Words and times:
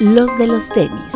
los 0.00 0.38
de 0.38 0.46
los 0.46 0.68
tenis. 0.68 1.12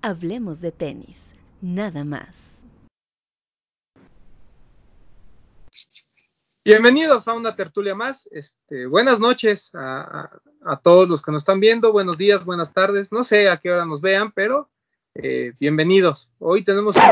Hablemos 0.00 0.60
de 0.60 0.72
tenis, 0.72 1.34
nada 1.60 2.04
más. 2.04 2.58
Bienvenidos 6.64 7.28
a 7.28 7.34
una 7.34 7.54
tertulia 7.54 7.94
más. 7.94 8.28
Este, 8.32 8.86
buenas 8.86 9.20
noches 9.20 9.72
a, 9.74 10.30
todos 10.82 11.06
los 11.08 11.22
que 11.22 11.32
nos 11.32 11.42
están 11.42 11.60
viendo. 11.60 11.92
Buenos 11.92 12.16
días, 12.16 12.46
buenas 12.46 12.72
tardes. 12.72 13.12
No 13.12 13.24
sé 13.24 13.50
a 13.50 13.58
qué 13.58 13.70
hora 13.70 13.84
nos 13.84 14.00
vean, 14.00 14.32
pero 14.32 14.70
eh, 15.14 15.52
bienvenidos. 15.60 16.30
Hoy 16.38 16.64
tenemos 16.64 16.96
un 16.96 17.02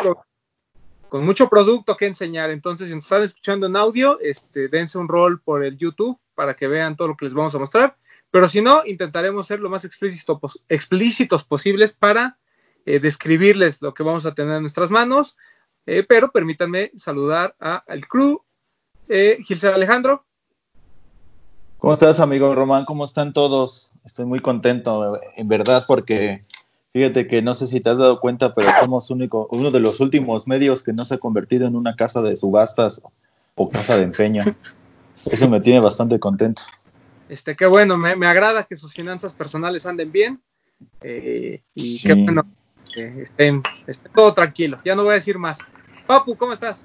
con 1.11 1.27
mucho 1.27 1.49
producto 1.49 1.97
que 1.97 2.07
enseñar. 2.07 2.51
Entonces, 2.51 2.89
si 2.89 2.95
nos 2.95 3.05
están 3.05 3.23
escuchando 3.23 3.67
en 3.67 3.77
audio, 3.77 4.19
este, 4.21 4.69
dense 4.69 4.97
un 4.97 5.09
rol 5.09 5.41
por 5.43 5.63
el 5.63 5.77
YouTube 5.77 6.19
para 6.35 6.55
que 6.55 6.69
vean 6.69 6.97
todo 6.97 7.09
lo 7.09 7.17
que 7.17 7.27
les 7.27 7.35
vamos 7.35 7.55
a 7.55 7.59
mostrar. 7.59 7.97
Pero 8.31 8.49
si 8.49 8.63
no, 8.63 8.83
intentaremos 8.87 9.47
ser 9.47 9.61
lo 9.61 9.69
más 9.69 9.85
explícito, 9.85 10.41
explícitos 10.69 11.45
posibles 11.45 11.93
para 11.95 12.39
eh, 12.87 13.01
describirles 13.01 13.83
lo 13.83 13.93
que 13.93 14.05
vamos 14.05 14.25
a 14.25 14.35
tener 14.35 14.55
en 14.55 14.63
nuestras 14.63 14.91
manos. 14.91 15.37
Eh, 15.85 16.05
pero 16.09 16.31
permítanme 16.31 16.93
saludar 16.97 17.57
al 17.59 18.07
crew. 18.07 18.43
Eh, 19.09 19.39
Gilser 19.45 19.75
Alejandro. 19.75 20.25
¿Cómo 21.79 21.93
estás, 21.95 22.21
amigo 22.21 22.55
Román? 22.55 22.85
¿Cómo 22.85 23.05
están 23.05 23.33
todos? 23.33 23.93
Estoy 24.05 24.27
muy 24.27 24.39
contento, 24.39 25.19
en 25.35 25.49
verdad, 25.49 25.85
porque 25.89 26.45
fíjate 26.93 27.27
que 27.27 27.43
no 27.43 27.55
sé 27.55 27.67
si 27.67 27.81
te 27.81 27.91
has 27.91 27.99
dado 27.99 28.21
cuenta, 28.21 28.55
pero 28.55 28.71
somos 28.81 29.11
único, 29.11 29.49
uno 29.51 29.71
de 29.71 29.81
los 29.81 30.01
últimos 30.01 30.47
medios 30.47 30.83
que 30.83 30.93
no 30.93 31.05
se 31.05 31.15
ha 31.15 31.19
convertido 31.19 31.67
en 31.67 31.77
una 31.77 31.97
casa 31.97 32.23
de 32.23 32.37
subastas 32.37 33.03
o 33.55 33.69
casa 33.69 33.97
de 33.97 34.05
empeño. 34.05 34.45
Eso 35.27 35.49
me 35.49 35.61
tiene 35.61 35.81
bastante 35.81 36.19
contento. 36.19 36.63
Este, 37.29 37.55
qué 37.55 37.67
bueno, 37.67 37.97
me, 37.97 38.27
agrada 38.27 38.65
que 38.65 38.77
sus 38.77 38.93
finanzas 38.93 39.35
personales 39.35 39.87
anden 39.87 40.11
bien 40.11 40.43
eh, 41.03 41.63
y 41.75 42.03
qué 42.03 42.15
bueno 42.15 42.43
que 42.93 43.23
estén, 43.23 43.63
estén 43.87 44.13
todo 44.13 44.35
tranquilo. 44.35 44.79
Ya 44.85 44.95
no 44.95 45.05
voy 45.05 45.13
a 45.13 45.15
decir 45.15 45.39
más. 45.39 45.59
Papu, 46.07 46.37
¿cómo 46.37 46.53
estás? 46.53 46.85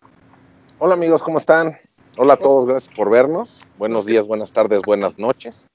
Hola 0.78 0.94
amigos, 0.94 1.24
¿cómo 1.24 1.40
están? 1.40 1.78
Hola 2.18 2.34
a 2.34 2.38
todos, 2.38 2.66
gracias 2.66 2.94
por 2.96 3.10
vernos. 3.10 3.62
Buenos 3.78 4.06
días, 4.06 4.28
buenas 4.28 4.52
tardes, 4.52 4.82
buenas 4.86 5.18
noches. 5.18 5.68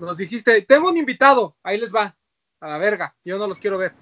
Nos 0.00 0.16
dijiste, 0.16 0.62
tengo 0.62 0.88
un 0.88 0.96
invitado, 0.96 1.56
ahí 1.62 1.78
les 1.78 1.94
va, 1.94 2.16
a 2.60 2.68
la 2.68 2.78
verga, 2.78 3.14
yo 3.24 3.38
no 3.38 3.46
los 3.46 3.58
quiero 3.58 3.78
ver. 3.78 3.94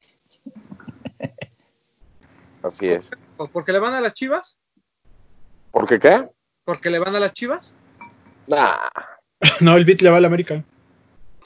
Así 2.62 2.88
es. 2.88 3.10
¿Porque 3.36 3.72
le 3.72 3.78
van 3.78 3.94
a 3.94 4.00
las 4.00 4.14
chivas? 4.14 4.56
¿Por 5.70 5.86
qué 5.86 5.98
qué? 5.98 6.28
¿Porque 6.64 6.90
le 6.90 6.98
van 6.98 7.14
a 7.14 7.20
las 7.20 7.32
chivas? 7.32 7.74
Nah. 8.46 8.88
no, 9.60 9.76
el 9.76 9.84
beat 9.84 10.00
le 10.00 10.10
va 10.10 10.16
a 10.16 10.20
la 10.20 10.28
América. 10.28 10.64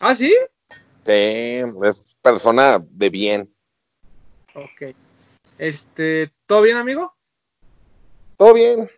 ¿Ah, 0.01 0.15
sí? 0.15 0.35
Sí, 1.05 1.13
es 1.13 2.19
persona 2.23 2.79
de 2.79 3.11
bien. 3.11 3.55
Ok. 4.55 4.95
Este, 5.59 6.33
¿todo 6.47 6.63
bien, 6.63 6.77
amigo? 6.77 7.15
Todo 8.37 8.55
bien. 8.55 8.89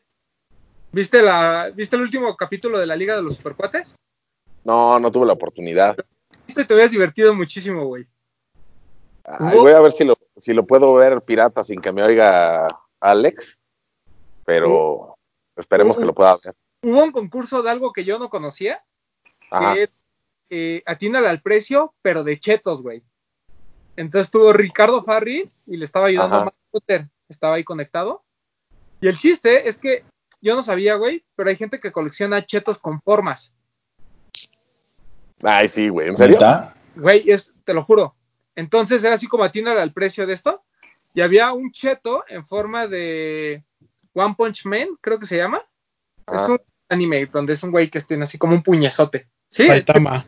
¿Viste, 0.92 1.22
la, 1.22 1.72
¿Viste 1.74 1.96
el 1.96 2.02
último 2.02 2.36
capítulo 2.36 2.78
de 2.78 2.86
la 2.86 2.94
Liga 2.94 3.16
de 3.16 3.22
los 3.22 3.36
Supercuates? 3.36 3.96
No, 4.62 5.00
no 5.00 5.10
tuve 5.10 5.26
la 5.26 5.32
oportunidad. 5.32 5.96
Te 6.54 6.74
habías 6.74 6.90
divertido 6.90 7.34
muchísimo, 7.34 7.86
güey. 7.86 8.06
voy 9.40 9.72
a 9.72 9.80
ver 9.80 9.92
si 9.92 10.04
lo, 10.04 10.18
si 10.38 10.52
lo 10.52 10.66
puedo 10.66 10.92
ver 10.94 11.22
pirata 11.22 11.62
sin 11.62 11.80
que 11.80 11.92
me 11.92 12.02
oiga 12.02 12.68
Alex, 13.00 13.58
pero 14.44 15.16
esperemos 15.56 15.96
que 15.96 16.04
lo 16.04 16.14
pueda 16.14 16.38
ver. 16.44 16.54
Hubo 16.82 17.02
un 17.02 17.12
concurso 17.12 17.62
de 17.62 17.70
algo 17.70 17.92
que 17.92 18.04
yo 18.04 18.18
no 18.18 18.28
conocía, 18.28 18.84
que 19.50 19.90
eh, 20.50 20.82
atínale 20.86 21.28
al 21.28 21.40
precio, 21.40 21.94
pero 22.02 22.24
de 22.24 22.38
chetos, 22.38 22.82
güey. 22.82 23.02
Entonces 23.96 24.30
tuvo 24.30 24.52
Ricardo 24.52 25.04
Farri 25.04 25.48
y 25.66 25.76
le 25.76 25.84
estaba 25.84 26.06
ayudando 26.06 26.36
a 26.36 26.44
Matt 26.46 26.54
estaba 27.28 27.56
ahí 27.56 27.64
conectado. 27.64 28.22
Y 29.00 29.08
el 29.08 29.18
chiste 29.18 29.68
es 29.68 29.78
que 29.78 30.04
yo 30.40 30.54
no 30.54 30.62
sabía, 30.62 30.94
güey, 30.96 31.24
pero 31.34 31.50
hay 31.50 31.56
gente 31.56 31.80
que 31.80 31.92
colecciona 31.92 32.44
chetos 32.44 32.78
con 32.78 33.00
formas. 33.00 33.52
Ay, 35.42 35.68
sí, 35.68 35.88
güey, 35.88 36.08
¿en 36.08 36.16
serio? 36.16 36.38
Güey, 36.94 37.30
es, 37.30 37.52
te 37.64 37.74
lo 37.74 37.84
juro. 37.84 38.14
Entonces 38.54 39.02
era 39.02 39.14
así 39.14 39.26
como 39.26 39.44
atienda 39.44 39.80
al 39.80 39.92
precio 39.92 40.26
de 40.26 40.34
esto. 40.34 40.62
Y 41.14 41.20
había 41.20 41.52
un 41.52 41.72
cheto 41.72 42.24
en 42.28 42.46
forma 42.46 42.86
de 42.86 43.64
One 44.14 44.34
Punch 44.36 44.64
Man, 44.64 44.88
creo 45.00 45.18
que 45.18 45.26
se 45.26 45.36
llama. 45.36 45.62
Es 46.32 46.48
un 46.48 46.60
anime 46.88 47.26
donde 47.26 47.54
es 47.54 47.62
un 47.62 47.70
güey 47.70 47.90
que 47.90 48.00
tiene 48.00 48.24
así 48.24 48.38
como 48.38 48.54
un 48.54 48.62
puñezote. 48.62 49.28
Sí. 49.48 49.64
Saitama. 49.64 50.24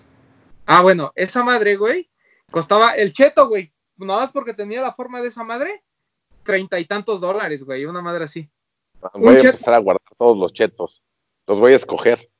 Ah, 0.66 0.82
bueno, 0.82 1.12
esa 1.14 1.44
madre, 1.44 1.76
güey, 1.76 2.10
costaba 2.50 2.92
el 2.92 3.12
cheto, 3.12 3.48
güey. 3.48 3.72
Nada 3.96 4.20
más 4.20 4.32
porque 4.32 4.54
tenía 4.54 4.82
la 4.82 4.92
forma 4.92 5.20
de 5.20 5.28
esa 5.28 5.44
madre, 5.44 5.82
treinta 6.42 6.81
y 6.81 6.84
tantos 6.84 7.20
dólares, 7.20 7.62
güey, 7.64 7.84
una 7.84 8.02
madre 8.02 8.25
así. 8.25 8.50
Voy 9.14 9.36
a 9.36 9.41
empezar 9.41 9.75
a 9.75 9.78
guardar 9.78 10.02
todos 10.16 10.36
los 10.36 10.52
chetos. 10.52 11.02
Los 11.46 11.60
voy 11.60 11.75
a 11.75 11.76
escoger. 11.76 12.31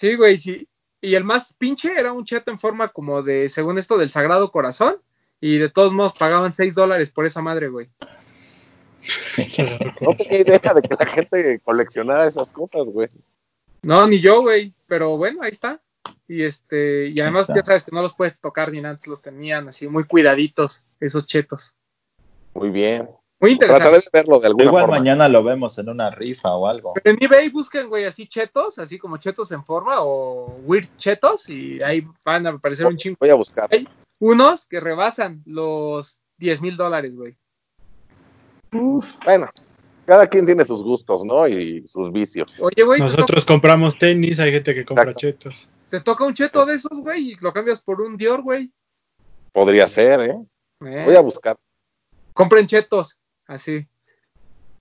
Sí, 0.00 0.16
güey, 0.16 0.36
sí. 0.38 0.68
Y 1.00 1.14
el 1.14 1.24
más 1.24 1.52
pinche 1.52 1.92
era 1.92 2.12
un 2.12 2.24
cheto 2.24 2.50
en 2.50 2.58
forma 2.58 2.88
como 2.88 3.22
de, 3.22 3.48
según 3.48 3.78
esto, 3.78 3.96
del 3.96 4.10
Sagrado 4.10 4.50
Corazón. 4.50 4.96
Y 5.40 5.58
de 5.58 5.68
todos 5.68 5.92
modos 5.92 6.14
pagaban 6.18 6.52
6 6.52 6.74
dólares 6.74 7.10
por 7.10 7.24
esa 7.24 7.40
madre, 7.42 7.68
güey. 7.68 7.88
no 10.00 10.14
tenía 10.14 10.40
idea 10.40 10.74
de 10.74 10.82
que 10.82 10.96
la 10.98 11.06
gente 11.06 11.60
coleccionara 11.60 12.26
esas 12.26 12.50
cosas, 12.50 12.86
güey. 12.86 13.08
No, 13.82 14.06
ni 14.08 14.18
yo, 14.20 14.42
güey. 14.42 14.74
Pero 14.86 15.16
bueno, 15.16 15.42
ahí 15.42 15.52
está. 15.52 15.80
Y 16.26 16.42
este, 16.42 17.08
y 17.08 17.20
además 17.20 17.46
ya 17.48 17.64
sabes 17.64 17.84
que 17.84 17.92
no 17.92 18.02
los 18.02 18.14
puedes 18.14 18.40
tocar 18.40 18.72
ni 18.72 18.84
antes 18.84 19.06
los 19.06 19.22
tenían 19.22 19.68
así 19.68 19.88
muy 19.88 20.04
cuidaditos, 20.04 20.84
esos 21.00 21.26
chetos. 21.26 21.74
Muy 22.54 22.70
bien. 22.70 23.08
Muy 23.40 23.52
interesante. 23.52 23.96
de 23.96 24.10
verlo 24.12 24.40
de 24.40 24.48
alguna 24.48 24.64
Igual 24.64 24.88
mañana 24.88 25.28
lo 25.28 25.44
vemos 25.44 25.78
en 25.78 25.88
una 25.88 26.10
rifa 26.10 26.54
o 26.54 26.66
algo. 26.66 26.94
Pero 26.94 27.16
en 27.16 27.22
eBay 27.22 27.48
busquen, 27.50 27.88
güey, 27.88 28.04
así 28.04 28.26
chetos, 28.26 28.78
así 28.78 28.98
como 28.98 29.16
chetos 29.18 29.52
en 29.52 29.64
forma 29.64 30.02
o 30.02 30.58
weird 30.64 30.88
chetos 30.96 31.48
y 31.48 31.80
ahí 31.82 32.06
van 32.24 32.46
a 32.46 32.50
aparecer 32.50 32.86
un 32.86 32.96
chingo. 32.96 33.16
Voy 33.20 33.30
a 33.30 33.34
buscar. 33.34 33.68
Hay 33.70 33.86
unos 34.18 34.66
que 34.66 34.80
rebasan 34.80 35.42
los 35.46 36.18
10 36.38 36.62
mil 36.62 36.76
dólares, 36.76 37.14
güey. 37.14 37.36
Bueno, 38.72 39.48
cada 40.04 40.26
quien 40.26 40.44
tiene 40.44 40.64
sus 40.64 40.82
gustos, 40.82 41.24
¿no? 41.24 41.46
Y 41.46 41.86
sus 41.86 42.12
vicios. 42.12 42.52
Oye, 42.58 42.82
güey. 42.82 43.00
Nosotros 43.00 43.44
compramos 43.44 43.98
tenis, 43.98 44.40
hay 44.40 44.52
gente 44.52 44.74
que 44.74 44.84
compra 44.84 45.14
chetos. 45.14 45.70
Te 45.90 46.00
toca 46.00 46.24
un 46.24 46.34
cheto 46.34 46.66
de 46.66 46.74
esos, 46.74 46.98
güey, 46.98 47.30
y 47.30 47.36
lo 47.36 47.52
cambias 47.52 47.80
por 47.80 48.00
un 48.00 48.16
Dior, 48.16 48.42
güey. 48.42 48.70
Podría 49.52 49.86
ser, 49.86 50.20
¿eh? 50.20 50.38
¿eh? 50.84 51.04
Voy 51.06 51.14
a 51.14 51.20
buscar. 51.20 51.56
Compren 52.34 52.66
chetos. 52.66 53.18
Así. 53.48 53.86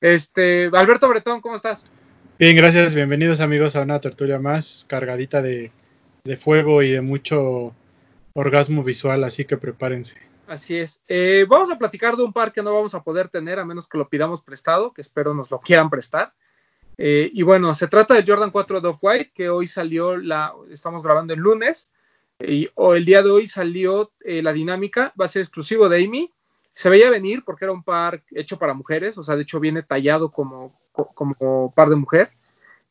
Este, 0.01 0.69
Alberto 0.73 1.07
Bretón, 1.07 1.39
¿cómo 1.39 1.55
estás? 1.55 1.85
Bien, 2.38 2.53
gracias. 2.55 2.94
Bienvenidos 2.94 3.39
amigos 3.39 3.78
a 3.78 3.81
una 3.81 4.01
tertulia 4.01 4.39
más 4.39 4.85
cargadita 4.89 5.41
de, 5.41 5.72
fuego 6.38 6.83
y 6.83 6.91
de 6.91 7.00
mucho 7.00 7.73
orgasmo 8.33 8.83
visual, 8.83 9.23
así 9.23 9.45
que 9.45 9.56
prepárense. 9.56 10.17
Así 10.47 10.75
es. 10.75 11.01
Eh, 11.07 11.45
vamos 11.47 11.72
a 11.72 11.77
platicar 11.77 12.17
de 12.17 12.23
un 12.23 12.33
par 12.33 12.51
que 12.51 12.61
no 12.61 12.73
vamos 12.73 12.94
a 12.94 13.01
poder 13.01 13.29
tener 13.29 13.57
a 13.57 13.66
menos 13.66 13.88
que 13.88 13.97
lo 13.97 14.09
pidamos 14.09 14.41
prestado, 14.41 14.91
que 14.91 15.00
espero 15.00 15.33
nos 15.33 15.50
lo 15.50 15.61
quieran 15.61 15.89
prestar. 15.89 16.33
Eh, 16.97 17.31
y 17.33 17.44
bueno, 17.44 17.73
se 17.73 17.88
trata 17.88 18.16
del 18.16 18.25
Jordan 18.27 18.51
4 18.51 18.81
de 18.81 18.88
Off-White, 18.89 19.31
que 19.33 19.47
hoy 19.47 19.67
salió, 19.67 20.17
la, 20.17 20.53
estamos 20.69 21.03
grabando 21.03 21.33
el 21.33 21.39
lunes, 21.39 21.89
y 22.38 22.67
o 22.75 22.95
el 22.95 23.06
día 23.06 23.23
de 23.23 23.29
hoy 23.29 23.47
salió 23.47 24.11
eh, 24.25 24.44
la 24.44 24.51
dinámica, 24.51 25.13
va 25.19 25.23
a 25.23 25.29
ser 25.29 25.41
exclusivo 25.41 25.88
de 25.88 26.03
Amy, 26.03 26.33
se 26.77 26.91
veía 26.91 27.09
venir 27.09 27.43
porque 27.43 27.65
era 27.65 27.71
un 27.71 27.81
par 27.81 28.21
hecho 28.29 28.59
para 28.59 28.75
mujeres, 28.75 29.18
o 29.18 29.24
sea, 29.24 29.35
de 29.35 29.41
hecho 29.41 29.59
viene 29.59 29.81
tallado 29.81 30.29
como, 30.29 30.71
como 30.91 31.74
par 31.75 31.89
de 31.89 31.95
mujer. 31.95 32.29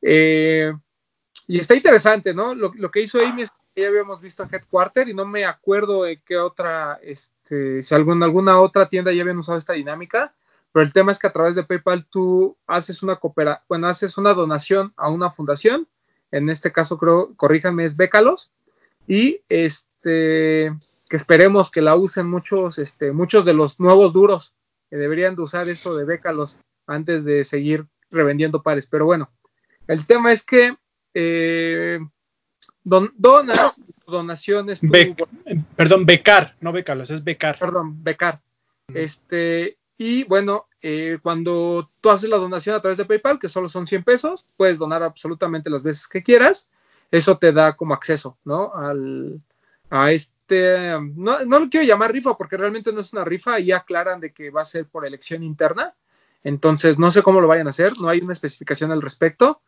Eh, 0.03 0.73
y 1.47 1.61
está 1.61 1.77
interesante, 1.77 2.35
¿no? 2.35 2.53
Lo, 2.53 2.91
que 2.91 3.01
hizo 3.01 3.21
Amy 3.21 3.43
es 3.43 3.53
que 3.53 3.83
ya 3.83 3.87
habíamos 3.87 4.21
visto 4.21 4.43
a 4.43 4.49
Headquarter 4.51 5.09
y 5.09 5.15
no 5.15 5.25
me 5.25 5.45
acuerdo 5.45 6.03
de 6.03 6.21
qué 6.21 6.37
otra, 6.37 6.99
este, 7.01 7.81
si 7.81 7.95
en 7.95 8.25
alguna 8.25 8.59
otra 8.59 8.89
tienda 8.89 9.13
ya 9.13 9.23
habían 9.23 9.39
usado 9.39 9.57
esta 9.57 9.75
dinámica, 9.75 10.35
pero 10.73 10.85
el 10.85 10.93
tema 10.93 11.13
es 11.13 11.21
que 11.21 11.29
a 11.29 11.33
través 11.33 11.55
de 11.55 11.63
PayPal 11.63 12.07
tú 12.07 12.57
haces 12.67 13.05
una 13.05 13.15
coopera 13.15 13.63
bueno, 13.69 13.87
haces 13.87 14.19
una 14.19 14.35
donación 14.35 14.95
a 14.97 15.11
una 15.11 15.31
fundación, 15.31 15.87
en 16.33 16.51
este 16.51 16.73
caso 16.73 16.99
creo, 16.99 17.37
corríjame, 17.37 17.85
es 17.85 17.97
Bécalos, 17.97 18.51
y 19.07 19.43
este 19.49 20.73
que 21.09 21.17
esperemos 21.17 21.71
que 21.71 21.83
la 21.83 21.97
usen 21.97 22.27
muchos, 22.29 22.79
este, 22.79 23.13
muchos 23.13 23.45
de 23.45 23.55
los 23.55 23.79
nuevos 23.81 24.13
duros 24.13 24.55
que 24.91 24.97
deberían 24.97 25.37
de 25.37 25.43
usar 25.43 25.69
eso 25.69 25.97
de 25.97 26.05
bécalos 26.05 26.61
antes 26.87 27.25
de 27.25 27.45
seguir 27.45 27.87
revendiendo 28.11 28.63
pares. 28.63 28.87
Pero 28.87 29.07
bueno, 29.07 29.31
el 29.87 30.07
tema 30.07 30.33
es 30.33 30.45
que 30.45 30.77
eh, 31.15 31.99
donas 32.85 33.83
donaciones. 34.07 34.81
perdón, 35.77 36.07
becar, 36.07 36.57
no 36.61 36.73
bécalos, 36.73 37.11
es 37.11 37.25
becar. 37.25 37.59
Perdón, 37.59 38.03
becar. 38.03 38.41
Este, 38.95 39.79
y 39.99 40.25
bueno, 40.25 40.67
eh, 40.83 41.19
cuando 41.23 41.91
tú 42.01 42.11
haces 42.11 42.31
la 42.31 42.37
donación 42.37 42.77
a 42.77 42.81
través 42.81 42.99
de 42.99 43.05
PayPal, 43.05 43.39
que 43.39 43.49
solo 43.49 43.69
son 43.69 43.87
100 43.87 44.05
pesos, 44.05 44.53
puedes 44.57 44.79
donar 44.79 45.03
absolutamente 45.03 45.71
las 45.71 45.83
veces 45.83 46.07
que 46.07 46.23
quieras. 46.23 46.69
Eso 47.11 47.39
te 47.39 47.53
da 47.53 47.77
como 47.77 47.95
acceso, 47.95 48.39
¿no? 48.45 48.75
Al, 48.75 49.41
a 49.91 50.13
este, 50.13 50.36
no, 50.49 51.45
no 51.45 51.59
lo 51.59 51.69
quiero 51.69 51.87
llamar 51.87 52.13
rifa 52.13 52.37
porque 52.37 52.57
realmente 52.57 52.93
no 52.93 53.01
es 53.01 53.13
una 53.13 53.25
rifa 53.25 53.59
y 53.61 53.73
aclaran 53.73 54.21
de 54.21 54.33
que 54.33 54.51
va 54.51 54.63
a 54.63 54.65
ser 54.65 54.87
por 54.87 55.07
elección 55.07 55.43
interna. 55.43 55.95
Entonces, 56.45 56.99
no 56.99 57.11
sé 57.11 57.23
cómo 57.23 57.41
lo 57.41 57.49
vayan 57.49 57.67
a 57.67 57.71
hacer, 57.71 57.93
no 58.01 58.09
hay 58.09 58.21
una 58.21 58.33
especificación 58.33 58.93
al 58.93 59.03
respecto, 59.03 59.63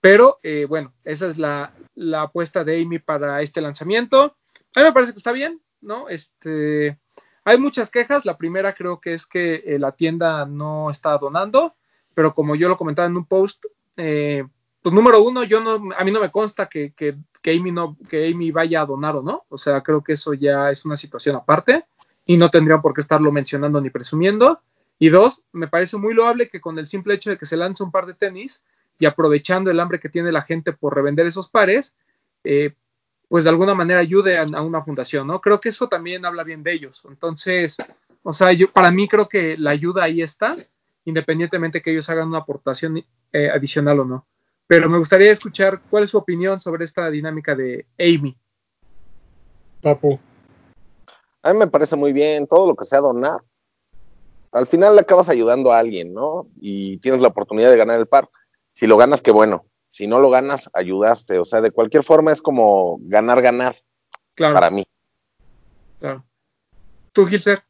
pero 0.00 0.38
eh, 0.42 0.66
bueno, 0.68 0.92
esa 1.04 1.28
es 1.28 1.38
la, 1.38 1.72
la, 1.94 2.22
apuesta 2.22 2.64
de 2.64 2.82
Amy 2.82 2.98
para 2.98 3.40
este 3.40 3.60
lanzamiento. 3.60 4.36
A 4.74 4.80
mí 4.80 4.84
me 4.84 4.92
parece 4.92 5.12
que 5.12 5.18
está 5.18 5.32
bien, 5.32 5.60
¿no? 5.80 6.08
Este, 6.08 6.98
hay 7.44 7.58
muchas 7.58 7.90
quejas. 7.90 8.24
La 8.24 8.36
primera 8.36 8.74
creo 8.74 9.00
que 9.00 9.14
es 9.14 9.26
que 9.26 9.62
eh, 9.64 9.78
la 9.78 9.92
tienda 9.92 10.44
no 10.44 10.90
está 10.90 11.16
donando, 11.18 11.76
pero 12.14 12.34
como 12.34 12.56
yo 12.56 12.68
lo 12.68 12.76
comentaba 12.76 13.06
en 13.06 13.16
un 13.16 13.26
post, 13.26 13.66
eh, 13.96 14.44
pues 14.84 14.94
número 14.94 15.22
uno, 15.22 15.44
yo 15.44 15.62
no, 15.62 15.94
a 15.96 16.04
mí 16.04 16.10
no 16.10 16.20
me 16.20 16.30
consta 16.30 16.66
que, 16.66 16.92
que, 16.92 17.16
que, 17.40 17.56
Amy 17.56 17.72
no, 17.72 17.96
que 18.06 18.28
Amy 18.28 18.50
vaya 18.50 18.82
a 18.82 18.84
donar 18.84 19.16
o 19.16 19.22
no. 19.22 19.46
O 19.48 19.56
sea, 19.56 19.80
creo 19.80 20.04
que 20.04 20.12
eso 20.12 20.34
ya 20.34 20.70
es 20.70 20.84
una 20.84 20.98
situación 20.98 21.36
aparte 21.36 21.86
y 22.26 22.36
no 22.36 22.50
tendrían 22.50 22.82
por 22.82 22.92
qué 22.92 23.00
estarlo 23.00 23.32
mencionando 23.32 23.80
ni 23.80 23.88
presumiendo. 23.88 24.60
Y 24.98 25.08
dos, 25.08 25.42
me 25.52 25.68
parece 25.68 25.96
muy 25.96 26.12
loable 26.12 26.50
que 26.50 26.60
con 26.60 26.78
el 26.78 26.86
simple 26.86 27.14
hecho 27.14 27.30
de 27.30 27.38
que 27.38 27.46
se 27.46 27.56
lance 27.56 27.82
un 27.82 27.90
par 27.90 28.04
de 28.04 28.12
tenis 28.12 28.62
y 28.98 29.06
aprovechando 29.06 29.70
el 29.70 29.80
hambre 29.80 29.98
que 29.98 30.10
tiene 30.10 30.30
la 30.30 30.42
gente 30.42 30.74
por 30.74 30.94
revender 30.94 31.24
esos 31.24 31.48
pares, 31.48 31.94
eh, 32.44 32.74
pues 33.30 33.44
de 33.44 33.50
alguna 33.50 33.72
manera 33.72 34.00
ayude 34.00 34.36
a, 34.36 34.44
una 34.60 34.84
fundación, 34.84 35.26
¿no? 35.26 35.40
Creo 35.40 35.62
que 35.62 35.70
eso 35.70 35.88
también 35.88 36.26
habla 36.26 36.44
bien 36.44 36.62
de 36.62 36.74
ellos. 36.74 37.00
Entonces, 37.08 37.78
o 38.22 38.34
sea, 38.34 38.52
yo 38.52 38.70
para 38.70 38.90
mí 38.90 39.08
creo 39.08 39.30
que 39.30 39.56
la 39.56 39.70
ayuda 39.70 40.04
ahí 40.04 40.20
está, 40.20 40.58
independientemente 41.06 41.80
que 41.80 41.90
ellos 41.90 42.10
hagan 42.10 42.28
una 42.28 42.40
aportación 42.40 43.02
eh, 43.32 43.48
adicional 43.48 44.00
o 44.00 44.04
no. 44.04 44.26
Pero 44.66 44.88
me 44.88 44.98
gustaría 44.98 45.30
escuchar 45.30 45.80
cuál 45.90 46.04
es 46.04 46.10
su 46.10 46.18
opinión 46.18 46.58
sobre 46.60 46.84
esta 46.84 47.10
dinámica 47.10 47.54
de 47.54 47.86
Amy. 47.98 48.36
Papu. 49.82 50.18
A 51.42 51.52
mí 51.52 51.58
me 51.58 51.66
parece 51.66 51.96
muy 51.96 52.12
bien 52.12 52.46
todo 52.46 52.66
lo 52.68 52.74
que 52.74 52.86
sea 52.86 53.00
donar. 53.00 53.40
Al 54.52 54.66
final 54.66 54.94
le 54.94 55.02
acabas 55.02 55.28
ayudando 55.28 55.72
a 55.72 55.78
alguien, 55.78 56.14
¿no? 56.14 56.48
Y 56.60 56.98
tienes 56.98 57.20
la 57.20 57.28
oportunidad 57.28 57.70
de 57.70 57.76
ganar 57.76 57.98
el 57.98 58.06
par. 58.06 58.30
Si 58.72 58.86
lo 58.86 58.96
ganas, 58.96 59.20
qué 59.20 59.30
bueno 59.30 59.66
si 59.94 60.08
no 60.08 60.18
lo 60.18 60.28
ganas, 60.28 60.68
ayudaste. 60.74 61.38
O 61.38 61.44
sea, 61.44 61.60
de 61.60 61.70
cualquier 61.70 62.02
forma 62.02 62.32
es 62.32 62.42
como 62.42 62.98
ganar, 63.02 63.40
ganar. 63.40 63.76
Claro. 64.34 64.54
Para 64.54 64.68
mí. 64.68 64.84
Claro. 66.00 66.24
¿Tú, 67.12 67.26
Gilser? 67.26 67.62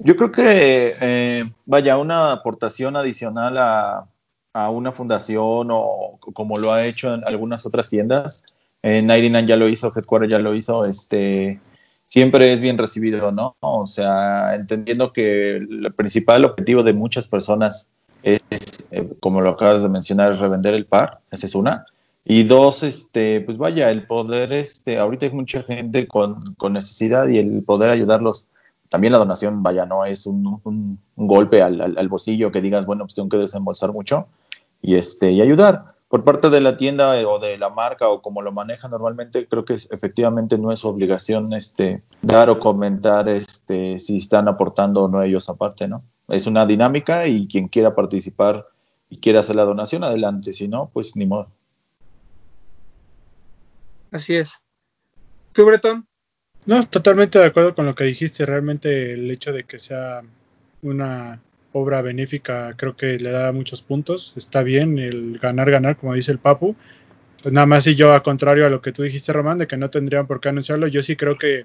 Yo 0.00 0.16
creo 0.16 0.32
que, 0.32 0.96
eh, 1.00 1.44
vaya, 1.64 1.96
una 1.96 2.32
aportación 2.32 2.96
adicional 2.96 3.56
a, 3.56 4.08
a, 4.56 4.70
una 4.70 4.92
fundación 4.92 5.68
o 5.70 6.18
como 6.20 6.58
lo 6.58 6.72
ha 6.72 6.86
hecho 6.86 7.14
en 7.14 7.24
algunas 7.24 7.66
otras 7.66 7.90
tiendas, 7.90 8.42
eh, 8.82 9.02
99 9.02 9.48
ya 9.48 9.56
lo 9.56 9.68
hizo, 9.68 9.92
Headquarter 9.94 10.28
ya 10.28 10.38
lo 10.38 10.54
hizo, 10.54 10.84
este, 10.84 11.60
siempre 12.04 12.52
es 12.52 12.60
bien 12.60 12.78
recibido, 12.78 13.32
¿no? 13.32 13.56
O 13.60 13.86
sea, 13.86 14.54
entendiendo 14.54 15.12
que 15.12 15.56
el 15.56 15.92
principal 15.94 16.44
objetivo 16.44 16.82
de 16.82 16.92
muchas 16.92 17.28
personas 17.28 17.88
es, 18.22 18.40
eh, 18.90 19.08
como 19.20 19.40
lo 19.40 19.50
acabas 19.50 19.82
de 19.82 19.88
mencionar, 19.88 20.32
es 20.32 20.40
revender 20.40 20.74
el 20.74 20.86
par, 20.86 21.20
esa 21.30 21.46
es 21.46 21.54
una. 21.54 21.84
Y 22.24 22.44
dos, 22.44 22.82
este, 22.82 23.40
pues 23.42 23.58
vaya, 23.58 23.90
el 23.90 24.06
poder, 24.06 24.52
este, 24.52 24.98
ahorita 24.98 25.26
hay 25.26 25.32
mucha 25.32 25.62
gente 25.62 26.08
con, 26.08 26.54
con 26.54 26.72
necesidad 26.72 27.28
y 27.28 27.38
el 27.38 27.62
poder 27.62 27.90
ayudarlos. 27.90 28.46
También 28.88 29.12
la 29.12 29.18
donación, 29.18 29.62
vaya, 29.62 29.84
no 29.84 30.04
es 30.04 30.26
un 30.26 30.98
golpe 31.16 31.60
al, 31.62 31.80
al, 31.80 31.98
al, 31.98 32.08
bolsillo 32.08 32.52
que 32.52 32.60
digas, 32.60 32.86
bueno, 32.86 33.04
pues 33.04 33.14
tengo 33.14 33.28
que 33.28 33.36
desembolsar 33.36 33.92
mucho 33.92 34.28
y, 34.82 34.94
este, 34.94 35.32
y 35.32 35.40
ayudar. 35.40 35.96
Por 36.08 36.22
parte 36.22 36.50
de 36.50 36.60
la 36.60 36.76
tienda 36.76 37.14
o 37.28 37.38
de 37.40 37.58
la 37.58 37.68
marca 37.68 38.08
o 38.08 38.22
como 38.22 38.40
lo 38.40 38.52
maneja 38.52 38.88
normalmente, 38.88 39.46
creo 39.48 39.64
que 39.64 39.74
efectivamente 39.74 40.56
no 40.56 40.70
es 40.70 40.78
su 40.78 40.88
obligación 40.88 41.52
este, 41.52 42.02
dar 42.22 42.48
o 42.48 42.60
comentar 42.60 43.28
este, 43.28 43.98
si 43.98 44.18
están 44.18 44.46
aportando 44.46 45.04
o 45.04 45.08
no 45.08 45.22
ellos 45.22 45.48
aparte, 45.48 45.88
¿no? 45.88 46.04
Es 46.28 46.46
una 46.46 46.64
dinámica 46.64 47.26
y 47.26 47.48
quien 47.48 47.68
quiera 47.68 47.94
participar 47.94 48.66
y 49.10 49.18
quiera 49.18 49.40
hacer 49.40 49.56
la 49.56 49.64
donación, 49.64 50.04
adelante. 50.04 50.52
Si 50.52 50.68
no, 50.68 50.90
pues 50.92 51.16
ni 51.16 51.26
modo. 51.26 51.48
Así 54.10 54.36
es. 54.36 54.54
¿Tú, 55.52 55.64
Bretón? 55.64 56.06
No, 56.64 56.86
totalmente 56.86 57.38
de 57.38 57.46
acuerdo 57.46 57.74
con 57.74 57.86
lo 57.86 57.94
que 57.94 58.04
dijiste. 58.04 58.44
Realmente 58.44 59.12
el 59.12 59.30
hecho 59.30 59.52
de 59.52 59.64
que 59.64 59.78
sea 59.78 60.22
una 60.82 61.40
obra 61.72 62.02
benéfica 62.02 62.74
creo 62.76 62.96
que 62.96 63.18
le 63.18 63.30
da 63.30 63.52
muchos 63.52 63.82
puntos. 63.82 64.34
Está 64.36 64.62
bien 64.62 64.98
el 64.98 65.38
ganar, 65.38 65.70
ganar, 65.70 65.96
como 65.96 66.14
dice 66.14 66.32
el 66.32 66.38
Papu. 66.38 66.76
Pues 67.42 67.52
nada 67.52 67.66
más 67.66 67.86
y 67.86 67.94
yo, 67.94 68.12
a 68.12 68.22
contrario 68.22 68.66
a 68.66 68.70
lo 68.70 68.80
que 68.80 68.92
tú 68.92 69.02
dijiste, 69.02 69.32
Román, 69.32 69.58
de 69.58 69.66
que 69.66 69.76
no 69.76 69.90
tendrían 69.90 70.26
por 70.26 70.40
qué 70.40 70.48
anunciarlo, 70.48 70.86
yo 70.88 71.02
sí 71.02 71.16
creo 71.16 71.36
que 71.38 71.62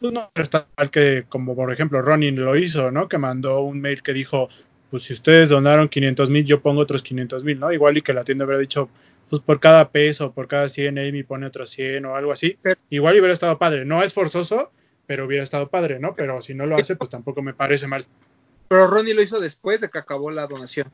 pues 0.00 0.12
no 0.12 0.30
está 0.34 0.66
mal 0.76 0.90
que, 0.90 1.24
como 1.28 1.54
por 1.54 1.72
ejemplo 1.72 2.02
Ronin 2.02 2.42
lo 2.42 2.56
hizo, 2.56 2.90
¿no? 2.90 3.08
Que 3.08 3.18
mandó 3.18 3.60
un 3.60 3.80
mail 3.80 4.02
que 4.02 4.12
dijo, 4.12 4.48
pues 4.90 5.04
si 5.04 5.12
ustedes 5.12 5.48
donaron 5.48 5.88
500 5.88 6.30
mil, 6.30 6.44
yo 6.44 6.60
pongo 6.60 6.82
otros 6.82 7.02
500 7.02 7.44
mil, 7.44 7.58
¿no? 7.58 7.72
Igual 7.72 7.96
y 7.96 8.02
que 8.02 8.12
la 8.12 8.24
tienda 8.24 8.44
hubiera 8.44 8.60
dicho, 8.60 8.88
pues 9.30 9.40
por 9.42 9.60
cada 9.60 9.90
peso, 9.90 10.32
por 10.32 10.46
cada 10.46 10.68
100, 10.68 10.98
Amy 10.98 11.22
pone 11.22 11.46
otros 11.46 11.70
100 11.70 12.04
o 12.04 12.16
algo 12.16 12.32
así. 12.32 12.58
Igual 12.90 13.18
hubiera 13.18 13.32
estado 13.32 13.58
padre. 13.58 13.84
No 13.84 14.02
es 14.02 14.12
forzoso, 14.12 14.70
pero 15.06 15.26
hubiera 15.26 15.42
estado 15.42 15.68
padre, 15.68 15.98
¿no? 15.98 16.14
Pero 16.14 16.40
si 16.40 16.54
no 16.54 16.66
lo 16.66 16.76
hace, 16.76 16.96
pues 16.96 17.10
tampoco 17.10 17.42
me 17.42 17.54
parece 17.54 17.86
mal. 17.86 18.06
Pero 18.74 18.88
Ronnie 18.88 19.14
lo 19.14 19.22
hizo 19.22 19.38
después 19.38 19.80
de 19.80 19.88
que 19.88 19.98
acabó 19.98 20.32
la 20.32 20.48
donación. 20.48 20.90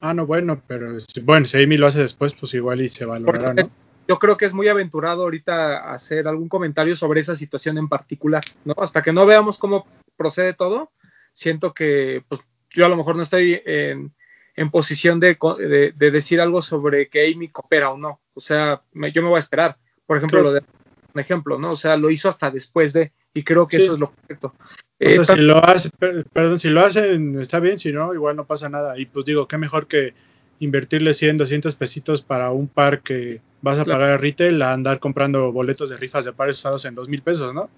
Ah, 0.00 0.12
no, 0.14 0.26
bueno, 0.26 0.60
pero 0.66 0.96
bueno, 1.22 1.46
si 1.46 1.62
Amy 1.62 1.76
lo 1.76 1.86
hace 1.86 2.00
después, 2.00 2.34
pues 2.34 2.54
igual 2.54 2.80
y 2.80 2.88
se 2.88 3.04
valorará, 3.04 3.54
¿no? 3.54 3.70
Yo 4.08 4.18
creo 4.18 4.36
que 4.36 4.46
es 4.46 4.52
muy 4.52 4.66
aventurado 4.66 5.22
ahorita 5.22 5.94
hacer 5.94 6.26
algún 6.26 6.48
comentario 6.48 6.96
sobre 6.96 7.20
esa 7.20 7.36
situación 7.36 7.78
en 7.78 7.88
particular, 7.88 8.42
¿no? 8.64 8.74
Hasta 8.78 9.00
que 9.00 9.12
no 9.12 9.26
veamos 9.26 9.58
cómo 9.58 9.86
procede 10.16 10.54
todo, 10.54 10.90
siento 11.32 11.72
que 11.72 12.24
pues 12.26 12.40
yo 12.70 12.84
a 12.84 12.88
lo 12.88 12.96
mejor 12.96 13.14
no 13.14 13.22
estoy 13.22 13.62
en, 13.64 14.12
en 14.56 14.70
posición 14.72 15.20
de, 15.20 15.38
de, 15.60 15.94
de, 15.96 16.10
decir 16.10 16.40
algo 16.40 16.62
sobre 16.62 17.06
que 17.06 17.32
Amy 17.32 17.46
coopera 17.46 17.90
o 17.90 17.96
no. 17.96 18.18
O 18.34 18.40
sea, 18.40 18.82
me, 18.92 19.12
yo 19.12 19.22
me 19.22 19.28
voy 19.28 19.36
a 19.36 19.38
esperar. 19.38 19.78
Por 20.04 20.16
ejemplo, 20.16 20.40
claro. 20.40 20.52
lo 20.52 20.60
de 20.60 20.66
un 21.14 21.20
ejemplo, 21.20 21.60
¿no? 21.60 21.68
O 21.68 21.76
sea, 21.76 21.96
lo 21.96 22.10
hizo 22.10 22.28
hasta 22.28 22.50
después 22.50 22.92
de, 22.92 23.12
y 23.34 23.42
creo 23.42 23.66
que 23.66 23.78
sí. 23.78 23.84
eso 23.84 23.94
es 23.94 24.00
lo 24.00 24.12
correcto. 24.12 24.54
O 24.56 25.08
sea, 25.10 25.20
eh, 25.20 25.24
si 25.24 25.36
lo 25.36 25.64
hace, 25.64 25.90
perdón, 26.32 26.58
si 26.58 26.68
lo 26.70 26.80
hacen, 26.80 27.38
está 27.40 27.58
bien, 27.58 27.78
si 27.78 27.92
no, 27.92 28.14
igual 28.14 28.36
no 28.36 28.46
pasa 28.46 28.68
nada. 28.68 28.98
Y 28.98 29.06
pues 29.06 29.24
digo, 29.24 29.48
qué 29.48 29.58
mejor 29.58 29.86
que 29.88 30.14
invertirle 30.60 31.12
100, 31.12 31.38
200 31.38 31.74
pesitos 31.74 32.22
para 32.22 32.50
un 32.52 32.68
par 32.68 33.00
que 33.00 33.40
vas 33.60 33.78
a 33.78 33.84
claro. 33.84 34.00
pagar 34.00 34.14
a 34.14 34.18
retail 34.18 34.62
a 34.62 34.72
andar 34.72 35.00
comprando 35.00 35.50
boletos 35.52 35.90
de 35.90 35.96
rifas 35.96 36.24
de 36.24 36.32
pares 36.32 36.58
usados 36.58 36.84
en 36.84 36.94
dos 36.94 37.08
mil 37.08 37.22
pesos, 37.22 37.52
¿no? 37.52 37.68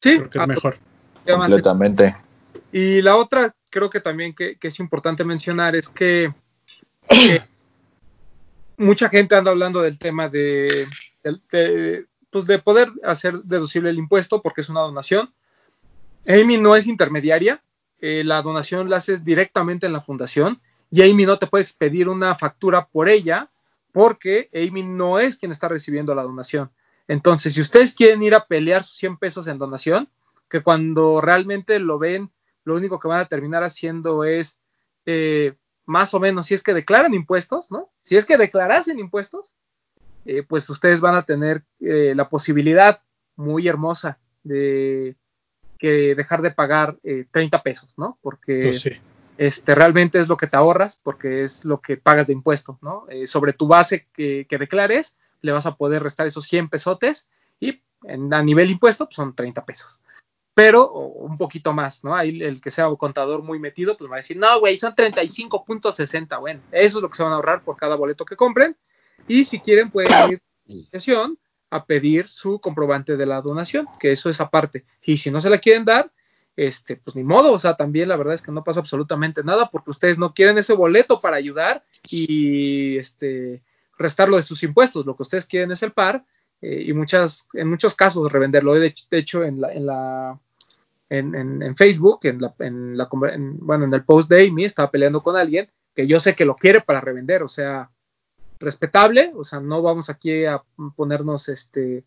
Sí. 0.00 0.18
Creo 0.18 0.30
que 0.30 0.38
es 0.38 0.46
mejor. 0.46 0.76
Completamente. 1.26 2.14
Y 2.70 3.00
la 3.00 3.16
otra, 3.16 3.54
creo 3.70 3.88
que 3.88 4.00
también 4.00 4.34
que, 4.34 4.56
que 4.56 4.68
es 4.68 4.78
importante 4.80 5.24
mencionar 5.24 5.74
es 5.74 5.88
que 5.88 6.32
eh, 7.08 7.40
mucha 8.76 9.08
gente 9.08 9.34
anda 9.34 9.50
hablando 9.50 9.80
del 9.80 9.98
tema 9.98 10.28
de, 10.28 10.86
de, 11.22 11.40
de, 11.50 12.06
pues 12.34 12.46
de 12.46 12.58
poder 12.58 12.90
hacer 13.04 13.44
deducible 13.44 13.90
el 13.90 13.98
impuesto 13.98 14.42
porque 14.42 14.62
es 14.62 14.68
una 14.68 14.80
donación. 14.80 15.32
Amy 16.26 16.58
no 16.58 16.74
es 16.74 16.88
intermediaria, 16.88 17.62
eh, 18.00 18.24
la 18.24 18.42
donación 18.42 18.90
la 18.90 18.96
haces 18.96 19.24
directamente 19.24 19.86
en 19.86 19.92
la 19.92 20.00
fundación 20.00 20.60
y 20.90 21.08
Amy 21.08 21.26
no 21.26 21.38
te 21.38 21.46
puede 21.46 21.62
expedir 21.62 22.08
una 22.08 22.34
factura 22.34 22.88
por 22.88 23.08
ella 23.08 23.52
porque 23.92 24.50
Amy 24.52 24.82
no 24.82 25.20
es 25.20 25.36
quien 25.36 25.52
está 25.52 25.68
recibiendo 25.68 26.12
la 26.12 26.24
donación. 26.24 26.72
Entonces, 27.06 27.54
si 27.54 27.60
ustedes 27.60 27.94
quieren 27.94 28.20
ir 28.24 28.34
a 28.34 28.46
pelear 28.46 28.82
sus 28.82 28.96
100 28.96 29.18
pesos 29.18 29.46
en 29.46 29.58
donación, 29.58 30.08
que 30.48 30.60
cuando 30.60 31.20
realmente 31.20 31.78
lo 31.78 32.00
ven, 32.00 32.32
lo 32.64 32.74
único 32.74 32.98
que 32.98 33.06
van 33.06 33.20
a 33.20 33.26
terminar 33.26 33.62
haciendo 33.62 34.24
es 34.24 34.58
eh, 35.06 35.54
más 35.86 36.14
o 36.14 36.18
menos, 36.18 36.46
si 36.46 36.54
es 36.54 36.64
que 36.64 36.74
declaran 36.74 37.14
impuestos, 37.14 37.70
¿no? 37.70 37.92
Si 38.00 38.16
es 38.16 38.26
que 38.26 38.38
declarasen 38.38 38.98
impuestos, 38.98 39.54
eh, 40.24 40.42
pues 40.42 40.68
ustedes 40.68 41.00
van 41.00 41.14
a 41.14 41.24
tener 41.24 41.64
eh, 41.80 42.14
la 42.14 42.28
posibilidad 42.28 43.00
muy 43.36 43.68
hermosa 43.68 44.18
de 44.42 45.16
que 45.78 46.14
dejar 46.14 46.40
de 46.42 46.50
pagar 46.50 46.98
30 47.30 47.62
pesos, 47.62 47.94
¿no? 47.96 48.18
Porque 48.22 48.60
pues 48.62 48.80
sí 48.80 48.92
este, 49.38 49.74
realmente 49.74 50.20
es 50.20 50.28
lo 50.28 50.36
que 50.36 50.46
te 50.46 50.56
ahorras 50.56 51.00
porque 51.02 51.42
es 51.42 51.64
lo 51.64 51.80
que 51.80 51.96
pagas 51.96 52.28
de 52.28 52.32
impuesto, 52.32 52.78
¿no? 52.82 53.06
Eh, 53.08 53.26
sobre 53.26 53.52
tu 53.52 53.66
base 53.66 54.06
que, 54.12 54.46
que, 54.48 54.58
declares, 54.58 55.16
le 55.40 55.52
vas 55.52 55.66
a 55.66 55.76
poder 55.76 56.02
restar 56.02 56.26
esos 56.26 56.46
100 56.46 56.68
pesotes 56.68 57.28
y 57.58 57.82
en, 58.04 58.32
a 58.32 58.42
nivel 58.42 58.70
impuesto 58.70 59.06
pues 59.06 59.16
son 59.16 59.34
30 59.34 59.64
pesos. 59.64 59.98
Pero 60.54 60.92
un 60.92 61.36
poquito 61.36 61.72
más, 61.72 62.04
¿no? 62.04 62.14
Ahí 62.14 62.40
el 62.40 62.60
que 62.60 62.70
sea 62.70 62.88
un 62.88 62.94
contador 62.94 63.42
muy 63.42 63.58
metido, 63.58 63.96
pues 63.96 64.08
va 64.08 64.16
a 64.16 64.18
decir, 64.18 64.36
no, 64.36 64.60
güey, 64.60 64.78
son 64.78 64.94
35.60, 64.94 66.38
bueno, 66.38 66.60
eso 66.70 66.98
es 66.98 67.02
lo 67.02 67.10
que 67.10 67.16
se 67.16 67.24
van 67.24 67.32
a 67.32 67.36
ahorrar 67.36 67.62
por 67.62 67.76
cada 67.76 67.96
boleto 67.96 68.24
que 68.24 68.36
compren. 68.36 68.76
Y 69.26 69.44
si 69.44 69.60
quieren, 69.60 69.90
pueden 69.90 70.10
ir 70.66 71.16
a 71.70 71.84
pedir 71.86 72.28
su 72.28 72.60
comprobante 72.60 73.16
de 73.16 73.26
la 73.26 73.40
donación, 73.40 73.88
que 73.98 74.12
eso 74.12 74.30
es 74.30 74.40
aparte. 74.40 74.84
Y 75.02 75.16
si 75.16 75.30
no 75.30 75.40
se 75.40 75.50
la 75.50 75.58
quieren 75.58 75.84
dar, 75.84 76.12
este, 76.56 76.96
pues 76.96 77.16
ni 77.16 77.24
modo, 77.24 77.52
o 77.52 77.58
sea, 77.58 77.74
también 77.74 78.08
la 78.08 78.16
verdad 78.16 78.34
es 78.34 78.42
que 78.42 78.52
no 78.52 78.62
pasa 78.62 78.80
absolutamente 78.80 79.42
nada 79.42 79.68
porque 79.70 79.90
ustedes 79.90 80.18
no 80.18 80.34
quieren 80.34 80.56
ese 80.56 80.72
boleto 80.72 81.18
para 81.18 81.36
ayudar 81.36 81.82
y 82.08 82.96
este, 82.96 83.62
restarlo 83.98 84.36
de 84.36 84.44
sus 84.44 84.62
impuestos, 84.62 85.04
lo 85.04 85.16
que 85.16 85.22
ustedes 85.24 85.46
quieren 85.46 85.72
es 85.72 85.82
el 85.82 85.92
par 85.92 86.24
eh, 86.62 86.84
y 86.86 86.92
muchas, 86.92 87.48
en 87.54 87.68
muchos 87.68 87.94
casos 87.94 88.30
revenderlo. 88.30 88.74
De, 88.74 88.94
hecho, 89.10 89.42
en 89.42 89.60
la, 89.60 89.72
en 89.72 89.86
la 89.86 90.38
en, 91.10 91.34
en, 91.34 91.76
Facebook, 91.76 92.20
en 92.22 92.40
la, 92.40 92.54
en 92.60 92.96
la 92.96 93.08
bueno, 93.10 93.84
en 93.84 93.94
el 93.94 94.04
post 94.04 94.30
de 94.30 94.46
Amy, 94.46 94.64
estaba 94.64 94.90
peleando 94.90 95.22
con 95.22 95.36
alguien 95.36 95.68
que 95.94 96.06
yo 96.06 96.18
sé 96.18 96.34
que 96.34 96.44
lo 96.44 96.56
quiere 96.56 96.80
para 96.80 97.00
revender, 97.00 97.42
o 97.42 97.48
sea, 97.48 97.90
respetable, 98.64 99.32
o 99.36 99.44
sea, 99.44 99.60
no 99.60 99.82
vamos 99.82 100.10
aquí 100.10 100.44
a 100.44 100.62
ponernos 100.96 101.48
este, 101.48 102.04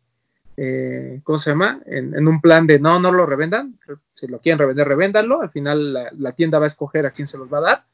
eh, 0.57 1.21
¿cómo 1.23 1.37
se 1.37 1.51
llama? 1.51 1.81
En, 1.85 2.27
un 2.27 2.41
plan 2.41 2.65
de 2.65 2.79
no, 2.79 2.99
no 2.99 3.11
lo 3.11 3.27
revendan, 3.27 3.79
si 4.15 4.27
lo 4.27 4.39
quieren 4.39 4.57
revender, 4.57 4.87
revéndanlo, 4.87 5.41
al 5.41 5.51
final 5.51 5.93
la, 5.93 6.31
tienda 6.31 6.57
va 6.57 6.65
a 6.65 6.67
escoger 6.67 7.05
a 7.05 7.11
quién 7.11 7.27
se 7.27 7.37
los 7.37 7.51
va 7.51 7.59
a 7.59 7.61
dar, 7.61 7.85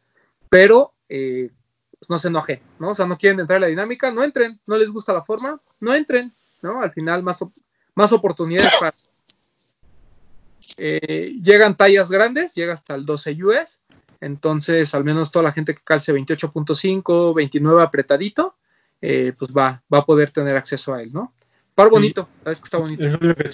pero 0.50 0.94
eh, 1.10 1.52
pues 2.00 2.10
no 2.10 2.18
se 2.18 2.30
enojen, 2.30 2.62
¿no? 2.80 2.92
O 2.92 2.96
sea, 2.96 3.06
no 3.06 3.18
quieren 3.18 3.42
entrar 3.42 3.58
en 3.58 3.62
la 3.62 3.68
dinámica, 3.68 4.12
no 4.12 4.24
entren, 4.24 4.60
no 4.66 4.78
les 4.78 4.90
gusta 4.90 5.12
la 5.12 5.24
forma, 5.24 5.60
no 5.82 5.94
entren, 5.94 6.32
¿no? 6.62 6.82
Al 6.82 6.92
final 6.92 7.22
más, 7.22 7.40
más 7.96 8.14
oportunidades 8.14 8.72
para... 8.80 8.94
Eh, 10.78 11.34
llegan 11.44 11.76
tallas 11.76 12.10
grandes, 12.10 12.54
llega 12.54 12.72
hasta 12.72 12.96
el 12.96 13.06
12 13.06 13.44
US, 13.44 13.82
entonces 14.24 14.94
al 14.96 15.04
menos 15.04 15.32
toda 15.32 15.44
la 15.44 15.52
gente 15.52 15.76
que 15.76 15.82
calce 15.84 16.14
28.5, 16.14 17.36
29 17.36 17.84
apretadito, 17.84 18.56
eh, 19.02 19.34
pues 19.38 19.52
va, 19.52 19.84
va 19.94 20.00
a 20.00 20.06
poder 20.06 20.32
tener 20.32 20.56
acceso 20.56 20.94
a 20.94 21.02
él, 21.02 21.12
¿no? 21.12 21.34
Par 21.76 21.90
bonito, 21.90 22.30
sabes 22.44 22.60
que 22.60 22.66
está 22.66 22.78
bonito. 22.78 23.04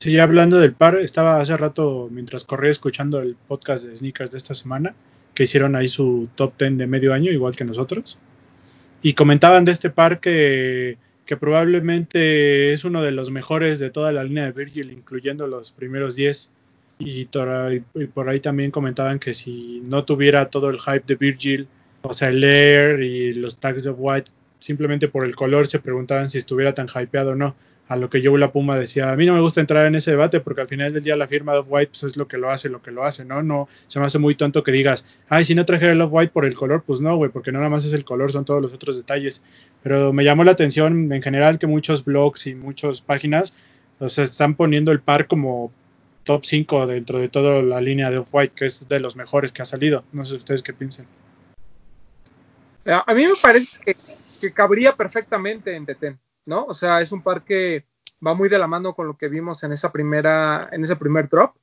Sí, 0.01 0.19
hablando 0.19 0.59
del 0.59 0.73
par, 0.73 0.97
estaba 0.97 1.39
hace 1.39 1.55
rato 1.55 2.09
mientras 2.11 2.43
corría 2.43 2.69
escuchando 2.69 3.21
el 3.21 3.35
podcast 3.35 3.85
de 3.85 3.95
sneakers 3.95 4.31
de 4.31 4.37
esta 4.37 4.53
semana, 4.53 4.93
que 5.33 5.43
hicieron 5.43 5.75
ahí 5.75 5.87
su 5.87 6.27
top 6.35 6.53
10 6.59 6.77
de 6.77 6.87
medio 6.87 7.13
año, 7.13 7.31
igual 7.31 7.55
que 7.55 7.63
nosotros. 7.63 8.19
Y 9.01 9.13
comentaban 9.13 9.63
de 9.63 9.71
este 9.71 9.89
par 9.89 10.19
que, 10.19 10.97
que 11.25 11.37
probablemente 11.37 12.73
es 12.73 12.83
uno 12.83 13.01
de 13.01 13.11
los 13.11 13.31
mejores 13.31 13.79
de 13.79 13.89
toda 13.89 14.11
la 14.11 14.25
línea 14.25 14.43
de 14.43 14.51
Virgil, 14.51 14.91
incluyendo 14.91 15.47
los 15.47 15.71
primeros 15.71 16.15
10. 16.15 16.51
Y, 16.99 17.25
por 17.25 18.29
ahí 18.29 18.39
también 18.39 18.71
comentaban 18.71 19.19
que 19.19 19.33
si 19.33 19.81
no 19.85 20.03
tuviera 20.03 20.49
todo 20.49 20.69
el 20.69 20.79
hype 20.79 21.03
de 21.07 21.15
Virgil, 21.15 21.67
o 22.01 22.13
sea, 22.13 22.29
el 22.29 22.43
Air 22.43 23.01
y 23.01 23.33
los 23.33 23.57
tags 23.57 23.87
of 23.87 23.95
White, 23.97 24.31
simplemente 24.59 25.07
por 25.07 25.25
el 25.25 25.35
color 25.35 25.67
se 25.67 25.79
preguntaban 25.79 26.29
si 26.29 26.37
estuviera 26.37 26.73
tan 26.73 26.87
hypeado 26.87 27.31
o 27.31 27.35
no 27.35 27.55
a 27.89 27.95
lo 27.95 28.07
que 28.07 28.21
yo 28.21 28.37
la 28.37 28.51
Puma 28.51 28.77
decía, 28.77 29.11
a 29.11 29.15
mí 29.15 29.25
no 29.25 29.33
me 29.33 29.41
gusta 29.41 29.61
entrar 29.61 29.87
en 29.87 29.95
ese 29.95 30.11
debate 30.11 30.39
porque 30.41 30.61
al 30.61 30.67
final 30.67 30.93
del 30.93 31.01
día 31.01 31.15
la 31.15 31.27
firma 31.27 31.53
de 31.53 31.61
White 31.61 31.89
pues, 31.91 32.03
es 32.03 32.17
lo 32.17 32.27
que 32.27 32.37
lo 32.37 32.51
hace, 32.51 32.69
lo 32.69 32.83
que 32.83 32.91
lo 32.91 33.03
hace, 33.03 33.25
¿no? 33.25 33.41
No 33.41 33.67
se 33.87 33.99
me 33.99 34.05
hace 34.05 34.19
muy 34.19 34.35
tonto 34.35 34.63
que 34.63 34.71
digas, 34.71 35.07
ay, 35.27 35.43
si 35.43 35.55
no 35.55 35.65
trajera 35.65 35.93
el 35.93 36.01
White 36.03 36.31
por 36.31 36.45
el 36.45 36.53
color, 36.53 36.83
pues 36.85 37.01
no, 37.01 37.17
güey, 37.17 37.31
porque 37.31 37.51
no 37.51 37.57
nada 37.57 37.71
más 37.71 37.85
es 37.85 37.93
el 37.93 38.05
color, 38.05 38.31
son 38.31 38.45
todos 38.45 38.61
los 38.61 38.73
otros 38.73 38.95
detalles. 38.95 39.41
Pero 39.81 40.13
me 40.13 40.23
llamó 40.23 40.43
la 40.43 40.51
atención 40.51 41.11
en 41.11 41.21
general 41.23 41.57
que 41.57 41.65
muchos 41.65 42.05
blogs 42.05 42.45
y 42.45 42.53
muchas 42.53 43.01
páginas 43.01 43.55
o 43.97 44.07
sea, 44.07 44.23
están 44.23 44.53
poniendo 44.53 44.91
el 44.91 44.99
par 44.99 45.25
como 45.25 45.71
top 46.29 46.45
5 46.45 46.85
dentro 46.85 47.17
de 47.17 47.27
toda 47.27 47.63
la 47.63 47.81
línea 47.81 48.11
de 48.11 48.19
Off 48.19 48.29
White, 48.31 48.53
que 48.55 48.67
es 48.67 48.87
de 48.87 48.99
los 48.99 49.15
mejores 49.15 49.51
que 49.51 49.63
ha 49.63 49.65
salido. 49.65 50.03
No 50.11 50.23
sé 50.25 50.35
ustedes 50.35 50.61
qué 50.61 50.73
piensan. 50.73 51.07
A 52.85 53.11
mí 53.15 53.25
me 53.25 53.33
parece 53.41 53.79
que, 53.83 53.95
que 54.39 54.53
cabría 54.53 54.95
perfectamente 54.95 55.75
en 55.75 55.85
Deten. 55.85 56.19
¿no? 56.45 56.65
O 56.65 56.75
sea, 56.75 57.01
es 57.01 57.11
un 57.11 57.23
par 57.23 57.43
que 57.43 57.85
va 58.25 58.35
muy 58.35 58.47
de 58.47 58.59
la 58.59 58.67
mano 58.67 58.93
con 58.93 59.07
lo 59.07 59.17
que 59.17 59.27
vimos 59.27 59.63
en 59.63 59.71
esa 59.71 59.91
primera, 59.91 60.69
en 60.71 60.83
ese 60.83 60.95
primer 60.95 61.29
drop. 61.29 61.55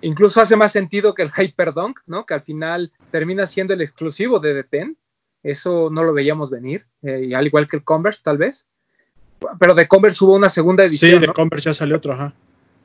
Incluso 0.00 0.40
hace 0.40 0.56
más 0.56 0.72
sentido 0.72 1.14
que 1.14 1.22
el 1.22 1.30
Hyperdunk, 1.30 2.00
¿no? 2.06 2.24
Que 2.24 2.32
al 2.32 2.40
final 2.40 2.92
termina 3.12 3.46
siendo 3.46 3.74
el 3.74 3.82
exclusivo 3.82 4.40
de 4.40 4.54
Deten. 4.54 4.96
Eso 5.42 5.90
no 5.92 6.02
lo 6.02 6.14
veíamos 6.14 6.50
venir, 6.50 6.86
eh, 7.02 7.26
y 7.28 7.34
al 7.34 7.46
igual 7.46 7.68
que 7.68 7.76
el 7.76 7.84
Converse, 7.84 8.22
tal 8.24 8.38
vez. 8.38 8.66
Pero 9.60 9.74
de 9.74 9.86
Converse 9.86 10.24
hubo 10.24 10.34
una 10.34 10.48
segunda 10.48 10.82
edición. 10.82 11.20
Sí, 11.20 11.26
de 11.26 11.32
Converse 11.32 11.66
ya 11.66 11.74
salió 11.74 11.96
otro, 11.96 12.14
ajá. 12.14 12.32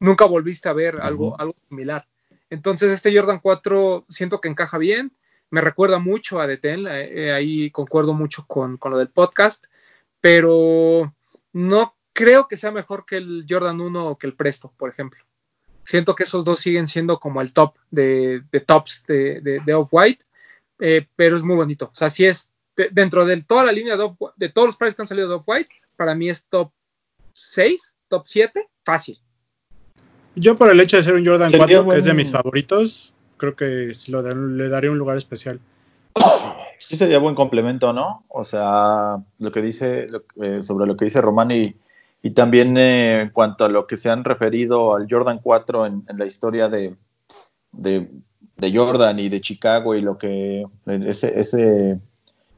Nunca 0.02 0.26
volviste 0.26 0.68
a 0.68 0.74
ver 0.74 1.00
algo, 1.02 1.40
algo 1.40 1.56
similar. 1.70 2.06
Entonces, 2.50 2.92
este 2.92 3.16
Jordan 3.18 3.40
4 3.40 4.06
siento 4.10 4.42
que 4.42 4.50
encaja 4.50 4.78
bien. 4.78 5.14
Me 5.50 5.62
recuerda 5.62 6.00
mucho 6.00 6.42
a 6.42 6.48
Deten. 6.48 6.86
Eh, 6.90 7.32
ahí 7.32 7.72
concuerdo 7.72 8.14
mucho 8.14 8.46
con, 8.46 8.76
con 8.76 8.92
lo 8.92 8.98
del 8.98 9.10
podcast 9.10 9.66
pero 10.22 11.14
no 11.52 11.96
creo 12.14 12.48
que 12.48 12.56
sea 12.56 12.72
mejor 12.72 13.06
que 13.06 13.18
el 13.18 13.46
Jordan 13.50 13.82
1 13.82 14.08
o 14.08 14.18
que 14.18 14.28
el 14.28 14.36
Presto, 14.36 14.72
por 14.78 14.90
ejemplo. 14.90 15.26
Siento 15.84 16.16
que 16.16 16.24
esos 16.24 16.46
dos 16.46 16.60
siguen 16.60 16.88
siendo 16.88 17.20
como 17.20 17.42
el 17.42 17.52
top 17.52 17.76
de, 17.90 18.44
tops 18.66 19.04
de, 19.08 19.74
Off-White, 19.74 20.26
eh, 20.80 21.08
pero 21.16 21.36
es 21.36 21.44
muy 21.44 21.56
bonito. 21.56 21.90
O 21.92 21.96
sea, 21.96 22.10
si 22.12 22.26
es 22.26 22.50
dentro 22.92 23.26
de 23.26 23.42
toda 23.42 23.64
la 23.66 23.72
línea 23.72 23.98
de, 23.98 24.10
de 24.38 24.50
todos 24.50 24.68
los 24.68 24.78
pares 24.78 24.94
que 24.94 25.02
han 25.02 25.08
salido 25.08 25.28
de 25.28 25.36
Off-White, 25.36 25.70
para 25.96 26.14
mí 26.14 26.30
es 26.30 26.46
top 26.46 26.72
6, 27.34 27.96
top 28.08 28.24
7, 28.28 28.70
fácil. 28.86 29.20
Yo 30.36 30.58
por 30.58 30.70
el 30.70 30.80
hecho 30.80 30.98
de 30.98 31.04
ser 31.04 31.16
un 31.16 31.26
Jordan 31.26 31.52
4, 31.56 31.88
que 31.88 31.98
es 31.98 32.06
de 32.06 32.14
mis 32.14 32.32
favoritos, 32.32 33.14
creo 33.38 33.56
que 33.56 33.92
le 34.06 34.70
daría 34.70 34.92
un 34.92 34.98
lugar 34.98 35.18
especial. 35.18 35.60
Sí 36.80 36.96
sería 36.96 37.20
buen 37.20 37.36
complemento, 37.36 37.94
¿no? 37.94 38.24
O 38.28 38.44
sea, 38.44 39.18
lo 39.40 39.52
que 39.52 39.62
dice, 39.62 40.08
eh, 40.42 40.64
sobre 40.64 40.86
lo 40.86 40.96
que 40.96 41.06
dice 41.06 41.22
Román 41.22 41.52
y, 41.52 41.76
también 42.36 42.78
eh, 42.78 43.22
en 43.22 43.30
cuanto 43.32 43.66
a 43.66 43.70
lo 43.70 43.88
que 43.88 43.98
se 43.98 44.10
han 44.10 44.24
referido 44.24 44.96
al 44.96 45.08
Jordan 45.10 45.40
4 45.42 45.86
en, 45.88 46.06
la 46.16 46.26
historia 46.26 46.70
de, 46.70 46.96
de, 47.72 48.08
Jordan 48.74 49.18
y 49.20 49.30
de 49.30 49.42
Chicago 49.42 49.96
y 49.96 50.02
lo 50.02 50.20
que 50.20 50.66
ese, 50.86 51.40
ese, 51.40 52.00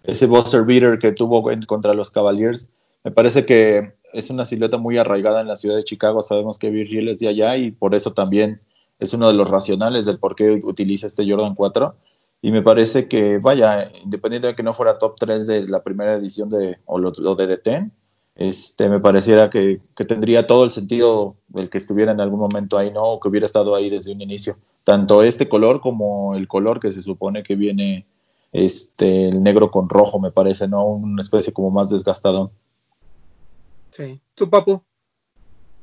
ese 0.04 0.26
Buster 0.26 0.64
Beater 0.64 1.00
que 1.00 1.14
tuvo 1.14 1.50
contra 1.66 1.94
los 1.94 2.12
Cavaliers, 2.12 2.70
me 3.06 3.12
parece 3.12 3.46
que 3.46 3.94
es 4.14 4.30
una 4.30 4.46
silueta 4.46 4.78
muy 4.78 4.98
arraigada 4.98 5.42
en 5.42 5.48
la 5.48 5.56
ciudad 5.56 5.76
de 5.76 5.84
Chicago. 5.84 6.22
Sabemos 6.22 6.58
que 6.58 6.70
Virgil 6.70 7.10
es 7.10 7.20
de 7.20 7.28
allá 7.28 7.58
y 7.58 7.72
por 7.72 7.96
eso 7.96 8.14
también 8.14 8.62
es 9.00 9.14
uno 9.14 9.28
de 9.28 9.34
los 9.34 9.50
racionales 9.50 10.06
del 10.06 10.20
por 10.20 10.36
qué 10.36 10.62
utiliza 10.64 11.08
este 11.08 11.30
Jordan 11.30 11.56
4 11.56 11.96
y 12.44 12.52
me 12.52 12.62
parece 12.62 13.08
que, 13.08 13.38
vaya, 13.38 13.90
independientemente 14.04 14.48
de 14.48 14.56
que 14.56 14.64
no 14.64 14.74
fuera 14.74 14.98
top 14.98 15.16
3 15.18 15.48
de 15.48 15.68
la 15.68 15.82
primera 15.82 16.16
edición 16.16 16.50
de, 16.50 16.78
o, 16.86 17.00
lo, 17.00 17.12
de 17.36 17.58
The 17.58 17.90
este, 18.36 18.90
me 18.90 19.00
pareciera 19.00 19.50
que, 19.50 19.80
tendría 20.08 20.46
todo 20.46 20.66
el 20.66 20.72
sentido 20.72 21.38
el 21.56 21.70
que 21.70 21.78
estuviera 21.78 22.12
en 22.12 22.20
algún 22.20 22.42
momento 22.42 22.78
ahí, 22.78 22.92
¿no? 22.92 23.04
O 23.04 23.20
que 23.22 23.30
hubiera 23.30 23.46
estado 23.46 23.76
ahí 23.76 23.90
desde 23.90 24.12
un 24.12 24.22
inicio. 24.22 24.58
Tanto 24.84 25.24
este 25.24 25.48
color 25.48 25.80
como 25.80 26.36
el 26.36 26.50
color 26.50 26.82
que 26.82 26.92
se 26.92 27.02
supone 27.02 27.44
que 27.44 27.56
viene, 27.56 28.08
este, 28.52 29.30
el 29.30 29.42
negro 29.42 29.72
con 29.72 29.88
rojo, 29.88 30.20
me 30.20 30.32
parece, 30.32 30.68
¿no? 30.68 30.86
Una 30.86 31.22
especie 31.22 31.54
como 31.54 31.72
más 31.72 31.90
desgastado. 31.92 32.52
Sí. 33.96 34.20
¿Tú, 34.34 34.50
Papu? 34.50 34.84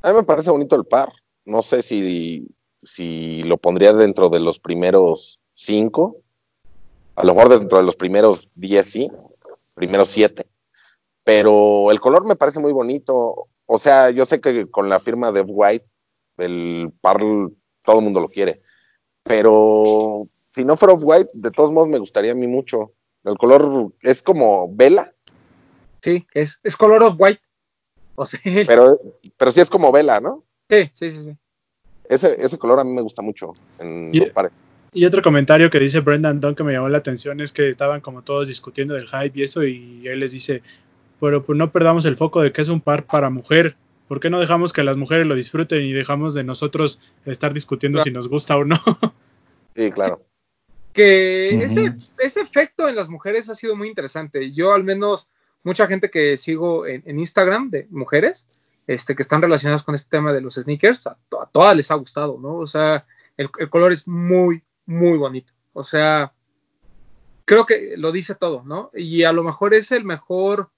A 0.03 0.11
mí 0.11 0.17
me 0.17 0.23
parece 0.25 0.51
bonito 0.51 0.75
el 0.77 0.85
par. 0.85 1.13
No 1.45 1.63
sé 1.63 1.83
si, 1.83 2.49
si 2.83 3.43
lo 3.45 3.57
pondría 3.57 3.93
dentro 3.93 4.29
de 4.29 4.41
los 4.41 4.59
primeros 4.59 5.41
cinco, 5.55 6.17
a 7.15 7.25
lo 7.25 7.35
mejor 7.35 7.51
dentro 7.51 7.79
de 7.79 7.85
los 7.85 7.97
primeros 7.97 8.49
10 8.55 8.87
sí, 8.87 9.11
primeros 9.75 10.09
7. 10.09 10.47
Pero 11.23 11.91
el 11.91 12.01
color 12.01 12.27
me 12.27 12.37
parece 12.37 12.61
muy 12.61 12.73
bonito. 12.73 13.49
O 13.67 13.79
sea, 13.79 14.11
yo 14.11 14.27
sé 14.27 14.41
que 14.41 14.71
con 14.71 14.89
la 14.89 15.01
firma 15.01 15.31
de 15.31 15.43
White, 15.43 15.87
el 16.39 16.93
par, 17.01 17.19
todo 17.19 17.99
el 17.99 18.05
mundo 18.05 18.21
lo 18.21 18.29
quiere. 18.29 18.63
Pero 19.23 20.29
si 20.55 20.65
no 20.65 20.77
fuera 20.77 20.95
White, 20.95 21.31
de 21.35 21.51
todos 21.51 21.73
modos 21.73 21.89
me 21.89 21.99
gustaría 21.99 22.33
a 22.33 22.35
mí 22.37 22.47
mucho. 22.47 22.93
El 23.25 23.37
color 23.37 23.93
es 24.03 24.23
como 24.23 24.75
vela. 24.75 25.13
Sí, 26.03 26.27
es, 26.33 26.59
es 26.63 26.77
color 26.77 27.03
of 27.03 27.17
white. 27.19 27.43
O 28.21 28.27
sea, 28.27 28.39
pero, 28.67 29.01
pero 29.39 29.51
sí 29.51 29.63
es 29.63 29.71
como 29.71 29.91
vela, 29.91 30.21
¿no? 30.21 30.45
Sí, 30.69 30.91
sí, 30.93 31.11
sí, 31.11 31.25
sí. 31.25 31.37
Ese, 32.07 32.37
ese 32.39 32.59
color 32.59 32.79
a 32.79 32.85
mí 32.85 32.93
me 32.93 33.01
gusta 33.01 33.23
mucho 33.23 33.55
en 33.79 34.11
los 34.13 34.29
pares. 34.29 34.53
Y 34.93 35.07
otro 35.07 35.23
comentario 35.23 35.71
que 35.71 35.79
dice 35.79 36.01
Brendan 36.01 36.39
Dunn 36.39 36.55
que 36.55 36.63
me 36.63 36.75
llamó 36.75 36.91
la 36.91 36.99
atención 36.99 37.41
es 37.41 37.51
que 37.51 37.71
estaban 37.71 38.03
como 38.03 38.21
todos 38.21 38.47
discutiendo 38.47 38.93
del 38.93 39.09
hype 39.09 39.39
y 39.39 39.43
eso, 39.43 39.65
y 39.65 40.07
él 40.07 40.21
les 40.21 40.33
dice, 40.33 40.63
pero 41.19 41.43
pues 41.43 41.57
no 41.57 41.71
perdamos 41.71 42.05
el 42.05 42.19
foco 42.19 42.43
de 42.43 42.53
que 42.53 42.61
es 42.61 42.69
un 42.69 42.83
par 42.83 43.07
para 43.07 43.31
mujer. 43.31 43.77
¿Por 44.07 44.21
qué 44.21 44.29
no 44.29 44.39
dejamos 44.39 44.75
que 44.75 44.85
las 44.85 44.99
mujeres 44.99 45.27
lo 45.27 45.35
disfruten 45.35 45.81
y 45.81 45.93
dejamos 45.93 46.35
de 46.35 46.45
nosotros 46.45 47.01
estar 47.25 47.55
discutiendo 47.55 48.01
si 48.01 48.11
nos 48.11 48.29
gusta 48.29 48.57
o 48.59 48.67
no? 48.67 48.79
Sí, 49.75 49.91
claro. 49.93 50.21
Que 50.93 51.63
ese, 51.65 51.95
ese 52.19 52.41
efecto 52.41 52.87
en 52.89 52.97
las 52.97 53.09
mujeres 53.09 53.49
ha 53.49 53.55
sido 53.55 53.77
muy 53.77 53.89
interesante. 53.89 54.53
Yo 54.53 54.75
al 54.75 54.85
menos, 54.85 55.31
mucha 55.63 55.87
gente 55.87 56.11
que 56.11 56.37
sigo 56.37 56.87
en, 56.87 57.19
Instagram 57.19 57.71
de 57.71 57.87
mujeres, 57.91 58.47
este, 58.87 59.15
que 59.15 59.23
están 59.23 59.43
relacionadas 59.43 59.83
con 59.83 59.95
este 59.95 60.09
tema 60.11 60.33
de 60.33 60.41
los 60.41 60.55
sneakers, 60.55 61.07
a, 61.07 61.17
todas 61.53 61.77
les 61.77 61.91
ha 61.91 61.95
gustado, 61.95 62.39
¿no? 62.41 62.57
O 62.57 62.67
sea, 62.67 63.07
el, 63.37 63.49
el 63.59 63.69
color 63.71 63.93
es 63.93 64.09
muy, 64.09 64.63
muy 64.87 65.17
bonito. 65.19 65.53
O 65.73 65.83
sea, 65.83 66.33
creo 67.45 67.67
que 67.67 67.95
lo 67.97 68.13
dice 68.13 68.35
todo, 68.35 68.63
¿no? 68.65 68.91
Y 68.95 69.23
a 69.25 69.33
lo 69.33 69.43
mejor 69.45 69.75
es 69.75 69.93
el 69.93 70.05
mejor 70.05 70.71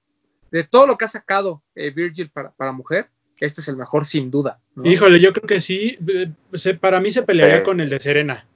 de 0.50 0.64
todo 0.64 0.86
lo 0.86 0.98
que 0.98 1.04
ha 1.06 1.08
sacado 1.08 1.62
eh, 1.74 1.90
Virgil 1.90 2.30
para, 2.30 2.72
mujer. 2.72 3.08
este 3.40 3.60
es 3.62 3.68
el 3.68 3.76
mejor 3.76 4.04
sin 4.04 4.30
duda. 4.30 4.60
¿no? 4.74 4.84
Híjole, 4.84 5.18
yo 5.18 5.32
creo 5.32 5.46
que 5.46 5.60
sí. 5.60 5.98
eh, 6.08 6.30
se- 6.52 6.74
para 6.74 7.00
mí 7.00 7.10
se 7.10 7.22
pelearía 7.22 7.58
Sí. 7.58 7.64
con 7.64 7.80
el 7.80 7.88
de 7.88 7.98
Serena. 8.00 8.46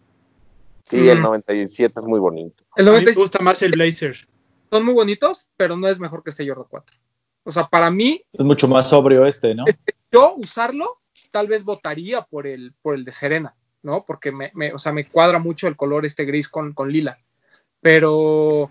Sí, 0.85 1.09
el 1.09 1.19
Mm. 1.19 1.23
97 1.23 1.99
es 1.99 2.07
muy 2.07 2.21
bonito. 2.21 2.65
El 2.77 2.87
A 2.89 2.91
mí 2.93 2.97
me 2.99 3.01
96 3.01 3.17
gusta 3.17 3.39
más 3.41 3.63
el 3.63 3.73
Blazer. 3.73 4.29
Son 4.71 4.85
muy 4.85 4.95
bonitos, 4.95 5.47
pero 5.57 5.77
no 5.77 5.89
es 5.89 5.99
mejor 6.01 6.23
que 6.23 6.31
este 6.31 6.47
Jordan 6.47 6.67
4. 6.69 6.97
O 7.45 7.51
sea, 7.51 7.69
para 7.69 7.91
mí, 7.91 8.23
Es 8.33 8.45
mucho 8.45 8.67
más 8.69 8.89
sobrio 8.89 9.25
este, 9.25 9.55
¿no? 9.55 9.65
yo 10.11 10.35
usarlo, 10.37 11.01
tal 11.31 11.47
vez 11.47 11.65
votaría 11.65 12.23
por 12.23 12.47
el, 12.47 12.73
por 12.83 12.95
el 12.95 13.05
de 13.05 13.13
Serena, 13.13 13.55
¿no? 13.83 14.05
Porque 14.05 14.33
me, 14.33 14.51
me- 14.55 14.73
o 14.73 14.79
sea, 14.79 14.93
me 14.93 15.09
cuadra 15.09 15.39
mucho 15.39 15.69
el 15.69 15.77
color 15.77 16.05
este 16.05 16.25
gris 16.25 16.49
con, 16.49 16.73
con 16.73 16.91
lila. 16.91 17.19
Pero, 17.81 18.71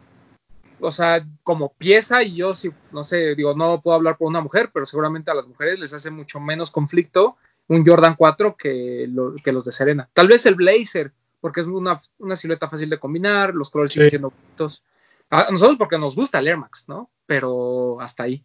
o 0.80 0.92
sea, 0.92 1.26
como 1.44 1.74
pieza, 1.74 2.24
y 2.24 2.36
yo 2.36 2.54
sí, 2.54 2.70
no 2.92 3.04
sé, 3.04 3.36
digo, 3.36 3.56
no 3.56 3.82
puedo 3.82 3.96
hablar 3.96 4.18
por 4.18 4.28
una 4.28 4.42
mujer, 4.42 4.72
pero 4.74 4.86
seguramente 4.86 5.32
a 5.32 5.36
las 5.36 5.48
mujeres 5.48 5.80
les 5.80 5.94
hace 5.94 6.12
mucho 6.12 6.40
menos 6.40 6.72
conflicto 6.72 7.38
un 7.68 7.86
Jordan 7.86 8.16
4 8.18 8.56
que, 8.58 9.08
lo- 9.10 9.36
que 9.44 9.52
los 9.54 9.64
de 9.66 9.72
Serena. 9.72 10.10
Tal 10.14 10.28
vez 10.28 10.46
el 10.46 10.56
Blazer, 10.56 11.14
porque 11.40 11.62
es 11.62 11.68
una, 11.68 12.00
una 12.20 12.36
silueta 12.36 12.68
fácil 12.70 12.90
de 12.90 13.00
combinar, 13.00 13.56
los 13.56 13.70
colores 13.70 13.94
Sí. 13.94 14.00
siguen 14.00 14.10
siendo 14.10 14.30
bonitos. 14.32 14.84
A 15.30 15.50
nosotros 15.52 15.78
porque 15.78 15.98
nos 15.98 16.16
gusta 16.16 16.40
el 16.40 16.48
Air 16.48 16.58
Max, 16.58 16.86
¿no? 16.88 17.10
Pero 17.26 18.00
hasta 18.00 18.24
ahí. 18.24 18.44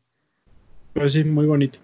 Pero 0.93 1.09
sí, 1.09 1.23
muy 1.25 1.47
bonito. 1.47 1.79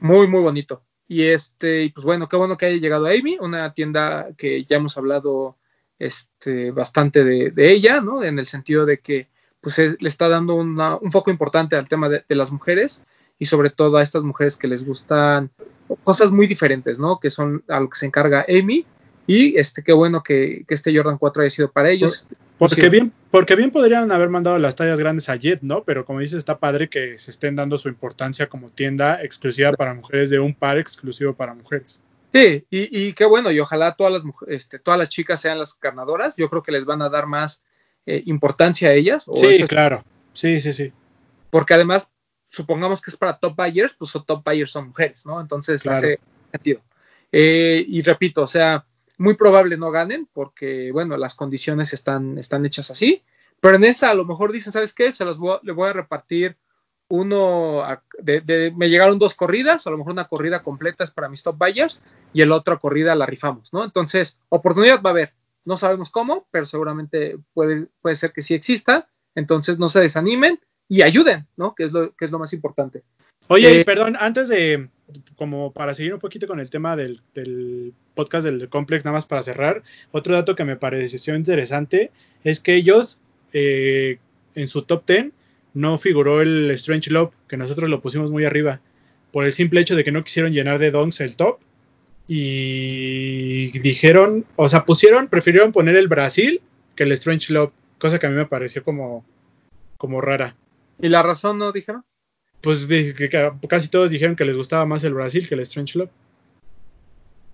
Muy, 0.00 0.26
muy 0.26 0.40
bonito. 0.42 0.82
Y 1.08 1.22
este, 1.24 1.82
y 1.84 1.88
pues 1.90 2.04
bueno, 2.04 2.28
qué 2.28 2.36
bueno 2.36 2.56
que 2.56 2.66
haya 2.66 2.76
llegado 2.80 3.06
a 3.06 3.10
Amy, 3.10 3.36
una 3.40 3.72
tienda 3.74 4.28
que 4.36 4.64
ya 4.64 4.76
hemos 4.76 4.96
hablado 4.96 5.56
este, 5.98 6.70
bastante 6.70 7.24
de, 7.24 7.50
de 7.50 7.70
ella, 7.72 8.00
¿no? 8.00 8.22
En 8.22 8.38
el 8.38 8.46
sentido 8.46 8.86
de 8.86 8.98
que 9.00 9.28
pues 9.60 9.76
le 9.78 9.96
está 10.08 10.28
dando 10.28 10.54
una- 10.54 10.96
un 10.96 11.10
foco 11.12 11.30
importante 11.30 11.76
al 11.76 11.88
tema 11.88 12.08
de, 12.08 12.24
de 12.26 12.34
las 12.34 12.50
mujeres 12.50 13.02
y 13.38 13.46
sobre 13.46 13.68
todo 13.70 13.98
a 13.98 14.02
estas 14.02 14.22
mujeres 14.22 14.56
que 14.56 14.68
les 14.68 14.84
gustan 14.86 15.50
cosas 16.04 16.30
muy 16.30 16.46
diferentes, 16.46 16.98
¿no? 16.98 17.18
Que 17.20 17.30
son 17.30 17.62
a 17.68 17.80
lo 17.80 17.90
que 17.90 17.98
se 17.98 18.06
encarga 18.06 18.44
Amy. 18.48 18.86
Y 19.26 19.58
este, 19.58 19.82
qué 19.82 19.92
bueno 19.92 20.22
que, 20.22 20.64
que 20.66 20.74
este 20.74 20.96
Jordan 20.96 21.18
4 21.18 21.42
haya 21.42 21.50
sido 21.50 21.70
para 21.70 21.90
ellos. 21.90 22.26
Porque 22.60 22.82
Sí. 22.82 22.88
bien, 22.90 23.10
porque 23.30 23.56
bien 23.56 23.70
podrían 23.70 24.12
haber 24.12 24.28
mandado 24.28 24.58
las 24.58 24.76
tallas 24.76 25.00
grandes 25.00 25.30
a 25.30 25.36
Jet, 25.36 25.62
¿no? 25.62 25.82
Pero 25.82 26.04
como 26.04 26.20
dices, 26.20 26.36
está 26.38 26.58
padre 26.58 26.90
que 26.90 27.18
se 27.18 27.30
estén 27.30 27.56
dando 27.56 27.78
su 27.78 27.88
importancia 27.88 28.48
como 28.50 28.68
tienda 28.68 29.22
exclusiva 29.22 29.72
para 29.72 29.94
mujeres 29.94 30.28
de 30.28 30.38
un 30.40 30.54
par 30.54 30.76
exclusivo 30.78 31.32
para 31.34 31.54
mujeres. 31.54 32.02
Sí, 32.34 32.64
y, 32.70 33.06
y 33.08 33.12
qué 33.14 33.24
bueno, 33.24 33.50
y 33.50 33.58
ojalá 33.58 33.94
todas 33.96 34.12
las 34.12 34.24
mujeres, 34.24 34.56
este, 34.62 34.78
todas 34.78 34.98
las 35.00 35.08
chicas 35.08 35.40
sean 35.40 35.58
las 35.58 35.76
ganadoras. 35.80 36.36
Yo 36.36 36.50
creo 36.50 36.62
que 36.62 36.70
les 36.70 36.84
van 36.84 37.00
a 37.00 37.08
dar 37.08 37.26
más 37.26 37.62
eh, 38.04 38.22
importancia 38.26 38.90
a 38.90 38.92
ellas. 38.92 39.24
o 39.26 39.34
Sí, 39.36 39.64
claro. 39.66 40.04
Sí, 40.34 40.60
sí, 40.60 40.72
sí. 40.74 40.92
porque 41.48 41.72
además, 41.74 42.08
supongamos 42.48 43.00
que 43.00 43.10
es 43.10 43.16
para 43.16 43.38
top 43.38 43.56
buyers, 43.56 43.94
pues 43.94 44.12
top 44.12 44.44
buyers 44.44 44.70
son 44.70 44.88
mujeres, 44.88 45.24
¿no? 45.24 45.40
Entonces 45.40 45.82
Claro. 45.82 45.96
hace 45.98 46.18
sentido. 46.52 46.82
Eh, 47.32 47.84
y 47.88 48.02
repito, 48.02 48.42
o 48.42 48.46
sea, 48.46 48.84
muy 49.20 49.34
probable 49.34 49.76
no 49.76 49.90
ganen, 49.90 50.26
porque 50.32 50.90
bueno, 50.92 51.16
las 51.18 51.34
condiciones 51.34 51.92
están, 51.92 52.38
están 52.38 52.64
hechas 52.64 52.90
así. 52.90 53.22
Pero 53.60 53.76
en 53.76 53.84
esa 53.84 54.08
a 54.10 54.14
lo 54.14 54.24
mejor 54.24 54.50
dicen, 54.50 54.72
¿sabes 54.72 54.94
qué? 54.94 55.12
Se 55.12 55.26
los 55.26 55.38
voy, 55.38 55.52
a- 55.56 55.60
le 55.62 55.72
voy 55.72 55.90
a 55.90 55.92
repartir 55.92 56.56
uno, 57.08 57.82
de, 58.18 58.72
me 58.76 58.88
llegaron 58.88 59.18
dos 59.18 59.34
corridas, 59.34 59.86
a 59.86 59.90
lo 59.90 59.98
mejor 59.98 60.12
una 60.12 60.28
corrida 60.28 60.62
completa 60.62 61.04
es 61.04 61.10
para 61.10 61.28
mis 61.28 61.42
top 61.42 61.58
buyers 61.58 62.00
y 62.32 62.40
el 62.40 62.50
otra 62.52 62.76
corrida 62.78 63.14
la 63.14 63.26
rifamos, 63.26 63.72
¿no? 63.72 63.84
Entonces, 63.84 64.38
oportunidad 64.48 65.02
va 65.02 65.10
a 65.10 65.12
haber. 65.12 65.34
No 65.64 65.76
sabemos 65.76 66.08
cómo, 66.08 66.46
pero 66.50 66.64
seguramente 66.64 67.36
puede, 67.52 67.88
puede 68.00 68.16
ser 68.16 68.32
que 68.32 68.40
sí 68.42 68.54
exista. 68.54 69.08
Entonces, 69.34 69.78
no 69.78 69.88
se 69.90 70.00
desanimen 70.00 70.60
y 70.88 71.02
ayuden, 71.02 71.46
¿no? 71.56 71.74
Que 71.74 71.84
es 71.84 71.92
lo, 71.92 72.14
que 72.14 72.24
es 72.24 72.30
lo 72.30 72.38
más 72.38 72.52
importante. 72.54 73.02
Oye, 73.48 73.78
Eh, 73.78 73.80
y 73.80 73.84
perdón, 73.84 74.16
antes 74.18 74.48
de, 74.48 74.88
como 75.36 75.72
para 75.72 75.94
seguir 75.94 76.14
un 76.14 76.20
poquito 76.20 76.46
con 76.46 76.60
el 76.60 76.70
tema 76.70 76.96
del, 76.96 77.20
del 77.34 77.92
podcast 78.14 78.44
del 78.44 78.68
Complex, 78.68 79.04
nada 79.04 79.16
más 79.16 79.26
para 79.26 79.42
cerrar, 79.42 79.82
otro 80.12 80.34
dato 80.34 80.54
que 80.54 80.64
me 80.64 80.76
pareció 80.76 81.34
interesante 81.34 82.10
es 82.44 82.60
que 82.60 82.74
ellos 82.74 83.20
eh, 83.52 84.18
en 84.54 84.68
su 84.68 84.82
top 84.82 85.04
10 85.06 85.32
no 85.74 85.98
figuró 85.98 86.42
el 86.42 86.70
Strange 86.72 87.10
Love, 87.10 87.32
que 87.48 87.56
nosotros 87.56 87.88
lo 87.88 88.00
pusimos 88.00 88.30
muy 88.30 88.44
arriba, 88.44 88.80
por 89.32 89.44
el 89.44 89.52
simple 89.52 89.80
hecho 89.80 89.96
de 89.96 90.04
que 90.04 90.12
no 90.12 90.24
quisieron 90.24 90.52
llenar 90.52 90.78
de 90.78 90.90
donks 90.90 91.20
el 91.20 91.36
top 91.36 91.60
y 92.26 93.76
dijeron, 93.80 94.44
o 94.56 94.68
sea, 94.68 94.84
pusieron, 94.84 95.28
prefirieron 95.28 95.72
poner 95.72 95.96
el 95.96 96.08
Brasil 96.08 96.60
que 96.94 97.04
el 97.04 97.12
Strange 97.12 97.52
Love, 97.52 97.72
cosa 97.98 98.18
que 98.18 98.26
a 98.26 98.30
mí 98.30 98.36
me 98.36 98.46
pareció 98.46 98.84
como, 98.84 99.24
como 99.96 100.20
rara. 100.20 100.54
¿Y 101.00 101.08
la 101.08 101.22
razón 101.22 101.58
no 101.58 101.72
dijeron? 101.72 102.04
Pues 102.60 102.86
de- 102.88 103.14
que 103.14 103.28
ca- 103.28 103.58
casi 103.68 103.88
todos 103.88 104.10
dijeron 104.10 104.36
que 104.36 104.44
les 104.44 104.56
gustaba 104.56 104.84
más 104.86 105.02
el 105.04 105.14
Brasil 105.14 105.48
que 105.48 105.54
el 105.54 105.60
Strange 105.60 105.98
Love. 105.98 106.10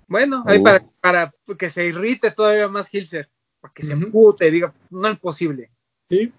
Bueno, 0.08 0.42
ahí 0.46 0.58
Uh. 0.58 0.62
para, 0.64 0.84
para 1.00 1.34
que 1.58 1.70
se 1.70 1.86
irrite 1.86 2.30
todavía 2.30 2.68
más 2.68 2.92
Hilser, 2.92 3.28
para 3.60 3.72
que 3.74 3.82
se 3.82 3.92
empute 3.92 4.46
y 4.46 4.50
diga, 4.50 4.72
no 4.90 5.08
es 5.08 5.18
posible. 5.18 5.70
Sí. 6.10 6.32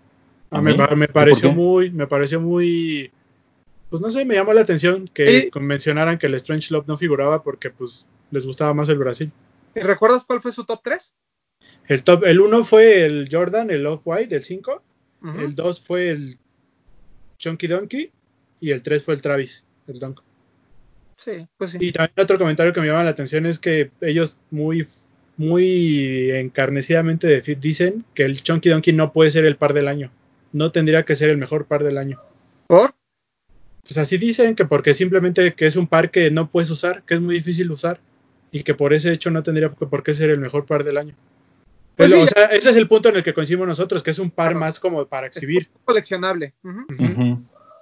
¿A 0.49 0.60
A 0.60 0.62
mí 0.62 0.71
mí? 0.71 0.77
me, 0.77 0.95
me 0.95 1.06
¿Y 1.06 1.08
por 1.08 1.13
pareció 1.13 1.51
muy, 1.53 1.91
me 1.91 2.08
pareció 2.08 2.39
muy, 2.39 3.12
pues 3.89 4.01
no 4.01 4.10
sé, 4.10 4.23
me 4.23 4.36
llamó 4.36 4.53
la 4.53 4.62
atención 4.62 5.10
que 5.13 5.49
Sí. 5.53 5.60
mencionaran 5.60 6.17
que 6.17 6.27
el 6.27 6.36
Strange 6.36 6.73
Love 6.73 6.88
no 6.88 6.97
figuraba 6.97 7.43
porque 7.43 7.69
pues 7.69 8.08
les 8.32 8.45
gustaba 8.45 8.73
más 8.73 8.88
el 8.89 8.97
Brasil. 8.97 9.32
¿Y 9.75 9.82
recuerdas 9.82 10.23
cuál 10.25 10.41
fue 10.41 10.51
su 10.53 10.63
top 10.65 10.80
3? 10.84 11.13
El 11.88 12.03
top, 12.03 12.23
el 12.25 12.39
1 12.39 12.63
fue 12.63 13.06
el 13.06 13.27
Jordan, 13.32 13.69
el 13.71 13.86
Off-White, 13.86 14.36
el 14.36 14.43
5. 14.43 14.82
El 15.38 15.56
2 15.56 15.82
fue 15.82 16.10
el 16.10 16.38
Chunky 17.38 17.67
Donkey. 17.67 18.12
Y 18.59 18.71
el 18.71 18.81
3 18.83 19.03
fue 19.03 19.13
el 19.13 19.21
Travis, 19.21 19.63
el 19.87 19.99
Dunk. 19.99 20.21
Sí, 21.17 21.47
pues 21.57 21.71
sí. 21.71 21.77
Y 21.81 21.91
también 21.91 22.13
otro 22.17 22.37
comentario 22.37 22.73
que 22.73 22.81
me 22.81 22.87
llama 22.87 23.03
la 23.03 23.09
atención 23.11 23.45
es 23.45 23.57
que 23.59 23.91
ellos 24.01 24.39
muy, 24.51 24.85
muy 25.35 26.31
encarnecidamente 26.31 27.27
de- 27.27 27.55
dicen 27.55 28.05
que 28.13 28.23
el 28.25 28.41
Chunky 28.41 28.69
Donkey 28.69 28.93
no 28.93 29.13
puede 29.13 29.31
ser 29.31 29.45
el 29.45 29.55
par 29.57 29.73
del 29.73 29.87
año. 29.87 30.11
No 30.53 30.71
tendría 30.71 31.03
que 31.03 31.15
ser 31.15 31.29
el 31.29 31.37
mejor 31.37 31.65
par 31.65 31.83
del 31.83 31.97
año. 31.97 32.19
¿Por? 32.67 32.93
Pues 33.83 33.97
así 33.97 34.17
dicen 34.17 34.55
que 34.55 34.65
porque 34.65 34.93
simplemente 34.93 35.53
que 35.53 35.65
es 35.65 35.75
un 35.75 35.87
par 35.87 36.11
que 36.11 36.29
no 36.31 36.49
puedes 36.49 36.69
usar, 36.69 37.03
que 37.03 37.13
es 37.15 37.21
muy 37.21 37.35
difícil 37.35 37.71
usar 37.71 37.99
y 38.51 38.63
que 38.63 38.73
por 38.75 38.93
ese 38.93 39.11
hecho 39.11 39.31
no 39.31 39.43
tendría 39.43 39.71
por 39.71 40.03
qué 40.03 40.13
ser 40.13 40.29
el 40.29 40.39
mejor 40.39 40.65
par 40.65 40.83
del 40.83 40.97
año. 40.97 41.15
Pues 41.95 42.11
Pero, 42.11 42.25
sí, 42.27 42.31
o 42.31 42.35
sea, 42.35 42.45
ese 42.47 42.69
es 42.69 42.75
el 42.75 42.87
punto 42.87 43.09
en 43.09 43.15
el 43.15 43.23
que 43.23 43.33
coincidimos 43.33 43.67
nosotros, 43.67 44.03
que 44.03 44.11
es 44.11 44.19
un 44.19 44.29
par 44.29 44.49
Claro. 44.49 44.59
más 44.59 44.79
como 44.79 45.05
para 45.07 45.27
exhibir. 45.27 45.67
Coleccionable. 45.83 46.53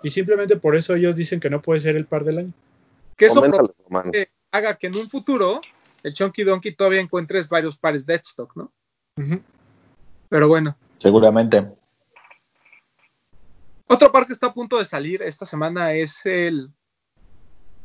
Y 0.06 0.12
simplemente 0.12 0.58
por 0.58 0.76
eso 0.76 0.94
ellos 0.94 1.16
dicen 1.16 1.40
que 1.40 1.50
no 1.50 1.64
puede 1.64 1.80
ser 1.80 1.96
el 1.96 2.06
par 2.06 2.24
del 2.24 2.38
año. 2.38 2.54
Que 3.18 3.26
eso 3.26 3.42
probablemente 3.42 4.30
haga 4.52 4.76
que 4.76 4.86
en 4.86 4.96
un 4.98 5.10
futuro 5.10 5.62
el 6.04 6.14
Chunky 6.14 6.44
Donkey 6.44 6.76
todavía 6.76 7.00
encuentres 7.00 7.50
varios 7.50 7.76
pares 7.76 8.06
de 8.06 8.14
stock, 8.14 8.56
¿no? 8.56 8.72
Pero 10.30 10.48
bueno. 10.48 10.78
Seguramente. 11.00 11.72
Otro 13.88 14.12
par 14.12 14.28
que 14.28 14.34
está 14.34 14.46
a 14.46 14.54
punto 14.54 14.78
de 14.78 14.86
salir 14.86 15.24
esta 15.24 15.44
semana 15.44 15.92
es 15.94 16.24
el 16.28 16.70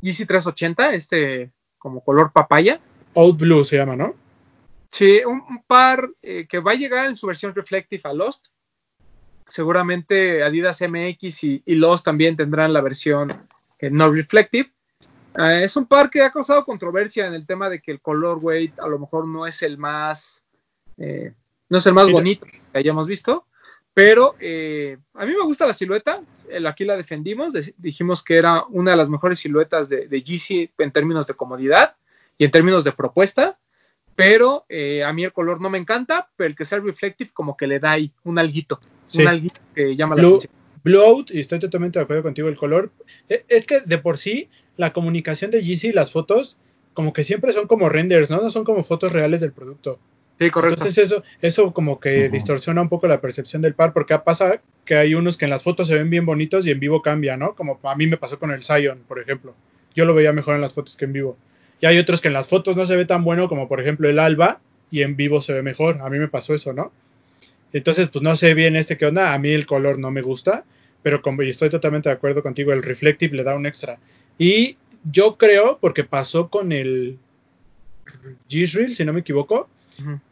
Yeezy 0.02 0.26
380, 0.26 0.92
este 0.92 1.52
como 1.78 2.04
color 2.04 2.32
papaya. 2.32 2.82
Old 3.14 3.38
Blue 3.38 3.64
se 3.64 3.78
llama, 3.78 3.96
¿no? 3.96 4.14
Sí, 4.90 5.22
un, 5.24 5.42
un 5.48 5.62
par 5.66 6.06
eh, 6.20 6.46
que 6.46 6.58
va 6.58 6.72
a 6.72 6.74
llegar 6.74 7.06
en 7.06 7.16
su 7.16 7.26
versión 7.26 7.54
Reflective 7.54 8.02
a 8.04 8.12
Lost. 8.12 8.48
Seguramente 9.50 10.42
Adidas 10.42 10.80
MX 10.80 11.44
y, 11.44 11.62
y 11.66 11.74
Lost 11.74 12.04
también 12.04 12.36
tendrán 12.36 12.72
la 12.72 12.80
versión 12.80 13.30
eh, 13.78 13.90
no 13.90 14.10
Reflective. 14.10 14.70
Eh, 15.38 15.62
es 15.64 15.76
un 15.76 15.86
par 15.86 16.08
que 16.10 16.22
ha 16.22 16.30
causado 16.30 16.64
controversia 16.64 17.26
en 17.26 17.34
el 17.34 17.46
tema 17.46 17.68
de 17.68 17.80
que 17.80 17.90
el 17.92 18.00
color 18.00 18.38
weight 18.40 18.78
a 18.78 18.88
lo 18.88 18.98
mejor 18.98 19.26
no 19.26 19.46
es 19.46 19.62
el 19.62 19.76
más 19.78 20.44
eh, 20.98 21.32
no 21.68 21.78
es 21.78 21.86
el 21.86 21.94
más 21.94 22.10
bonito 22.10 22.46
que 22.46 22.60
hayamos 22.78 23.06
visto, 23.06 23.46
pero 23.94 24.34
a 24.34 25.24
mí 25.26 25.32
me 25.32 25.44
gusta 25.44 25.66
la 25.66 25.74
silueta. 25.74 26.20
El- 26.48 26.66
aquí 26.66 26.84
la 26.84 26.96
defendimos, 26.96 27.52
de- 27.52 27.74
dijimos 27.78 28.22
que 28.24 28.36
era 28.36 28.64
una 28.68 28.90
de 28.92 28.96
las 28.96 29.08
mejores 29.08 29.38
siluetas 29.38 29.88
de, 29.88 30.08
de 30.08 30.22
Yeezy 30.22 30.70
en 30.78 30.90
términos 30.90 31.26
de 31.26 31.34
comodidad 31.34 31.94
y 32.38 32.44
en 32.44 32.50
términos 32.50 32.84
de 32.84 32.92
propuesta 32.92 33.58
pero 34.16 34.66
a 35.06 35.12
mí 35.14 35.24
el 35.24 35.32
color 35.32 35.62
no 35.62 35.70
me 35.70 35.78
encanta, 35.78 36.28
pero 36.36 36.48
el 36.48 36.54
que 36.56 36.66
sea 36.66 36.78
reflective 36.78 37.30
como 37.32 37.56
que 37.56 37.66
le 37.66 37.78
da 37.80 37.92
ahí 37.92 38.12
un 38.22 38.38
alguito, 38.38 38.78
Sí. 39.10 39.24
un 39.24 39.50
que 39.74 39.96
llama 39.96 40.14
la 40.16 40.22
Blue, 40.22 40.36
atención. 40.36 40.52
Blue 40.84 41.00
Out, 41.02 41.30
y 41.32 41.40
estoy 41.40 41.58
totalmente 41.58 41.98
de 41.98 42.04
acuerdo 42.04 42.22
contigo, 42.22 42.48
el 42.48 42.56
color. 42.56 42.90
e- 43.28 43.44
Es 43.48 43.66
que 43.66 43.80
de 43.80 43.98
por 43.98 44.18
sí, 44.18 44.48
la 44.76 44.92
comunicación 44.92 45.50
de 45.50 45.62
Yeezy, 45.62 45.92
las 45.92 46.12
fotos, 46.12 46.58
como 46.94 47.12
que 47.12 47.24
siempre 47.24 47.52
son 47.52 47.66
como 47.66 47.88
renders, 47.88 48.30
¿no? 48.30 48.40
No 48.40 48.50
son 48.50 48.64
como 48.64 48.82
fotos 48.82 49.12
reales 49.12 49.40
del 49.40 49.52
producto. 49.52 49.98
Sí, 50.38 50.48
correcto. 50.50 50.76
Entonces 50.76 51.04
eso, 51.04 51.22
eso 51.42 51.72
como 51.74 52.00
que 52.00 52.30
distorsiona 52.30 52.80
un 52.80 52.88
poco 52.88 53.06
la 53.06 53.20
percepción 53.20 53.60
del 53.60 53.74
par, 53.74 53.92
porque 53.92 54.16
pasa 54.18 54.62
que 54.86 54.94
hay 54.94 55.14
unos 55.14 55.36
que 55.36 55.44
en 55.44 55.50
las 55.50 55.62
fotos 55.62 55.86
se 55.88 55.96
ven 55.96 56.08
bien 56.08 56.24
bonitos 56.24 56.66
y 56.66 56.70
en 56.70 56.80
vivo 56.80 57.02
cambia, 57.02 57.36
¿no? 57.36 57.54
Como 57.54 57.78
a 57.82 57.94
mí 57.94 58.06
me 58.06 58.16
pasó 58.16 58.38
con 58.38 58.50
el 58.50 58.62
Zion, 58.64 59.00
por 59.06 59.20
ejemplo. 59.20 59.54
Yo 59.94 60.06
lo 60.06 60.14
veía 60.14 60.32
mejor 60.32 60.54
en 60.54 60.62
las 60.62 60.72
fotos 60.72 60.96
que 60.96 61.04
en 61.04 61.12
vivo. 61.12 61.36
Y 61.82 61.86
hay 61.86 61.98
otros 61.98 62.20
que 62.22 62.28
en 62.28 62.34
las 62.34 62.48
fotos 62.48 62.74
no 62.76 62.86
se 62.86 62.96
ve 62.96 63.04
tan 63.04 63.22
bueno 63.22 63.48
como 63.48 63.68
por 63.68 63.80
ejemplo 63.80 64.08
el 64.08 64.18
Alba 64.18 64.60
y 64.90 65.02
en 65.02 65.16
vivo 65.16 65.40
se 65.42 65.52
ve 65.52 65.62
mejor. 65.62 66.00
A 66.00 66.08
mí 66.08 66.18
me 66.18 66.28
pasó 66.28 66.54
eso, 66.54 66.72
¿no? 66.72 66.90
Entonces, 67.72 68.08
pues 68.08 68.22
no 68.22 68.36
sé 68.36 68.54
bien 68.54 68.76
este 68.76 68.96
qué 68.96 69.06
onda. 69.06 69.32
A 69.32 69.38
mí 69.38 69.50
el 69.50 69.66
color 69.66 69.98
no 69.98 70.10
me 70.10 70.22
gusta, 70.22 70.64
pero 71.02 71.22
como 71.22 71.42
y 71.42 71.50
estoy 71.50 71.70
totalmente 71.70 72.08
de 72.08 72.14
acuerdo 72.14 72.42
contigo, 72.42 72.72
el 72.72 72.82
reflective 72.82 73.36
le 73.36 73.44
da 73.44 73.54
un 73.54 73.66
extra. 73.66 73.98
Y 74.38 74.76
yo 75.04 75.36
creo, 75.36 75.78
porque 75.80 76.04
pasó 76.04 76.48
con 76.48 76.72
el 76.72 77.18
G-Reel, 78.48 78.94
si 78.94 79.04
no 79.04 79.12
me 79.12 79.20
equivoco, 79.20 79.68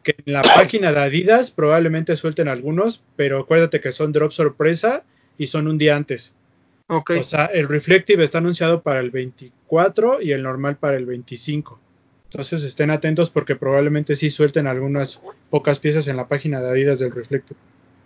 que 0.03 0.15
en 0.25 0.33
la 0.33 0.41
página 0.41 0.91
de 0.91 0.99
Adidas 0.99 1.51
probablemente 1.51 2.15
suelten 2.15 2.47
algunos, 2.47 3.03
pero 3.15 3.39
acuérdate 3.39 3.79
que 3.79 3.91
son 3.91 4.11
drop 4.11 4.31
sorpresa 4.31 5.03
y 5.37 5.47
son 5.47 5.67
un 5.67 5.77
día 5.77 5.95
antes. 5.95 6.35
Ok. 6.87 7.11
O 7.19 7.23
sea, 7.23 7.45
el 7.45 7.67
Reflective 7.67 8.23
está 8.23 8.39
anunciado 8.39 8.81
para 8.81 8.99
el 8.99 9.11
24 9.11 10.21
y 10.21 10.31
el 10.31 10.41
normal 10.41 10.77
para 10.77 10.97
el 10.97 11.05
25. 11.05 11.79
Entonces 12.31 12.63
estén 12.63 12.91
atentos 12.91 13.29
porque 13.31 13.55
probablemente 13.55 14.15
sí 14.15 14.29
suelten 14.29 14.67
algunas 14.67 15.19
pocas 15.49 15.79
piezas 15.79 16.07
en 16.07 16.15
la 16.17 16.27
página 16.27 16.61
de 16.61 16.69
Adidas 16.69 16.99
del 16.99 17.11
Reflective. 17.11 17.59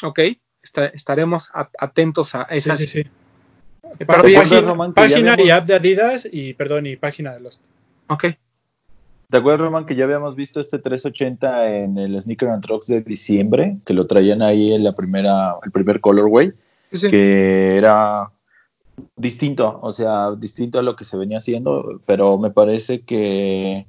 ok. 0.03 0.19
Esta- 0.63 0.85
estaremos 0.87 1.49
atentos 1.77 2.33
a 2.35 2.47
Sí, 2.49 2.55
esas. 2.55 2.79
sí, 2.79 2.87
sí. 2.87 3.03
Pero 3.99 4.23
bien, 4.23 4.41
acuerdas, 4.41 4.73
página 4.95 5.31
Román, 5.31 5.45
y 5.45 5.49
app 5.49 5.65
de 5.65 5.73
Adidas 5.75 6.27
y, 6.31 6.53
perdón, 6.53 6.87
y 6.87 6.95
página 6.95 7.33
de 7.33 7.41
los... 7.41 7.59
Ok. 8.07 8.25
¿Te 9.29 9.37
acuerdas, 9.37 9.59
Roman, 9.61 9.85
que 9.85 9.95
ya 9.95 10.05
habíamos 10.05 10.37
visto 10.37 10.61
este 10.61 10.79
380 10.79 11.75
en 11.75 11.97
el 11.97 12.19
Sneaker 12.21 12.47
and 12.49 12.63
Trucks 12.63 12.87
de 12.87 13.01
diciembre? 13.01 13.77
Que 13.85 13.93
lo 13.93 14.07
traían 14.07 14.41
ahí 14.41 14.71
en 14.73 14.85
la 14.85 14.93
primera, 14.95 15.55
el 15.65 15.71
primer 15.71 15.99
colorway, 15.99 16.53
Sí, 16.91 16.97
sí. 16.97 17.09
que 17.09 17.75
era 17.77 18.31
distinto, 19.17 19.79
o 19.81 19.91
sea, 19.91 20.31
distinto 20.35 20.79
a 20.79 20.83
lo 20.83 20.95
que 20.95 21.03
se 21.03 21.17
venía 21.17 21.37
haciendo, 21.37 21.99
pero 22.05 22.37
me 22.37 22.51
parece 22.51 23.01
que, 23.01 23.85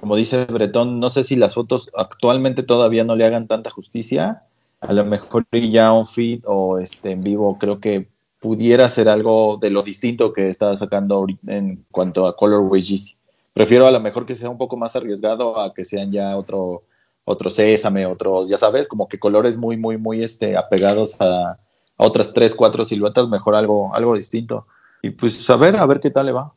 como 0.00 0.16
dice 0.16 0.44
Bretón, 0.46 1.00
no 1.00 1.08
sé 1.08 1.24
si 1.24 1.36
las 1.36 1.54
fotos 1.54 1.90
actualmente 1.96 2.62
todavía 2.62 3.04
no 3.04 3.16
le 3.16 3.24
hagan 3.24 3.46
tanta 3.46 3.70
justicia, 3.70 4.44
a 4.80 4.92
lo 4.92 5.04
mejor 5.04 5.46
ya 5.50 5.92
un 5.92 6.06
feed 6.06 6.42
o 6.46 6.78
este 6.78 7.12
en 7.12 7.22
vivo 7.22 7.58
creo 7.58 7.80
que 7.80 8.08
pudiera 8.40 8.88
ser 8.88 9.08
algo 9.08 9.58
de 9.60 9.70
lo 9.70 9.82
distinto 9.82 10.32
que 10.32 10.48
estaba 10.48 10.76
sacando 10.76 11.16
ahorita 11.16 11.52
en 11.54 11.84
cuanto 11.90 12.26
a 12.26 12.36
colorway 12.36 12.82
Yeezy. 12.82 13.16
Prefiero 13.52 13.86
a 13.86 13.90
lo 13.90 14.00
mejor 14.00 14.26
que 14.26 14.34
sea 14.34 14.50
un 14.50 14.58
poco 14.58 14.76
más 14.76 14.96
arriesgado 14.96 15.60
a 15.60 15.72
que 15.72 15.84
sean 15.84 16.10
ya 16.10 16.36
otro 16.36 16.82
otro 17.24 17.50
sésame, 17.50 18.06
otro, 18.06 18.46
ya 18.48 18.58
sabes, 18.58 18.88
como 18.88 19.08
que 19.08 19.18
colores 19.18 19.56
muy, 19.56 19.76
muy, 19.76 19.96
muy 19.96 20.22
este, 20.22 20.56
apegados 20.56 21.20
a, 21.20 21.52
a 21.52 21.58
otras 21.96 22.32
tres, 22.32 22.54
cuatro 22.54 22.84
siluetas, 22.84 23.28
mejor 23.28 23.54
algo, 23.54 23.94
algo 23.94 24.16
distinto. 24.16 24.66
Y 25.02 25.10
pues 25.10 25.48
a 25.48 25.56
ver, 25.56 25.76
a 25.76 25.86
ver 25.86 26.00
qué 26.00 26.10
tal 26.10 26.26
le 26.26 26.32
va. 26.32 26.52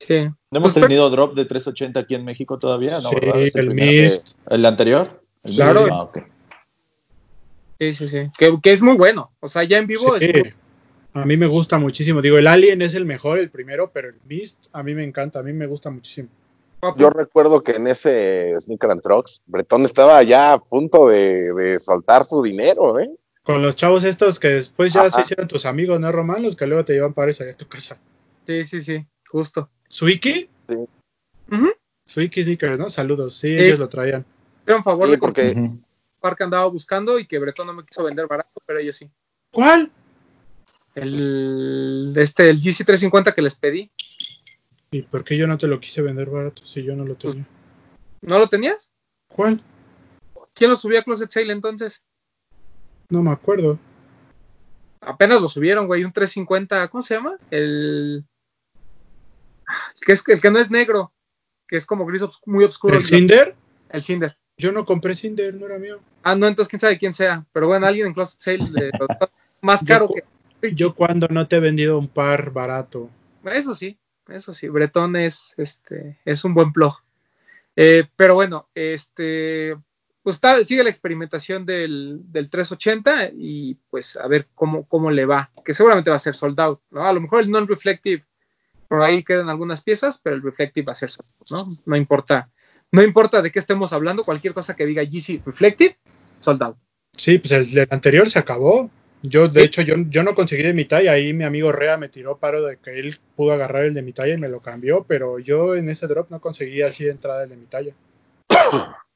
Sí. 0.00 0.24
No 0.50 0.58
hemos 0.58 0.72
Pues, 0.72 0.82
tenido 0.84 1.08
drop 1.10 1.34
de 1.34 1.44
380 1.44 2.00
aquí 2.00 2.14
en 2.14 2.24
México 2.24 2.58
todavía, 2.58 2.92
¿no? 3.00 3.10
Sí, 3.10 3.16
el 3.54 3.68
de- 3.68 3.74
Mist. 3.74 4.30
¿El 4.48 4.64
anterior? 4.66 5.22
El 5.44 5.54
Claro. 5.54 5.86
Ah, 5.92 6.02
ok. 6.04 6.18
Sí, 7.78 7.92
sí, 7.94 8.08
sí. 8.08 8.18
Que, 8.38 8.58
que 8.62 8.72
es 8.72 8.82
muy 8.82 8.96
bueno. 8.96 9.30
O 9.40 9.48
sea, 9.48 9.62
ya 9.64 9.78
en 9.78 9.86
vivo 9.86 10.18
Sí, 10.18 10.26
es 10.26 10.34
muy- 10.44 10.54
a 11.12 11.24
mí 11.24 11.36
me 11.36 11.46
gusta 11.46 11.78
muchísimo. 11.78 12.22
Digo, 12.22 12.38
el 12.38 12.46
Alien 12.46 12.82
es 12.82 12.94
el 12.94 13.04
mejor, 13.04 13.38
el 13.38 13.50
primero, 13.50 13.90
pero 13.92 14.08
el 14.08 14.16
Mist 14.26 14.66
a 14.72 14.82
mí 14.82 14.94
me 14.94 15.04
encanta, 15.04 15.40
a 15.40 15.42
mí 15.42 15.52
me 15.52 15.66
gusta 15.66 15.90
muchísimo. 15.90 16.28
Yo 16.96 17.10
recuerdo 17.10 17.62
que 17.62 17.72
en 17.72 17.86
ese 17.88 18.54
Sneaker 18.58 18.90
and 18.92 19.02
Trucks, 19.02 19.42
Bretón 19.46 19.84
estaba 19.84 20.22
ya 20.22 20.54
a 20.54 20.58
punto 20.58 21.08
de, 21.08 21.52
de 21.52 21.78
soltar 21.78 22.24
su 22.24 22.42
dinero, 22.42 22.98
¿eh? 22.98 23.10
Con 23.42 23.60
los 23.60 23.76
chavos 23.76 24.04
estos 24.04 24.40
que 24.40 24.48
después 24.48 24.92
ya 24.94 25.02
Ajá. 25.02 25.10
se 25.10 25.20
hicieron 25.20 25.46
tus 25.46 25.66
amigos, 25.66 26.00
¿no, 26.00 26.10
Román? 26.10 26.42
Los 26.42 26.56
que 26.56 26.66
luego 26.66 26.84
te 26.84 26.94
llevan 26.94 27.12
para 27.12 27.32
a 27.32 27.56
tu 27.56 27.66
casa. 27.66 27.98
Sí, 28.46 28.64
sí, 28.64 28.80
sí. 28.80 29.04
Justo. 29.28 29.68
Suiki, 29.90 30.48
Ujú. 31.50 31.72
Suiki 32.06 32.44
Sneakers, 32.44 32.78
¿no? 32.78 32.88
Saludos, 32.88 33.34
sí, 33.34 33.48
Sí. 33.48 33.64
ellos 33.64 33.78
lo 33.80 33.88
traían. 33.88 34.24
Era 34.64 34.76
un 34.76 34.84
favor 34.84 35.06
Sí, 35.06 35.12
de 35.12 35.18
porque 35.18 35.50
Ujú. 35.50 35.60
un 35.60 35.84
par 36.20 36.36
que 36.36 36.44
andaba 36.44 36.66
buscando 36.66 37.18
y 37.18 37.26
que 37.26 37.38
Bretón 37.40 37.66
no 37.66 37.72
me 37.72 37.84
quiso 37.84 38.04
vender 38.04 38.28
barato, 38.28 38.62
pero 38.64 38.78
ellos 38.78 38.96
sí. 38.96 39.10
¿Cuál? 39.50 39.90
El, 40.94 42.12
este, 42.16 42.48
el 42.48 42.60
GC350 42.60 43.34
que 43.34 43.42
les 43.42 43.56
pedí. 43.56 43.90
¿Y 44.92 45.02
por 45.02 45.24
qué 45.24 45.36
yo 45.36 45.46
no 45.46 45.58
te 45.58 45.66
lo 45.66 45.80
quise 45.80 46.02
vender 46.02 46.30
barato 46.30 46.64
si 46.66 46.82
yo 46.84 46.94
no 46.94 47.04
lo 47.04 47.16
tenía? 47.16 47.46
¿No 48.22 48.38
lo 48.38 48.48
tenías? 48.48 48.92
¿Cuál? 49.28 49.56
¿Quién 50.54 50.70
lo 50.70 50.76
subió 50.76 51.00
a 51.00 51.02
Closet 51.02 51.30
Sale 51.30 51.52
entonces? 51.52 52.02
No 53.08 53.22
me 53.22 53.30
acuerdo. 53.32 53.78
Apenas 55.00 55.40
lo 55.40 55.48
subieron, 55.48 55.86
güey, 55.86 56.04
un 56.04 56.12
350, 56.12 56.88
¿cómo 56.88 57.02
se 57.02 57.14
llama? 57.14 57.38
El 57.50 58.24
que 60.00 60.12
es 60.12 60.22
el 60.28 60.40
que 60.40 60.50
no 60.50 60.58
es 60.58 60.70
negro, 60.70 61.12
que 61.68 61.76
es 61.76 61.86
como 61.86 62.06
gris 62.06 62.22
obs- 62.22 62.40
muy 62.46 62.64
oscuro. 62.64 62.96
¿El 62.96 63.04
Cinder? 63.04 63.54
El 63.90 64.02
Cinder. 64.02 64.36
Yo 64.56 64.72
no 64.72 64.84
compré 64.84 65.14
Cinder, 65.14 65.54
no 65.54 65.66
era 65.66 65.78
mío. 65.78 66.00
Ah, 66.22 66.34
no, 66.34 66.46
entonces 66.46 66.68
quién 66.68 66.80
sabe 66.80 66.98
quién 66.98 67.12
sea. 67.14 67.46
Pero 67.52 67.68
bueno, 67.68 67.86
alguien 67.86 68.08
en 68.08 68.12
Closet 68.14 68.40
Sale 68.40 68.70
le- 68.70 68.90
más 69.62 69.84
caro 69.84 70.08
Yo- 70.08 70.14
que. 70.60 70.74
Yo 70.74 70.94
cuando 70.94 71.26
no 71.28 71.48
te 71.48 71.56
he 71.56 71.60
vendido 71.60 71.98
un 71.98 72.08
par 72.08 72.50
barato. 72.50 73.08
Eso 73.44 73.74
sí, 73.74 73.98
eso 74.28 74.52
sí. 74.52 74.68
Bretón 74.68 75.16
es, 75.16 75.54
este, 75.56 76.18
es 76.26 76.44
un 76.44 76.52
buen 76.52 76.72
plug. 76.72 76.92
Eh, 77.76 78.04
pero 78.16 78.34
bueno, 78.34 78.68
este, 78.74 79.74
pues 80.22 80.36
está- 80.36 80.62
sigue 80.64 80.84
la 80.84 80.90
experimentación 80.90 81.64
del, 81.64 82.20
del 82.24 82.50
380 82.50 83.30
y 83.34 83.76
pues 83.88 84.16
a 84.16 84.26
ver 84.26 84.48
cómo, 84.54 84.84
cómo 84.86 85.10
le 85.10 85.24
va. 85.24 85.50
Que 85.64 85.72
seguramente 85.72 86.10
va 86.10 86.16
a 86.16 86.18
ser 86.18 86.34
sold 86.34 86.60
out, 86.60 86.80
¿no? 86.90 87.06
A 87.06 87.12
lo 87.14 87.22
mejor 87.22 87.40
el 87.40 87.50
non-reflective, 87.50 88.26
por 88.90 89.02
ahí 89.02 89.22
quedan 89.22 89.48
algunas 89.48 89.82
piezas, 89.82 90.18
pero 90.18 90.34
el 90.34 90.42
reflective 90.42 90.84
va 90.84 90.92
a 90.92 90.96
ser 90.96 91.10
¿no? 91.48 91.68
No 91.86 91.94
importa. 91.96 92.50
No 92.90 93.02
importa 93.02 93.40
de 93.40 93.52
qué 93.52 93.60
estemos 93.60 93.92
hablando, 93.92 94.24
cualquier 94.24 94.52
cosa 94.52 94.74
que 94.74 94.84
diga 94.84 95.04
GC 95.04 95.42
Reflective, 95.46 95.96
sold 96.40 96.60
out. 96.64 96.76
Sí, 97.16 97.38
pues 97.38 97.52
el, 97.52 97.86
anterior 97.88 98.28
se 98.28 98.40
acabó. 98.40 98.90
Yo, 99.22 99.46
de 99.46 99.60
Sí. 99.60 99.66
hecho, 99.66 99.82
yo, 99.82 99.94
yo 100.08 100.24
no 100.24 100.34
conseguí 100.34 100.64
de 100.64 100.74
mi 100.74 100.86
talla. 100.86 101.12
Ahí 101.12 101.32
mi 101.32 101.44
amigo 101.44 101.70
Rea 101.70 101.98
me 101.98 102.08
tiró 102.08 102.38
paro 102.38 102.62
de 102.62 102.78
que 102.78 102.98
él 102.98 103.20
pudo 103.36 103.52
agarrar 103.52 103.84
el 103.84 103.94
de 103.94 104.02
mi 104.02 104.12
talla 104.12 104.34
y 104.34 104.38
me 104.38 104.48
lo 104.48 104.58
cambió, 104.58 105.04
pero 105.04 105.38
yo 105.38 105.76
en 105.76 105.88
ese 105.88 106.08
drop 106.08 106.28
no 106.28 106.40
conseguí 106.40 106.82
así 106.82 107.04
de 107.04 107.12
entrada 107.12 107.44
el 107.44 107.50
de 107.50 107.56
mi 107.56 107.66
talla. 107.66 107.94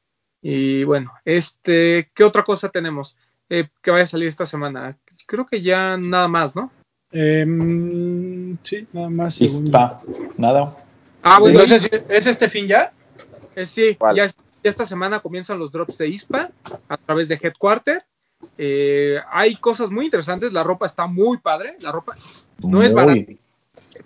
Y 0.46 0.84
bueno, 0.84 1.10
este, 1.24 2.10
¿qué 2.14 2.22
otra 2.22 2.44
cosa 2.44 2.68
tenemos 2.68 3.16
eh, 3.48 3.70
que 3.82 3.90
vaya 3.90 4.04
a 4.04 4.06
salir 4.06 4.28
esta 4.28 4.44
semana? 4.44 4.98
Creo 5.26 5.46
que 5.46 5.62
ya 5.62 5.96
nada 5.96 6.28
más, 6.28 6.54
¿no? 6.54 6.70
Em, 7.16 8.58
sí, 8.62 8.86
nada 8.92 9.08
más. 9.08 9.40
Ispa, 9.40 10.02
nada. 10.36 10.76
Ah, 11.22 11.38
bueno, 11.38 11.60
¿Es 11.60 12.26
este 12.26 12.48
fin 12.48 12.66
ya? 12.66 12.92
eh, 13.54 13.66
sí, 13.66 13.96
ya, 14.14 14.24
es- 14.24 14.34
ya 14.36 14.70
esta 14.70 14.84
semana 14.84 15.20
comienzan 15.20 15.58
los 15.60 15.70
drops 15.70 15.96
de 15.98 16.08
ISPA 16.08 16.50
a 16.88 16.96
través 16.96 17.28
de 17.28 17.38
Headquarter. 17.40 18.02
Eh, 18.58 19.18
hay 19.30 19.54
cosas 19.56 19.90
muy 19.90 20.06
interesantes, 20.06 20.52
la 20.52 20.64
ropa 20.64 20.86
está 20.86 21.06
muy 21.06 21.38
padre, 21.38 21.76
la 21.80 21.92
ropa, 21.92 22.14
No 22.62 22.82
es 22.82 22.92
Muy- 22.92 23.38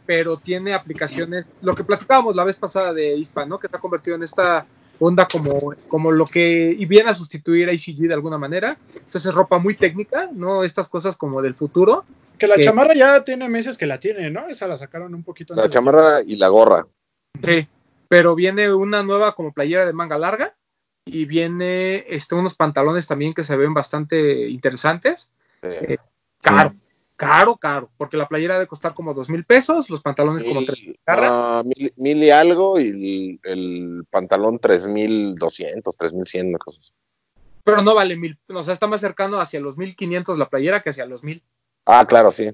pero 0.07 0.37
tiene 0.37 0.75
aplicaciones, 0.75 1.47
lo 1.63 1.75
que 1.75 1.85
platicábamos 1.85 2.35
la 2.37 2.45
vez 2.45 2.57
pasada 2.57 2.93
de 2.93 3.15
ISPA, 3.17 3.47
¿no? 3.47 3.59
Que 3.59 3.69
se 3.69 3.77
ha 3.77 3.81
convertido 3.81 4.17
en 4.17 4.23
esta 4.23 4.67
onda 5.01 5.27
como, 5.31 5.75
como 5.89 6.11
lo 6.11 6.27
que, 6.27 6.75
y 6.79 6.85
viene 6.87 7.11
a 7.11 7.15
sustituir 7.15 7.69
a 7.69 7.73
ICG 7.73 8.09
de 8.09 8.15
alguna 8.15 8.39
manera. 8.39 8.77
Entonces 8.95 9.27
es 9.27 9.35
ropa 9.35 9.59
muy 9.59 9.75
técnica, 9.75 10.29
¿no? 10.33 10.65
Estas 10.65 10.89
cosas 10.89 11.17
como 11.17 11.41
del 11.43 11.55
futuro. 11.55 12.05
Que 12.39 12.47
la 12.47 12.57
¿Qué? 12.57 12.65
chamarra 12.65 12.95
ya 12.95 13.25
tiene 13.25 13.49
meses 13.49 13.77
que 13.79 13.87
la 13.87 13.99
tiene, 14.01 14.31
¿no? 14.31 14.47
Esa 14.49 14.67
la 14.67 14.77
sacaron 14.77 15.15
un 15.15 15.23
poquito 15.25 15.55
la 15.55 15.63
antes 15.63 15.73
de- 15.73 15.75
chamarra 15.75 16.23
y 16.25 16.37
la 16.37 16.49
gorra. 16.49 16.87
Sí, 17.45 17.67
pero 18.09 18.35
viene 18.35 18.73
una 18.73 19.03
nueva 19.03 19.35
como 19.35 19.53
playera 19.53 19.87
de 19.87 19.93
manga 19.93 20.19
larga 20.19 20.55
y 21.05 21.25
viene 21.25 22.05
este, 22.09 22.35
unos 22.35 22.55
pantalones 22.55 23.07
también 23.07 23.35
que 23.35 23.45
se 23.45 23.57
ven 23.57 23.75
bastante 23.75 24.49
interesantes. 24.49 25.31
Eh, 25.63 25.97
Caro, 26.43 26.75
caro, 27.19 27.57
caro, 27.57 27.91
porque 27.99 28.17
la 28.17 28.29
playera 28.29 28.55
debe 28.55 28.69
costar 28.69 28.95
como 28.95 29.13
dos 29.13 29.29
mil 29.29 29.45
pesos, 29.45 29.91
los 29.91 30.01
pantalones 30.01 30.45
como 30.45 30.65
tres. 30.65 30.87
mil, 30.87 30.97
no, 31.07 31.65
mil, 31.65 31.93
mil 31.97 32.23
y 32.25 32.31
algo 32.31 32.79
y 32.81 32.87
el, 32.89 33.41
el 33.43 34.05
pantalón 34.09 34.61
3200, 34.61 35.97
3100, 35.97 36.49
una 36.49 36.59
cosa 36.59 36.79
así. 36.81 36.93
Pero 37.65 37.83
no 37.83 37.95
vale 37.95 38.17
mil, 38.17 38.39
o 38.49 38.63
sea, 38.63 38.73
está 38.73 38.87
más 38.87 39.01
cercano 39.01 39.41
hacia 39.41 39.61
los 39.61 39.77
mil 39.77 39.97
quinientos 39.97 40.39
la 40.39 40.49
playera 40.49 40.81
que 40.81 40.91
hacia 40.91 41.07
los 41.07 41.25
mil. 41.25 41.43
Ah, 41.85 42.07
claro, 42.07 42.31
sí. 42.31 42.51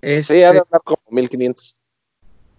Este, 0.00 0.34
Sí, 0.34 0.42
ha 0.42 0.52
de 0.52 0.60
andar 0.60 0.80
como 0.82 1.02
1500. 1.10 1.76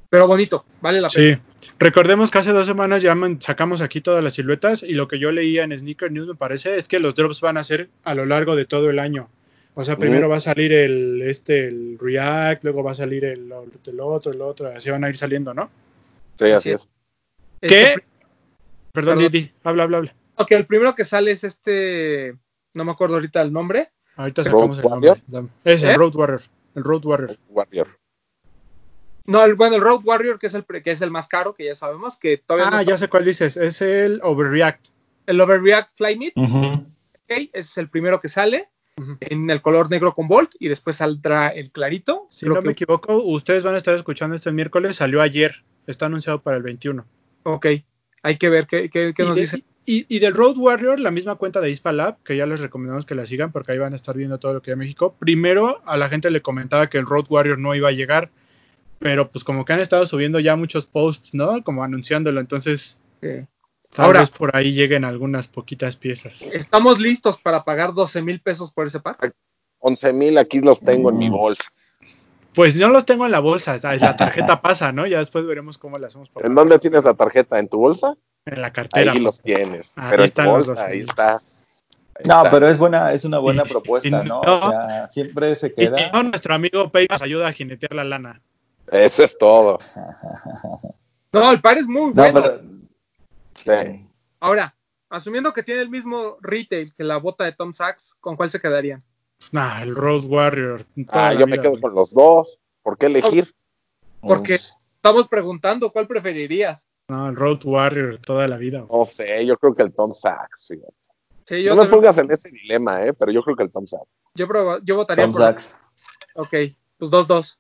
pero 0.09 0.27
bonito, 0.27 0.63
vale 0.79 1.01
la 1.01 1.09
pena. 1.09 1.35
Sí. 1.35 1.67
Recordemos 1.79 2.29
que 2.29 2.37
hace 2.37 2.51
dos 2.51 2.67
semanas 2.67 3.01
ya 3.01 3.15
sacamos 3.39 3.81
aquí 3.81 4.01
todas 4.01 4.23
las 4.23 4.33
siluetas 4.33 4.83
y 4.83 4.93
lo 4.93 5.07
que 5.07 5.17
yo 5.17 5.31
leía 5.31 5.63
en 5.63 5.75
Sneaker 5.75 6.11
News 6.11 6.27
me 6.27 6.35
parece 6.35 6.77
es 6.77 6.87
que 6.87 6.99
los 6.99 7.15
drops 7.15 7.41
van 7.41 7.57
a 7.57 7.63
ser 7.63 7.89
a 8.03 8.13
lo 8.13 8.27
largo 8.27 8.55
de 8.55 8.65
todo 8.65 8.91
el 8.91 8.99
año. 8.99 9.29
O 9.73 9.83
sea, 9.85 9.95
primero 9.97 10.27
va 10.27 10.37
a 10.37 10.41
salir 10.41 10.73
el 10.73 11.21
este 11.23 11.67
el 11.67 11.97
React, 11.99 12.63
luego 12.65 12.83
va 12.83 12.91
a 12.91 12.95
salir 12.95 13.23
el, 13.23 13.51
el 13.85 13.99
otro, 14.01 14.31
el 14.33 14.41
otro, 14.41 14.67
así 14.67 14.89
van 14.89 15.03
a 15.05 15.09
ir 15.09 15.15
saliendo, 15.17 15.53
¿no? 15.53 15.69
Sí, 16.37 16.45
Así 16.45 16.53
así 16.53 16.69
es. 16.71 16.81
es. 16.81 16.89
Este, 17.61 17.67
¿Qué? 17.67 18.03
Perdón, 18.91 19.15
Perdón. 19.17 19.31
Didi, 19.31 19.51
habla, 19.63 19.83
habla, 19.83 19.97
habla. 19.97 20.15
Ok, 20.35 20.51
el 20.51 20.65
primero 20.65 20.93
que 20.95 21.05
sale 21.05 21.31
es 21.31 21.43
este, 21.45 22.35
no 22.73 22.83
me 22.83 22.91
acuerdo 22.91 23.15
ahorita 23.15 23.41
el 23.41 23.53
nombre. 23.53 23.91
Ahorita 24.17 24.43
¿Road 24.43 24.51
sacamos 24.73 24.77
el 24.79 24.83
nombre. 24.89 25.09
Warrior? 25.29 25.49
Es 25.63 25.83
¿Eh? 25.83 25.91
el 25.91 25.95
Road 25.97 26.15
Warrior. 26.15 26.41
El 26.75 26.83
Road 26.83 27.05
Warrior. 27.05 27.37
Warrior. 27.49 27.87
No, 29.25 29.45
el, 29.45 29.53
bueno, 29.55 29.75
el 29.77 29.81
Road 29.81 30.01
Warrior, 30.03 30.39
que 30.39 30.47
es 30.47 30.53
el, 30.53 30.63
pre- 30.63 30.81
que 30.83 30.91
es 30.91 31.01
el 31.01 31.11
más 31.11 31.27
caro, 31.27 31.53
que 31.53 31.65
ya 31.65 31.75
sabemos, 31.75 32.17
que 32.17 32.37
todavía 32.37 32.69
no 32.71 32.77
Ah, 32.77 32.81
está- 32.81 32.91
ya 32.93 32.97
sé 32.97 33.07
cuál 33.07 33.23
dices. 33.23 33.55
Es 33.55 33.81
el 33.81 34.19
Overreact. 34.23 34.87
el 35.27 35.39
Overreact 35.39 35.95
Flyknit, 35.95 36.33
Ujú. 36.35 36.57
ok, 36.65 37.29
ese 37.29 37.49
es 37.53 37.77
el 37.77 37.89
primero 37.89 38.19
que 38.19 38.27
sale. 38.29 38.67
En 39.19 39.49
el 39.49 39.61
color 39.61 39.89
negro 39.89 40.13
con 40.13 40.27
Bolt 40.27 40.51
y 40.59 40.67
después 40.67 40.97
saldrá 40.97 41.49
el 41.49 41.71
clarito. 41.71 42.27
Si 42.29 42.45
no 42.45 42.55
que- 42.55 42.67
me 42.67 42.71
equivoco, 42.73 43.21
ustedes 43.23 43.63
van 43.63 43.75
a 43.75 43.77
estar 43.77 43.95
escuchando 43.95 44.35
esto 44.35 44.49
el 44.49 44.55
miércoles, 44.55 44.95
salió 44.97 45.21
ayer, 45.21 45.63
está 45.87 46.05
anunciado 46.07 46.41
para 46.41 46.57
el 46.57 46.63
21. 46.63 47.05
Ok, 47.43 47.65
hay 48.23 48.37
que 48.37 48.49
ver 48.49 48.67
qué, 48.67 48.89
qué- 48.89 49.13
qué 49.15 49.23
nos 49.23 49.35
de- 49.35 49.41
dice. 49.41 49.63
y- 49.85 50.05
y 50.07 50.19
del 50.19 50.33
Road 50.33 50.57
Warrior, 50.57 50.99
la 50.99 51.09
misma 51.11 51.35
cuenta 51.35 51.59
de 51.59 51.71
Ispa 51.71 51.91
Lab, 51.91 52.17
que 52.23 52.37
ya 52.37 52.45
les 52.45 52.59
recomendamos 52.59 53.05
que 53.05 53.15
la 53.15 53.25
sigan 53.25 53.51
porque 53.51 53.71
ahí 53.71 53.77
van 53.79 53.93
a 53.93 53.95
estar 53.95 54.15
viendo 54.15 54.37
todo 54.39 54.53
lo 54.53 54.61
que 54.61 54.71
hay 54.71 54.73
en 54.73 54.79
México. 54.79 55.15
Primero, 55.19 55.81
a 55.85 55.97
la 55.97 56.07
gente 56.09 56.29
le 56.29 56.41
comentaba 56.41 56.89
que 56.89 56.97
el 56.99 57.05
Road 57.05 57.25
Warrior 57.29 57.57
no 57.57 57.73
iba 57.75 57.89
a 57.89 57.93
llegar, 57.93 58.29
pero 58.99 59.31
pues 59.31 59.43
como 59.43 59.65
que 59.65 59.73
han 59.73 59.79
estado 59.79 60.05
subiendo 60.05 60.39
ya 60.39 60.55
muchos 60.55 60.85
posts, 60.85 61.33
¿no? 61.33 61.63
Como 61.63 61.83
anunciándolo, 61.83 62.39
entonces 62.39 62.99
tal 63.93 64.05
Ahora- 64.05 64.19
vez 64.21 64.29
por 64.29 64.55
ahí 64.55 64.73
lleguen 64.73 65.03
algunas 65.05 65.47
poquitas 65.47 65.95
piezas. 65.95 66.41
¿Estamos 66.41 66.99
listos 66.99 67.39
para 67.39 67.63
pagar 67.63 67.93
12 67.93 68.21
mil 68.21 68.39
pesos 68.41 68.71
por 68.71 68.87
ese 68.87 68.99
par? 68.99 69.17
11 69.79 70.13
mil 70.13 70.37
aquí 70.37 70.59
los 70.61 70.79
tengo 70.81 71.09
en 71.09 71.17
mi 71.17 71.29
Mm. 71.29 71.33
bolsa. 71.33 71.63
Pues 72.53 72.75
no 72.75 72.89
los 72.89 73.05
tengo 73.05 73.25
en 73.25 73.31
la 73.31 73.39
bolsa, 73.39 73.79
la 73.81 74.15
tarjeta 74.17 74.61
pasa, 74.61 74.91
¿no? 74.91 75.07
Ya 75.07 75.19
después 75.19 75.45
veremos 75.45 75.77
cómo 75.77 75.97
le 75.97 76.07
hacemos 76.07 76.29
para 76.29 76.47
¿En 76.47 76.55
dónde 76.55 76.77
tienes 76.79 77.03
la 77.05 77.13
tarjeta? 77.13 77.57
¿En 77.59 77.67
tu 77.69 77.77
bolsa? 77.79 78.15
en 78.45 78.59
la 78.59 78.67
Ahí 78.67 78.73
cartera. 78.73 79.13
los 79.15 79.39
tienes. 79.41 79.93
Ahí 79.95 80.07
pero 80.09 80.23
están 80.23 80.47
los 80.47 80.67
bolsa, 80.67 80.71
12,000. 80.87 80.91
ahí 80.93 80.99
está. 81.07 81.33
Ahí 81.35 82.25
No, 82.25 82.37
está. 82.37 82.49
pero 82.49 82.67
es 82.67 82.77
buena, 82.79 83.13
es 83.13 83.23
una 83.23 83.37
buena 83.37 83.63
Y- 83.65 83.69
propuesta, 83.69 84.07
y 84.07 84.11
¿no? 84.11 84.23
no- 84.23 84.41
O 84.41 84.69
sea, 84.71 85.07
siempre 85.09 85.55
se 85.55 85.67
Y 85.67 85.73
queda. 85.73 85.97
si 85.97 86.11
no, 86.11 86.23
nuestro 86.23 86.53
amigo 86.55 86.89
Pay 86.89 87.07
nos 87.09 87.21
ayuda 87.21 87.47
a 87.47 87.53
jinetear 87.53 87.93
la 87.93 88.03
lana. 88.03 88.41
Eso 88.91 89.23
es 89.23 89.37
todo. 89.37 89.77
No, 91.33 91.51
el 91.51 91.61
par 91.61 91.77
es 91.77 91.87
muy 91.87 92.07
No, 92.07 92.13
bueno. 92.13 92.41
pero 92.41 92.61
Sí. 93.63 94.07
Ahora, 94.39 94.75
asumiendo 95.09 95.53
que 95.53 95.63
tiene 95.63 95.81
el 95.81 95.89
mismo 95.89 96.37
retail 96.41 96.93
que 96.95 97.03
la 97.03 97.17
bota 97.17 97.43
de 97.45 97.51
Tom 97.53 97.73
Sachs, 97.73 98.15
¿con 98.19 98.35
cuál 98.35 98.49
se 98.49 98.59
quedarían? 98.59 99.03
Nah, 99.51 99.81
el 99.81 99.95
Road 99.95 100.25
Warrior. 100.25 100.83
Ah, 101.09 101.33
yo 101.33 101.47
me 101.47 101.59
quedo 101.59 101.71
güey. 101.71 101.81
con 101.81 101.93
los 101.95 102.13
dos. 102.13 102.59
¿Por 102.83 102.97
qué 102.97 103.07
elegir? 103.07 103.53
Porque 104.21 104.55
Uf, 104.55 104.61
estamos 104.95 105.27
preguntando 105.27 105.91
cuál 105.91 106.07
preferirías. 106.07 106.87
No, 107.07 107.27
el 107.29 107.35
Road 107.35 107.59
Warrior 107.65 108.17
toda 108.19 108.47
la 108.47 108.57
vida. 108.57 108.81
güey. 108.81 108.99
No 108.99 109.05
sé, 109.05 109.45
yo 109.45 109.57
creo 109.57 109.75
que 109.75 109.83
el 109.83 109.93
Tom 109.93 110.13
Sachs. 110.13 110.67
fíjate. 110.69 110.93
Sí, 111.45 111.63
yo, 111.63 111.75
No 111.75 111.83
me 111.83 111.89
pongas 111.89 112.17
en 112.19 112.31
ese 112.31 112.49
dilema, 112.51 113.03
¿eh? 113.05 113.13
pero 113.13 113.31
yo 113.31 113.41
creo 113.43 113.55
que 113.55 113.63
el 113.63 113.71
Tom 113.71 113.85
Sachs. 113.87 114.21
yo, 114.35 114.47
proba- 114.47 114.79
yo 114.83 114.95
votaría 114.95 115.25
Tom 115.25 115.33
por. 115.33 115.41
Sachs. 115.41 115.77
Ok, 116.35 116.53
pues 116.97 117.11
2-2. 117.11 117.57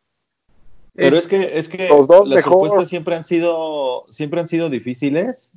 Pero 0.93 1.15
Es- 1.17 1.23
es 1.23 1.27
que, 1.27 1.57
es 1.57 1.67
que 1.69 1.89
Los 1.89 2.07
dos 2.07 2.27
las 2.27 2.35
mejor. 2.37 2.51
propuestas 2.51 2.87
siempre 2.89 3.15
han 3.15 3.23
sido, 3.23 4.05
siempre 4.09 4.39
han 4.39 4.47
sido 4.47 4.69
difíciles, 4.69 5.51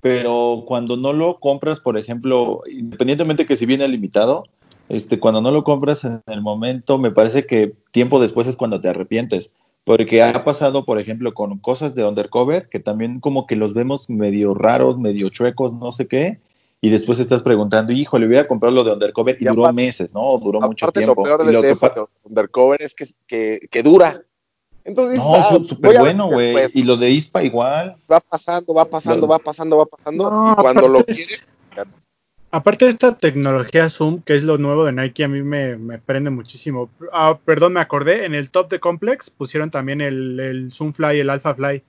pero 0.00 0.64
cuando 0.66 0.96
no 0.96 1.12
lo 1.12 1.38
compras, 1.40 1.80
por 1.80 1.98
ejemplo, 1.98 2.62
independientemente 2.70 3.46
que 3.46 3.56
si 3.56 3.66
viene 3.66 3.86
limitado, 3.88 4.44
este, 4.88 5.20
cuando 5.20 5.40
no 5.40 5.50
lo 5.50 5.62
compras 5.64 6.04
en 6.04 6.20
el 6.26 6.42
momento, 6.42 6.98
me 6.98 7.10
parece 7.10 7.46
que 7.46 7.74
tiempo 7.92 8.20
después 8.20 8.46
es 8.46 8.56
cuando 8.56 8.80
te 8.80 8.88
arrepientes. 8.88 9.50
Porque 9.84 10.22
ha 10.22 10.44
pasado, 10.44 10.84
por 10.84 10.98
ejemplo, 11.00 11.32
con 11.32 11.58
cosas 11.58 11.94
de 11.94 12.04
undercover, 12.04 12.68
que 12.68 12.80
también 12.80 13.18
como 13.20 13.46
que 13.46 13.56
los 13.56 13.72
vemos 13.72 14.10
medio 14.10 14.52
raros, 14.52 14.98
medio 14.98 15.30
chuecos, 15.30 15.72
no 15.72 15.90
sé 15.90 16.06
qué, 16.06 16.38
y 16.82 16.90
después 16.90 17.18
estás 17.18 17.42
preguntando, 17.42 17.92
híjole, 17.92 18.26
voy 18.26 18.36
a 18.36 18.48
comprar 18.48 18.72
lo 18.72 18.84
de 18.84 18.92
undercover, 18.92 19.36
y, 19.40 19.44
Y 19.44 19.48
duró 19.48 19.62
aparte- 19.62 19.74
meses, 19.82 20.14
¿no? 20.14 20.38
Duró 20.38 20.60
mucho 20.60 20.88
tiempo. 20.88 21.14
lo 21.16 21.22
peor 21.22 21.40
Y 21.42 21.46
de, 21.46 21.52
lo 21.52 21.62
que 21.62 21.70
eso 21.70 21.88
de 21.88 22.04
Undercover 22.24 22.82
es 22.82 22.94
que, 22.94 23.06
que, 23.26 23.68
que 23.70 23.82
dura. 23.82 24.22
Entonces, 24.84 25.14
dices, 25.14 25.26
No, 25.28 25.34
ah, 25.36 25.64
súper 25.64 25.98
bueno, 25.98 26.26
güey. 26.28 26.56
Y 26.74 26.82
lo 26.84 26.96
de 26.96 27.10
ISPA 27.10 27.42
igual. 27.42 27.96
Va 28.10 28.20
pasando, 28.20 28.72
va 28.74 28.84
pasando, 28.86 29.20
Lo- 29.26 29.28
va 29.28 29.38
pasando, 29.38 29.76
va 29.76 29.86
pasando. 29.86 30.30
No, 30.30 30.52
y 30.52 30.62
cuando 30.62 30.88
lo 30.88 30.98
aparte- 31.00 31.14
quieres, 31.14 31.46
Aparte 32.52 32.86
de 32.86 32.90
esta 32.90 33.16
tecnología 33.16 33.88
Zoom, 33.88 34.22
que 34.22 34.34
es 34.34 34.42
lo 34.42 34.58
nuevo 34.58 34.84
de 34.84 34.90
Nike, 34.90 35.22
a 35.22 35.28
mí 35.28 35.40
me, 35.40 35.76
me 35.76 35.98
prende 36.00 36.30
muchísimo. 36.30 36.90
Ah, 37.12 37.38
perdón, 37.44 37.74
me 37.74 37.80
acordé, 37.80 38.24
en 38.24 38.34
el 38.34 38.50
top 38.50 38.68
de 38.70 38.80
Complex 38.80 39.30
pusieron 39.30 39.70
también 39.70 40.00
el, 40.00 40.40
el 40.40 40.72
Zoom 40.72 40.92
Fly, 40.92 41.20
el 41.20 41.30
Alpha 41.30 41.54
Fly. 41.54 41.80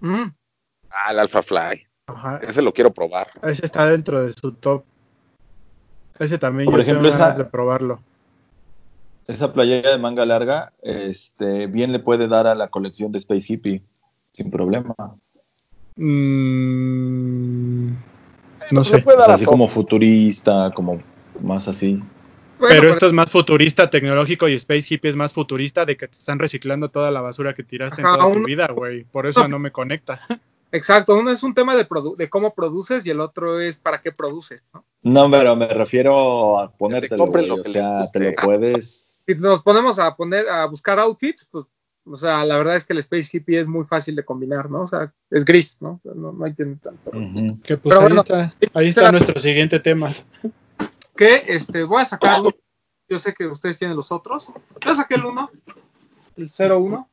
Mm, 0.00 0.22
ah, 0.90 1.10
el 1.10 1.18
Alpha 1.18 1.42
Fly. 1.42 1.86
Ajá. 2.06 2.38
Ese 2.42 2.62
lo 2.62 2.72
quiero 2.72 2.94
probar. 2.94 3.28
Ese 3.42 3.66
está 3.66 3.86
dentro 3.90 4.24
de 4.24 4.32
su 4.32 4.52
top. 4.52 4.84
Ese 6.18 6.38
también 6.38 6.64
Por 6.70 6.76
yo 6.76 6.82
ejemplo, 6.84 7.10
tengo 7.10 7.22
ganas 7.22 7.36
de 7.36 7.44
probarlo. 7.44 8.00
Esa 9.28 9.52
playera 9.52 9.90
de 9.90 9.98
manga 9.98 10.24
larga, 10.24 10.72
este, 10.82 11.66
bien 11.66 11.92
le 11.92 11.98
puede 11.98 12.28
dar 12.28 12.46
a 12.46 12.54
la 12.54 12.68
colección 12.68 13.12
de 13.12 13.18
Space 13.18 13.52
Hippie, 13.52 13.82
sin 14.32 14.50
problema. 14.50 14.94
Mm, 15.96 17.90
no 18.70 18.84
sé. 18.84 19.00
puede 19.00 19.18
O 19.18 19.20
dar 19.20 19.26
sea, 19.26 19.34
así 19.34 19.44
como 19.44 19.68
futurista, 19.68 20.72
como 20.74 21.02
más 21.42 21.68
así. 21.68 22.02
bueno, 22.58 22.74
pero 22.74 22.88
esto 22.90 23.06
es 23.06 23.12
más 23.12 23.30
futurista 23.30 23.90
tecnológico 23.90 24.48
y 24.48 24.54
Space 24.54 24.94
Hippie 24.94 25.10
es 25.10 25.16
más 25.16 25.34
futurista 25.34 25.84
de 25.84 25.98
que 25.98 26.08
te 26.08 26.16
están 26.18 26.38
reciclando 26.38 26.88
toda 26.88 27.10
la 27.10 27.20
basura 27.20 27.54
que 27.54 27.64
tiraste 27.64 28.00
Ajá, 28.00 28.14
en 28.14 28.18
toda 28.20 28.32
tu 28.32 28.46
vida, 28.46 28.68
güey. 28.68 29.04
Por 29.04 29.26
eso 29.26 29.46
no 29.46 29.58
me 29.58 29.72
conecta. 29.72 30.18
Exacto, 30.72 31.18
uno 31.18 31.30
es 31.30 31.42
un 31.42 31.52
tema 31.54 31.76
de, 31.76 31.86
produ- 31.86 32.16
de 32.16 32.30
cómo 32.30 32.54
produces 32.54 33.06
y 33.06 33.10
el 33.10 33.20
otro 33.20 33.60
es 33.60 33.78
para 33.78 34.00
qué 34.00 34.12
produces. 34.12 34.62
¿no? 34.72 34.84
No, 35.02 35.30
pero 35.30 35.54
me 35.54 35.68
refiero 35.68 36.58
a 36.58 36.70
ponértelo, 36.70 37.26
güey, 37.26 37.46
lo 37.46 37.54
o 37.56 37.62
que 37.62 37.70
sea, 37.70 38.00
les 38.00 38.12
te 38.12 38.20
lo 38.20 38.34
puedes... 38.34 39.07
Si 39.28 39.34
nos 39.34 39.60
ponemos 39.60 39.98
a 39.98 40.16
poner 40.16 40.48
a 40.48 40.64
buscar 40.64 40.98
outfits, 40.98 41.46
pues, 41.50 41.66
o 42.06 42.16
sea, 42.16 42.46
la 42.46 42.56
verdad 42.56 42.76
es 42.76 42.86
que 42.86 42.94
el 42.94 43.00
Space 43.00 43.28
Hippie 43.30 43.60
es 43.60 43.66
muy 43.66 43.84
fácil 43.84 44.16
de 44.16 44.24
combinar, 44.24 44.70
¿no? 44.70 44.80
O 44.80 44.86
sea, 44.86 45.12
es 45.28 45.44
gris, 45.44 45.76
¿no? 45.80 46.00
No, 46.02 46.32
no 46.32 46.44
hay 46.46 46.54
que 46.54 46.64
tanto. 46.64 47.10
Que 47.62 47.76
pues 47.76 47.94
Pero 47.94 47.96
ahí 47.96 48.02
bueno, 48.04 48.22
está, 48.22 48.54
ahí 48.72 48.88
está 48.88 49.12
nuestro 49.12 49.38
siguiente 49.38 49.80
tema. 49.80 50.10
Que 51.14 51.42
este, 51.46 51.82
voy 51.82 52.00
a 52.00 52.04
sacar 52.06 52.40
uno. 52.40 52.52
Yo 53.06 53.18
sé 53.18 53.34
que 53.34 53.46
ustedes 53.46 53.78
tienen 53.78 53.98
los 53.98 54.10
otros. 54.12 54.48
Yo 54.80 54.94
saqué 54.94 55.16
el 55.16 55.26
1, 55.26 55.50
el 56.38 56.50
01. 56.50 57.08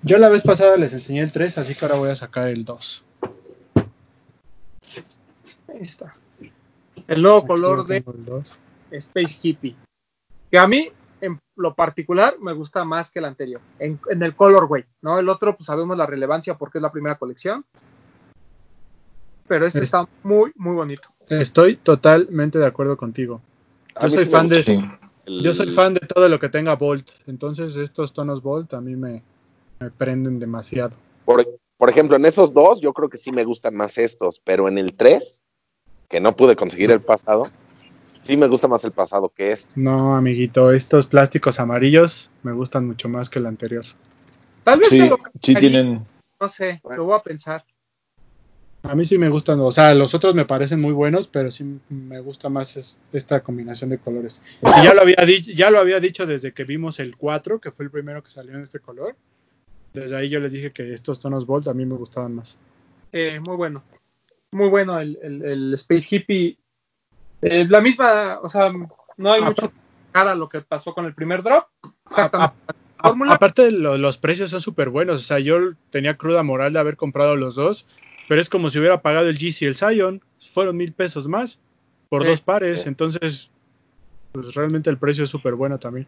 Yo 0.00 0.16
la 0.16 0.30
vez 0.30 0.44
pasada 0.44 0.78
les 0.78 0.94
enseñé 0.94 1.20
el 1.20 1.30
3, 1.30 1.58
así 1.58 1.74
que 1.74 1.84
ahora 1.84 1.98
voy 1.98 2.08
a 2.08 2.14
sacar 2.14 2.48
el 2.48 2.64
2. 2.64 3.04
Ahí 5.68 5.82
está. 5.82 6.14
El 7.06 7.20
nuevo 7.20 7.46
color 7.46 7.84
de 7.84 8.02
Space 8.92 9.40
Hippie. 9.42 9.76
Que 10.50 10.58
a 10.58 10.66
mí, 10.66 10.88
en 11.20 11.38
lo 11.56 11.74
particular, 11.74 12.36
me 12.40 12.52
gusta 12.52 12.84
más 12.84 13.10
que 13.10 13.18
el 13.18 13.24
anterior. 13.24 13.60
En, 13.78 13.98
en 14.10 14.22
el 14.22 14.34
colorway, 14.36 14.84
¿no? 15.02 15.18
El 15.18 15.28
otro, 15.28 15.56
pues 15.56 15.66
sabemos 15.66 15.96
la 15.96 16.06
relevancia 16.06 16.56
porque 16.56 16.78
es 16.78 16.82
la 16.82 16.92
primera 16.92 17.16
colección. 17.18 17.64
Pero 19.48 19.66
este 19.66 19.78
Es- 19.80 19.84
está 19.84 20.06
muy, 20.22 20.52
muy 20.56 20.74
bonito. 20.74 21.08
Estoy 21.28 21.76
totalmente 21.76 22.58
de 22.58 22.66
acuerdo 22.66 22.96
contigo. 22.96 23.40
Yo 24.00 24.10
soy 24.10 24.24
sí 24.24 24.30
fan 24.30 24.46
de 24.48 24.58
el- 25.26 25.42
yo 25.42 25.52
soy 25.52 25.72
fan 25.72 25.94
de 25.94 26.00
todo 26.00 26.28
lo 26.28 26.38
que 26.38 26.48
tenga 26.48 26.76
Bolt, 26.76 27.10
entonces 27.26 27.74
estos 27.76 28.12
tonos 28.14 28.42
Bolt 28.42 28.74
a 28.74 28.80
mí 28.80 28.94
me, 28.94 29.22
me 29.80 29.90
prenden 29.90 30.38
demasiado. 30.38 30.92
Por, 31.24 31.44
por 31.76 31.90
ejemplo, 31.90 32.16
en 32.16 32.24
esos 32.26 32.54
dos, 32.54 32.80
yo 32.80 32.92
creo 32.92 33.08
que 33.08 33.16
sí 33.18 33.32
me 33.32 33.42
gustan 33.44 33.74
más 33.74 33.98
estos, 33.98 34.40
pero 34.44 34.68
en 34.68 34.78
el 34.78 34.94
3, 34.94 35.42
que 36.08 36.20
no 36.20 36.36
pude 36.36 36.54
conseguir 36.54 36.92
el 36.92 37.00
pasado, 37.00 37.48
sí 38.26 38.36
me 38.36 38.48
gusta 38.48 38.68
más 38.68 38.84
el 38.84 38.92
pasado 38.92 39.28
que 39.34 39.52
este. 39.52 39.72
No, 39.80 40.16
amiguito, 40.16 40.72
estos 40.72 41.06
plásticos 41.06 41.60
amarillos 41.60 42.30
me 42.42 42.52
gustan 42.52 42.86
mucho 42.86 43.08
más 43.08 43.30
que 43.30 43.38
el 43.38 43.46
anterior. 43.46 43.84
Tal 44.64 44.78
vez 44.80 44.88
Sí, 44.88 45.00
me 45.00 45.08
lo 45.10 45.18
sí 45.42 45.54
tienen... 45.54 46.04
No 46.40 46.48
sé, 46.48 46.80
Bueno. 46.82 46.98
lo 46.98 47.04
voy 47.06 47.16
a 47.18 47.22
pensar. 47.22 47.64
A 48.82 48.94
mí 48.94 49.04
sí 49.04 49.18
me 49.18 49.28
gustan, 49.28 49.58
o 49.60 49.72
sea, 49.72 49.94
los 49.94 50.14
otros 50.14 50.34
me 50.36 50.44
parecen 50.44 50.80
muy 50.80 50.92
buenos, 50.92 51.26
pero 51.26 51.50
sí 51.50 51.80
me 51.88 52.20
gusta 52.20 52.48
más 52.48 52.76
es- 52.76 53.00
esta 53.12 53.40
combinación 53.42 53.90
de 53.90 53.98
colores. 53.98 54.42
Y 54.62 54.84
ya 54.84 54.94
lo 54.94 55.00
había 55.00 55.24
dicho, 55.26 55.50
ya 55.52 55.70
lo 55.70 55.78
había 55.80 55.98
dicho 55.98 56.24
desde 56.26 56.52
que 56.52 56.62
vimos 56.64 57.00
el 57.00 57.16
4, 57.16 57.58
que 57.60 57.72
fue 57.72 57.84
el 57.86 57.90
primero 57.90 58.22
que 58.22 58.30
salió 58.30 58.54
en 58.54 58.60
este 58.62 58.78
color. 58.78 59.16
Desde 59.92 60.14
ahí 60.16 60.28
yo 60.28 60.38
les 60.40 60.52
dije 60.52 60.72
que 60.72 60.92
estos 60.92 61.18
tonos 61.18 61.46
Bolt 61.46 61.66
a 61.68 61.74
mí 61.74 61.84
me 61.86 61.96
gustaban 61.96 62.34
más. 62.36 62.58
Eh, 63.12 63.40
muy 63.40 63.56
bueno. 63.56 63.82
Muy 64.52 64.68
bueno 64.68 65.00
el, 65.00 65.18
el- 65.22 65.44
el 65.44 65.74
Space 65.74 66.14
Hippie. 66.14 66.58
Eh, 67.42 67.66
la 67.68 67.80
misma, 67.80 68.38
o 68.42 68.48
sea, 68.48 68.72
no 69.16 69.32
hay 69.32 69.40
Ah, 69.42 69.46
mucho 69.46 69.72
cara 70.12 70.32
a 70.32 70.34
lo 70.34 70.48
que 70.48 70.60
pasó 70.62 70.94
con 70.94 71.04
el 71.04 71.14
primer 71.14 71.42
drop. 71.42 71.64
A- 71.82 71.88
Exactamente. 72.08 72.54
a- 72.98 73.32
aparte, 73.34 73.70
lo- 73.70 73.98
los 73.98 74.16
precios 74.18 74.50
son 74.50 74.60
súper 74.60 74.88
buenos. 74.88 75.20
O 75.20 75.24
sea, 75.24 75.38
yo 75.38 75.58
tenía 75.90 76.16
cruda 76.16 76.42
moral 76.42 76.72
de 76.72 76.78
haber 76.78 76.96
comprado 76.96 77.36
los 77.36 77.54
dos, 77.54 77.86
pero 78.28 78.40
es 78.40 78.48
como 78.48 78.70
si 78.70 78.78
hubiera 78.78 79.02
pagado 79.02 79.28
el 79.28 79.38
GC 79.38 79.62
y 79.62 79.68
el 79.68 79.76
Zion. 79.76 80.22
Fueron 80.52 80.76
mil 80.76 80.92
pesos 80.92 81.28
más 81.28 81.58
por 82.08 82.22
Sí. 82.22 82.28
dos 82.28 82.40
pares. 82.40 82.82
Sí. 82.82 82.88
Entonces, 82.88 83.50
pues 84.32 84.54
realmente 84.54 84.88
el 84.90 84.96
precio 84.98 85.24
es 85.24 85.30
súper 85.30 85.54
bueno 85.54 85.78
también. 85.78 86.06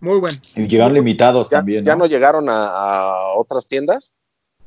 Muy 0.00 0.18
bueno. 0.18 0.36
Y 0.56 0.66
llegaron 0.66 0.94
limitados 0.94 1.50
¿Ya, 1.50 1.58
también, 1.58 1.84
ya 1.84 1.92
¿no? 1.92 2.00
no 2.00 2.06
llegaron 2.06 2.48
a, 2.48 2.66
a 2.68 3.34
otras 3.34 3.68
tiendas? 3.68 4.14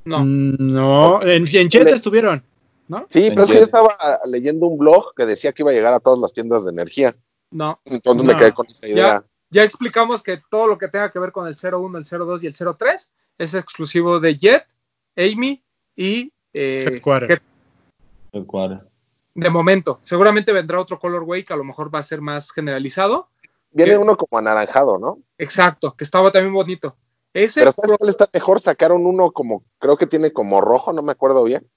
No, 0.05 0.19
Mm, 0.23 0.55
No, 0.59 1.21
en, 1.23 1.45
en 1.53 1.87
estuvieron, 1.87 2.43
¿no? 2.87 3.05
Sí, 3.09 3.29
pero 3.29 3.43
es 3.43 3.49
que 3.49 3.55
yo 3.57 3.63
estaba 3.63 3.97
leyendo 4.25 4.67
un 4.67 4.77
blog 4.77 5.13
que 5.15 5.25
decía 5.25 5.51
que 5.53 5.63
iba 5.63 5.71
a 5.71 5.73
llegar 5.73 5.93
a 5.93 5.99
todas 5.99 6.19
las 6.19 6.33
tiendas 6.33 6.65
de 6.65 6.71
energía. 6.71 7.15
no. 7.51 7.79
Entonces 7.85 8.23
No. 8.25 8.33
me 8.33 8.37
quedé 8.37 8.51
con 8.53 8.65
esa 8.67 8.87
idea. 8.87 9.23
Ya 9.49 9.63
explicamos 9.63 10.21
que 10.23 10.41
todo 10.49 10.67
lo 10.67 10.77
que 10.77 10.87
tenga 10.87 11.11
que 11.11 11.19
ver 11.19 11.31
con 11.31 11.47
el 11.47 11.55
01, 11.55 11.97
el 11.99 12.03
02 12.05 12.43
y 12.43 12.47
el 12.47 12.55
03 12.55 13.13
es 13.37 13.53
exclusivo 13.53 14.19
de 14.19 14.35
Jet, 14.35 14.65
Amy 15.15 15.63
y 15.95 16.33
eh, 16.53 16.85
Headquarter. 16.87 17.31
Head- 17.31 17.41
El 18.33 18.45
cuadro. 18.45 18.81
De 19.33 19.49
momento. 19.49 19.99
Seguramente 20.01 20.51
vendrá 20.51 20.79
otro 20.79 20.97
colorway 20.99 21.43
que 21.43 21.53
a 21.53 21.57
lo 21.57 21.63
mejor 21.63 21.93
va 21.93 21.99
a 21.99 22.03
ser 22.03 22.21
más 22.21 22.51
generalizado. 22.51 23.29
Viene 23.71 23.97
uno 23.97 24.15
como 24.17 24.37
anaranjado, 24.39 24.97
¿no? 24.97 25.19
Exacto, 25.37 25.95
que 25.95 26.03
estaba 26.05 26.31
también 26.31 26.53
bonito. 26.53 26.95
Ese 27.33 27.59
Pero 27.61 27.71
¿sabes 27.73 27.97
cuál 27.97 28.09
está 28.09 28.29
mejor? 28.33 28.61
Sacaron 28.61 29.05
uno 29.05 29.31
como, 29.31 29.63
creo 29.79 29.97
que 29.97 30.07
tiene 30.07 30.31
como 30.31 30.61
rojo, 30.61 30.93
no 30.93 31.01
me 31.01 31.11
acuerdo 31.11 31.43
bien. 31.43 31.69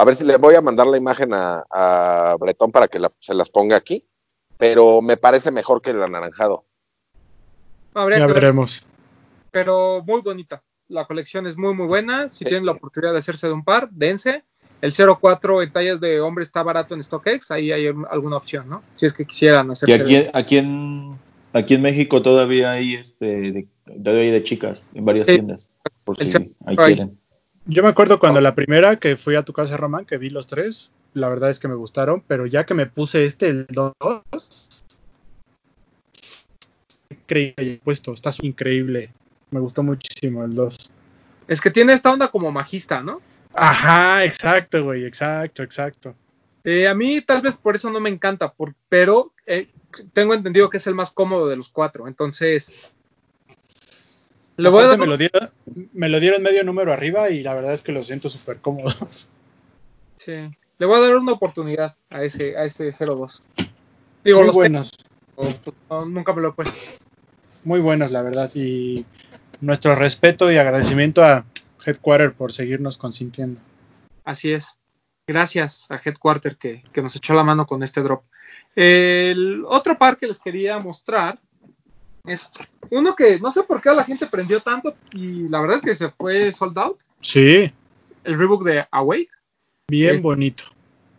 A 0.00 0.04
ver 0.04 0.14
si 0.16 0.24
le 0.24 0.36
voy 0.38 0.54
a 0.54 0.62
mandar 0.62 0.86
la 0.86 0.96
imagen 0.96 1.34
a, 1.34 1.64
a 1.70 2.36
Bretón 2.40 2.72
para 2.72 2.88
que 2.88 2.98
la- 2.98 3.12
se 3.20 3.34
las 3.34 3.50
ponga 3.50 3.76
aquí. 3.76 4.06
Pero 4.56 5.00
me 5.02 5.16
parece 5.16 5.50
mejor 5.50 5.80
que 5.82 5.90
el 5.90 6.02
anaranjado. 6.02 6.64
habría 7.94 8.18
Ya 8.18 8.26
que 8.26 8.32
ver, 8.32 8.42
veremos. 8.42 8.86
pero 9.50 10.02
muy 10.06 10.20
bonita. 10.22 10.62
La 10.88 11.06
colección 11.06 11.46
es 11.46 11.56
muy, 11.56 11.74
muy 11.74 11.86
buena. 11.86 12.28
Si 12.30 12.44
tienen 12.44 12.66
la 12.66 12.72
oportunidad 12.72 13.12
de 13.12 13.18
hacerse 13.18 13.46
de 13.46 13.52
un 13.52 13.64
par, 13.64 13.90
dense. 13.90 14.44
El 14.80 14.92
04 14.92 15.62
en 15.62 15.72
tallas 15.72 16.00
de 16.00 16.20
hombre 16.20 16.42
está 16.42 16.62
barato 16.62 16.94
en 16.94 17.02
StockX. 17.02 17.50
Ahí 17.50 17.70
hay 17.72 17.86
alguna 18.10 18.36
opción, 18.38 18.68
¿no? 18.68 18.82
Si 18.94 19.04
es 19.06 19.12
que 19.12 19.24
quisieran 19.26 19.68
Y 19.68 19.72
hacerse. 19.72 19.94
aquí, 19.94 20.30
aquí 20.32 20.56
en 20.58 21.10
aquí 21.52 21.74
en 21.74 21.82
México 21.82 22.22
todavía 22.22 22.70
hay 22.70 22.94
este 22.94 23.26
de, 23.26 23.68
todavía 24.02 24.22
hay 24.24 24.30
de 24.30 24.42
chicas 24.44 24.90
en 24.94 25.04
varias 25.04 25.26
Sí. 25.26 25.34
tiendas. 25.34 25.70
Por 26.04 26.16
El 26.20 26.30
si 26.30 26.54
ahí. 26.66 26.76
quieren. 26.76 27.19
Yo 27.72 27.84
me 27.84 27.88
acuerdo 27.88 28.18
cuando 28.18 28.40
la 28.40 28.56
primera 28.56 28.96
que 28.96 29.16
fui 29.16 29.36
a 29.36 29.44
tu 29.44 29.52
casa, 29.52 29.76
Román, 29.76 30.04
que 30.04 30.18
vi 30.18 30.28
los 30.28 30.48
tres, 30.48 30.90
la 31.14 31.28
verdad 31.28 31.50
es 31.50 31.60
que 31.60 31.68
me 31.68 31.76
gustaron, 31.76 32.20
pero 32.26 32.44
ya 32.44 32.66
que 32.66 32.74
me 32.74 32.86
puse 32.86 33.24
este, 33.24 33.48
el 33.48 33.66
2, 33.68 33.92
increíble 37.10 37.80
puesto, 37.84 38.12
está 38.12 38.30
increíble. 38.42 39.12
Me 39.52 39.60
gustó 39.60 39.84
muchísimo 39.84 40.42
el 40.44 40.52
2. 40.56 40.90
Es 41.46 41.60
que 41.60 41.70
tiene 41.70 41.92
esta 41.92 42.10
onda 42.12 42.26
como 42.26 42.50
magista, 42.50 43.04
¿no? 43.04 43.20
Ajá, 43.54 44.24
exacto, 44.24 44.82
güey, 44.82 45.04
exacto, 45.04 45.62
exacto. 45.62 46.16
Eh, 46.64 46.88
a 46.88 46.94
mí 46.94 47.20
tal 47.20 47.40
vez 47.40 47.56
por 47.56 47.76
eso 47.76 47.88
no 47.92 48.00
me 48.00 48.10
encanta, 48.10 48.52
por- 48.52 48.74
pero 48.88 49.32
eh, 49.46 49.68
tengo 50.12 50.34
entendido 50.34 50.70
que 50.70 50.78
es 50.78 50.86
el 50.88 50.96
más 50.96 51.12
cómodo 51.12 51.46
de 51.46 51.54
los 51.56 51.68
cuatro. 51.68 52.08
Entonces, 52.08 52.96
dar 54.62 54.98
me, 54.98 55.06
lo 55.06 55.16
dieron, 55.16 55.50
me 55.92 56.08
lo 56.08 56.20
dieron 56.20 56.42
medio 56.42 56.64
número 56.64 56.92
arriba 56.92 57.30
y 57.30 57.42
la 57.42 57.54
verdad 57.54 57.72
es 57.72 57.82
que 57.82 57.92
lo 57.92 58.02
siento 58.04 58.28
súper 58.30 58.58
cómodo. 58.58 58.92
Sí. 60.16 60.32
Le 60.78 60.86
voy 60.86 60.96
a 60.96 61.00
dar 61.00 61.16
una 61.16 61.32
oportunidad 61.32 61.96
a 62.10 62.22
ese, 62.22 62.56
a 62.56 62.64
ese 62.64 62.90
02. 62.92 63.42
Digo, 64.24 64.38
Muy 64.38 64.46
los 64.46 64.54
buenos, 64.54 64.90
tengo, 64.90 65.52
pues, 65.64 65.76
no, 65.88 66.06
nunca 66.06 66.32
me 66.34 66.42
lo 66.42 66.48
he 66.48 66.52
puesto. 66.52 66.74
muy 67.64 67.80
buenos, 67.80 68.10
la 68.10 68.22
verdad. 68.22 68.50
Y 68.54 69.04
nuestro 69.60 69.94
respeto 69.94 70.50
y 70.50 70.58
agradecimiento 70.58 71.24
a 71.24 71.44
Headquarter 71.84 72.32
por 72.32 72.52
seguirnos 72.52 72.98
consintiendo. 72.98 73.60
Así 74.24 74.52
es. 74.52 74.78
Gracias 75.26 75.86
a 75.90 76.00
Headquarter 76.02 76.56
que, 76.56 76.82
que 76.92 77.02
nos 77.02 77.14
echó 77.16 77.34
la 77.34 77.44
mano 77.44 77.66
con 77.66 77.82
este 77.82 78.02
drop. 78.02 78.24
El 78.74 79.64
otro 79.66 79.98
par 79.98 80.16
que 80.18 80.26
les 80.26 80.38
quería 80.38 80.78
mostrar 80.78 81.38
es 82.32 82.50
uno 82.90 83.14
que 83.14 83.38
no 83.40 83.50
sé 83.50 83.62
por 83.62 83.80
qué 83.80 83.90
la 83.92 84.04
gente 84.04 84.26
prendió 84.26 84.60
tanto 84.60 84.94
y 85.12 85.48
la 85.48 85.60
verdad 85.60 85.76
es 85.76 85.82
que 85.82 85.94
se 85.94 86.10
fue 86.10 86.52
sold 86.52 86.78
out. 86.78 86.98
Sí, 87.20 87.72
El 88.24 88.38
rebook 88.38 88.64
de 88.64 88.86
Awake. 88.90 89.28
bien 89.88 90.16
Es- 90.16 90.22
bonito. 90.22 90.64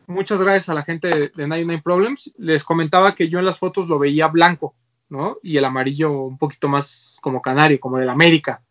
muchas 0.08 0.42
gracias 0.42 0.70
a 0.70 0.74
la 0.74 0.84
gente 0.84 1.08
de, 1.08 1.20
de 1.36 1.48
99 1.48 1.82
Problems. 1.84 2.32
Les 2.38 2.64
comentaba 2.64 3.16
que 3.16 3.30
yo 3.30 3.40
en 3.40 3.46
las 3.46 3.58
fotos 3.60 3.88
lo 3.88 3.98
veía 4.00 4.28
blanco, 4.28 4.76
¿no? 5.10 5.38
Y 5.44 5.58
el 5.58 5.66
amarillo 5.66 6.12
un 6.12 6.38
poquito 6.38 6.68
más 6.70 7.18
como 7.22 7.42
canario, 7.42 7.80
como 7.80 7.98
del 7.98 8.10
América. 8.10 8.62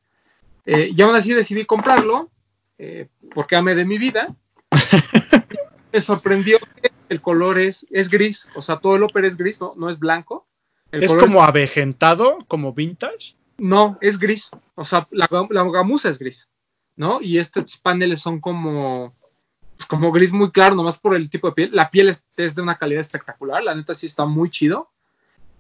Eh, 0.66 0.90
y 0.94 1.00
aún 1.03 1.14
así 1.16 1.33
decidí 1.33 1.64
comprarlo, 1.64 2.31
eh, 2.79 3.09
porque 3.35 3.57
amé 3.57 3.74
de 3.74 3.85
mi 3.85 3.98
vida. 3.98 4.26
Me 5.92 6.00
sorprendió 6.00 6.59
que 6.81 6.90
el 7.09 7.20
color 7.20 7.59
es, 7.59 7.87
es 7.90 8.09
gris, 8.11 8.48
o 8.55 8.62
sea, 8.62 8.79
todo 8.79 8.94
el 8.96 9.03
upper 9.03 9.24
es 9.24 9.37
gris, 9.37 9.61
no, 9.61 9.74
no 9.76 9.88
es 9.90 9.98
blanco. 9.98 10.46
El 10.92 11.05
Es 11.05 11.14
como 11.14 11.42
avejentado, 11.42 12.38
como 12.48 12.72
vintage. 12.72 13.37
no, 13.59 13.98
es 14.00 14.18
gris. 14.18 14.50
O 14.74 14.85
sea, 14.85 15.07
la, 15.11 15.29
la 15.50 15.64
gamuza 15.64 16.09
es 16.09 16.18
gris, 16.18 16.48
¿no? 16.96 17.20
Y 17.20 17.38
estos 17.38 17.76
paneles 17.76 18.20
son 18.20 18.40
como, 18.40 19.14
pues, 19.76 19.87
como 19.87 20.11
gris 20.12 20.33
muy 20.33 20.50
claro, 20.50 20.74
nomás 20.74 20.98
por 20.98 21.14
el 21.14 21.31
tipo 21.31 21.48
de 21.48 21.55
piel. 21.55 21.70
La 21.72 21.90
piel 21.90 22.09
es, 22.09 22.24
es 22.37 22.55
de 22.55 22.62
una 22.62 22.76
calidad 22.76 23.00
espectacular, 23.00 23.62
la 23.62 23.74
neta 23.74 23.94
sí 23.94 24.07
está 24.07 24.24
muy 24.24 24.50
chido. 24.50 24.90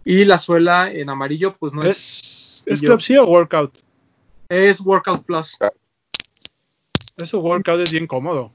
Y 0.04 0.24
la 0.24 0.38
suela 0.38 0.90
en 0.90 1.10
amarillo, 1.10 1.54
pues 1.58 1.74
no 1.74 1.82
es, 1.82 2.62
¿Es, 2.66 2.80
Club 2.80 3.02
C 3.02 3.18
o 3.18 3.26
Workout? 3.26 3.78
es 4.48 4.80
Workout 4.80 5.24
Plus. 5.24 5.56
Ese 7.16 7.36
Workout 7.36 7.80
es 7.80 7.92
bien 7.92 8.06
cómodo. 8.06 8.50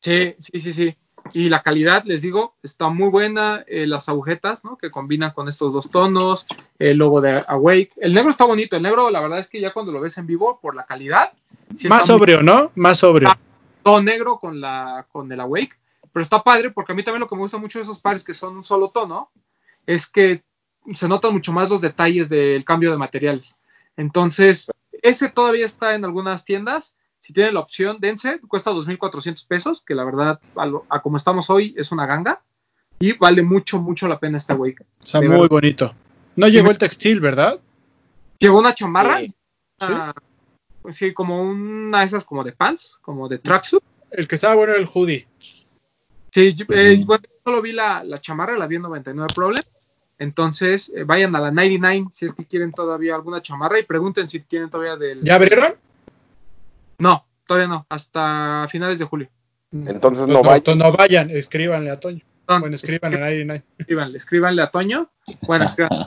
Sí, 0.00 0.34
sí, 0.38 0.60
sí, 0.60 0.72
sí. 0.72 0.96
Y 1.32 1.48
la 1.48 1.62
calidad, 1.62 2.04
les 2.04 2.22
digo, 2.22 2.54
está 2.62 2.88
muy 2.88 3.08
buena. 3.08 3.64
eh, 3.66 3.86
las 3.86 4.08
agujetas, 4.08 4.64
¿no? 4.64 4.76
Que 4.76 4.90
combinan 4.90 5.32
con 5.32 5.48
estos 5.48 5.72
dos 5.72 5.90
tonos. 5.90 6.46
El 6.78 6.98
logo 6.98 7.20
de 7.20 7.44
Awake. 7.46 7.92
El 7.96 8.14
negro 8.14 8.30
está 8.30 8.44
bonito. 8.44 8.76
El 8.76 8.82
negro, 8.82 9.10
la 9.10 9.20
verdad 9.20 9.38
es 9.38 9.48
que 9.48 9.60
ya 9.60 9.72
cuando 9.72 9.92
lo 9.92 10.00
ves 10.00 10.18
en 10.18 10.26
vivo, 10.26 10.58
por 10.60 10.74
la 10.74 10.84
calidad. 10.84 11.32
sí 11.76 11.88
Más 11.88 12.06
sobrio, 12.06 12.42
¿no? 12.42 12.70
Más 12.74 12.98
sobrio. 12.98 13.28
Ah. 13.30 13.38
todo 13.82 14.02
negro 14.02 14.38
con 14.38 14.60
la 14.60 15.06
con 15.10 15.30
el 15.32 15.40
Awake, 15.40 15.76
pero 16.12 16.22
está 16.22 16.42
padre 16.42 16.70
porque 16.70 16.92
a 16.92 16.94
mí 16.94 17.02
también 17.02 17.20
lo 17.20 17.28
que 17.28 17.34
me 17.34 17.42
gusta 17.42 17.58
mucho 17.58 17.78
de 17.78 17.84
esos 17.84 18.00
pares 18.00 18.24
que 18.24 18.34
son 18.34 18.56
un 18.56 18.62
solo 18.62 18.90
tono 18.90 19.30
es 19.86 20.06
que 20.06 20.42
se 20.94 21.08
notan 21.08 21.32
mucho 21.32 21.52
más 21.52 21.70
los 21.70 21.80
detalles 21.80 22.28
del 22.28 22.64
cambio 22.64 22.90
de 22.90 22.96
materiales. 22.96 23.56
Entonces, 23.96 24.70
ese 25.02 25.28
todavía 25.28 25.66
está 25.66 25.94
en 25.94 26.04
algunas 26.04 26.44
tiendas. 26.44 26.94
Si 27.28 27.34
tienen 27.34 27.52
la 27.52 27.60
opción, 27.60 27.98
dense, 28.00 28.40
cuesta 28.48 28.70
2.400 28.70 29.46
pesos, 29.46 29.82
que 29.86 29.94
la 29.94 30.02
verdad, 30.02 30.40
a, 30.56 30.64
lo- 30.64 30.86
a 30.88 31.02
como 31.02 31.18
estamos 31.18 31.50
hoy, 31.50 31.74
es 31.76 31.92
una 31.92 32.06
ganga. 32.06 32.40
Y 32.98 33.12
vale 33.12 33.42
mucho, 33.42 33.78
mucho 33.78 34.08
la 34.08 34.18
pena 34.18 34.38
este 34.38 34.54
Awake. 34.54 34.86
Está 35.04 35.18
muy 35.18 35.28
verdad. 35.28 35.48
bonito. 35.50 35.94
No 36.36 36.48
llegó 36.48 36.70
el 36.70 36.78
textil, 36.78 37.20
¿verdad? 37.20 37.60
Llegó 38.38 38.58
una 38.58 38.72
chamarra, 38.72 39.18
Sí. 39.18 39.34
una- 39.82 40.14
sí, 40.90 41.12
como 41.12 41.42
una 41.42 42.00
de 42.00 42.06
esas 42.06 42.24
como 42.24 42.42
de 42.44 42.52
pants, 42.52 42.96
como 43.02 43.28
de 43.28 43.36
tracksuit. 43.40 43.82
El 44.10 44.26
que 44.26 44.36
estaba 44.36 44.54
bueno 44.54 44.72
era 44.72 44.80
el 44.80 44.88
hoodie. 44.90 45.28
Sí, 46.32 46.54
eh, 46.70 47.02
bueno, 47.04 47.24
yo 47.24 47.40
solo 47.44 47.60
vi 47.60 47.72
la, 47.72 48.02
la 48.04 48.22
chamarra, 48.22 48.56
la 48.56 48.66
vi 48.66 48.76
en 48.76 48.82
99 48.82 49.26
Problem. 49.34 49.62
Entonces, 50.18 50.90
eh, 50.96 51.04
vayan 51.04 51.36
a 51.36 51.40
la 51.40 51.50
99 51.50 52.06
si 52.10 52.24
es 52.24 52.32
que 52.32 52.46
quieren 52.46 52.72
todavía 52.72 53.14
alguna 53.14 53.42
chamarra 53.42 53.78
y 53.78 53.82
pregunten 53.84 54.28
si 54.28 54.40
tienen 54.40 54.70
todavía 54.70 54.96
del. 54.96 55.22
¿Ya 55.22 55.34
abrieron? 55.34 55.74
No, 56.98 57.26
todavía 57.46 57.68
no, 57.68 57.86
hasta 57.88 58.66
finales 58.68 58.98
de 58.98 59.04
julio. 59.04 59.28
Entonces 59.72 60.24
Pues 60.24 60.28
no 60.28 60.42
vayan. 60.42 60.56
entonces 60.56 60.82
no 60.84 60.92
vayan, 60.96 61.30
escríbanle 61.30 61.90
a 61.90 62.00
Toño. 62.00 62.22
Bueno, 62.46 62.74
escríbanle 62.74 63.16
a 63.18 63.20
nadie, 63.20 63.44
nadie. 63.44 63.62
escríbanle, 63.76 64.16
escríbanle 64.16 64.62
a 64.62 64.70
Toño. 64.70 65.10
Bueno, 65.46 65.66
escríbanle 65.66 66.06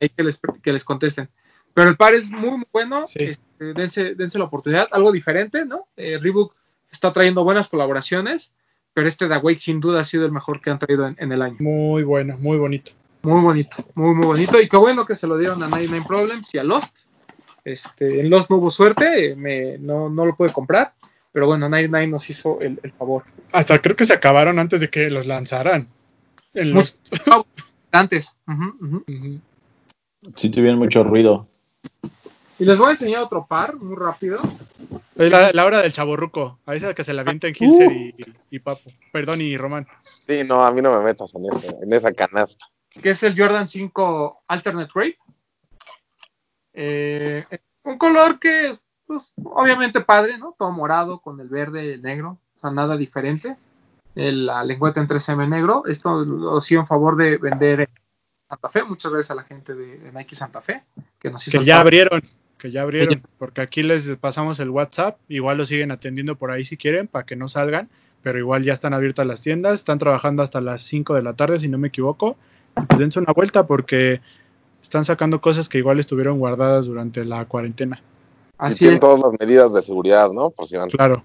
ahí 0.00 0.08
que 0.08 0.22
les, 0.24 0.40
que 0.62 0.72
les 0.72 0.84
contesten. 0.84 1.28
Pero 1.72 1.90
el 1.90 1.96
par 1.96 2.14
es 2.14 2.30
muy, 2.30 2.50
muy 2.58 2.66
bueno. 2.72 3.04
Sí. 3.06 3.18
Este, 3.24 3.72
dense, 3.74 4.14
dense 4.14 4.38
la 4.38 4.46
oportunidad, 4.46 4.88
algo 4.90 5.12
diferente, 5.12 5.64
¿no? 5.64 5.86
Eh, 5.96 6.18
Reebok 6.20 6.54
está 6.90 7.12
trayendo 7.12 7.44
buenas 7.44 7.68
colaboraciones, 7.68 8.52
pero 8.92 9.06
este 9.06 9.28
de 9.28 9.34
Awake 9.36 9.58
sin 9.58 9.78
duda 9.80 10.00
ha 10.00 10.04
sido 10.04 10.24
el 10.26 10.32
mejor 10.32 10.60
que 10.60 10.70
han 10.70 10.78
traído 10.78 11.06
en- 11.06 11.16
en 11.18 11.30
el 11.32 11.42
año. 11.42 11.56
Muy 11.60 12.02
bueno, 12.02 12.36
muy 12.38 12.56
bonito. 12.58 12.92
Muy 13.22 13.40
bonito, 13.42 13.76
muy, 13.94 14.14
muy 14.14 14.26
bonito. 14.26 14.60
Y 14.60 14.68
qué 14.68 14.76
bueno 14.76 15.04
que 15.06 15.14
se 15.16 15.26
lo 15.26 15.36
dieron 15.38 15.62
a 15.62 15.68
99 15.68 16.04
Problems 16.06 16.52
y 16.54 16.58
a 16.58 16.64
Lost. 16.64 17.05
Este, 17.66 18.20
en 18.20 18.30
Lost 18.30 18.48
no 18.48 18.56
hubo 18.58 18.70
suerte, 18.70 19.34
me, 19.34 19.76
no, 19.78 20.08
no 20.08 20.24
lo 20.24 20.36
pude 20.36 20.52
comprar. 20.52 20.94
Pero 21.32 21.46
bueno, 21.46 21.68
99 21.68 22.06
nos 22.06 22.30
hizo 22.30 22.60
el, 22.60 22.78
el 22.82 22.92
favor. 22.92 23.24
Hasta 23.52 23.82
creo 23.82 23.96
que 23.96 24.04
se 24.04 24.14
acabaron 24.14 24.58
antes 24.58 24.80
de 24.80 24.88
que 24.88 25.10
los 25.10 25.26
lanzaran. 25.26 25.88
En 26.54 26.72
los- 26.72 26.98
Antes. 27.92 28.36
ujú, 28.46 28.64
ujú. 28.80 29.04
Ujú. 29.08 29.40
Sí 30.36 30.48
tuvieron 30.50 30.78
mucho 30.78 31.02
ruido. 31.04 31.46
Y 32.58 32.64
les 32.64 32.78
voy 32.78 32.88
a 32.88 32.90
enseñar 32.92 33.22
otro 33.22 33.46
par, 33.46 33.76
muy 33.76 33.96
rápido. 33.96 34.38
Es 35.16 35.30
la, 35.30 35.50
la 35.52 35.64
hora 35.66 35.82
del 35.82 35.92
chaborruco. 35.92 36.58
A 36.66 36.74
esa 36.74 36.94
que 36.94 37.04
se 37.04 37.12
la 37.12 37.22
avienta 37.22 37.48
en 37.48 37.54
Hilser 37.58 37.92
y, 37.92 38.14
y 38.50 38.58
Papo. 38.60 38.90
Perdón, 39.12 39.40
y 39.42 39.56
Román. 39.58 39.86
Sí, 40.26 40.42
no, 40.44 40.64
a 40.64 40.70
mí 40.70 40.80
no 40.82 40.96
me 40.98 41.04
metas 41.04 41.34
en, 41.34 41.44
ese- 41.46 41.76
en 41.82 41.92
esa 41.92 42.12
canasta. 42.12 42.64
que 43.02 43.10
es 43.10 43.22
el 43.24 43.36
Jordan 43.38 43.68
5 43.68 44.42
Alternate 44.48 44.90
Ray. 44.94 45.16
Eh, 46.76 47.46
un 47.84 47.96
color 47.96 48.38
que 48.38 48.68
es, 48.68 48.86
pues, 49.06 49.32
obviamente 49.42 50.02
padre, 50.02 50.38
¿no? 50.38 50.54
Todo 50.58 50.70
morado 50.70 51.20
con 51.20 51.40
el 51.40 51.48
verde 51.48 51.86
y 51.86 51.92
el 51.92 52.02
negro, 52.02 52.38
o 52.54 52.58
sea, 52.58 52.70
nada 52.70 52.96
diferente. 52.96 53.56
El, 54.14 54.46
la 54.46 54.62
lengüeta 54.62 55.00
en 55.00 55.08
3M 55.08 55.48
negro. 55.48 55.84
Esto 55.86 56.24
lo 56.24 56.58
hacía 56.58 56.78
en 56.78 56.86
favor 56.86 57.16
de 57.16 57.38
vender 57.38 57.80
en 57.80 57.88
Santa 58.48 58.68
Fe. 58.68 58.84
Muchas 58.84 59.12
gracias 59.12 59.30
a 59.30 59.34
la 59.34 59.42
gente 59.42 59.74
de, 59.74 59.98
de 59.98 60.12
Nike 60.12 60.34
Santa 60.34 60.60
Fe 60.60 60.84
que 61.18 61.30
nos 61.30 61.46
hizo 61.46 61.58
Que 61.58 61.64
ya 61.64 61.80
abrieron. 61.80 62.22
Que 62.58 62.70
ya 62.70 62.82
abrieron. 62.82 63.22
Porque 63.38 63.60
aquí 63.60 63.82
les 63.82 64.16
pasamos 64.16 64.58
el 64.60 64.70
WhatsApp. 64.70 65.18
Igual 65.28 65.58
lo 65.58 65.66
siguen 65.66 65.90
atendiendo 65.90 66.36
por 66.36 66.50
ahí 66.50 66.64
si 66.64 66.76
quieren, 66.76 67.08
para 67.08 67.26
que 67.26 67.36
no 67.36 67.48
salgan. 67.48 67.90
Pero 68.22 68.38
igual 68.38 68.64
ya 68.64 68.72
están 68.72 68.94
abiertas 68.94 69.26
las 69.26 69.42
tiendas. 69.42 69.74
Están 69.74 69.98
trabajando 69.98 70.42
hasta 70.42 70.60
las 70.60 70.82
5 70.82 71.14
de 71.14 71.22
la 71.22 71.34
tarde, 71.34 71.58
si 71.58 71.68
no 71.68 71.76
me 71.76 71.88
equivoco. 71.88 72.36
Pues 72.88 72.98
dense 72.98 73.18
una 73.18 73.32
vuelta 73.32 73.66
porque 73.66 74.20
están 74.86 75.04
sacando 75.04 75.40
cosas 75.40 75.68
que 75.68 75.78
igual 75.78 75.98
estuvieron 75.98 76.38
guardadas 76.38 76.86
durante 76.86 77.24
la 77.24 77.44
cuarentena. 77.44 78.00
y 78.00 78.52
Así 78.58 78.78
tienen 78.78 78.94
es, 78.94 79.00
todas 79.00 79.20
las 79.20 79.38
medidas 79.40 79.74
de 79.74 79.82
seguridad, 79.82 80.30
¿no? 80.30 80.50
Por 80.50 80.66
si 80.66 80.76
van. 80.76 80.88
Claro. 80.88 81.22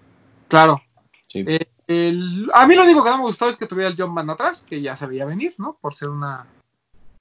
claro. 0.48 0.82
Sí. 1.28 1.46
Eh, 1.48 1.68
El- 1.88 2.50
a 2.54 2.66
mí 2.68 2.76
lo 2.76 2.84
único 2.84 3.04
que 3.04 3.10
no 3.10 3.18
me 3.18 3.24
gustó 3.24 3.48
es 3.50 3.56
que 3.56 3.68
tuviera 3.68 3.90
el 3.90 3.96
Jumpman 3.98 4.30
atrás, 4.30 4.62
que 4.68 4.82
ya 4.82 4.96
se 4.96 5.06
veía 5.08 5.26
venir, 5.26 5.54
¿no? 5.58 5.78
Por 5.80 5.94
ser 5.94 6.10
una, 6.10 6.46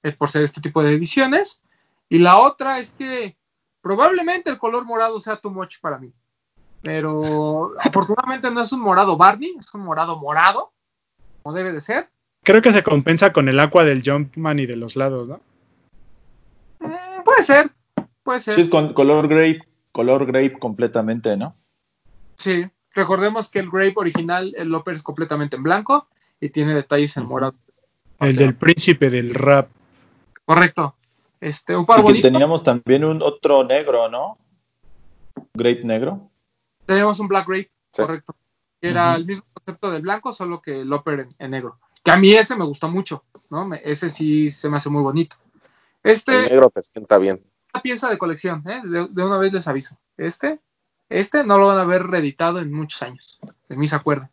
eh, 0.03 0.13
por 0.13 0.29
ser 0.29 0.43
este 0.43 0.61
tipo 0.61 0.81
de 0.83 0.93
ediciones. 0.93 1.61
Y 2.09 2.17
la 2.17 2.37
otra 2.39 2.79
es 2.79 2.91
que 2.91 3.37
probablemente 3.81 4.49
el 4.49 4.57
color 4.57 4.83
morado 4.85 5.19
sea 5.19 5.35
too 5.37 5.49
much 5.51 5.75
para 5.81 5.97
mí. 5.97 6.11
Pero 6.81 7.73
afortunadamente 7.79 8.49
no 8.49 8.61
es 8.61 8.71
un 8.71 8.81
morado 8.81 9.15
Barney, 9.17 9.55
es 9.59 9.73
un 9.73 9.81
morado 9.81 10.17
morado, 10.17 10.71
como 11.43 11.55
debe 11.55 11.71
de 11.73 11.81
ser. 11.81 12.09
Creo 12.43 12.61
que 12.61 12.73
se 12.73 12.81
compensa 12.83 13.31
con 13.31 13.47
el 13.49 13.59
agua 13.59 13.83
del 13.83 14.01
Jumpman 14.03 14.59
y 14.59 14.65
de 14.65 14.75
los 14.77 14.95
lados, 14.95 15.27
¿no? 15.29 15.39
Puede 17.31 17.43
ser, 17.43 17.71
puede 18.23 18.39
ser. 18.39 18.53
Sí, 18.55 18.61
es 18.61 18.67
con 18.67 18.93
color 18.93 19.27
grape, 19.27 19.61
color 19.91 20.25
grape 20.25 20.59
completamente, 20.59 21.37
¿no? 21.37 21.55
Sí, 22.35 22.65
recordemos 22.93 23.49
que 23.49 23.59
el 23.59 23.69
Grape 23.69 23.93
original, 23.95 24.53
el 24.57 24.67
Loper 24.69 24.95
es 24.95 25.03
completamente 25.03 25.55
en 25.55 25.63
blanco 25.63 26.07
y 26.39 26.49
tiene 26.49 26.73
detalles 26.73 27.15
en 27.17 27.25
morado. 27.25 27.55
El 28.19 28.35
del 28.35 28.55
príncipe 28.55 29.09
del 29.09 29.33
rap. 29.33 29.69
Correcto. 30.45 30.95
Este, 31.39 31.75
un 31.75 31.85
par 31.85 31.99
Y 31.99 32.01
que 32.01 32.03
bonito. 32.07 32.27
teníamos 32.27 32.63
también 32.63 33.03
un 33.05 33.21
otro 33.21 33.63
negro, 33.63 34.09
¿no? 34.09 34.37
Grape 35.53 35.81
negro. 35.83 36.29
Teníamos 36.85 37.19
un 37.19 37.27
Black 37.27 37.47
Grape, 37.47 37.71
Sí. 37.93 38.01
correcto. 38.01 38.35
Era 38.81 39.15
el 39.15 39.25
mismo 39.25 39.45
concepto 39.53 39.91
del 39.91 40.01
blanco, 40.01 40.31
solo 40.31 40.61
que 40.61 40.81
el 40.81 40.87
Loper 40.89 41.19
en, 41.21 41.35
en 41.39 41.51
negro. 41.51 41.77
Que 42.03 42.11
a 42.11 42.17
mí 42.17 42.31
ese 42.31 42.55
me 42.55 42.65
gustó 42.65 42.89
mucho, 42.89 43.23
¿no? 43.51 43.67
Me- 43.67 43.81
ese 43.85 44.09
sí 44.09 44.49
se 44.49 44.69
me 44.69 44.77
hace 44.77 44.89
muy 44.89 45.03
bonito. 45.03 45.35
El 46.03 46.11
Este, 46.11 46.31
negro 46.49 46.69
te 46.69 46.81
sienta 46.83 47.17
bien. 47.17 47.43
una 47.73 47.81
pieza 47.83 48.09
de 48.09 48.17
colección, 48.17 48.63
¿eh? 48.69 48.81
de, 48.83 49.07
de 49.09 49.23
una 49.23 49.37
vez 49.37 49.53
les 49.53 49.67
aviso. 49.67 49.97
Este, 50.17 50.59
este 51.09 51.43
no 51.43 51.57
lo 51.57 51.67
van 51.67 51.77
a 51.79 51.85
ver 51.85 52.07
reeditado 52.07 52.59
en 52.59 52.71
muchos 52.73 53.01
años. 53.03 53.39
De 53.69 53.77
mí 53.77 53.87
se 53.87 53.95
acuerdan. 53.95 54.29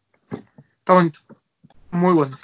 Está 0.78 0.94
bonito. 0.94 1.20
Muy 1.90 2.12
bonito. 2.14 2.38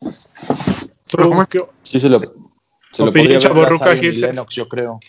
Pero 0.00 1.24
¿Tú 1.24 1.28
¿cómo 1.28 1.42
es? 1.42 1.48
qué- 1.48 1.64
Sí, 1.82 2.00
se 2.00 2.08
lo, 2.08 2.20
se 2.92 3.04
lo 3.04 3.12
podría 3.12 3.38
ver 3.38 3.66
a 3.72 3.78
Zion 3.78 4.04
y. 4.04 4.12
Lennox, 4.12 4.54
yo 4.54 4.68
creo. 4.68 5.00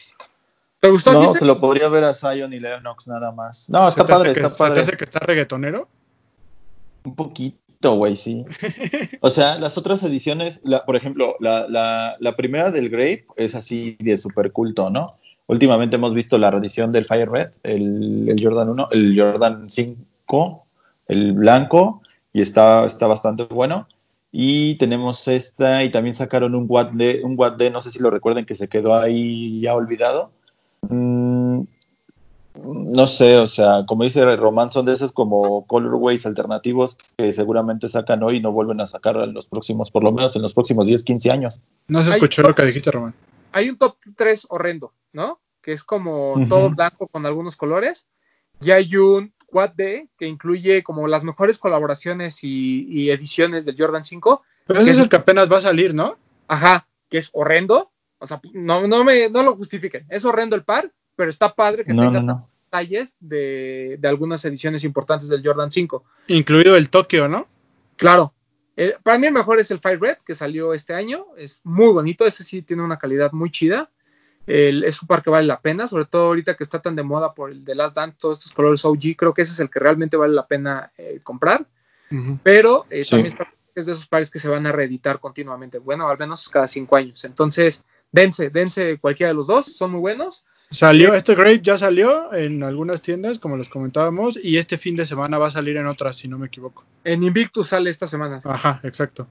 ¿Te 0.80 0.90
gustó? 0.90 1.14
No, 1.14 1.32
se 1.34 1.46
lo 1.46 1.60
podría 1.62 1.88
ver 1.88 2.04
a 2.04 2.14
Zion 2.14 2.52
y 2.54 2.60
Lennox 2.60 3.08
nada 3.08 3.32
más. 3.32 3.70
No, 3.70 3.88
está 3.88 4.06
padre, 4.06 4.34
que- 4.34 4.42
está 4.42 4.50
¿Se 4.50 4.56
te 4.56 4.58
padre. 4.70 4.82
hace 4.82 4.98
que 4.98 5.04
está 5.06 5.20
reggaetonero? 5.20 5.88
Un 7.06 7.16
poquito, 7.16 7.58
güey, 7.92 8.16
sí. 8.16 8.46
O 9.22 9.30
sea, 9.30 9.60
las 9.60 9.78
otras 9.78 10.02
ediciones, 10.04 10.62
la, 10.64 10.86
por 10.86 10.96
ejemplo, 10.96 11.36
la, 11.40 11.68
la, 11.68 12.16
la 12.20 12.36
primera 12.36 12.72
del 12.72 12.90
Grape 12.90 13.26
es 13.36 13.56
así 13.56 13.96
de 14.00 14.18
super 14.18 14.52
culto, 14.52 14.90
¿no? 14.90 15.18
Últimamente 15.48 15.98
hemos 15.98 16.14
visto 16.14 16.38
la 16.38 16.52
reedición 16.52 16.92
del 16.92 17.06
Fire 17.06 17.30
Red, 17.30 17.52
el, 17.64 18.30
el 18.30 18.44
Jordan 18.44 18.70
1, 18.70 18.88
el 18.92 19.20
Jordan 19.20 19.70
5, 19.70 20.66
el 21.10 21.34
blanco, 21.34 22.02
y 22.32 22.42
está, 22.42 22.86
está 22.86 23.08
bastante 23.08 23.44
bueno. 23.44 23.88
Y 24.32 24.76
tenemos 24.80 25.28
esta, 25.28 25.84
y 25.84 25.92
también 25.92 26.16
sacaron 26.16 26.56
un 26.56 26.66
Watt 26.68 26.92
D, 26.94 27.22
un 27.24 27.36
Watt 27.38 27.58
D, 27.58 27.70
no 27.70 27.82
sé 27.82 27.92
si 27.92 28.00
lo 28.00 28.10
recuerden, 28.10 28.46
que 28.46 28.56
se 28.56 28.68
quedó 28.68 28.96
ahí 28.96 29.62
ya 29.62 29.76
olvidado. 29.76 30.32
Mm, 30.90 31.43
no 32.56 33.08
sé, 33.08 33.38
o 33.38 33.48
sea, 33.48 33.86
como 33.88 34.04
dice 34.04 34.36
Román, 34.36 34.72
son 34.72 34.86
de 34.86 34.94
esos 34.94 35.12
como 35.12 35.66
colorways 35.66 36.26
alternativos 36.26 36.98
que 37.18 37.34
seguramente 37.34 37.90
sacan 37.90 38.22
hoy 38.24 38.38
y 38.38 38.42
no 38.42 38.52
vuelven 38.52 38.80
a 38.82 38.88
sacar 38.88 39.18
en 39.18 39.34
los 39.34 39.48
próximos, 39.48 39.90
por 39.90 40.04
lo 40.04 40.12
menos 40.12 40.36
en 40.36 40.44
los 40.44 40.54
próximos 40.54 40.86
10, 40.86 41.04
15 41.04 41.32
años. 41.32 41.60
No 41.88 42.04
se 42.04 42.12
escuchó 42.12 42.44
lo 42.44 42.54
que 42.54 42.66
dijiste, 42.66 42.92
Román. 42.92 43.16
hay 43.52 43.70
un 43.70 43.78
top 43.78 43.98
3 44.16 44.48
horrendo, 44.50 44.94
¿no? 45.14 45.40
Que 45.62 45.74
es 45.74 45.84
como 45.84 46.36
todo 46.48 46.70
blanco 46.70 47.08
con 47.08 47.26
algunos 47.26 47.56
colores. 47.56 48.08
Y 48.62 48.72
hay 48.72 48.96
un 48.96 49.34
Quad 49.48 49.72
D 49.76 50.10
que 50.18 50.28
incluye 50.28 50.84
como 50.84 51.08
las 51.08 51.24
mejores 51.24 51.58
colaboraciones 51.58 52.44
y, 52.44 52.86
y 52.90 53.10
ediciones 53.12 53.66
del 53.66 53.76
Jordan 53.78 54.04
5. 54.04 54.42
Pero 54.68 54.80
ese 54.80 54.86
¿Qué 54.86 54.92
es 54.92 54.98
es? 54.98 55.04
el 55.04 55.10
que 55.10 55.16
apenas 55.16 55.52
va 55.52 55.58
a 55.58 55.62
salir, 55.62 55.94
¿no? 55.96 56.18
Ajá, 56.48 56.88
que 57.10 57.18
es 57.18 57.30
horrendo. 57.34 57.92
O 58.20 58.28
sea, 58.28 58.42
no, 58.54 58.88
no, 58.88 59.04
me, 59.04 59.30
no 59.30 59.44
lo 59.44 59.56
justifiquen. 59.56 60.06
Es 60.10 60.24
horrendo 60.24 60.56
el 60.56 60.64
par, 60.64 60.92
pero 61.16 61.30
está 61.30 61.54
padre 61.54 61.84
que 61.86 61.94
No, 61.94 62.04
tenga 62.08 62.20
no, 62.22 62.34
no. 62.34 62.50
detalles 62.66 63.16
de, 63.20 63.98
de 64.00 64.08
algunas 64.08 64.44
ediciones 64.46 64.84
importantes 64.84 65.30
del 65.30 65.44
Jordan 65.46 65.72
5. 65.72 66.04
Incluido 66.28 66.76
el 66.76 66.90
Tokio, 66.90 67.28
¿no? 67.28 67.48
Claro. 67.98 68.34
eh, 68.76 68.96
para 69.04 69.18
mí 69.20 69.28
el 69.28 69.34
mejor 69.34 69.60
es 69.60 69.70
el 69.72 69.80
Fire 69.80 70.00
Red 70.02 70.18
que 70.26 70.34
salió 70.36 70.74
este 70.74 70.94
año. 70.94 71.28
Es 71.38 71.62
muy 71.64 71.94
bonito. 71.94 72.26
Ese 72.26 72.44
sí 72.44 72.62
tiene 72.64 72.82
una 72.84 72.98
calidad 72.98 73.32
muy 73.32 73.52
chida. 73.52 73.90
El- 74.48 74.84
es 74.84 75.02
un 75.02 75.08
par 75.08 75.22
que 75.24 75.30
vale 75.30 75.46
la 75.48 75.62
pena, 75.62 75.88
sobre 75.88 76.06
todo 76.06 76.24
ahorita 76.26 76.56
que 76.56 76.64
está 76.64 76.82
tan 76.82 76.96
de 76.96 77.04
moda 77.04 77.34
por 77.34 77.50
el 77.52 77.64
de 77.64 77.76
Last 77.76 77.96
Dance, 77.96 78.18
todos 78.20 78.40
estos 78.40 78.52
colores 78.52 78.84
OG. 78.84 79.16
Creo 79.16 79.34
que 79.34 79.44
ese 79.44 79.54
es 79.54 79.60
el 79.60 79.70
que 79.70 79.80
realmente 79.80 80.18
vale 80.18 80.34
la 80.34 80.48
pena 80.48 80.92
eh, 80.98 81.20
comprar. 81.24 81.66
Pero 82.44 82.86
eh, 82.90 83.04
Sí. 83.04 83.12
también 83.12 83.28
está- 83.34 83.48
es 83.76 83.86
de 83.88 83.94
esos 83.94 84.06
pares 84.08 84.30
que 84.30 84.38
se 84.40 84.48
van 84.50 84.68
a 84.68 84.72
reeditar 84.72 85.20
continuamente. 85.20 85.80
Bueno, 85.80 86.08
al 86.08 86.18
menos 86.18 86.48
cada 86.50 86.68
cinco 86.68 86.96
años. 86.96 87.24
Entonces, 87.26 87.84
dense, 88.12 88.50
dense 88.52 88.98
cualquiera 89.00 89.30
de 89.30 89.34
los 89.36 89.48
dos. 89.48 89.66
Son 89.78 89.92
muy 89.92 90.00
buenos. 90.02 90.46
Salió, 90.74 91.14
este 91.14 91.36
Grape 91.36 91.62
ya 91.62 91.78
salió 91.78 92.34
en 92.34 92.64
algunas 92.64 93.04
tiendas, 93.04 93.38
como 93.38 93.58
los 93.58 93.70
comentábamos, 93.70 94.40
y 94.44 94.58
este 94.58 94.80
fin 94.80 94.96
de 94.96 95.06
semana 95.06 95.38
va 95.38 95.48
a 95.48 95.52
salir 95.52 95.78
en 95.78 95.86
otras, 95.86 96.16
si 96.16 96.28
no 96.28 96.40
me 96.40 96.48
equivoco. 96.48 96.84
En 97.04 97.24
Invictus 97.24 97.68
sale 97.68 97.92
esta 97.92 98.08
semana. 98.08 98.42
Ajá, 98.44 98.80
exacto. 98.84 99.28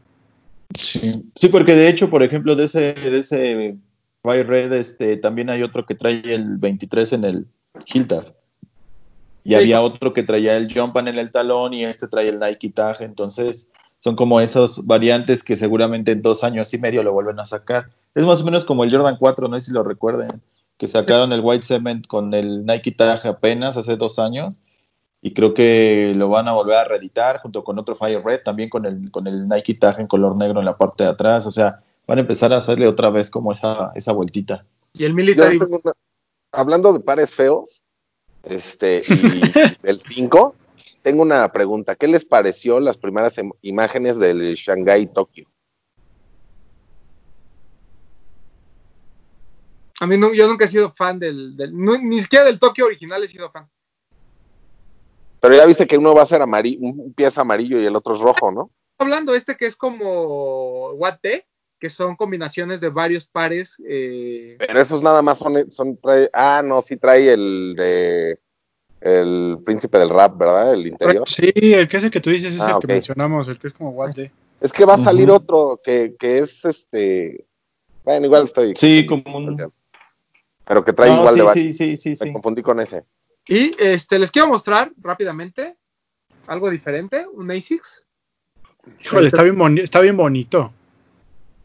Sí. 0.79 1.11
Sí, 1.35 1.49
porque 1.49 1.75
de 1.75 1.89
hecho, 1.89 2.09
por 2.09 2.23
ejemplo, 2.23 2.55
de 2.55 2.65
ese, 2.67 2.95
de 2.95 3.19
ese 3.19 3.77
Fire 4.23 4.47
Red, 4.47 4.73
este, 4.73 5.17
también 5.17 5.51
hay 5.51 5.65
otro 5.65 5.85
que 5.85 5.97
trae 5.97 6.23
el 6.33 6.59
23 6.59 7.13
en 7.15 7.25
el 7.25 7.47
Hiltar. 7.93 8.37
Y 9.43 9.51
Sí. 9.51 9.55
había 9.57 9.81
otro 9.81 10.13
que 10.13 10.23
traía 10.23 10.57
el 10.57 10.73
Jumpan 10.73 11.09
en 11.09 11.19
el 11.19 11.33
talón 11.33 11.75
y 11.75 11.85
este 11.85 12.07
trae 12.07 12.29
el 12.29 12.39
Nike 12.39 12.71
Tag. 12.71 13.03
Entonces, 13.03 13.69
son 13.99 14.15
como 14.15 14.41
esos 14.41 14.87
variantes 14.87 15.43
que 15.43 15.57
seguramente 15.57 16.13
en 16.13 16.23
dos 16.23 16.45
años 16.45 16.73
y 16.73 16.79
medio 16.79 17.03
lo 17.03 17.13
vuelven 17.13 17.41
a 17.41 17.45
sacar. 17.45 17.91
Es 18.15 18.25
más 18.25 18.41
o 18.41 18.45
menos 18.45 18.65
como 18.65 18.85
el 18.85 18.93
Jordan 18.93 19.17
4, 19.19 19.49
no 19.49 19.59
sé 19.59 19.67
si 19.67 19.73
lo 19.73 19.83
recuerden, 19.83 20.41
que 20.83 20.89
sacaron 20.89 21.33
el 21.33 21.43
White 21.43 21.65
Cement 21.65 22.09
con 22.09 22.35
el 22.35 22.67
Nike 22.67 22.91
Tag 22.91 23.25
apenas 23.25 23.77
hace 23.77 23.97
dos 23.97 24.19
años. 24.19 24.57
Y 25.21 25.33
creo 25.33 25.55
que 25.55 26.13
lo 26.17 26.29
van 26.29 26.49
a 26.49 26.55
volver 26.55 26.75
a 26.75 26.85
reeditar 26.85 27.39
junto 27.39 27.63
con 27.63 27.79
otro 27.79 27.95
Fire 27.95 28.21
Red, 28.21 28.41
también 28.45 28.69
con 28.69 28.85
el, 28.85 29.09
con 29.13 29.29
el 29.29 29.47
Nike 29.47 29.75
Tag 29.75 30.01
en 30.01 30.09
color 30.09 30.35
negro 30.35 30.59
en 30.59 30.65
la 30.67 30.77
parte 30.77 31.05
de 31.05 31.11
atrás. 31.11 31.47
O 31.47 31.53
sea, 31.53 31.85
van 32.09 32.19
a 32.19 32.23
empezar 32.23 32.53
a 32.53 32.57
hacerle 32.57 32.89
otra 32.89 33.11
vez 33.11 33.31
como 33.31 33.53
esa, 33.53 33.93
esa 33.95 34.11
vueltita. 34.11 34.65
Y 34.95 35.05
el 35.05 35.15
Military. 35.15 35.57
una- 35.57 35.93
hablando 36.51 36.93
de 36.93 36.99
pares 36.99 37.33
feos, 37.33 37.85
este, 38.43 39.05
y 39.07 39.07
del 39.87 40.01
5, 40.01 40.57
tengo 41.03 41.23
una 41.23 41.53
pregunta. 41.53 41.95
¿Qué 41.95 42.09
les 42.09 42.25
pareció 42.25 42.81
las 42.81 42.99
primeras 42.99 43.37
imágenes 43.61 44.19
del 44.19 44.55
Shanghai 44.57 45.07
Tokio? 45.07 45.47
A 50.03 50.07
mí 50.09 50.19
no- 50.19 50.35
yo 50.35 50.49
nunca 50.49 50.65
he 50.65 50.69
sido 50.69 50.91
fan 50.93 51.21
del, 51.21 51.57
del- 51.57 51.79
no, 51.79 51.97
ni 51.97 52.21
siquiera 52.21 52.45
del 52.45 52.59
Tokio 52.59 52.87
original 52.87 53.23
he 53.23 53.29
sido 53.29 53.49
fan. 53.53 53.69
Pero 55.39 55.55
ya 55.55 55.65
viste 55.65 55.87
que 55.87 55.97
uno 55.97 56.13
va 56.13 56.23
a 56.23 56.27
ser 56.27 56.43
amarillo, 56.43 56.81
un 56.83 57.13
pie 57.15 57.29
es 57.29 57.39
amarillo 57.39 57.81
y 57.81 57.85
el 57.87 57.95
otro 57.95 58.15
es 58.17 58.21
rojo, 58.21 58.51
¿no? 58.51 58.71
hablando 58.99 59.35
este 59.35 59.57
que 59.57 59.67
es 59.67 59.77
como 59.77 60.91
What 60.95 61.19
T, 61.23 61.47
que 61.79 61.89
son 61.89 62.15
combinaciones 62.17 62.81
de 62.81 62.89
varios 62.89 63.27
pares. 63.27 63.77
eh, 63.89 64.57
Pero 64.59 64.81
esos 64.81 65.03
nada 65.03 65.23
más 65.23 65.39
son, 65.39 65.71
son 65.71 65.97
trae- 65.99 66.31
ah, 66.33 66.63
no, 66.65 66.83
sí 66.83 66.97
trae 66.97 67.33
el 67.33 67.75
de 67.77 68.39
el 69.01 69.59
príncipe 69.65 69.99
del 69.99 70.11
rap, 70.11 70.37
¿verdad? 70.37 70.75
El 70.75 70.87
interior. 70.89 71.29
Sí, 71.29 71.53
el 71.55 71.87
que 71.89 71.97
ese 71.97 72.11
que 72.11 72.21
tú 72.21 72.31
dices 72.31 72.55
es 72.55 72.61
Ah, 72.61 72.75
el 72.75 72.81
que 72.87 72.93
mencionamos, 72.93 73.47
el 73.49 73.59
que 73.59 73.67
es 73.69 73.75
como 73.75 73.91
What 73.91 74.15
the. 74.15 74.33
Es 74.61 74.73
que 74.73 74.85
va 74.85 74.95
a 74.95 74.99
salir 74.99 75.29
otro 75.31 75.81
que, 75.83 76.15
que 76.19 76.39
es 76.39 76.65
este, 76.65 77.45
bueno, 78.05 78.27
igual 78.27 78.45
estoy. 78.45 78.75
Sí, 78.77 79.07
como 79.07 79.37
un... 79.37 79.73
Pero 80.65 80.85
que 80.85 80.93
trae 80.93 81.11
No, 81.11 81.19
igual 81.19 81.35
sí, 81.35 81.41
de 81.41 81.43
sí, 81.43 81.47
varios. 81.47 81.77
sí, 81.77 81.97
sí, 81.97 82.09
Me 82.11 82.17
sí. 82.17 82.33
confundí 82.33 82.63
con 82.63 82.81
ese. 82.81 83.05
y 83.47 83.75
este 83.79 84.19
les 84.19 84.31
quiero 84.31 84.49
mostrar 84.49 84.93
rápidamente 84.99 85.77
algo 86.47 86.71
diferente, 86.71 87.27
un 87.33 87.51
ASICS. 87.51 88.07
Híjole, 89.05 89.29
está 89.29 89.43
bien, 89.43 89.57
boni- 89.57 89.81
está 89.81 90.01
bien 90.01 90.17
bonito. 90.17 90.73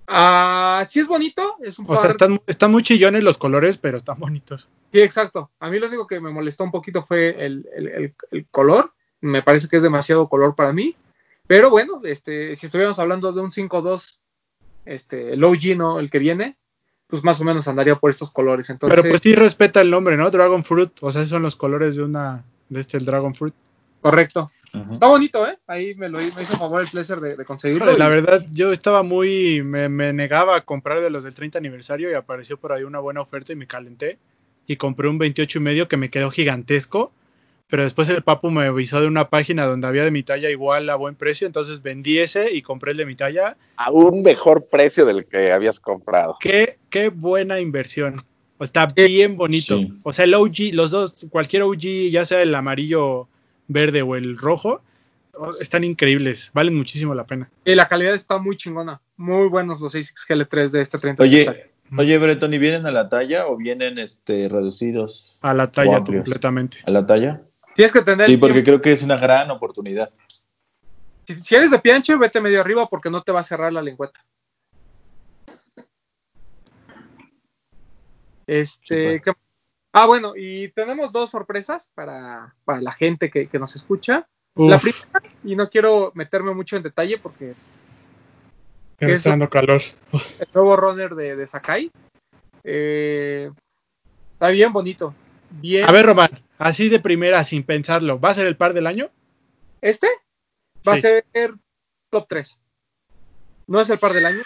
Ah, 0.07 0.85
sí 0.87 0.99
es 1.01 1.07
bonito, 1.07 1.55
es 1.61 1.77
un 1.79 1.85
O 1.89 1.95
sea, 1.97 2.09
están, 2.11 2.39
están 2.47 2.71
muy 2.71 2.81
chillones 2.81 3.23
los 3.23 3.37
colores, 3.37 3.77
pero 3.77 3.97
están 3.97 4.17
bonitos. 4.19 4.69
Sí, 4.91 5.01
exacto. 5.01 5.51
A 5.59 5.69
mí 5.69 5.79
lo 5.79 5.87
único 5.87 6.07
que 6.07 6.19
me 6.21 6.31
molestó 6.31 6.63
un 6.63 6.71
poquito 6.71 7.03
fue 7.03 7.29
el, 7.45 7.67
el- 7.75 7.87
el- 7.87 8.15
el 8.31 8.47
color. 8.49 8.93
Me 9.19 9.41
parece 9.41 9.67
que 9.67 9.77
es 9.77 9.83
demasiado 9.83 10.29
color 10.29 10.55
para 10.55 10.71
mí. 10.71 10.95
Pero 11.45 11.69
bueno, 11.69 12.01
este, 12.03 12.55
si 12.55 12.67
estuviéramos 12.67 12.99
hablando 12.99 13.33
de 13.33 13.41
un 13.41 13.51
5-2, 13.51 14.19
este, 14.85 15.33
el 15.33 15.43
OG, 15.43 15.75
¿no? 15.75 15.99
El 15.99 16.09
que 16.09 16.19
viene, 16.19 16.57
pues 17.07 17.23
más 17.23 17.39
o 17.41 17.43
menos 17.45 17.67
andaría 17.67 17.95
por 17.95 18.09
estos 18.09 18.31
colores. 18.31 18.69
Entonces, 18.69 18.99
pero 18.99 19.09
pues 19.09 19.21
sí 19.21 19.33
respeta 19.33 19.81
el 19.81 19.89
nombre, 19.89 20.17
¿no? 20.17 20.29
Dragon 20.29 20.63
Fruit. 20.63 20.91
O 21.01 21.11
sea, 21.11 21.21
esos 21.21 21.31
son 21.31 21.41
los 21.43 21.55
colores 21.55 21.95
de 21.95 22.03
una. 22.03 22.43
De 22.69 22.81
este, 22.81 22.97
el 22.97 23.05
Dragon 23.05 23.33
Fruit. 23.33 23.53
correcto. 24.01 24.51
Está 24.91 25.07
bonito, 25.07 25.47
¿eh? 25.47 25.57
Ahí 25.65 25.95
me 25.95 26.07
lo 26.09 26.19
me 26.19 26.25
hizo 26.25 26.55
favor 26.57 26.81
el 26.81 26.87
placer 26.87 27.19
de, 27.19 27.35
de 27.37 27.45
conseguirlo. 27.45 27.97
La 27.97 28.05
y- 28.07 28.09
verdad, 28.09 28.45
yo 28.51 28.71
estaba 28.71 29.01
muy. 29.01 29.63
Me, 29.63 29.89
me 29.89 30.13
negaba 30.13 30.55
a 30.57 30.61
comprar 30.61 30.99
de 31.01 31.09
los 31.09 31.23
del 31.23 31.33
30 31.33 31.57
aniversario 31.57 32.11
y 32.11 32.13
apareció 32.13 32.57
por 32.57 32.73
ahí 32.73 32.83
una 32.83 32.99
buena 32.99 33.21
oferta 33.21 33.53
y 33.53 33.55
me 33.55 33.65
calenté. 33.65 34.19
Y 34.67 34.75
compré 34.75 35.07
un 35.07 35.17
28 35.17 35.57
y 35.57 35.61
medio 35.61 35.87
que 35.87 35.97
me 35.97 36.09
quedó 36.09 36.29
gigantesco. 36.29 37.11
Pero 37.69 37.83
después 37.83 38.07
el 38.09 38.23
papu 38.23 38.49
me 38.49 38.65
avisó 38.65 39.01
de 39.01 39.07
una 39.07 39.29
página 39.29 39.65
donde 39.65 39.87
había 39.87 40.03
de 40.03 40.11
mi 40.11 40.23
talla 40.23 40.49
igual 40.49 40.89
a 40.89 40.95
buen 40.95 41.15
precio, 41.15 41.45
entonces 41.47 41.81
vendí 41.81 42.19
ese 42.19 42.51
y 42.53 42.61
compré 42.61 42.91
el 42.91 42.97
de 42.97 43.05
mi 43.05 43.15
talla. 43.15 43.57
A 43.75 43.91
un 43.91 44.23
mejor 44.23 44.65
precio 44.67 45.05
del 45.05 45.25
que 45.25 45.51
habías 45.51 45.79
comprado. 45.79 46.37
Qué, 46.39 46.77
qué 46.89 47.09
buena 47.09 47.59
inversión. 47.59 48.23
Está 48.59 48.87
bien 48.87 49.37
bonito. 49.37 49.77
Sí. 49.77 49.93
O 50.03 50.13
sea, 50.13 50.25
el 50.25 50.33
OG, 50.33 50.73
los 50.73 50.91
dos, 50.91 51.27
cualquier 51.29 51.61
OG, 51.63 52.09
ya 52.11 52.25
sea 52.25 52.41
el 52.41 52.55
amarillo, 52.55 53.27
verde 53.67 54.01
o 54.01 54.15
el 54.15 54.37
rojo, 54.37 54.81
están 55.59 55.83
increíbles. 55.83 56.49
Valen 56.53 56.73
muchísimo 56.75 57.13
la 57.13 57.25
pena. 57.27 57.49
Y 57.65 57.75
la 57.75 57.87
calidad 57.87 58.15
está 58.15 58.39
muy 58.39 58.57
chingona. 58.57 58.99
Muy 59.17 59.47
buenos 59.49 59.79
los 59.79 59.93
ASICS 59.93 60.25
GL3 60.27 60.69
de 60.71 60.81
este 60.81 60.97
30 60.97 61.21
Oye, 61.21 61.35
aniversario. 61.41 61.71
oye, 61.97 62.17
Breton, 62.17 62.53
¿y 62.53 62.57
vienen 62.57 62.85
a 62.87 62.91
la 62.91 63.09
talla 63.09 63.45
o 63.45 63.57
vienen 63.57 63.99
este 63.99 64.47
reducidos 64.47 65.37
A 65.41 65.53
la 65.53 65.71
talla 65.71 66.03
completamente. 66.03 66.77
a 66.85 66.89
la 66.91 67.05
talla? 67.05 67.41
Tienes 67.77 67.93
que 67.93 68.01
tener. 68.01 68.25
Sí, 68.25 68.37
porque 68.37 68.63
creo 68.63 68.81
que 68.81 68.91
es 68.91 69.03
una 69.03 69.17
gran 69.17 69.51
oportunidad. 69.51 70.11
Si, 71.27 71.35
si 71.39 71.53
eres 71.53 71.69
de 71.69 71.77
pianche, 71.77 72.15
vete 72.15 72.41
medio 72.41 72.59
arriba 72.59 72.87
porque 72.87 73.11
no 73.11 73.21
te 73.21 73.31
va 73.31 73.41
a 73.41 73.43
cerrar 73.43 73.71
la 73.71 73.83
lengüeta. 73.83 74.19
Este. 78.47 79.19
Súper. 79.19 79.21
¿qué- 79.21 79.33
Ah, 79.93 80.07
bueno, 80.07 80.33
y 80.35 80.69
tenemos 80.69 81.11
dos 81.11 81.29
sorpresas 81.29 81.89
para, 81.93 82.55
para 82.65 82.81
la 82.81 82.91
gente 82.91 83.29
que, 83.29 83.45
que 83.45 83.59
nos 83.59 83.75
escucha. 83.75 84.27
La 84.55 84.79
primera, 84.79 85.21
y 85.43 85.55
no 85.55 85.69
quiero 85.69 86.11
meterme 86.15 86.53
mucho 86.55 86.77
en 86.77 86.83
detalle 86.83 87.19
porque 87.19 87.53
me 88.99 89.11
está 89.11 89.29
dando 89.29 89.49
calor. 89.51 89.81
el 90.39 90.47
nuevo 90.51 90.75
runner 90.75 91.13
de, 91.13 91.35
de 91.35 91.45
Sakai 91.47 91.91
eh, 92.63 93.51
está 94.33 94.49
bien 94.49 94.73
bonito. 94.73 95.13
Bien. 95.51 95.87
A 95.87 95.91
ver, 95.91 96.07
Román, 96.07 96.29
así 96.57 96.89
de 96.89 96.99
primera, 96.99 97.43
sin 97.43 97.63
pensarlo, 97.63 98.19
¿va 98.19 98.29
a 98.29 98.33
ser 98.33 98.47
el 98.47 98.57
par 98.57 98.73
del 98.73 98.87
año? 98.87 99.09
Este 99.81 100.07
va 100.87 100.93
Sí. 100.93 100.99
a 100.99 101.01
ser 101.01 101.25
top 102.09 102.25
3. 102.27 102.59
No 103.67 103.81
es 103.81 103.89
el 103.89 103.99
par 103.99 104.13
del 104.13 104.25
año. 104.25 104.39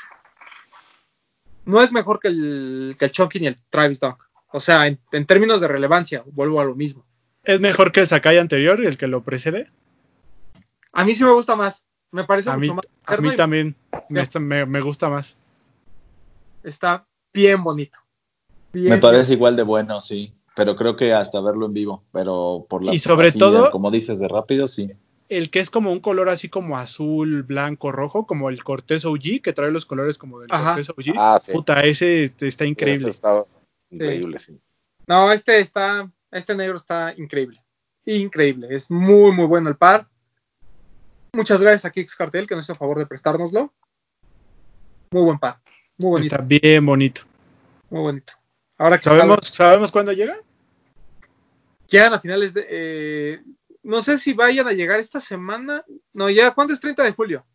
No 1.66 1.82
es 1.82 1.91
mejor 1.91 2.20
que 2.20 2.28
el, 2.30 2.95
que 2.97 3.05
el 3.05 3.12
Chunky 3.12 3.39
ni 3.39 3.47
el 3.47 3.55
Travis 3.70 3.99
Dunk. 3.99 4.24
O 4.51 4.59
sea, 4.59 4.88
en, 4.88 4.99
en 5.12 5.26
términos 5.26 5.62
de 5.62 5.68
relevancia, 5.68 6.24
vuelvo 6.26 6.59
a 6.59 6.66
lo 6.66 6.76
mismo. 6.76 7.05
¿Es 7.43 7.59
mejor 7.62 7.91
que 7.91 8.01
el 8.01 8.07
Sakai 8.07 8.38
anterior, 8.38 8.84
el 8.84 8.97
que 8.97 9.07
lo 9.07 9.24
precede? 9.24 9.70
A 10.93 11.05
mí 11.05 11.16
sí 11.16 11.24
me 11.24 11.34
gusta 11.34 11.55
más. 11.55 11.86
Me 12.12 12.26
parece 12.26 12.49
A 12.49 12.57
mí, 12.57 12.68
mucho 12.68 12.76
más 12.76 12.86
a 13.05 13.18
mí 13.18 13.30
y 13.30 13.36
también 13.38 13.76
me, 14.09 14.22
está- 14.22 14.39
me- 14.39 14.66
me 14.66 14.82
gusta 14.82 15.07
más. 15.09 15.38
está 16.64 17.07
bien 17.34 17.64
bonito. 17.64 17.97
Bien, 18.74 18.89
Me 18.95 18.97
parece 18.97 19.34
igual 19.34 19.55
de 19.55 19.64
bueno, 19.64 20.01
sí. 20.01 20.34
Pero 20.56 20.76
creo 20.76 20.95
que 20.95 21.14
hasta 21.14 21.39
verlo 21.41 21.66
en 21.66 21.74
vivo. 21.74 22.04
Pero 22.12 22.66
por 22.70 22.84
la 22.84 22.93
Y 22.93 22.99
sobre 22.99 23.30
así, 23.30 23.39
todo- 23.39 23.72
como 23.72 23.89
dices, 23.91 24.20
de 24.20 24.28
rápido, 24.28 24.68
sí. 24.68 24.91
El 25.30 25.49
que 25.49 25.62
es 25.62 25.70
como 25.70 25.93
un 25.93 26.02
color 26.02 26.28
así 26.28 26.49
como 26.49 26.78
azul, 26.78 27.43
blanco, 27.43 27.93
rojo, 27.93 28.28
como 28.28 28.49
el 28.49 28.64
Cortés 28.66 29.06
OG, 29.06 29.41
que 29.41 29.54
trae 29.54 29.72
los 29.72 29.86
colores 29.86 30.18
como 30.18 30.39
del 30.41 30.52
Ajá. 30.52 30.74
Cortés 30.74 30.89
OG. 30.89 31.14
Ah, 31.18 31.39
sí. 31.41 31.54
Puta, 31.54 31.82
ese 31.84 32.26
este, 32.26 32.49
está 32.49 32.66
Ese 32.66 32.72
increíble. 32.72 33.10
está 33.12 33.45
increíble, 33.91 34.39
sí. 34.39 34.60
No, 35.08 35.32
este 35.32 35.60
está, 35.60 36.12
este 36.32 36.54
negro 36.54 36.76
está 36.76 37.14
increíble. 37.16 37.64
Increíble. 38.06 38.68
Es 38.76 38.91
muy, 38.91 39.32
muy 39.32 39.45
bueno 39.45 39.70
el 39.70 39.78
par. 39.78 40.08
Muchas 41.34 41.62
gracias 41.62 41.86
a 41.86 41.91
Kix 41.91 42.14
Cartel 42.16 42.45
que 42.45 42.56
nos 42.56 42.66
hizo 42.66 42.76
favor 42.76 42.97
de 42.99 43.06
prestárnoslo. 43.06 43.72
Muy 45.12 45.24
buen 45.24 45.39
par. 45.39 45.62
Muy 45.97 46.10
bonito. 46.12 46.36
Está 46.36 46.45
bien 46.45 46.86
bonito. 46.86 47.22
Muy 47.89 48.02
bonito. 48.02 48.34
Ahora 48.82 48.98
que 48.98 49.04
¿Sabemos, 49.04 49.38
salga- 49.42 49.54
¿Sabemos 49.56 49.92
cuándo 49.92 50.12
llega? 50.12 50.38
llegan 51.88 52.14
a 52.16 52.20
finales 52.20 52.56
de. 52.56 52.66
eh, 52.68 53.42
no 53.84 54.02
sé 54.02 54.18
si 54.18 54.34
vayan 54.34 54.68
a 54.68 54.72
llegar 54.74 55.00
esta 55.00 55.20
semana. 55.20 55.86
No, 56.14 56.32
ya, 56.32 56.52
¿cuándo 56.56 56.74
es 56.74 56.80
30 56.80 57.04
de 57.04 57.12
julio? 57.12 57.46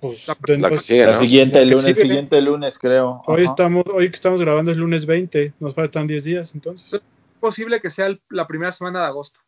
Pues, 0.00 0.26
La- 0.26 0.34
la 0.56 0.68
que 0.68 0.74
pues, 0.74 0.82
sigue, 0.82 1.06
La 1.06 1.12
¿no? 1.12 1.20
siguiente, 1.20 1.62
el 1.62 1.70
lunes, 1.70 1.84
el 1.86 1.94
sigue. 1.94 2.06
siguiente 2.08 2.42
lunes, 2.42 2.78
creo. 2.80 3.22
hoy, 3.26 3.42
Ajá. 3.44 3.50
estamos, 3.52 3.84
hoy 3.94 4.08
que 4.10 4.16
estamos 4.16 4.40
grabando 4.40 4.72
es 4.72 4.76
lunes 4.76 5.06
20, 5.06 5.54
nos 5.60 5.72
faltan 5.74 6.08
10 6.08 6.24
días 6.24 6.52
entonces. 6.54 6.94
Es 6.94 7.02
posible 7.38 7.80
que 7.80 7.88
sea 7.90 8.06
el- 8.06 8.20
la 8.30 8.48
primera 8.48 8.72
semana 8.72 9.00
de 9.02 9.06
agosto. 9.06 9.38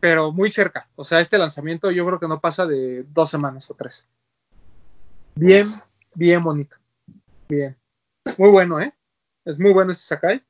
Pero 0.00 0.32
muy 0.32 0.48
cerca. 0.48 0.88
O 0.96 1.04
sea, 1.04 1.20
este 1.20 1.36
lanzamiento 1.36 1.90
yo 1.90 2.06
creo 2.06 2.18
que 2.18 2.28
no 2.28 2.40
pasa 2.40 2.64
de 2.66 3.04
dos 3.12 3.28
semanas 3.28 3.70
o 3.70 3.74
tres. 3.74 4.06
Bien, 5.34 5.68
bien 6.14 6.42
bonito. 6.42 6.76
Bien. 7.48 7.76
Muy 8.38 8.48
bueno, 8.48 8.80
¿eh? 8.80 8.94
Es 9.44 9.58
muy 9.58 9.72
bueno 9.72 9.92
este 9.92 10.04
Sakai. 10.04 10.42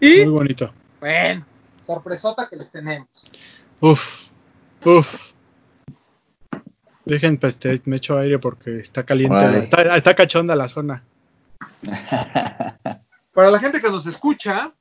Y, 0.00 0.24
Muy 0.24 0.32
bonito. 0.32 0.72
bueno, 1.00 1.44
sorpresota 1.86 2.48
que 2.48 2.56
les 2.56 2.70
tenemos. 2.72 3.08
Uf, 3.80 4.30
uf. 4.84 5.32
Dejen, 7.04 7.36
pues 7.38 7.58
te- 7.58 7.80
me 7.84 7.96
echo 7.96 8.18
aire 8.18 8.38
porque 8.38 8.78
está 8.80 9.04
caliente. 9.04 9.34
La- 9.36 9.58
está, 9.58 9.96
está 9.96 10.14
cachonda 10.14 10.54
la 10.56 10.68
zona. 10.68 11.04
Para 13.32 13.50
la 13.50 13.58
gente 13.58 13.80
que 13.80 13.88
nos 13.90 14.06
escucha, 14.06 14.72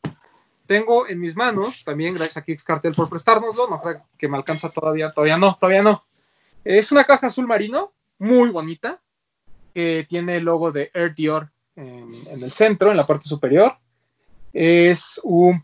tengo 0.68 1.08
en 1.08 1.20
mis 1.20 1.36
manos, 1.36 1.84
también 1.84 2.14
gracias 2.14 2.38
a 2.38 2.42
Kix 2.44 2.64
Cartel 2.64 2.94
por 2.94 3.10
prestárnoslo, 3.10 3.68
no 3.70 3.82
creo 3.82 4.04
que 4.18 4.28
me 4.28 4.38
alcanza 4.38 4.70
todavía, 4.70 5.12
todavía 5.12 5.38
no, 5.38 5.56
todavía 5.60 5.84
no. 5.84 6.04
Es 6.64 6.92
una 6.92 7.06
caja 7.06 7.28
azul 7.28 7.48
marino, 7.48 7.94
muy 8.20 8.50
bonita, 8.50 9.00
que 9.74 10.06
tiene 10.08 10.38
el 10.38 10.44
logo 10.44 10.72
de 10.72 10.92
Air 10.94 11.16
Dior 11.16 11.50
en, 11.76 12.14
en 12.28 12.44
el 12.44 12.52
centro, 12.52 12.92
en 12.92 12.98
la 12.98 13.06
parte 13.06 13.28
superior. 13.28 13.74
Es 14.54 15.20
un, 15.24 15.64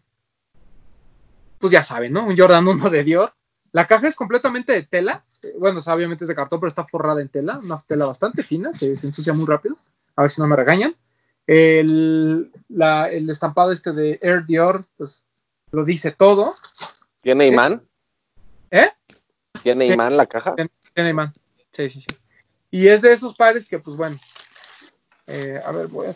pues 1.60 1.72
ya 1.74 1.84
saben, 1.84 2.14
¿no? 2.14 2.26
Un 2.26 2.38
Jordan 2.38 2.68
1 2.68 2.89
de 2.89 3.03
Dior. 3.03 3.34
La 3.74 3.86
caja 3.86 4.08
es 4.08 4.16
completamente 4.16 4.72
de 4.74 4.84
tela, 4.84 5.24
bueno, 5.60 5.80
o 5.80 5.82
sea, 5.82 5.93
obviamente 5.93 6.24
es 6.24 6.28
de 6.30 6.36
cartón, 6.36 6.60
pero 6.60 6.68
está 6.70 6.84
forrada 6.86 7.22
en 7.22 7.30
tela, 7.30 7.60
una 7.64 7.84
tela 7.86 8.05
bastante 8.05 8.41
fina, 8.43 8.72
que 8.72 8.97
se 8.97 9.08
ensucia 9.08 9.34
muy 9.34 9.45
rápido, 9.45 9.78
a 10.16 10.22
ver 10.24 10.32
si 10.32 10.41
no 10.41 10.47
me 10.47 10.55
regañan. 10.55 10.95
El, 11.45 12.51
la- 12.70 13.10
el 13.10 13.30
estampado 13.30 13.72
este 13.72 13.91
de 13.91 14.20
Air 14.22 14.45
Dior, 14.45 14.86
pues 14.97 15.24
lo 15.72 15.84
dice 15.86 16.12
todo. 16.12 16.53
¿Tiene 17.22 17.47
imán? 17.47 17.82
¿Eh? 18.72 18.89
¿Tiene 19.64 19.88
imán 19.88 20.18
la 20.18 20.26
caja? 20.26 20.55
Tiene 20.93 21.10
imán. 21.12 21.34
Sí, 21.72 21.89
sí, 21.89 22.01
sí. 22.01 22.08
Y 22.72 22.88
es 22.88 23.01
de 23.01 23.14
esos 23.14 23.36
pares 23.36 23.68
que, 23.68 23.80
pues 23.80 23.95
bueno. 23.95 24.18
Eh, 25.28 25.62
a 25.64 25.72
ver, 25.72 25.88
voy 25.88 26.08
a. 26.08 26.16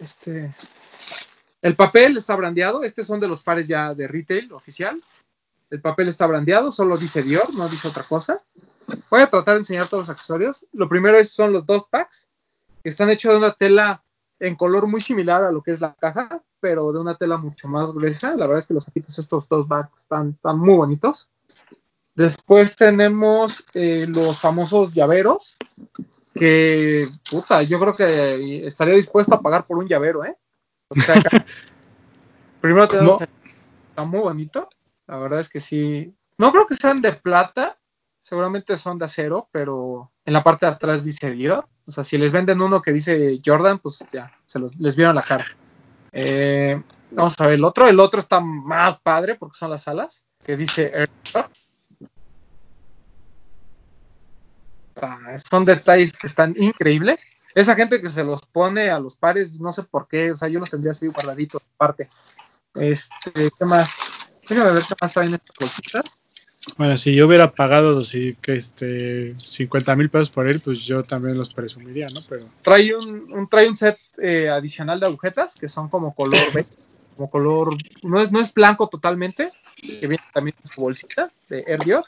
Este. 0.00 0.52
El 1.62 1.76
papel 1.76 2.16
está 2.16 2.36
brandeado. 2.36 2.82
Estos 2.82 3.06
son 3.06 3.20
de 3.20 3.28
los 3.28 3.42
pares 3.42 3.66
ya 3.66 3.94
de 3.94 4.08
retail 4.08 4.52
oficial. 4.52 5.00
El 5.70 5.80
papel 5.80 6.08
está 6.08 6.26
brandeado, 6.26 6.70
solo 6.70 6.96
dice 6.96 7.22
Dior, 7.22 7.52
no 7.54 7.68
dice 7.68 7.88
otra 7.88 8.04
cosa. 8.04 8.40
Voy 9.10 9.20
a 9.20 9.28
tratar 9.28 9.54
de 9.54 9.60
enseñar 9.60 9.88
todos 9.88 10.02
los 10.02 10.10
accesorios. 10.10 10.64
Lo 10.72 10.88
primero 10.88 11.18
es, 11.18 11.30
son 11.30 11.52
los 11.52 11.66
dos 11.66 11.84
packs, 11.90 12.26
que 12.82 12.88
están 12.88 13.10
hechos 13.10 13.32
de 13.32 13.38
una 13.38 13.52
tela 13.52 14.02
en 14.38 14.54
color 14.54 14.86
muy 14.86 15.00
similar 15.00 15.42
a 15.42 15.50
lo 15.50 15.62
que 15.62 15.72
es 15.72 15.80
la 15.80 15.94
caja, 15.94 16.40
pero 16.60 16.92
de 16.92 17.00
una 17.00 17.16
tela 17.16 17.36
mucho 17.36 17.66
más 17.66 17.90
gruesa. 17.92 18.30
La 18.36 18.46
verdad 18.46 18.58
es 18.58 18.66
que 18.66 18.74
los 18.74 18.84
saquitos, 18.84 19.18
estos 19.18 19.48
dos 19.48 19.66
bags, 19.66 19.90
están, 19.98 20.30
están 20.30 20.58
muy 20.58 20.74
bonitos. 20.74 21.28
Después 22.14 22.76
tenemos 22.76 23.64
eh, 23.74 24.06
los 24.08 24.40
famosos 24.40 24.94
llaveros, 24.94 25.56
que, 26.36 27.08
puta, 27.28 27.62
yo 27.62 27.80
creo 27.80 27.94
que 27.94 28.66
estaría 28.66 28.94
dispuesto 28.94 29.34
a 29.34 29.40
pagar 29.40 29.66
por 29.66 29.78
un 29.78 29.88
llavero, 29.88 30.24
¿eh? 30.24 30.36
O 30.88 30.94
sea, 31.00 31.16
acá- 31.18 31.44
primero 32.60 32.86
tenemos, 32.88 33.16
¿Cómo? 33.18 33.26
está 33.88 34.04
muy 34.04 34.20
bonito, 34.20 34.68
la 35.06 35.18
verdad 35.18 35.40
es 35.40 35.48
que 35.48 35.60
sí. 35.60 36.14
No 36.38 36.52
creo 36.52 36.66
que 36.66 36.74
sean 36.74 37.00
de 37.00 37.12
plata, 37.12 37.78
seguramente 38.20 38.76
son 38.76 38.98
de 38.98 39.06
acero, 39.06 39.48
pero 39.50 40.12
en 40.24 40.32
la 40.32 40.42
parte 40.42 40.66
de 40.66 40.72
atrás 40.72 41.04
dice 41.04 41.30
Dior. 41.30 41.66
O 41.86 41.92
sea, 41.92 42.04
si 42.04 42.18
les 42.18 42.32
venden 42.32 42.60
uno 42.60 42.82
que 42.82 42.92
dice 42.92 43.40
Jordan, 43.44 43.78
pues 43.78 44.04
ya, 44.12 44.32
se 44.44 44.58
los, 44.58 44.76
les 44.76 44.96
vieron 44.96 45.14
la 45.14 45.22
cara. 45.22 45.44
Eh, 46.12 46.82
vamos 47.10 47.34
a 47.38 47.46
ver 47.46 47.54
el 47.54 47.64
otro. 47.64 47.86
El 47.86 48.00
otro 48.00 48.18
está 48.18 48.40
más 48.40 49.00
padre 49.00 49.36
porque 49.36 49.56
son 49.56 49.70
las 49.70 49.86
alas, 49.86 50.24
que 50.44 50.56
dice 50.56 50.90
Air. 50.92 51.10
Ah, 51.34 51.48
Son 55.50 55.64
detalles 55.64 56.12
que 56.12 56.26
están 56.26 56.54
increíbles. 56.56 57.18
Esa 57.54 57.74
gente 57.74 58.00
que 58.02 58.08
se 58.08 58.22
los 58.24 58.42
pone 58.42 58.90
a 58.90 58.98
los 58.98 59.16
pares, 59.16 59.58
no 59.60 59.72
sé 59.72 59.82
por 59.82 60.08
qué, 60.08 60.32
o 60.32 60.36
sea, 60.36 60.48
yo 60.48 60.60
los 60.60 60.70
tendría 60.70 60.92
así 60.92 61.06
guardaditos 61.06 61.62
aparte. 61.74 62.08
Este, 62.74 63.50
¿qué 63.58 63.64
más? 63.64 63.88
Déjame 64.48 64.72
ver 64.72 64.82
qué 64.86 64.94
más 65.00 65.12
traen 65.12 65.34
estas 65.34 65.56
bolsitas. 65.58 66.18
Bueno, 66.76 66.96
si 66.96 67.14
yo 67.14 67.26
hubiera 67.26 67.52
pagado 67.52 68.00
que 68.42 68.52
este 68.54 69.34
50 69.36 69.94
mil 69.96 70.10
pesos 70.10 70.30
por 70.30 70.48
él, 70.48 70.60
pues 70.60 70.80
yo 70.80 71.02
también 71.04 71.38
los 71.38 71.54
presumiría, 71.54 72.08
¿no? 72.10 72.20
Pero 72.28 72.44
Trae 72.62 72.94
un, 72.94 73.32
un- 73.32 73.48
trae 73.48 73.68
un 73.68 73.76
set 73.76 73.96
eh, 74.18 74.48
adicional 74.48 74.98
de 75.00 75.06
agujetas 75.06 75.54
que 75.54 75.68
son 75.68 75.88
como 75.88 76.14
color 76.14 76.40
como 77.16 77.30
color, 77.30 77.74
no 78.02 78.20
es, 78.20 78.30
no 78.30 78.40
es 78.40 78.52
blanco 78.52 78.88
totalmente, 78.88 79.50
que 79.80 80.00
viene 80.00 80.18
también 80.34 80.54
en 80.62 80.70
su 80.70 80.80
bolsita 80.82 81.30
de 81.48 81.64
Air 81.66 81.82
Dior. 81.82 82.04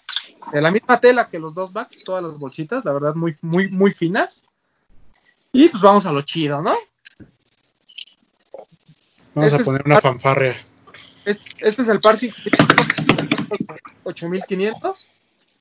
De 0.53 0.61
la 0.61 0.70
misma 0.70 1.01
tela 1.01 1.26
que 1.26 1.39
los 1.39 1.53
dos 1.55 1.72
bags, 1.72 2.03
todas 2.05 2.22
las 2.22 2.39
bolsitas, 2.39 2.84
la 2.84 2.93
verdad, 2.93 3.14
muy, 3.14 3.36
muy, 3.43 3.68
muy 3.68 3.91
finas. 3.91 4.47
Y 5.53 5.68
pues 5.68 5.82
vamos 5.82 6.07
a 6.07 6.12
lo 6.12 6.20
chido, 6.22 6.62
¿no? 6.62 6.76
vamos 9.34 9.53
Este 9.53 9.57
a 9.57 9.61
es- 9.61 9.64
poner 9.64 9.82
una 9.84 10.01
fanfarria. 10.01 10.57
Este, 11.24 11.51
este 11.68 11.82
es 11.82 11.89
el 11.89 12.01
par 12.01 12.16
5. 12.16 12.34
8500. 14.05 15.09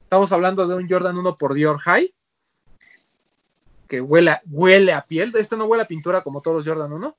Estamos 0.04 0.32
hablando 0.32 0.68
de 0.68 0.76
un 0.76 0.88
Jordan 0.90 1.18
1 1.18 1.36
por 1.36 1.54
Dior 1.54 1.80
High. 1.80 2.14
Que 3.90 4.02
huele, 4.02 4.32
a- 4.32 4.42
huele 4.50 4.94
a 4.94 5.02
piel. 5.06 5.34
Este 5.36 5.58
no 5.58 5.66
huele 5.66 5.84
a 5.84 5.88
pintura 5.88 6.22
como 6.22 6.42
todos 6.42 6.58
los 6.58 6.66
Jordan 6.66 6.94
1. 6.94 7.16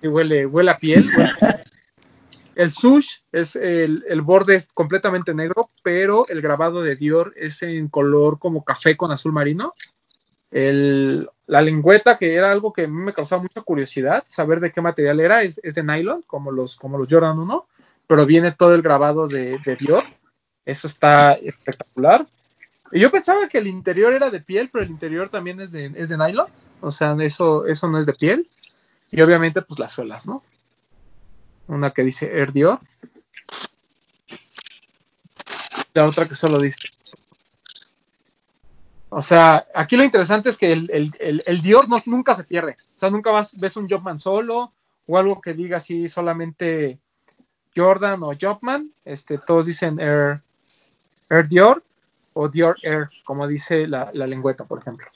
Que 0.00 0.08
huele, 0.08 0.46
huele 0.46 0.70
a 0.70 0.76
piel. 0.76 1.04
huele- 1.14 1.64
El 2.56 2.72
sush 2.72 3.18
es 3.32 3.54
el, 3.54 4.04
el 4.08 4.22
borde 4.22 4.56
es 4.56 4.68
completamente 4.74 5.34
negro, 5.34 5.68
pero 5.84 6.26
el 6.28 6.42
grabado 6.42 6.82
de 6.82 6.96
Dior 6.96 7.32
es 7.36 7.62
en 7.62 7.88
color 7.88 8.40
como 8.40 8.64
café 8.64 8.96
con 8.96 9.12
azul 9.12 9.32
marino. 9.32 9.74
El- 10.50 11.28
la 11.46 11.60
lengüeta, 11.62 12.16
que 12.16 12.34
era 12.34 12.50
algo 12.50 12.72
que 12.72 12.84
a 12.84 12.88
mí 12.88 12.94
me 13.02 13.12
causaba 13.14 13.42
mucha 13.42 13.60
curiosidad, 13.62 14.24
saber 14.26 14.58
de 14.60 14.72
qué 14.72 14.80
material 14.80 15.20
era, 15.20 15.42
es, 15.42 15.60
es 15.62 15.74
de 15.76 15.84
nylon, 15.84 16.22
como 16.26 16.50
los, 16.50 16.76
como 16.76 16.98
los 16.98 17.08
Jordan 17.08 17.38
1, 17.38 17.66
pero 18.08 18.26
viene 18.26 18.52
todo 18.52 18.74
el 18.74 18.82
grabado 18.82 19.28
de, 19.28 19.58
de 19.64 19.76
Dior. 19.76 20.02
Eso 20.64 20.88
está 20.88 21.34
espectacular. 21.34 22.26
Y 22.92 23.00
yo 23.00 23.10
pensaba 23.10 23.48
que 23.48 23.58
el 23.58 23.66
interior 23.68 24.12
era 24.12 24.30
de 24.30 24.40
piel, 24.40 24.70
pero 24.72 24.84
el 24.84 24.90
interior 24.90 25.28
también 25.28 25.60
es 25.60 25.72
de, 25.72 25.92
es 25.96 26.08
de 26.08 26.18
nylon. 26.18 26.46
O 26.80 26.90
sea, 26.90 27.16
eso, 27.20 27.66
eso 27.66 27.88
no 27.88 28.00
es 28.00 28.06
de 28.06 28.14
piel. 28.14 28.48
Y 29.12 29.20
obviamente, 29.20 29.62
pues 29.62 29.78
las 29.80 29.92
suelas, 29.92 30.26
¿no? 30.26 30.42
Una 31.68 31.90
que 31.92 32.02
dice 32.02 32.26
Air 32.26 32.52
Dior. 32.52 32.78
La 35.94 36.06
otra 36.06 36.28
que 36.28 36.34
solo 36.34 36.60
dice. 36.60 36.88
O 39.08 39.22
sea, 39.22 39.66
aquí 39.74 39.96
lo 39.96 40.04
interesante 40.04 40.48
es 40.50 40.56
que 40.56 40.72
el, 40.72 40.90
el- 40.92 41.12
el- 41.20 41.42
el 41.46 41.62
Dior 41.62 41.88
no, 41.88 41.96
nunca 42.06 42.34
se 42.34 42.44
pierde. 42.44 42.76
O 42.96 42.98
sea, 42.98 43.10
nunca 43.10 43.30
vas, 43.30 43.56
ves 43.58 43.76
un 43.76 43.88
Jobman 43.88 44.18
solo 44.18 44.72
o 45.06 45.16
algo 45.18 45.40
que 45.40 45.54
diga 45.54 45.78
así 45.78 46.08
solamente 46.08 46.98
Jordan 47.74 48.22
o 48.22 48.32
Jobman. 48.38 48.92
Este, 49.04 49.38
todos 49.38 49.66
dicen 49.66 49.98
Air, 50.00 50.42
Air 51.30 51.48
Dior 51.48 51.82
o 52.34 52.48
Dior 52.48 52.76
Air, 52.82 53.08
como 53.24 53.46
dice 53.46 53.86
la, 53.86 54.10
la 54.12 54.26
lengüeta, 54.26 54.64
por 54.64 54.80
ejemplo. 54.80 55.06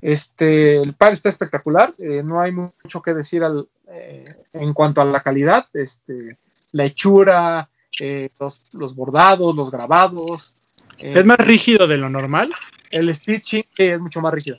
Este, 0.00 0.78
el 0.82 0.94
par 0.94 1.12
está 1.12 1.28
espectacular, 1.28 1.94
eh, 1.98 2.24
no 2.24 2.40
hay 2.40 2.50
mucho 2.50 3.00
que 3.02 3.14
decir 3.14 3.44
al, 3.44 3.68
eh, 3.92 4.24
en 4.54 4.72
cuanto 4.72 5.00
a 5.00 5.04
la 5.04 5.22
calidad, 5.22 5.66
este, 5.74 6.38
la 6.72 6.84
hechura, 6.84 7.68
eh, 8.00 8.30
los, 8.40 8.62
los 8.72 8.94
bordados, 8.94 9.54
los 9.54 9.70
grabados. 9.70 10.54
eh, 10.98 11.12
Es 11.16 11.26
más 11.26 11.38
rígido 11.38 11.86
de 11.86 11.98
lo 11.98 12.08
normal. 12.08 12.50
el 12.90 13.14
stitching 13.14 13.64
es 13.76 14.00
mucho 14.00 14.20
más 14.20 14.32
rígido, 14.32 14.56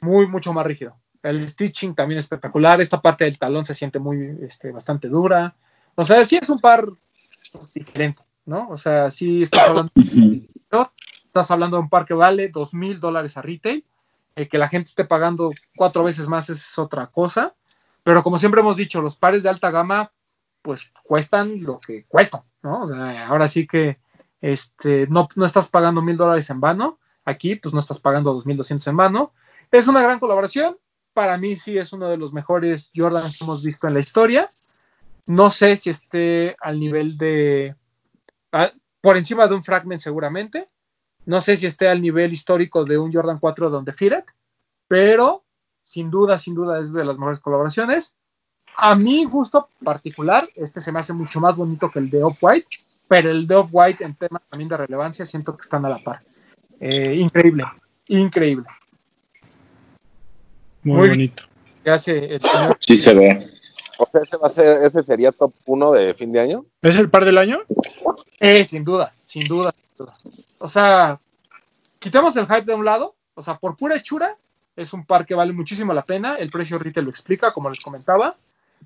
muy, 0.00 0.26
mucho 0.26 0.52
más 0.52 0.64
rígido. 0.66 0.96
El 1.22 1.48
stitching 1.48 1.94
también 1.94 2.18
es 2.18 2.26
espectacular, 2.26 2.80
esta 2.80 3.00
parte 3.00 3.24
del 3.24 3.38
talón 3.38 3.64
se 3.64 3.74
siente 3.74 3.98
muy, 3.98 4.38
este, 4.42 4.70
bastante 4.72 5.08
dura. 5.08 5.54
O 5.94 6.04
sea, 6.04 6.24
sí 6.24 6.36
es 6.40 6.48
un 6.48 6.60
par 6.60 6.86
diferente, 7.74 8.22
¿no? 8.46 8.68
O 8.68 8.76
sea, 8.76 9.10
sí 9.10 9.42
estás 9.42 9.68
hablando, 9.68 9.92
estás 9.96 11.50
hablando 11.50 11.76
de 11.76 11.82
un 11.82 11.88
par 11.88 12.04
que 12.04 12.14
vale 12.14 12.48
dos 12.48 12.74
mil 12.74 13.00
dólares 13.00 13.36
a 13.36 13.42
retail, 13.42 13.84
eh, 14.36 14.48
que 14.48 14.58
la 14.58 14.68
gente 14.68 14.88
esté 14.88 15.04
pagando 15.04 15.50
cuatro 15.76 16.04
veces 16.04 16.26
más 16.28 16.50
es 16.50 16.78
otra 16.78 17.06
cosa, 17.06 17.54
pero 18.04 18.22
como 18.22 18.38
siempre 18.38 18.60
hemos 18.60 18.76
dicho, 18.76 19.02
los 19.02 19.16
pares 19.16 19.42
de 19.42 19.48
alta 19.48 19.72
gama, 19.72 20.12
pues 20.62 20.92
cuestan 21.02 21.62
lo 21.62 21.80
que 21.80 22.04
cuestan, 22.06 22.42
¿no? 22.62 22.82
O 22.84 22.88
sea, 22.88 23.26
ahora 23.26 23.48
sí 23.48 23.66
que 23.66 23.98
este, 24.40 25.06
no, 25.08 25.28
no 25.34 25.44
estás 25.46 25.68
pagando 25.68 26.02
mil 26.02 26.16
dólares 26.16 26.48
en 26.50 26.60
vano, 26.60 27.00
aquí 27.24 27.56
pues 27.56 27.74
no 27.74 27.80
estás 27.80 27.98
pagando 27.98 28.32
2.200 28.32 28.86
en 28.88 28.96
vano. 28.96 29.32
Es 29.72 29.88
una 29.88 30.02
gran 30.02 30.20
colaboración, 30.20 30.78
para 31.14 31.36
mí 31.38 31.56
sí 31.56 31.76
es 31.78 31.92
uno 31.92 32.08
de 32.08 32.16
los 32.16 32.32
mejores 32.32 32.90
Jordans 32.94 33.38
que 33.38 33.44
hemos 33.44 33.64
visto 33.64 33.88
en 33.88 33.94
la 33.94 34.00
historia. 34.00 34.48
No 35.26 35.50
sé 35.50 35.76
si 35.76 35.90
esté 35.90 36.56
al 36.60 36.78
nivel 36.80 37.16
de, 37.18 37.74
a- 38.52 38.72
por 39.00 39.16
encima 39.16 39.46
de 39.48 39.54
un 39.54 39.62
Fragment 39.62 40.00
seguramente. 40.00 40.68
No 41.26 41.40
sé 41.40 41.56
si 41.56 41.66
esté 41.66 41.88
al 41.88 42.02
nivel 42.02 42.32
histórico 42.32 42.84
de 42.84 42.98
un 42.98 43.12
Jordan 43.12 43.38
4 43.38 43.70
donde 43.70 43.92
Firet, 43.94 44.26
pero 44.88 45.43
sin 45.84 46.10
duda, 46.10 46.38
sin 46.38 46.54
duda 46.54 46.80
es 46.80 46.92
de 46.92 47.04
las 47.04 47.16
mejores 47.16 47.38
colaboraciones. 47.40 48.16
A 48.76 48.94
mi 48.96 49.24
gusto 49.24 49.68
particular, 49.84 50.48
este 50.56 50.80
se 50.80 50.90
me 50.90 50.98
hace 50.98 51.12
mucho 51.12 51.40
más 51.40 51.54
bonito 51.56 51.90
que 51.90 52.00
el 52.00 52.10
de 52.10 52.24
Off-White, 52.24 52.66
pero 53.06 53.30
el 53.30 53.46
de 53.46 53.54
Off-White 53.54 54.02
en 54.02 54.16
temas 54.16 54.42
también 54.50 54.68
de 54.68 54.76
relevancia 54.76 55.24
siento 55.24 55.56
que 55.56 55.60
están 55.62 55.84
a 55.86 55.90
la 55.90 55.98
par. 55.98 56.22
Eh, 56.80 57.14
increíble, 57.20 57.64
increíble. 58.08 58.66
Muy, 60.82 60.96
Muy- 60.96 61.08
bonito. 61.10 61.44
Que 61.84 61.90
hace 61.90 62.16
el 62.34 62.40
señor. 62.42 62.76
Sí 62.80 62.96
se 62.96 63.14
ve. 63.14 63.50
O 63.98 64.06
sea, 64.06 64.20
ese 64.22 64.36
va 64.38 64.46
a 64.48 64.50
ser, 64.50 64.82
ese 64.82 65.02
sería 65.02 65.30
top 65.30 65.52
1 65.66 65.92
de 65.92 66.14
fin 66.14 66.32
de 66.32 66.40
año. 66.40 66.64
¿Es 66.82 66.96
el 66.98 67.10
par 67.10 67.24
del 67.24 67.38
año? 67.38 67.60
Eh, 68.40 68.64
sin 68.64 68.84
duda, 68.84 69.14
sin 69.24 69.46
duda, 69.46 69.70
sin 69.70 69.84
duda. 69.96 70.16
O 70.58 70.66
sea, 70.66 71.20
quitemos 72.00 72.34
el 72.36 72.46
hype 72.46 72.62
de 72.62 72.74
un 72.74 72.84
lado, 72.84 73.14
o 73.34 73.42
sea, 73.42 73.56
por 73.56 73.76
pura 73.76 73.96
hechura, 73.96 74.36
es 74.76 74.92
un 74.92 75.04
par 75.04 75.24
que 75.24 75.34
vale 75.34 75.52
muchísimo 75.52 75.92
la 75.92 76.04
pena, 76.04 76.36
el 76.36 76.50
precio 76.50 76.78
retail 76.78 77.04
lo 77.04 77.10
explica, 77.10 77.52
como 77.52 77.68
les 77.70 77.80
comentaba, 77.80 78.36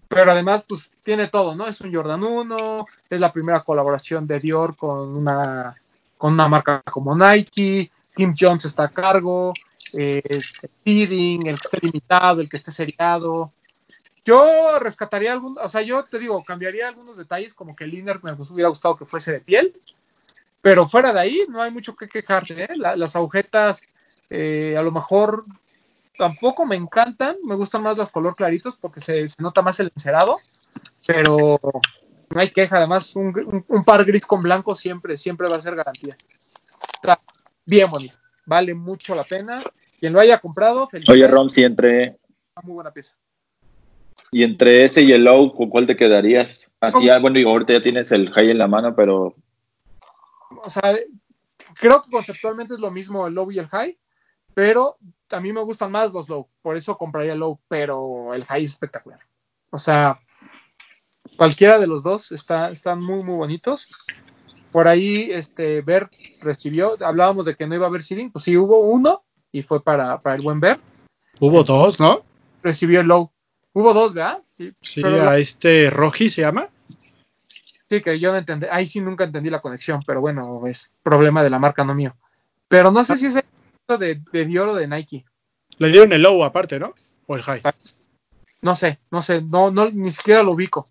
pero 0.09 0.31
además, 0.31 0.65
pues, 0.69 0.91
tiene 1.03 1.29
todo, 1.29 1.55
¿no? 1.55 1.67
Es 1.67 1.81
un 1.81 1.95
Jordan 1.95 2.23
1, 2.23 2.87
es 3.11 3.21
la 3.21 3.33
primera 3.33 3.61
colaboración 3.61 4.27
de 4.27 4.39
Dior 4.41 4.77
con 4.77 5.17
una, 5.17 5.75
con 6.17 6.33
una 6.35 6.49
marca 6.49 6.83
como 6.83 7.17
Nike, 7.17 7.91
Tim 8.15 8.35
Jones 8.39 8.65
está 8.65 8.85
a 8.85 8.89
cargo, 8.89 9.53
eh, 9.93 10.21
el 10.29 10.43
seeding, 10.85 11.47
el 11.47 11.59
que 11.59 11.67
esté 11.67 11.79
limitado, 11.87 12.41
el 12.41 12.49
que 12.49 12.57
esté 12.57 12.71
seriado. 12.71 13.53
Yo 14.25 14.79
rescataría 14.79 15.33
algún, 15.33 15.57
o 15.59 15.69
sea, 15.71 15.81
yo 15.81 16.05
te 16.05 16.19
digo, 16.19 16.45
cambiaría 16.45 16.89
algunos 16.89 17.17
detalles, 17.17 17.55
como 17.55 17.75
que 17.75 17.85
el 17.85 17.95
inner 17.95 18.23
me 18.23 18.33
hubiera 18.33 18.69
gustado 18.69 18.97
que 18.97 19.07
fuese 19.07 19.33
de 19.33 19.41
piel, 19.41 19.75
pero 20.61 20.87
fuera 20.87 21.13
de 21.13 21.21
ahí 21.21 21.41
no 21.49 21.63
hay 21.63 21.71
mucho 21.71 21.97
que 21.97 22.09
quejarse. 22.09 22.65
¿eh? 22.65 22.69
La- 22.77 22.97
las 22.97 23.17
agujetas, 23.17 23.83
eh, 24.29 24.75
a 24.77 24.83
lo 24.83 24.93
mejor 24.93 25.45
tampoco 26.19 26.67
me 26.67 26.77
encantan, 26.77 27.37
me 27.45 27.55
gustan 27.55 27.83
más 27.83 27.97
los 27.97 28.11
color 28.11 28.37
claritos 28.37 28.77
porque 28.77 29.01
se, 29.01 29.27
se 29.29 29.41
nota 29.43 29.63
más 29.63 29.81
el 29.81 29.91
encerado, 29.95 30.37
pero 31.07 31.59
no 32.31 32.41
hay 32.41 32.51
queja. 32.51 32.77
Además, 32.77 33.15
un, 33.17 33.27
un- 33.29 33.65
un 33.67 33.85
par 33.85 34.05
gris 34.05 34.27
con 34.27 34.43
blanco 34.43 34.75
siempre, 34.75 35.17
siempre 35.17 35.49
va 35.49 35.57
a 35.57 35.61
ser 35.61 35.75
garantía. 35.77 36.17
Está 36.95 37.19
bien 37.65 37.89
bonito, 37.91 38.17
vale 38.45 38.75
mucho 38.75 39.15
la 39.15 39.23
pena. 39.23 39.63
Quien 39.99 40.13
lo 40.13 40.21
haya 40.21 40.39
comprado, 40.39 40.89
feliz. 40.89 41.09
Oye, 41.09 41.27
Rom, 41.27 41.49
si 41.49 41.65
entre, 41.65 42.17
muy 42.63 42.75
buena 42.75 42.91
pieza. 42.93 43.17
y 44.31 44.43
entre 44.43 44.85
ese 44.85 45.03
y 45.03 45.13
el 45.13 45.25
low, 45.25 45.55
¿con 45.55 45.71
cuál 45.71 45.87
te 45.87 45.97
quedarías? 45.97 46.71
Así, 46.81 47.09
ah, 47.09 47.19
bueno, 47.19 47.39
y 47.39 47.45
ahorita 47.45 47.73
ya 47.75 47.81
tienes 47.81 48.13
el 48.13 48.31
high 48.33 48.51
en 48.51 48.59
la 48.59 48.69
mano, 48.69 48.95
pero 48.95 49.33
o 50.63 50.71
sea, 50.71 50.97
creo 51.75 52.03
que 52.03 52.11
conceptualmente 52.11 52.75
es 52.75 52.81
lo 52.81 52.91
mismo 52.91 53.27
el 53.27 53.35
low 53.35 53.51
y 53.51 53.59
el 53.59 53.69
high, 53.69 53.97
pero 54.55 54.99
a 55.31 55.41
mí 55.41 55.53
me 55.53 55.61
gustan 55.63 55.91
más 55.91 56.13
los 56.13 56.29
low, 56.29 56.49
por 56.63 56.77
eso 56.77 56.97
compraría 56.97 57.33
el 57.33 57.41
low, 57.41 57.59
pero 57.69 58.35
el 58.35 58.45
high 58.45 58.65
es 58.65 58.73
espectacular. 58.73 59.21
O 59.71 59.79
sea, 59.79 60.21
cualquiera 61.37 61.79
de 61.79 61.87
los 61.87 62.03
dos 62.03 62.33
está, 62.33 62.71
están 62.71 63.01
muy, 63.01 63.23
muy 63.23 63.37
bonitos. 63.37 64.07
Por 64.73 64.87
ahí, 64.89 65.31
este, 65.33 65.81
Bert 65.83 66.13
recibió, 66.41 66.97
hablábamos 67.05 67.47
de 67.47 67.55
que 67.57 67.67
no 67.67 67.75
iba 67.75 67.87
a 67.87 67.89
haber 67.89 68.03
seeding, 68.03 68.31
pues 68.31 68.45
sí, 68.45 68.57
hubo 68.57 68.81
uno 68.81 69.23
y 69.51 69.63
fue 69.63 69.83
para, 69.83 70.19
para 70.19 70.37
el 70.37 70.43
buen 70.43 70.61
Bert, 70.61 70.81
Hubo 71.41 71.63
dos, 71.63 72.01
¿no? 72.01 72.23
recibió 72.63 73.01
el 73.01 73.07
low. 73.07 73.31
Hubo 73.73 73.95
dos, 73.95 74.13
¿verdad? 74.15 74.43
Sí, 74.57 74.73
Sí, 74.81 75.03
pero 75.03 75.25
la- 75.25 75.31
a 75.33 75.39
este 75.39 75.89
Roji 75.89 76.29
se 76.29 76.41
llama. 76.43 76.69
Sí, 77.89 78.03
que 78.03 78.19
yo 78.19 78.33
no 78.33 78.39
entendí, 78.39 78.67
ahí 78.71 78.87
sí 78.87 79.01
nunca 79.01 79.25
entendí 79.25 79.49
la 79.49 79.61
conexión, 79.63 80.01
pero 80.07 80.21
bueno, 80.21 80.67
es 80.67 80.91
problema 81.03 81.43
de 81.43 81.51
la 81.51 81.59
marca, 81.59 81.85
no 81.85 81.95
mío. 81.95 82.15
Pero 82.69 82.91
no 82.91 83.05
sé 83.05 83.17
si 83.17 83.27
es 83.27 83.37
el 83.37 83.45
de, 83.97 84.21
de 84.33 84.45
Dior 84.45 84.69
o 84.69 84.75
de 84.75 84.87
Nike. 84.87 85.25
Le 85.79 85.89
dieron 85.89 86.13
el 86.13 86.23
low 86.23 86.45
aparte, 86.45 86.79
¿no? 86.79 86.95
O 87.27 87.37
el 87.37 87.43
high. 87.43 87.63
No 88.61 88.75
sé, 88.75 88.99
no 89.11 89.23
sé, 89.23 89.41
no, 89.41 89.71
no, 89.71 89.91
ni 89.91 90.11
siquiera 90.11 90.43
lo 90.43 90.53
ubico. 90.53 90.89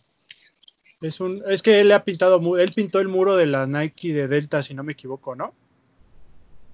Es 1.02 1.20
un, 1.20 1.44
es 1.48 1.62
que 1.62 1.80
él 1.80 1.92
ha 1.92 2.04
pintado, 2.04 2.58
él 2.58 2.72
pintó 2.76 3.00
el 3.00 3.08
muro 3.08 3.36
de 3.36 3.46
la 3.46 3.68
Nike 3.68 4.14
de 4.14 4.28
Delta, 4.28 4.64
si 4.64 4.74
no 4.74 4.84
me 4.84 4.94
equivoco, 4.94 5.36
¿no? 5.36 5.54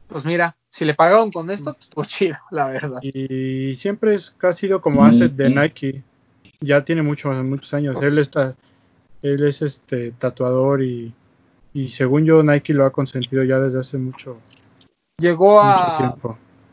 Pues 0.08 0.24
mira, 0.26 0.56
si 0.70 0.86
le 0.86 0.94
pagaron 0.94 1.32
con 1.32 1.50
esto, 1.50 1.74
pues 1.74 1.86
estuvo 1.86 2.06
chido, 2.06 2.38
la 2.52 2.68
verdad. 2.68 3.00
Y 3.02 3.76
siempre 3.76 4.14
es, 4.14 4.38
ha 4.42 4.54
sido 4.54 4.80
como 4.80 5.04
asset 5.04 5.34
de 5.34 5.50
Nike. 5.50 6.04
Ya 6.62 6.86
tiene 6.86 7.02
muchos, 7.02 7.36
muchos 7.44 7.74
años. 7.74 8.02
Él 8.02 8.20
está, 8.20 8.56
él 9.22 9.46
es 9.46 9.62
este 9.62 10.12
tatuador 10.12 10.84
y, 10.84 11.14
y 11.74 11.88
según 11.88 12.26
yo 12.26 12.44
Nike 12.44 12.74
lo 12.74 12.86
ha 12.86 12.92
consentido 12.92 13.44
ya 13.44 13.60
desde 13.60 13.80
hace 13.80 13.98
mucho, 13.98 14.38
Llegó 15.20 15.62
a, 15.62 16.16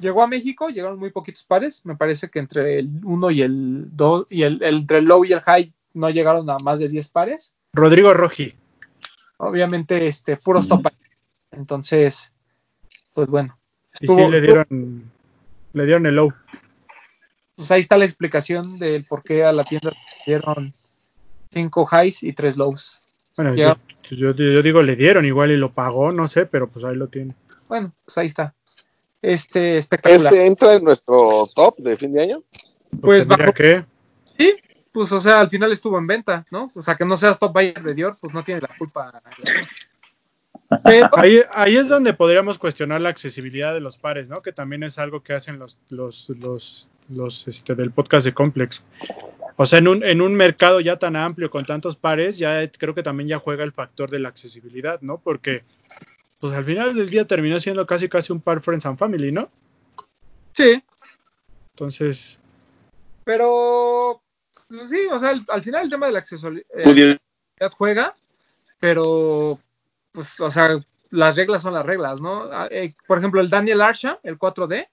llegó 0.00 0.22
a 0.22 0.26
México, 0.26 0.68
llegaron 0.68 0.98
muy 0.98 1.10
poquitos 1.10 1.44
pares, 1.44 1.84
me 1.84 1.96
parece 1.96 2.28
que 2.30 2.38
entre 2.38 2.78
el 2.78 2.90
1 3.04 3.30
y 3.30 3.42
el 3.42 3.84
2, 3.96 4.26
y 4.30 4.42
el, 4.42 4.62
el- 4.62 4.76
entre 4.78 4.98
el 4.98 5.04
low 5.04 5.24
y 5.24 5.32
el 5.32 5.40
high 5.40 5.72
no 5.94 6.08
llegaron 6.10 6.48
a 6.48 6.58
más 6.58 6.78
de 6.78 6.88
10 6.88 7.08
pares. 7.08 7.52
Rodrigo 7.72 8.12
Roji. 8.14 8.54
Obviamente, 9.38 10.06
este, 10.06 10.36
puros 10.36 10.68
top. 10.68 10.86
Entonces, 11.50 12.32
pues 13.12 13.28
bueno. 13.28 13.58
Y 14.00 14.06
sí 14.06 14.14
le 14.30 14.40
dieron, 14.40 15.10
le 15.72 15.84
dieron 15.84 16.06
el 16.06 16.14
low. 16.16 16.32
pues 17.56 17.70
ahí 17.70 17.80
está 17.80 17.98
la 17.98 18.04
explicación 18.06 18.78
del 18.78 19.04
por 19.04 19.22
qué 19.22 19.44
a 19.44 19.52
la 19.52 19.64
tienda 19.64 19.90
le 19.90 19.96
dieron 20.24 20.72
cinco 21.52 21.86
highs 21.90 22.22
y 22.22 22.32
tres 22.32 22.56
lows. 22.56 23.00
Bueno, 23.36 23.54
yo, 23.54 23.74
yo- 24.10 24.34
yo 24.34 24.62
digo, 24.62 24.82
le 24.82 24.96
dieron 24.96 25.24
igual 25.26 25.50
y 25.50 25.56
lo 25.56 25.72
pagó, 25.72 26.10
no 26.12 26.26
sé, 26.28 26.46
pero 26.46 26.68
pues 26.68 26.84
ahí 26.84 26.96
lo 26.96 27.08
tiene. 27.08 27.34
Bueno, 27.70 27.94
pues 28.04 28.18
ahí 28.18 28.26
está. 28.26 28.52
Este, 29.22 29.76
espectacular. 29.78 30.32
Este 30.32 30.44
entra 30.44 30.74
en 30.74 30.82
nuestro 30.82 31.46
top 31.54 31.76
de 31.78 31.96
fin 31.96 32.12
de 32.12 32.22
año. 32.24 32.42
Pues 33.00 33.28
mira 33.28 33.44
bajo- 33.46 33.54
que 33.54 33.84
Sí, 34.36 34.56
pues 34.90 35.12
o 35.12 35.20
sea, 35.20 35.38
al 35.38 35.48
final 35.48 35.70
estuvo 35.70 35.96
en 35.96 36.08
venta, 36.08 36.44
¿no? 36.50 36.72
O 36.74 36.82
sea, 36.82 36.96
que 36.96 37.04
no 37.04 37.16
seas 37.16 37.38
top 37.38 37.52
buyer 37.52 37.80
de 37.80 37.94
Dior, 37.94 38.16
pues 38.20 38.34
no 38.34 38.42
tiene 38.42 38.60
la 38.60 38.70
culpa. 38.76 39.22
Pero, 40.84 41.08
ahí, 41.16 41.42
ahí 41.52 41.76
es 41.76 41.86
donde 41.88 42.12
podríamos 42.12 42.58
cuestionar 42.58 43.00
la 43.00 43.10
accesibilidad 43.10 43.72
de 43.72 43.78
los 43.80 43.98
pares, 43.98 44.28
¿no? 44.28 44.40
Que 44.40 44.50
también 44.52 44.82
es 44.82 44.98
algo 44.98 45.22
que 45.22 45.32
hacen 45.32 45.60
los, 45.60 45.78
los, 45.90 46.28
los, 46.40 46.88
los 47.08 47.46
este, 47.46 47.76
del 47.76 47.92
podcast 47.92 48.24
de 48.24 48.34
Complex. 48.34 48.82
O 49.54 49.64
sea, 49.66 49.78
en 49.78 49.86
un, 49.86 50.02
en 50.04 50.20
un 50.20 50.34
mercado 50.34 50.80
ya 50.80 50.96
tan 50.96 51.14
amplio 51.14 51.50
con 51.50 51.64
tantos 51.64 51.94
pares, 51.94 52.36
ya 52.36 52.68
creo 52.72 52.96
que 52.96 53.04
también 53.04 53.28
ya 53.28 53.38
juega 53.38 53.62
el 53.62 53.72
factor 53.72 54.10
de 54.10 54.18
la 54.18 54.28
accesibilidad, 54.28 55.00
¿no? 55.02 55.18
Porque 55.18 55.62
pues 56.40 56.52
al 56.54 56.64
final 56.64 56.94
del 56.94 57.08
día 57.10 57.26
terminó 57.26 57.60
siendo 57.60 57.86
casi 57.86 58.08
casi 58.08 58.32
un 58.32 58.40
par 58.40 58.60
Friends 58.60 58.86
and 58.86 58.98
Family, 58.98 59.30
¿no? 59.32 59.50
sí, 60.52 60.82
Entonces, 61.74 62.40
pero 63.24 64.20
pues, 64.68 64.90
sí, 64.90 65.00
o 65.10 65.18
sea, 65.18 65.30
al, 65.30 65.44
al 65.48 65.62
final 65.62 65.84
el 65.84 65.90
tema 65.90 66.06
de 66.06 66.12
la 66.12 66.18
accesibilidad 66.18 66.64
Pudiera- 66.82 67.20
juega, 67.76 68.16
pero 68.78 69.58
pues, 70.12 70.40
o 70.40 70.50
sea, 70.50 70.76
las 71.10 71.36
reglas 71.36 71.62
son 71.62 71.74
las 71.74 71.84
reglas, 71.86 72.20
¿no? 72.20 72.44
Ah, 72.52 72.68
eh, 72.70 72.94
por 73.06 73.18
ejemplo, 73.18 73.40
el 73.40 73.48
Daniel 73.50 73.80
Arsham, 73.82 74.16
el 74.22 74.38
4D, 74.38 74.88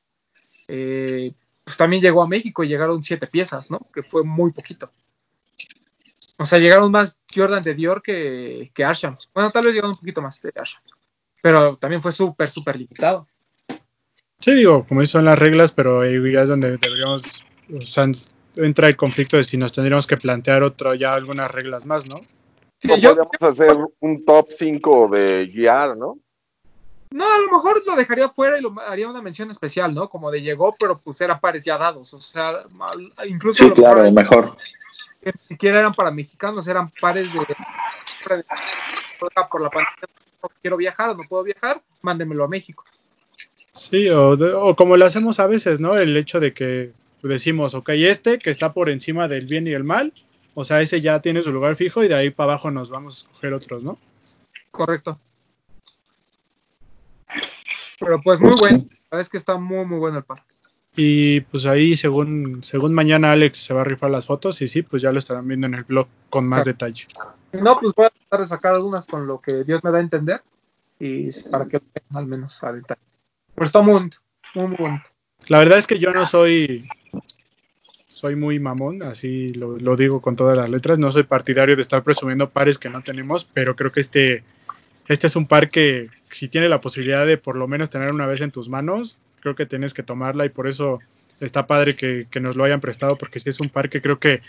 eh, 0.67 1.33
pues 1.63 1.77
también 1.77 2.01
llegó 2.01 2.21
a 2.23 2.27
México 2.27 2.63
y 2.63 2.67
llegaron 2.67 3.01
siete 3.03 3.27
piezas, 3.27 3.69
¿no? 3.71 3.79
Que 3.93 4.03
fue 4.03 4.23
muy 4.23 4.51
poquito. 4.51 4.91
O 6.37 6.45
sea, 6.45 6.59
llegaron 6.59 6.91
más 6.91 7.17
Jordan 7.33 7.63
de 7.63 7.73
Dior 7.73 8.01
que, 8.01 8.71
que 8.73 8.83
Arsham. 8.83 9.15
Bueno, 9.33 9.49
tal 9.51 9.65
vez 9.65 9.73
llegaron 9.73 9.91
un 9.91 9.97
poquito 9.97 10.21
más 10.21 10.39
de 10.41 10.53
Arsham. 10.55 10.81
Pero 11.47 11.77
también 11.77 12.01
fue 12.01 12.11
súper, 12.11 12.49
súper 12.49 12.75
limitado. 12.75 13.25
sí 14.37 14.53
digo, 14.53 14.85
como 14.85 14.99
dicen 14.99 15.19
son 15.19 15.25
las 15.25 15.39
reglas, 15.39 15.71
pero 15.71 16.01
ahí 16.01 16.19
ya 16.33 16.41
es 16.41 16.49
donde 16.49 16.75
deberíamos, 16.77 17.45
o 17.73 17.79
sea, 17.79 18.05
entra 18.57 18.89
el 18.89 18.97
conflicto 18.97 19.37
de 19.37 19.45
si 19.45 19.55
nos 19.55 19.71
tendríamos 19.71 20.05
que 20.07 20.17
plantear 20.17 20.61
otro, 20.61 20.93
ya 20.93 21.13
algunas 21.13 21.49
reglas 21.49 21.85
más, 21.85 22.05
¿no? 22.09 22.17
Sí, 22.79 22.89
yo- 22.99 23.15
podríamos 23.15 23.31
hacer 23.39 23.77
un 24.01 24.25
top 24.25 24.47
5 24.49 25.07
de 25.07 25.47
GR, 25.47 25.95
¿no? 25.95 26.19
no, 27.11 27.33
a 27.33 27.39
lo 27.39 27.49
mejor 27.49 27.81
lo 27.87 27.95
dejaría 27.95 28.27
fuera 28.27 28.57
y 28.59 28.61
lo 28.61 28.75
haría 28.85 29.07
una 29.07 29.21
mención 29.21 29.49
especial, 29.49 29.93
¿no? 29.95 30.09
Como 30.09 30.29
de 30.29 30.41
llegó, 30.41 30.75
pero 30.77 30.99
pues 30.99 31.21
eran 31.21 31.39
pares 31.39 31.63
ya 31.63 31.77
dados. 31.77 32.13
O 32.13 32.19
sea, 32.19 32.65
incluso 33.25 33.63
Sí, 33.63 33.69
lo 33.69 33.75
mejor 33.77 33.95
claro, 33.95 34.11
mejor. 34.11 34.57
que 35.23 35.31
ni 35.31 35.47
siquiera 35.47 35.79
eran 35.79 35.93
para 35.93 36.11
mexicanos, 36.11 36.67
eran 36.67 36.89
pares 36.99 37.31
de 37.31 37.39
por 39.49 39.61
la 39.61 39.69
pandemia, 39.69 40.07
quiero 40.61 40.77
viajar 40.77 41.09
o 41.09 41.15
no 41.15 41.23
puedo 41.27 41.43
viajar, 41.43 41.81
mándemelo 42.01 42.43
a 42.43 42.47
México. 42.47 42.83
Sí, 43.73 44.09
o, 44.09 44.31
o 44.31 44.75
como 44.75 44.97
lo 44.97 45.05
hacemos 45.05 45.39
a 45.39 45.47
veces, 45.47 45.79
¿no? 45.79 45.95
El 45.95 46.15
hecho 46.17 46.39
de 46.39 46.53
que 46.53 46.91
decimos, 47.21 47.73
ok, 47.73 47.89
este 47.89 48.39
que 48.39 48.49
está 48.49 48.73
por 48.73 48.89
encima 48.89 49.27
del 49.27 49.45
bien 49.45 49.67
y 49.67 49.71
el 49.71 49.83
mal, 49.83 50.13
o 50.53 50.63
sea, 50.63 50.81
ese 50.81 51.01
ya 51.01 51.21
tiene 51.21 51.41
su 51.41 51.51
lugar 51.51 51.75
fijo 51.75 52.03
y 52.03 52.07
de 52.07 52.15
ahí 52.15 52.29
para 52.29 52.51
abajo 52.51 52.71
nos 52.71 52.89
vamos 52.89 53.15
a 53.15 53.27
escoger 53.27 53.53
otros, 53.53 53.83
¿no? 53.83 53.99
Correcto. 54.71 55.19
Pero 57.99 58.21
pues 58.21 58.39
muy 58.39 58.55
bueno, 58.59 58.77
la 58.89 58.97
verdad 59.11 59.21
es 59.21 59.29
que 59.29 59.37
está 59.37 59.57
muy 59.57 59.85
muy 59.85 59.99
bueno 59.99 60.17
el 60.17 60.23
par. 60.23 60.43
Y 60.99 61.41
pues 61.41 61.67
ahí, 61.67 61.95
según, 61.95 62.63
según 62.63 62.95
mañana 62.95 63.31
Alex 63.31 63.59
se 63.59 63.73
va 63.75 63.81
a 63.81 63.83
rifar 63.83 64.09
las 64.09 64.25
fotos 64.25 64.59
y 64.63 64.67
sí, 64.67 64.81
pues 64.81 65.03
ya 65.03 65.11
lo 65.11 65.19
estarán 65.19 65.47
viendo 65.47 65.67
en 65.67 65.75
el 65.75 65.83
blog 65.83 66.07
con 66.31 66.47
más 66.47 66.65
detalle. 66.65 67.05
No, 67.53 67.79
pues 67.79 67.93
voy 67.95 68.07
a 68.07 68.09
tratar 68.09 68.39
de 68.39 68.47
sacar 68.47 68.73
algunas 68.73 69.05
con 69.05 69.27
lo 69.27 69.39
que 69.39 69.63
Dios 69.63 69.83
me 69.83 69.91
da 69.91 69.99
a 69.99 70.01
entender 70.01 70.41
y 70.99 71.29
para 71.51 71.67
que 71.67 71.79
al 72.15 72.25
menos 72.25 72.63
a 72.63 72.73
detalle. 72.73 72.99
Pero 73.53 73.65
está 73.65 73.81
muy 73.81 74.09
muy 74.55 74.67
muy. 74.67 74.99
La 75.47 75.59
verdad 75.59 75.77
es 75.77 75.85
que 75.85 75.99
yo 75.99 76.11
no 76.11 76.25
soy 76.25 76.83
soy 78.07 78.35
muy 78.35 78.57
mamón, 78.59 79.03
así 79.03 79.49
lo, 79.49 79.77
lo 79.77 79.95
digo 79.95 80.19
con 80.19 80.35
todas 80.35 80.57
las 80.57 80.67
letras, 80.67 80.97
no 80.97 81.11
soy 81.11 81.23
partidario 81.23 81.75
de 81.75 81.83
estar 81.83 82.01
presumiendo 82.01 82.49
pares 82.49 82.79
que 82.79 82.89
no 82.89 83.03
tenemos, 83.03 83.45
pero 83.45 83.75
creo 83.75 83.91
que 83.91 83.99
este 83.99 84.43
este 85.07 85.27
es 85.27 85.35
un 85.35 85.45
par 85.45 85.69
que 85.69 86.09
si 86.23 86.47
tiene 86.47 86.67
la 86.69 86.81
posibilidad 86.81 87.27
de 87.27 87.37
por 87.37 87.55
lo 87.55 87.67
menos 87.67 87.91
tener 87.91 88.11
una 88.11 88.25
vez 88.25 88.41
en 88.41 88.49
tus 88.49 88.67
manos, 88.67 89.19
creo 89.41 89.55
que 89.55 89.65
tienes 89.65 89.93
que 89.93 90.03
tomarla 90.03 90.45
y 90.45 90.49
por 90.49 90.67
eso 90.67 90.99
está 91.39 91.67
padre 91.67 91.95
que, 91.95 92.27
que 92.29 92.39
nos 92.39 92.55
lo 92.55 92.63
hayan 92.63 92.81
prestado, 92.81 93.17
porque 93.17 93.39
sí 93.39 93.49
es 93.49 93.59
un 93.59 93.69
par 93.69 93.89
que 93.89 94.01
creo 94.01 94.19
que 94.19 94.41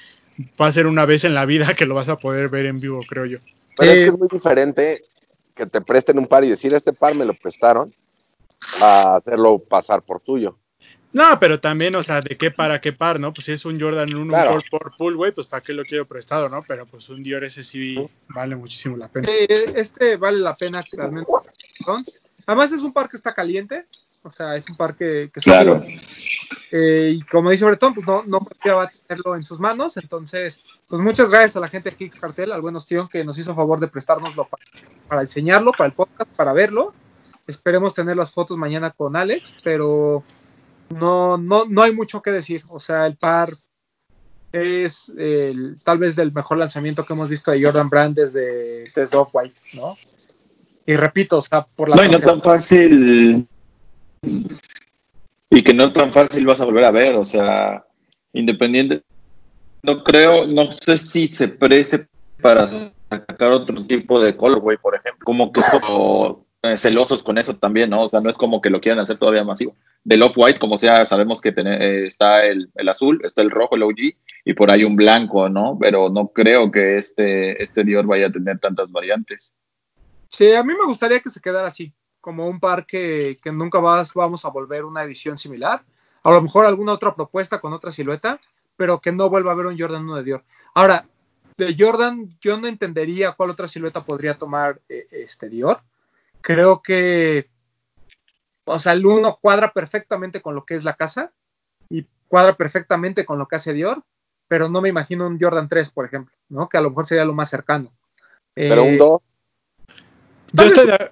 va 0.61 0.66
a 0.66 0.72
ser 0.72 0.86
una 0.86 1.05
vez 1.05 1.24
en 1.24 1.34
la 1.34 1.45
vida 1.45 1.74
que 1.76 1.86
lo 1.86 1.95
vas 1.95 2.09
a 2.09 2.16
poder 2.16 2.49
ver 2.49 2.66
en 2.66 2.80
vivo, 2.80 3.01
creo 3.07 3.26
yo. 3.26 3.39
Pero 3.76 3.93
es 3.93 3.99
que 3.99 4.07
es 4.07 4.18
muy 4.18 4.28
diferente 4.28 5.05
que 5.55 5.66
te 5.66 5.80
presten 5.80 6.18
un 6.18 6.26
par 6.26 6.45
y 6.45 6.49
decir, 6.49 6.72
este 6.74 6.93
par 6.93 7.14
me 7.14 7.24
lo 7.24 7.34
prestaron, 7.34 7.93
a 8.80 9.16
hacerlo 9.16 9.59
pasar 9.59 10.03
por 10.03 10.20
tuyo. 10.20 10.57
No, 11.12 11.41
pero 11.41 11.59
también, 11.59 11.95
o 11.95 12.03
sea, 12.03 12.20
de 12.20 12.36
qué 12.36 12.51
para 12.51 12.80
qué 12.80 12.93
par, 12.93 13.18
¿no? 13.18 13.32
Pues 13.32 13.47
si 13.47 13.53
es 13.53 13.64
un 13.64 13.80
Jordan 13.80 14.14
1 14.14 14.28
Claro. 14.28 14.51
por, 14.53 14.68
por 14.68 14.97
pool, 14.97 15.16
güey, 15.16 15.32
pues 15.32 15.47
para 15.47 15.62
qué 15.62 15.72
lo 15.72 15.84
quiero 15.84 16.07
prestado, 16.07 16.49
¿no? 16.49 16.62
Pero 16.68 16.86
pues 16.86 17.09
un 17.09 17.22
Dior 17.22 17.45
ese 17.45 17.62
sí 17.62 17.97
vale 18.28 18.57
muchísimo 18.57 18.97
la 18.97 19.09
pena. 19.09 19.28
Eh, 19.30 19.72
este 19.74 20.16
vale 20.16 20.39
la 20.39 20.55
pena 20.55 20.80
realmente. 20.93 21.30
¿no? 21.86 22.03
Además 22.47 22.72
es 22.72 22.82
un 22.82 22.93
par 22.93 23.09
que 23.09 23.16
está 23.16 23.34
caliente, 23.34 23.86
o 24.29 24.31
sea, 24.31 24.55
es 24.55 24.68
un 24.68 24.76
par 24.76 24.95
que, 24.95 25.31
Claro. 25.33 25.83
Eh, 26.70 27.14
y 27.16 27.20
como 27.22 27.51
dice 27.51 27.64
Bretón, 27.64 27.95
pues 27.95 28.07
no, 28.07 28.22
no 28.24 28.41
cualquiera 28.41 28.76
va 28.76 28.85
a 28.85 28.89
tenerlo 28.89 29.35
en 29.35 29.43
sus 29.43 29.59
manos. 29.59 29.97
Entonces, 29.97 30.62
pues 30.87 31.03
muchas 31.03 31.31
gracias 31.31 31.57
a 31.57 31.61
la 31.61 31.68
gente 31.68 31.91
de 31.91 31.97
Kicks 31.97 32.20
Cartel, 32.20 32.53
al 32.53 32.61
buen 32.61 32.76
Ostión, 32.76 33.09
que 33.09 33.24
nos 33.24 33.39
hizo 33.39 33.55
favor 33.55 33.81
de 33.81 33.89
prestárnoslo 33.89 34.47
para, 34.47 34.62
para 35.09 35.20
enseñarlo, 35.22 35.72
para 35.72 35.87
el 35.87 35.95
podcast, 35.95 36.37
para 36.37 36.53
verlo. 36.53 36.93
Esperemos 37.47 37.95
tener 37.95 38.16
las 38.16 38.31
fotos 38.31 38.59
mañana 38.59 38.91
con 38.91 39.16
Alex, 39.16 39.57
pero 39.64 40.22
no, 40.91 41.39
no, 41.39 41.64
no 41.64 41.83
hay 41.83 41.95
mucho 41.95 42.20
que 42.20 42.31
decir. 42.31 42.62
O 42.68 42.79
sea, 42.79 43.07
el 43.07 43.16
par 43.16 43.57
es 44.53 45.11
el, 45.16 45.79
tal 45.83 45.99
vez 45.99 46.16
del 46.16 46.33
mejor 46.33 46.59
lanzamiento 46.59 47.05
que 47.05 47.12
hemos 47.14 47.29
visto 47.29 47.51
de 47.51 47.62
Jordan 47.62 47.89
Brand 47.89 48.16
desde, 48.16 48.85
desde 48.95 49.16
Off-White, 49.16 49.61
¿no? 49.74 49.95
Y 50.87 50.97
repito, 50.97 51.39
o 51.39 51.43
sea, 51.43 51.66
por 51.66 51.91
la 51.91 51.97
No, 51.97 52.05
y 52.05 52.09
no 52.09 52.18
tan 52.18 52.41
fácil. 52.41 53.47
Y 55.51 55.62
que 55.62 55.75
no 55.75 55.93
tan 55.93 56.12
fácil 56.12 56.47
vas 56.47 56.61
a 56.61 56.64
volver 56.64 56.85
a 56.85 56.91
ver, 56.91 57.14
o 57.16 57.25
sea, 57.25 57.85
independiente. 58.33 59.03
No 59.83 60.03
creo, 60.05 60.47
no 60.47 60.73
sé 60.73 60.99
si 60.99 61.29
se 61.29 61.49
preste 61.49 62.07
para 62.43 62.66
sacar 62.66 63.53
otro 63.53 63.87
tipo 63.87 64.21
de 64.21 64.37
colorway, 64.37 64.77
por 64.77 64.95
ejemplo. 64.95 65.25
Como 65.25 65.53
que 65.53 65.62
como 65.71 66.47
celosos 66.77 67.23
con 67.23 67.39
eso 67.39 67.55
también, 67.57 67.91
¿no? 67.91 68.03
O 68.03 68.09
sea, 68.09 68.21
no 68.21 68.29
es 68.29 68.37
como 68.37 68.61
que 68.61 68.71
lo 68.71 68.81
quieran 68.81 68.99
hacer 68.99 69.16
todavía 69.16 69.45
masivo. 69.45 69.75
Del 70.05 70.23
off-white, 70.23 70.59
como 70.59 70.77
sea, 70.77 71.07
sabemos 71.07 71.41
que 71.41 71.53
tener- 71.53 71.81
eh, 71.81 72.07
está 72.07 72.45
el, 72.45 72.71
el 72.75 72.89
azul, 72.89 73.21
está 73.25 73.43
el 73.43 73.51
rojo, 73.51 73.77
el 73.77 73.85
OG, 73.85 73.99
y 74.45 74.55
por 74.55 74.71
ahí 74.71 74.85
un 74.85 74.97
blanco, 74.97 75.49
¿no? 75.49 75.79
Pero 75.81 76.11
no 76.11 76.29
creo 76.29 76.71
que 76.71 76.97
este, 76.97 77.62
este 77.62 77.85
Dior 77.85 78.07
vaya 78.07 78.27
a 78.27 78.33
tener 78.33 78.59
tantas 78.59 78.91
variantes. 78.91 79.55
Sí, 80.29 80.53
a 80.53 80.62
mí 80.62 80.75
me 80.79 80.87
gustaría 80.87 81.21
que 81.21 81.31
se 81.31 81.41
quedara 81.41 81.69
así, 81.69 81.93
como 82.21 82.49
un 82.49 82.61
par 82.61 82.87
que, 82.87 83.39
que 83.43 83.53
nunca 83.53 83.79
vas, 83.79 84.14
vamos 84.14 84.45
a 84.45 84.51
volver 84.51 84.85
una 84.85 85.03
edición 85.03 85.39
similar. 85.39 85.85
A 86.23 86.31
lo 86.31 86.43
mejor 86.43 86.66
alguna 86.66 86.93
otra 86.93 87.14
propuesta 87.14 87.61
con 87.61 87.73
otra 87.73 87.91
silueta, 87.91 88.41
pero 88.77 89.01
que 89.01 89.12
no 89.12 89.29
vuelva 89.29 89.51
a 89.51 89.55
haber 89.55 89.66
un 89.66 89.79
Jordan 89.79 90.05
1 90.05 90.16
de 90.16 90.23
Dior. 90.23 90.45
Ahora, 90.75 91.07
de 91.57 91.75
Jordan, 91.77 92.37
yo 92.41 92.59
no 92.59 92.69
entendería 92.69 93.33
cuál 93.33 93.51
otra 93.51 93.66
silueta 93.66 94.05
podría 94.05 94.39
tomar 94.39 94.81
eh, 94.89 95.07
este 95.11 95.49
Dior. 95.49 95.81
Creo 96.41 96.83
que, 96.83 97.51
o 98.64 98.79
sea, 98.79 98.93
el 98.93 99.05
1 99.05 99.39
cuadra 99.43 99.73
perfectamente 99.73 100.41
con 100.41 100.55
lo 100.55 100.64
que 100.64 100.77
es 100.77 100.85
la 100.85 100.95
casa 100.95 101.33
y 101.91 102.07
cuadra 102.29 102.57
perfectamente 102.57 103.25
con 103.25 103.39
lo 103.39 103.49
que 103.49 103.57
hace 103.57 103.73
Dior, 103.73 104.05
pero 104.47 104.69
no 104.69 104.81
me 104.81 104.89
imagino 104.89 105.27
un 105.27 105.39
Jordan 105.41 105.69
3, 105.69 105.91
por 105.91 106.07
ejemplo, 106.07 106.35
¿no? 106.49 106.69
Que 106.69 106.79
a 106.79 106.81
lo 106.81 106.91
mejor 106.91 107.07
sería 107.07 107.25
lo 107.25 107.35
más 107.35 107.51
cercano. 107.51 107.93
Pero 108.55 108.85
Eh, 108.85 108.93
un 108.93 108.99
2, 108.99 109.23
Yo 109.89 109.95
Tal 110.55 110.66
estoy, 110.69 110.87
de, 110.87 111.11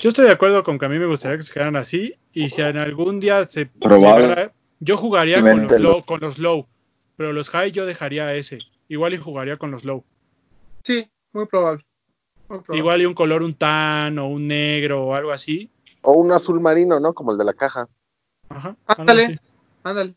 yo 0.00 0.08
estoy 0.08 0.26
de 0.26 0.32
acuerdo 0.32 0.64
con 0.64 0.78
que 0.78 0.86
a 0.86 0.88
mí 0.88 0.98
me 0.98 1.06
gustaría 1.06 1.36
que 1.38 1.42
se 1.44 1.52
quedaran 1.52 1.76
así 1.76 2.14
y 2.32 2.48
si 2.50 2.62
en 2.62 2.76
algún 2.76 3.20
día 3.20 3.44
se 3.46 3.66
Probable. 3.66 4.22
llegara- 4.28 4.52
yo 4.80 4.96
jugaría 4.96 5.40
con 5.42 5.62
los, 5.62 5.72
low, 5.78 5.96
lo- 5.98 6.02
con 6.04 6.20
los 6.20 6.38
low, 6.38 6.66
pero 7.16 7.32
los 7.32 7.50
high 7.50 7.70
yo 7.72 7.84
dejaría 7.86 8.34
ese. 8.34 8.58
Igual 8.88 9.14
y 9.14 9.18
jugaría 9.18 9.56
con 9.56 9.70
los 9.70 9.84
low. 9.84 10.04
Sí, 10.84 11.06
muy 11.32 11.46
probable. 11.46 11.84
Muy 12.48 12.58
probable. 12.60 12.78
Igual 12.78 13.02
y 13.02 13.06
un 13.06 13.14
color 13.14 13.42
un 13.42 13.54
tan 13.54 14.18
o 14.18 14.26
un 14.28 14.48
negro 14.48 15.04
o 15.04 15.14
algo 15.14 15.30
así. 15.32 15.70
o 16.02 16.12
un 16.12 16.32
azul 16.32 16.60
marino, 16.60 16.98
¿no? 16.98 17.12
Como 17.12 17.32
el 17.32 17.38
de 17.38 17.44
la 17.44 17.52
caja. 17.52 17.86
Ajá, 18.48 18.74
Ándale. 18.86 19.38
Ándale. 19.82 20.14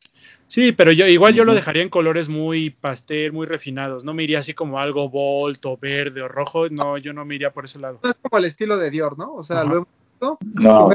Sí, 0.48 0.72
pero 0.72 0.92
yo 0.92 1.08
igual 1.08 1.34
yo 1.34 1.46
lo 1.46 1.54
dejaría 1.54 1.82
en 1.82 1.90
colores 1.90 2.30
muy 2.30 2.70
pastel, 2.70 3.32
muy 3.32 3.48
refinados. 3.48 4.04
No 4.04 4.14
me 4.14 4.24
iría 4.24 4.40
así 4.40 4.54
como 4.54 4.80
algo 4.80 5.10
bolt 5.10 5.66
o 5.66 5.78
verde 5.78 6.22
o 6.22 6.28
rojo. 6.28 6.70
No, 6.70 6.98
yo 6.98 7.14
no 7.14 7.26
me 7.26 7.36
iría 7.36 7.52
por 7.54 7.66
ese 7.66 7.80
lado. 7.80 8.00
No 8.04 8.10
es 8.10 8.16
como 8.22 8.38
el 8.38 8.46
estilo 8.46 8.78
de 8.78 8.90
Dior, 8.90 9.18
¿no? 9.18 9.34
O 9.34 9.44
sea, 9.44 9.62
Ajá. 9.62 9.66
lo 9.66 9.76
hemos 9.78 9.88
visto. 10.12 10.38
No. 10.42 10.92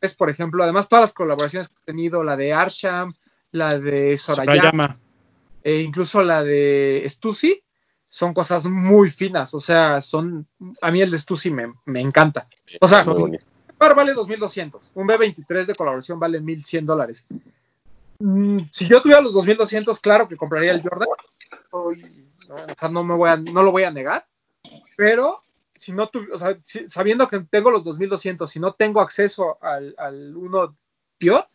Es, 0.00 0.14
por 0.14 0.30
ejemplo, 0.30 0.64
además 0.64 0.88
todas 0.88 1.02
las 1.04 1.12
colaboraciones 1.12 1.68
que 1.68 1.74
ha 1.80 1.84
tenido, 1.84 2.24
la 2.24 2.36
de 2.36 2.52
Arsham, 2.52 3.14
la 3.52 3.68
de 3.68 4.18
Sorayama, 4.18 4.56
Sorayama. 4.56 4.98
e 5.62 5.80
incluso 5.80 6.22
la 6.22 6.42
de 6.42 7.04
Stussy, 7.08 7.62
son 8.08 8.34
cosas 8.34 8.66
muy 8.66 9.08
finas, 9.08 9.54
o 9.54 9.60
sea, 9.60 10.00
son, 10.00 10.46
a 10.82 10.90
mí 10.90 11.00
el 11.00 11.10
de 11.10 11.18
Stussy 11.18 11.50
me, 11.50 11.72
me 11.86 12.00
encanta. 12.00 12.44
O 12.80 12.88
sea, 12.88 13.04
un 13.04 13.38
par 13.78 13.94
vale 13.94 14.12
2200, 14.12 14.92
un 14.94 15.06
B23 15.06 15.66
de 15.66 15.74
colaboración 15.74 16.18
vale 16.18 16.40
1100 16.40 16.84
dólares. 16.84 17.24
Mm, 18.24 18.68
Si 18.70 18.86
yo 18.86 19.02
tuviera 19.02 19.20
los 19.20 19.34
2200, 19.34 19.98
claro 20.00 20.28
que 20.28 20.36
compraría 20.36 20.70
el 20.72 20.80
Jordan. 20.82 21.08
O 21.72 21.92
sea, 22.78 22.88
no 22.88 23.02
me 23.02 23.14
voy 23.14 23.30
a, 23.30 23.36
no 23.36 23.62
lo 23.62 23.72
voy 23.72 23.82
a 23.84 23.90
negar, 23.90 24.26
pero 24.96 25.38
si 25.76 25.92
no 25.92 26.06
tu- 26.08 26.26
o 26.32 26.38
sea, 26.38 26.56
si- 26.64 26.88
sabiendo 26.88 27.26
que 27.26 27.40
tengo 27.40 27.70
los 27.70 27.82
2200, 27.84 28.48
si 28.50 28.60
no 28.60 28.74
tengo 28.74 29.00
acceso 29.00 29.58
al, 29.62 29.94
al 29.98 30.36
uno 30.36 30.76
Dior, 31.18 31.46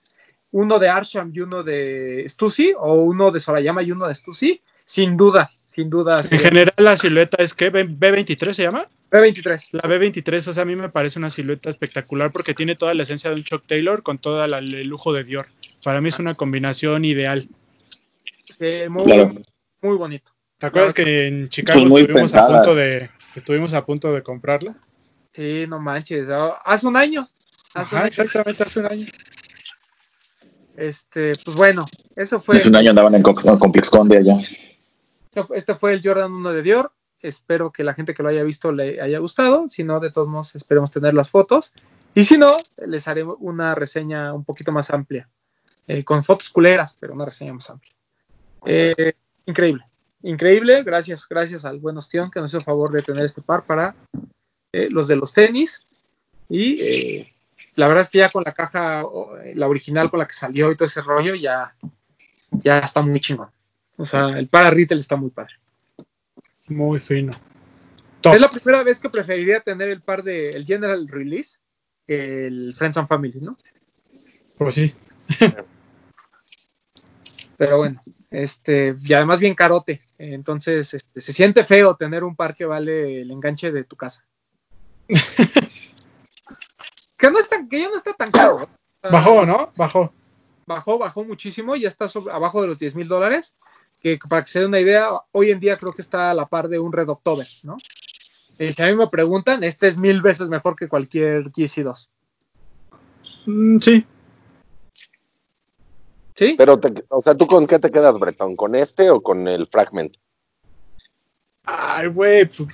uno 0.51 0.79
de 0.79 0.89
Arsham 0.89 1.31
y 1.33 1.39
uno 1.41 1.63
de 1.63 2.25
Stussy, 2.27 2.73
o 2.77 2.95
uno 2.95 3.31
de 3.31 3.39
Sorayama 3.39 3.83
y 3.83 3.91
uno 3.91 4.07
de 4.07 4.15
Stussy, 4.15 4.61
sin 4.85 5.15
duda, 5.17 5.49
sin 5.73 5.89
duda. 5.89 6.21
En 6.29 6.39
general 6.39 6.73
la 6.77 6.97
silueta 6.97 7.41
es 7.43 7.53
que 7.53 7.71
B23 7.71 8.53
se 8.53 8.63
llama. 8.63 8.87
B23. 9.11 9.69
La 9.71 9.81
B23, 9.83 10.47
o 10.49 10.53
sea, 10.53 10.63
a 10.63 10.65
mí 10.65 10.75
me 10.75 10.89
parece 10.89 11.19
una 11.19 11.29
silueta 11.29 11.69
espectacular 11.69 12.31
porque 12.31 12.53
tiene 12.53 12.75
toda 12.75 12.93
la 12.93 13.03
esencia 13.03 13.29
de 13.29 13.37
un 13.37 13.43
Chuck 13.43 13.63
Taylor 13.67 14.03
con 14.03 14.17
todo 14.17 14.43
el 14.43 14.87
lujo 14.87 15.13
de 15.13 15.23
Dior. 15.23 15.45
Para 15.87 16.01
mí 16.01 16.09
es 16.09 16.19
una 16.19 16.33
combinación 16.33 17.05
ideal. 17.05 17.47
eh, 18.59 18.89
muy, 18.89 19.05
Claro. 19.05 19.31
muy 19.81 19.95
bonito. 19.95 20.33
¿Te 20.57 20.65
acuerdas 20.65 20.93
Claro. 20.93 21.05
que 21.05 21.27
en 21.27 21.47
Chicago 21.47 21.79
Son 21.79 21.87
muy 21.87 22.01
estuvimos 22.01 22.33
a 22.33 22.45
punto 22.45 22.75
de 22.75 23.09
estuvimos 23.35 23.73
a 23.73 23.85
punto 23.85 24.11
de 24.11 24.21
comprarla? 24.21 24.75
Sí, 25.31 25.65
no 25.65 25.79
manches. 25.79 26.27
Hace 26.65 26.87
un 26.87 26.97
año. 26.97 27.25
Hace 27.73 27.95
un 27.95 27.99
Ajá, 27.99 27.99
año. 27.99 28.07
exactamente 28.07 28.63
hace 28.63 28.79
un 28.81 28.85
año. 28.87 29.05
Este, 30.75 31.33
pues 31.45 31.55
bueno, 31.55 31.85
eso 32.17 32.41
fue. 32.41 32.57
Hace 32.57 32.67
un 32.67 32.75
año 32.75 32.89
andaban 32.89 33.15
en 33.15 33.21
Co- 33.23 33.49
en 33.49 33.57
Complex 33.57 33.89
Conde 33.89 34.17
allá. 34.17 34.35
Este 35.55 35.73
fue 35.75 35.93
el 35.93 36.01
Jordan 36.03 36.33
1 36.33 36.51
de 36.51 36.63
Dior. 36.63 36.91
Espero 37.21 37.71
que 37.71 37.85
la 37.85 37.93
gente 37.93 38.13
que 38.13 38.23
lo 38.23 38.27
haya 38.29 38.43
visto 38.43 38.73
le 38.73 38.99
haya 38.99 39.19
gustado. 39.19 39.69
Si 39.69 39.85
no, 39.85 40.01
de 40.01 40.11
todos 40.11 40.27
modos, 40.27 40.53
esperemos 40.57 40.91
tener 40.91 41.13
las 41.13 41.29
fotos. 41.29 41.71
Y 42.13 42.25
si 42.25 42.37
no, 42.37 42.57
les 42.85 43.07
haré 43.07 43.23
una 43.23 43.73
reseña 43.73 44.33
un 44.33 44.43
poquito 44.43 44.73
más 44.73 44.89
amplia. 44.91 45.29
Eh, 45.87 46.03
con 46.03 46.23
fotos 46.23 46.49
culeras, 46.49 46.97
pero 46.99 47.13
una 47.13 47.25
reseña 47.25 47.53
más 47.53 47.69
amplia. 47.69 47.93
Eh, 48.65 49.13
increíble. 49.45 49.83
Increíble. 50.23 50.83
Gracias, 50.83 51.27
gracias 51.27 51.65
al 51.65 51.79
buen 51.79 51.97
Ostión 51.97 52.29
que 52.31 52.39
nos 52.39 52.51
hizo 52.51 52.57
el 52.57 52.65
favor 52.65 52.91
de 52.91 53.01
tener 53.01 53.25
este 53.25 53.41
par 53.41 53.65
para 53.65 53.95
eh, 54.73 54.89
los 54.91 55.07
de 55.07 55.15
los 55.15 55.33
tenis. 55.33 55.85
Y 56.49 56.81
eh, 56.81 57.33
la 57.75 57.87
verdad 57.87 58.03
es 58.03 58.09
que 58.09 58.19
ya 58.19 58.29
con 58.29 58.43
la 58.43 58.53
caja, 58.53 59.03
la 59.53 59.67
original 59.67 60.09
con 60.09 60.19
la 60.19 60.27
que 60.27 60.33
salió 60.33 60.71
y 60.71 60.75
todo 60.75 60.87
ese 60.87 61.01
rollo, 61.01 61.35
ya, 61.35 61.75
ya 62.51 62.79
está 62.79 63.01
muy 63.01 63.19
chingón. 63.19 63.49
O 63.97 64.05
sea, 64.05 64.37
el 64.37 64.47
para 64.47 64.69
retail 64.69 64.99
está 64.99 65.15
muy 65.15 65.29
padre. 65.29 65.55
Muy 66.67 66.99
fino. 66.99 67.33
Top. 68.21 68.35
Es 68.35 68.41
la 68.41 68.49
primera 68.49 68.83
vez 68.83 68.99
que 68.99 69.09
preferiría 69.09 69.61
tener 69.61 69.89
el 69.89 70.01
par 70.01 70.23
de 70.23 70.51
el 70.51 70.65
General 70.65 71.07
Release 71.07 71.59
que 72.05 72.47
el 72.47 72.73
Friends 72.75 72.97
and 72.97 73.07
Family, 73.07 73.39
¿no? 73.41 73.57
Pues 74.57 74.73
sí. 74.73 74.93
Pero 77.57 77.77
bueno, 77.77 78.01
este, 78.29 78.95
y 79.03 79.13
además 79.13 79.39
bien 79.39 79.55
carote. 79.55 80.01
Entonces, 80.17 80.93
este, 80.93 81.21
se 81.21 81.33
siente 81.33 81.63
feo 81.63 81.95
tener 81.95 82.23
un 82.23 82.35
par 82.35 82.55
que 82.55 82.65
vale 82.65 83.21
el 83.21 83.31
enganche 83.31 83.71
de 83.71 83.83
tu 83.83 83.95
casa. 83.95 84.23
que 87.17 87.31
no 87.31 87.39
es 87.39 87.49
tan, 87.49 87.67
que 87.67 87.81
ya 87.81 87.89
no 87.89 87.95
está 87.95 88.13
tan 88.13 88.31
caro. 88.31 88.61
¿eh? 88.61 88.67
Bajó, 89.11 89.45
¿no? 89.45 89.71
Bajó. 89.75 90.11
Bajó, 90.65 90.97
bajó 90.97 91.23
muchísimo, 91.23 91.75
ya 91.75 91.87
está 91.87 92.07
sobre- 92.07 92.33
abajo 92.33 92.61
de 92.61 92.67
los 92.67 92.77
10 92.77 92.95
mil 92.95 93.07
dólares. 93.07 93.55
Que 93.99 94.19
para 94.29 94.43
que 94.43 94.49
se 94.49 94.59
den 94.59 94.67
una 94.67 94.79
idea, 94.79 95.09
hoy 95.31 95.49
en 95.49 95.59
día 95.59 95.77
creo 95.77 95.91
que 95.93 96.03
está 96.03 96.29
a 96.29 96.33
la 96.35 96.45
par 96.45 96.67
de 96.67 96.77
un 96.77 96.93
Red 96.93 97.09
October, 97.09 97.47
¿no? 97.63 97.77
Eh, 98.59 98.71
si 98.71 98.83
a 98.83 98.87
mí 98.87 98.95
me 98.95 99.07
preguntan, 99.07 99.63
este 99.63 99.87
es 99.87 99.97
mil 99.97 100.21
veces 100.21 100.47
mejor 100.49 100.75
que 100.75 100.87
cualquier 100.87 101.45
GC2. 101.51 102.09
Mm, 103.47 103.79
sí. 103.79 104.05
¿Sí? 106.37 106.53
Pero, 106.57 106.79
te- 106.79 107.03
o 107.09 107.21
sea, 107.21 107.33
¿tú 107.35 107.47
con 107.47 107.65
qué 107.65 107.79
te 107.79 107.89
quedas, 107.89 108.17
Bretón? 108.19 108.55
¿Con 108.55 108.75
este 108.75 109.09
o 109.09 109.21
con 109.21 109.47
el 109.47 109.65
Fragment? 109.67 110.15
Ay, 111.65 112.07
güey. 112.07 112.45
pues, 112.45 112.67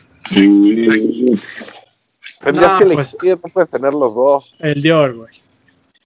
Tendrías 2.41 2.71
No, 2.73 2.77
que 2.77 2.83
elegir, 2.83 2.95
pues- 2.95 3.17
no 3.43 3.49
puedes 3.53 3.69
tener 3.69 3.93
los 3.93 4.15
dos. 4.15 4.55
El 4.59 4.81
Dior, 4.81 5.15
güey. 5.15 5.29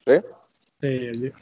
¿sí? 0.06 0.14
Sí, 0.82 0.88
el 0.88 1.22
Dior. 1.22 1.34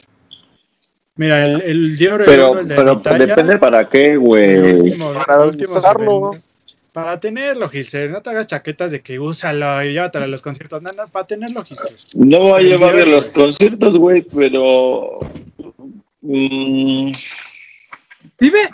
Mira, 1.17 1.45
el, 1.45 1.61
el 1.61 1.97
Dior 1.97 2.21
el 2.21 2.25
Pero, 2.25 2.51
uno, 2.51 2.59
el 2.61 2.67
de 2.69 2.75
pero 2.75 2.93
Italia, 2.93 3.25
depende 3.27 3.57
para 3.57 3.89
qué, 3.89 4.11
el 4.13 4.19
güey. 4.19 4.97
Para 5.25 5.43
el 5.45 5.65
usarlo. 5.69 6.31
Para 6.93 7.19
tenerlo, 7.19 7.67
Gilser. 7.67 8.09
No 8.09 8.21
te 8.21 8.29
hagas 8.29 8.47
chaquetas 8.47 8.91
de 8.91 9.01
que 9.01 9.19
úsalo 9.19 9.83
y 9.83 9.91
llévatelo 9.91 10.23
a 10.25 10.27
los 10.29 10.41
conciertos. 10.41 10.81
No, 10.81 10.91
no, 10.93 11.07
para 11.09 11.27
tenerlo, 11.27 11.61
Gilser. 11.63 11.91
No 12.15 12.39
voy 12.39 12.51
a 12.53 12.57
El 12.59 12.67
llevar 12.67 12.95
de 12.95 13.03
Dior, 13.03 13.07
los 13.17 13.29
conciertos, 13.31 13.97
güey, 13.97 14.21
pero. 14.21 15.19
Mm, 16.25 17.11
Dime, 18.39 18.69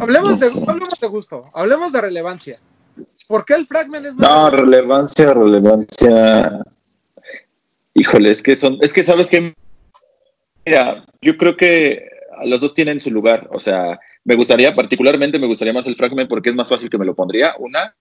hablemos, 0.00 0.30
No 0.30 0.36
de, 0.38 0.70
hablemos 0.70 1.00
de 1.00 1.06
gusto, 1.08 1.50
hablemos 1.54 1.92
de 1.92 2.00
relevancia. 2.00 2.60
¿Por 3.26 3.44
qué 3.44 3.54
el 3.54 3.66
Fragment 3.66 4.06
es 4.06 4.14
más 4.14 4.28
No, 4.28 4.50
relevante? 4.50 5.24
relevancia, 5.24 5.34
relevancia. 5.34 6.62
Híjole, 7.94 8.30
es 8.30 8.42
que 8.42 8.54
son, 8.54 8.78
es 8.80 8.92
que 8.92 9.02
sabes 9.02 9.28
que, 9.28 9.54
mira, 10.64 11.04
yo 11.20 11.36
creo 11.36 11.56
que 11.56 12.08
los 12.46 12.60
dos 12.60 12.74
tienen 12.74 13.00
su 13.00 13.10
lugar. 13.10 13.48
O 13.52 13.58
sea, 13.58 13.98
me 14.24 14.34
gustaría, 14.34 14.74
particularmente 14.74 15.38
me 15.38 15.46
gustaría 15.46 15.74
más 15.74 15.86
el 15.86 15.96
fragment 15.96 16.28
porque 16.28 16.50
es 16.50 16.54
más 16.54 16.68
fácil 16.68 16.88
que 16.88 16.98
me 16.98 17.04
lo 17.06 17.14
pondría. 17.14 17.54
Una, 17.58 17.94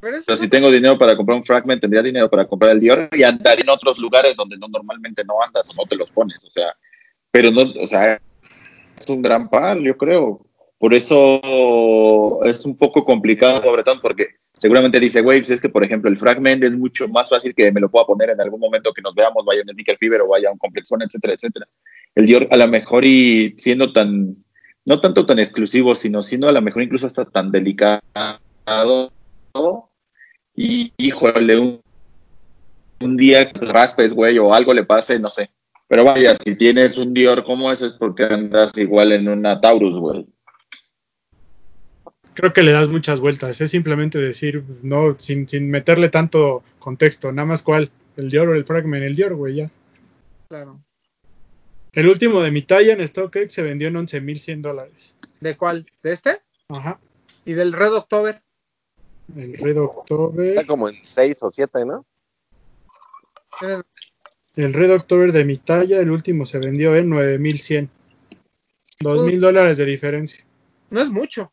Pero 0.00 0.16
o 0.16 0.20
sea, 0.20 0.36
si 0.36 0.48
tengo 0.48 0.70
dinero 0.70 0.98
para 0.98 1.16
comprar 1.16 1.36
un 1.36 1.44
fragment, 1.44 1.80
tendría 1.80 2.02
dinero 2.02 2.30
para 2.30 2.46
comprar 2.46 2.72
el 2.72 2.80
Dior 2.80 3.08
y 3.12 3.22
andaría 3.22 3.62
en 3.62 3.70
otros 3.70 3.98
lugares 3.98 4.36
donde 4.36 4.56
no 4.58 4.68
normalmente 4.68 5.24
no 5.24 5.42
andas 5.42 5.68
o 5.70 5.74
no 5.74 5.84
te 5.86 5.96
los 5.96 6.10
pones. 6.10 6.44
O 6.44 6.50
sea, 6.50 6.74
pero 7.32 7.50
no, 7.50 7.62
o 7.82 7.86
sea, 7.86 8.20
es 8.98 9.08
un 9.08 9.22
gran 9.22 9.48
par, 9.50 9.80
yo 9.80 9.96
creo. 9.96 10.46
Por 10.78 10.94
eso 10.94 12.44
es 12.44 12.64
un 12.64 12.76
poco 12.76 13.04
complicado, 13.04 13.72
Bretón, 13.72 14.00
porque 14.00 14.28
seguramente 14.58 15.00
dice, 15.00 15.22
güey, 15.22 15.40
pues 15.40 15.50
es 15.50 15.60
que, 15.60 15.68
por 15.68 15.82
ejemplo, 15.82 16.10
el 16.10 16.16
fragment 16.16 16.62
es 16.62 16.76
mucho 16.76 17.08
más 17.08 17.28
fácil 17.28 17.54
que 17.54 17.72
me 17.72 17.80
lo 17.80 17.90
pueda 17.90 18.06
poner 18.06 18.30
en 18.30 18.40
algún 18.40 18.60
momento 18.60 18.92
que 18.92 19.02
nos 19.02 19.14
veamos, 19.14 19.44
vaya 19.44 19.60
a 19.60 19.64
un 19.64 19.70
Sneaker 19.70 19.96
Fever 19.98 20.20
o 20.20 20.28
vaya 20.28 20.50
a 20.50 20.52
un 20.52 20.58
Complexón, 20.58 21.02
etcétera, 21.02 21.34
etcétera. 21.34 21.66
El 22.14 22.26
Dior, 22.26 22.48
a 22.50 22.56
lo 22.56 22.68
mejor, 22.68 23.04
y 23.04 23.54
siendo 23.56 23.92
tan, 23.92 24.36
no 24.84 25.00
tanto 25.00 25.24
tan 25.24 25.38
exclusivo, 25.38 25.94
sino 25.94 26.22
siendo 26.22 26.48
a 26.48 26.52
lo 26.52 26.60
mejor 26.60 26.82
incluso 26.82 27.06
hasta 27.06 27.24
tan 27.24 27.50
delicado, 27.50 28.02
y 30.54 30.92
híjole, 30.98 31.58
un, 31.58 31.80
un 33.00 33.16
día 33.16 33.50
raspes, 33.54 34.14
güey, 34.14 34.38
o 34.38 34.52
algo 34.52 34.74
le 34.74 34.84
pase, 34.84 35.18
no 35.18 35.30
sé. 35.30 35.50
Pero 35.92 36.04
vaya, 36.04 36.34
si 36.42 36.54
tienes 36.54 36.96
un 36.96 37.12
Dior 37.12 37.44
como 37.44 37.70
ese 37.70 37.84
es 37.84 37.92
porque 37.92 38.24
andas 38.24 38.74
igual 38.78 39.12
en 39.12 39.28
una 39.28 39.60
Taurus, 39.60 40.00
güey. 40.00 40.26
Creo 42.32 42.54
que 42.54 42.62
le 42.62 42.72
das 42.72 42.88
muchas 42.88 43.20
vueltas. 43.20 43.60
Es 43.60 43.72
simplemente 43.72 44.16
decir, 44.16 44.64
no, 44.82 45.14
sin, 45.18 45.46
sin 45.46 45.70
meterle 45.70 46.08
tanto 46.08 46.62
contexto. 46.78 47.30
Nada 47.30 47.44
más 47.44 47.62
cuál. 47.62 47.90
El 48.16 48.30
Dior 48.30 48.48
o 48.48 48.54
el 48.54 48.64
Fragment. 48.64 49.04
El 49.04 49.16
Dior, 49.16 49.34
güey, 49.34 49.56
ya. 49.56 49.70
Claro. 50.48 50.80
El 51.92 52.08
último 52.08 52.40
de 52.40 52.52
mi 52.52 52.62
talla 52.62 52.94
en 52.94 53.06
StockX 53.06 53.52
se 53.52 53.60
vendió 53.60 53.88
en 53.88 53.96
11.100 53.96 54.62
dólares. 54.62 55.14
¿De 55.40 55.58
cuál? 55.58 55.84
¿De 56.02 56.12
este? 56.12 56.40
Ajá. 56.70 57.00
¿Y 57.44 57.52
del 57.52 57.74
Red 57.74 57.92
October? 57.92 58.40
El 59.36 59.58
Red 59.58 59.76
October. 59.76 60.46
Está 60.46 60.66
como 60.66 60.88
en 60.88 60.94
6 61.04 61.42
o 61.42 61.50
7, 61.50 61.84
¿no? 61.84 62.06
El 64.56 64.72
Red 64.72 64.92
October 64.94 65.32
de 65.32 65.44
mi 65.44 65.56
talla, 65.56 66.00
el 66.00 66.10
último 66.10 66.44
se 66.46 66.58
vendió 66.58 66.94
en 66.96 67.08
9100. 67.08 67.90
2000 69.00 69.40
dólares 69.40 69.78
de 69.78 69.84
diferencia. 69.84 70.44
No 70.90 71.00
es 71.00 71.10
mucho. 71.10 71.52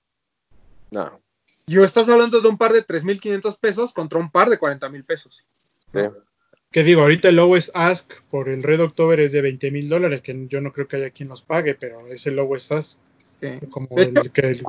No. 0.91 1.21
Yo 1.65 1.83
estás 1.83 2.09
hablando 2.09 2.41
de 2.41 2.49
un 2.49 2.57
par 2.57 2.73
de 2.73 2.85
3.500 2.85 3.59
pesos 3.59 3.93
contra 3.93 4.19
un 4.19 4.29
par 4.31 4.49
de 4.49 4.59
40.000 4.59 5.05
pesos. 5.05 5.45
sí. 5.93 5.99
Que 6.71 6.83
digo, 6.83 7.01
ahorita 7.01 7.29
el 7.29 7.37
lowest 7.37 7.71
ask 7.73 8.13
por 8.29 8.47
el 8.47 8.61
Red 8.61 8.81
October 8.81 9.19
es 9.19 9.31
de 9.31 9.41
20 9.41 9.71
mil 9.71 9.89
dólares, 9.89 10.21
que 10.21 10.45
yo 10.47 10.61
no 10.61 10.71
creo 10.71 10.87
que 10.87 10.97
haya 10.97 11.09
quien 11.09 11.27
los 11.27 11.41
pague, 11.41 11.73
pero 11.73 12.05
es 12.05 12.27
el 12.27 12.35
lowest 12.35 12.71
ask. 12.71 12.99
Sí. 13.41 13.47
Como 13.71 13.87
De 13.95 14.03
el 14.03 14.17
hecho, 14.19 14.31
que 14.31 14.61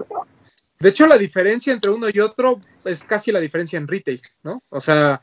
de 0.81 0.89
hecho, 0.89 1.07
la 1.07 1.19
diferencia 1.19 1.75
entre 1.75 1.91
uno 1.91 2.07
y 2.11 2.21
otro 2.21 2.59
es 2.87 3.05
casi 3.05 3.31
la 3.31 3.39
diferencia 3.39 3.77
en 3.77 3.87
retail, 3.87 4.23
¿no? 4.43 4.63
O 4.71 4.81
sea, 4.81 5.21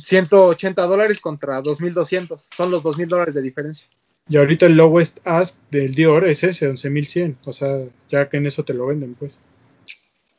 180 0.00 0.82
dólares 0.82 1.20
contra 1.20 1.62
2.200. 1.62 2.46
Son 2.54 2.70
los 2.70 2.82
2.000 2.82 3.08
dólares 3.08 3.34
de 3.34 3.42
diferencia. 3.42 3.88
y 4.28 4.36
ahorita 4.36 4.66
el 4.66 4.76
lowest 4.76 5.20
ask 5.24 5.58
del 5.70 5.94
Dior 5.94 6.26
es 6.26 6.44
ese, 6.44 6.70
11.100. 6.70 7.36
O 7.46 7.52
sea, 7.52 7.86
ya 8.08 8.28
que 8.28 8.38
en 8.38 8.46
eso 8.46 8.64
te 8.64 8.74
lo 8.74 8.86
venden, 8.86 9.14
pues. 9.14 9.38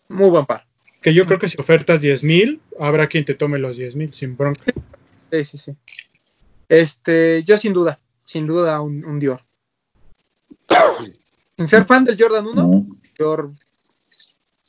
Muy 0.10 0.30
buen 0.30 0.46
par. 0.46 0.66
Que 1.02 1.14
yo 1.14 1.26
creo 1.26 1.40
que 1.40 1.48
si 1.48 1.60
ofertas 1.60 2.02
10 2.02 2.24
mil, 2.24 2.62
habrá 2.80 3.08
quien 3.08 3.26
te 3.26 3.36
tome 3.36 3.60
los 3.60 3.78
10 3.78 3.96
mil 3.96 4.14
sin 4.14 4.36
bronca. 4.36 4.74
Sí, 5.32 5.44
sí, 5.44 5.58
sí. 5.58 5.76
Este, 6.68 7.44
yo 7.44 7.58
sin 7.58 7.74
duda, 7.74 8.00
sin 8.26 8.48
duda 8.48 8.82
un, 8.82 9.06
un 9.06 9.20
Dior. 9.20 9.42
Sin 11.58 11.70
ser 11.70 11.86
fan 11.86 12.04
del 12.04 12.18
Jordan 12.20 12.48
1, 12.48 12.54
¿no? 12.54 12.86
Dior 13.18 13.52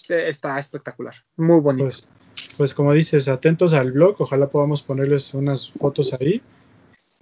eh, 0.08 0.28
está 0.28 0.58
espectacular, 0.58 1.14
muy 1.36 1.60
bonito. 1.60 1.84
Pues, 1.84 2.08
pues 2.56 2.74
como 2.74 2.92
dices, 2.92 3.28
atentos 3.28 3.74
al 3.74 3.92
blog, 3.92 4.16
ojalá 4.18 4.48
podamos 4.48 4.82
ponerles 4.82 5.34
unas 5.34 5.70
fotos 5.70 6.12
ahí. 6.14 6.42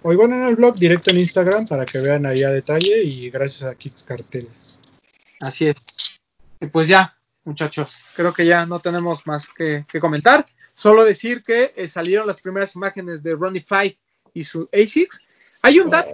O 0.01 0.13
igual 0.13 0.33
en 0.33 0.43
el 0.43 0.55
blog, 0.55 0.75
directo 0.75 1.11
en 1.11 1.19
Instagram, 1.19 1.65
para 1.65 1.85
que 1.85 1.99
vean 1.99 2.25
ahí 2.25 2.43
a 2.43 2.49
detalle 2.49 3.03
y 3.03 3.29
gracias 3.29 3.63
a 3.63 3.75
Kicks 3.75 4.03
Cartel. 4.03 4.49
Así 5.41 5.67
es. 5.67 5.77
Y 6.61 6.67
pues 6.67 6.87
ya, 6.87 7.17
muchachos, 7.43 8.01
creo 8.15 8.33
que 8.33 8.45
ya 8.45 8.65
no 8.65 8.79
tenemos 8.79 9.25
más 9.25 9.49
que, 9.49 9.85
comentar. 9.99 10.45
Solo 10.73 11.03
decir 11.03 11.43
que 11.43 11.73
eh, 11.75 11.87
salieron 11.87 12.27
las 12.27 12.41
primeras 12.41 12.75
imágenes 12.75 13.23
de 13.23 13.33
Ronnie 13.33 13.63
Five 13.67 13.97
y 14.33 14.43
su 14.43 14.69
ASICS. 14.71 15.21
Hay 15.63 15.79
un, 15.79 15.89
dato, 15.89 16.09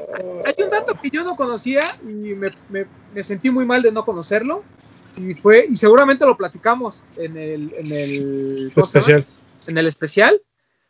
hay 0.46 0.64
un 0.64 0.70
dato 0.70 0.94
que 1.02 1.10
yo 1.10 1.26
no 1.26 1.36
conocía 1.36 1.98
y 2.04 2.34
me 2.34 3.24
sentí 3.24 3.50
muy 3.50 3.66
mal 3.66 3.82
de 3.82 3.92
no 3.92 4.06
conocerlo. 4.06 4.64
Y 5.22 5.36
fue, 5.36 5.68
y 5.70 5.76
seguramente 5.76 6.26
lo 6.26 6.36
platicamos 6.36 7.04
en 7.16 7.38
el, 7.38 7.74
en 7.76 7.92
el. 7.92 8.72
Especial. 8.76 9.26
en 9.68 9.78
el 9.78 9.88
especial, 9.88 10.42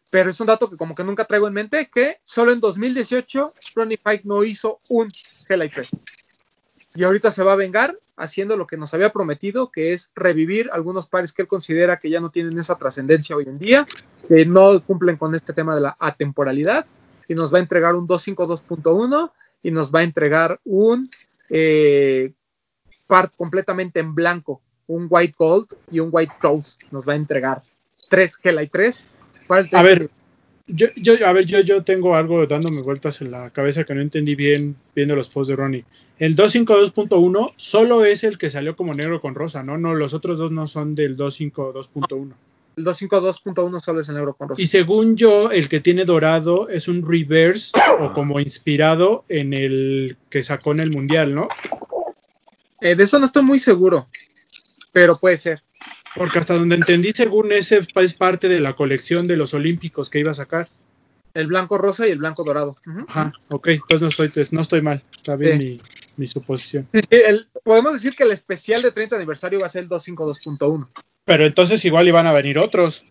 pero 0.09 0.29
es 0.29 0.39
un 0.39 0.47
dato 0.47 0.69
que 0.69 0.77
como 0.77 0.95
que 0.95 1.03
nunca 1.03 1.25
traigo 1.25 1.47
en 1.47 1.53
mente, 1.53 1.89
que 1.93 2.17
solo 2.23 2.51
en 2.51 2.59
2018 2.61 3.51
Ronnie 3.75 3.97
Pike 3.97 4.23
no 4.25 4.43
hizo 4.43 4.79
un 4.89 5.11
Hell 5.49 5.69
3. 5.69 5.89
Y 6.93 7.03
ahorita 7.03 7.31
se 7.31 7.43
va 7.43 7.53
a 7.53 7.57
vengar 7.57 7.97
haciendo 8.17 8.55
lo 8.55 8.67
que 8.67 8.77
nos 8.77 8.93
había 8.93 9.11
prometido, 9.11 9.71
que 9.71 9.93
es 9.93 10.11
revivir 10.15 10.69
algunos 10.71 11.07
pares 11.07 11.33
que 11.33 11.41
él 11.41 11.47
considera 11.47 11.97
que 11.97 12.09
ya 12.09 12.19
no 12.19 12.29
tienen 12.29 12.57
esa 12.57 12.77
trascendencia 12.77 13.35
hoy 13.35 13.45
en 13.45 13.57
día, 13.57 13.87
que 14.27 14.45
no 14.45 14.81
cumplen 14.83 15.17
con 15.17 15.33
este 15.35 15.53
tema 15.53 15.75
de 15.75 15.81
la 15.81 15.97
atemporalidad, 15.99 16.85
y 17.27 17.33
nos 17.33 17.53
va 17.53 17.57
a 17.57 17.61
entregar 17.61 17.95
un 17.95 18.07
252.1 18.07 19.31
y 19.63 19.71
nos 19.71 19.91
va 19.93 19.99
a 19.99 20.03
entregar 20.03 20.59
un 20.65 21.09
eh, 21.49 22.33
part 23.11 23.35
completamente 23.35 23.99
en 23.99 24.15
blanco, 24.15 24.61
un 24.87 25.07
white 25.09 25.35
gold 25.37 25.67
y 25.91 25.99
un 25.99 26.07
white 26.13 26.31
toast. 26.41 26.83
Nos 26.91 27.05
va 27.05 27.11
a 27.11 27.17
entregar 27.17 27.61
tres 28.09 28.39
3 28.41 29.03
para 29.47 29.61
el 29.63 29.69
A 29.73 29.83
ver, 29.83 30.09
yo, 30.65 30.87
yo, 30.95 31.27
a 31.27 31.33
ver, 31.33 31.45
yo, 31.45 31.59
yo 31.59 31.83
tengo 31.83 32.15
algo 32.15 32.47
dándome 32.47 32.81
vueltas 32.81 33.19
en 33.19 33.31
la 33.31 33.49
cabeza 33.49 33.83
que 33.83 33.93
no 33.93 34.01
entendí 34.01 34.35
bien 34.35 34.77
viendo 34.95 35.13
los 35.13 35.27
posts 35.27 35.49
de 35.49 35.57
Ronnie. 35.57 35.83
El 36.19 36.37
252.1 36.37 37.51
solo 37.57 38.05
es 38.05 38.23
el 38.23 38.37
que 38.37 38.49
salió 38.49 38.77
como 38.77 38.93
negro 38.93 39.19
con 39.19 39.35
rosa, 39.35 39.61
¿no? 39.61 39.77
No, 39.77 39.93
los 39.93 40.13
otros 40.13 40.39
dos 40.39 40.51
no 40.51 40.67
son 40.67 40.95
del 40.95 41.17
252.1. 41.17 42.31
El 42.77 42.85
252.1 42.85 43.79
solo 43.81 43.99
es 43.99 44.07
el 44.07 44.15
negro 44.15 44.35
con 44.35 44.47
rosa. 44.47 44.61
Y 44.61 44.67
según 44.67 45.17
yo, 45.17 45.51
el 45.51 45.67
que 45.67 45.81
tiene 45.81 46.05
dorado 46.05 46.69
es 46.69 46.87
un 46.87 47.05
reverse 47.05 47.73
o 47.99 48.13
como 48.13 48.39
inspirado 48.39 49.25
en 49.27 49.53
el 49.53 50.15
que 50.29 50.43
sacó 50.43 50.71
en 50.71 50.79
el 50.79 50.91
mundial, 50.91 51.35
¿no? 51.35 51.49
Eh, 52.81 52.95
de 52.95 53.03
eso 53.03 53.19
no 53.19 53.25
estoy 53.25 53.43
muy 53.43 53.59
seguro, 53.59 54.07
pero 54.91 55.17
puede 55.17 55.37
ser. 55.37 55.61
Porque 56.15 56.39
hasta 56.39 56.55
donde 56.55 56.75
entendí, 56.75 57.11
según 57.13 57.51
ese 57.53 57.81
es 57.95 58.13
parte 58.13 58.49
de 58.49 58.59
la 58.59 58.73
colección 58.73 59.27
de 59.27 59.37
los 59.37 59.53
olímpicos 59.53 60.09
que 60.09 60.19
iba 60.19 60.31
a 60.31 60.35
sacar. 60.35 60.67
El 61.33 61.47
blanco 61.47 61.77
rosa 61.77 62.05
y 62.07 62.11
el 62.11 62.17
blanco 62.17 62.43
dorado. 62.43 62.75
Ajá, 63.07 63.31
ok, 63.49 63.67
entonces 63.69 64.01
no 64.01 64.07
estoy, 64.09 64.29
no 64.51 64.61
estoy 64.61 64.81
mal. 64.81 65.01
Está 65.15 65.37
bien 65.37 65.61
Sí. 65.61 65.67
mi, 65.69 65.79
mi 66.17 66.27
suposición. 66.27 66.87
Sí, 66.91 66.99
sí, 67.09 67.15
el- 67.25 67.47
podemos 67.63 67.93
decir 67.93 68.13
que 68.15 68.23
el 68.23 68.31
especial 68.31 68.81
de 68.81 68.91
30 68.91 69.15
aniversario 69.15 69.61
va 69.61 69.67
a 69.67 69.69
ser 69.69 69.83
el 69.83 69.89
252.1. 69.89 70.89
Pero 71.23 71.45
entonces 71.45 71.85
igual 71.85 72.07
iban 72.09 72.27
a 72.27 72.33
venir 72.33 72.57
otros. 72.59 73.05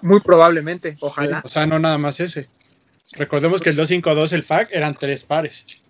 Muy 0.00 0.20
probablemente, 0.20 0.96
ojalá. 1.00 1.42
O 1.44 1.48
sea, 1.48 1.66
no 1.66 1.78
nada 1.78 1.98
más 1.98 2.20
ese. 2.20 2.48
Recordemos 3.18 3.60
que 3.60 3.68
el 3.70 3.76
252, 3.76 4.32
el 4.32 4.44
pack, 4.44 4.68
eran 4.72 4.94
tres 4.94 5.24
pares. 5.24 5.66
Sí. 5.66 5.82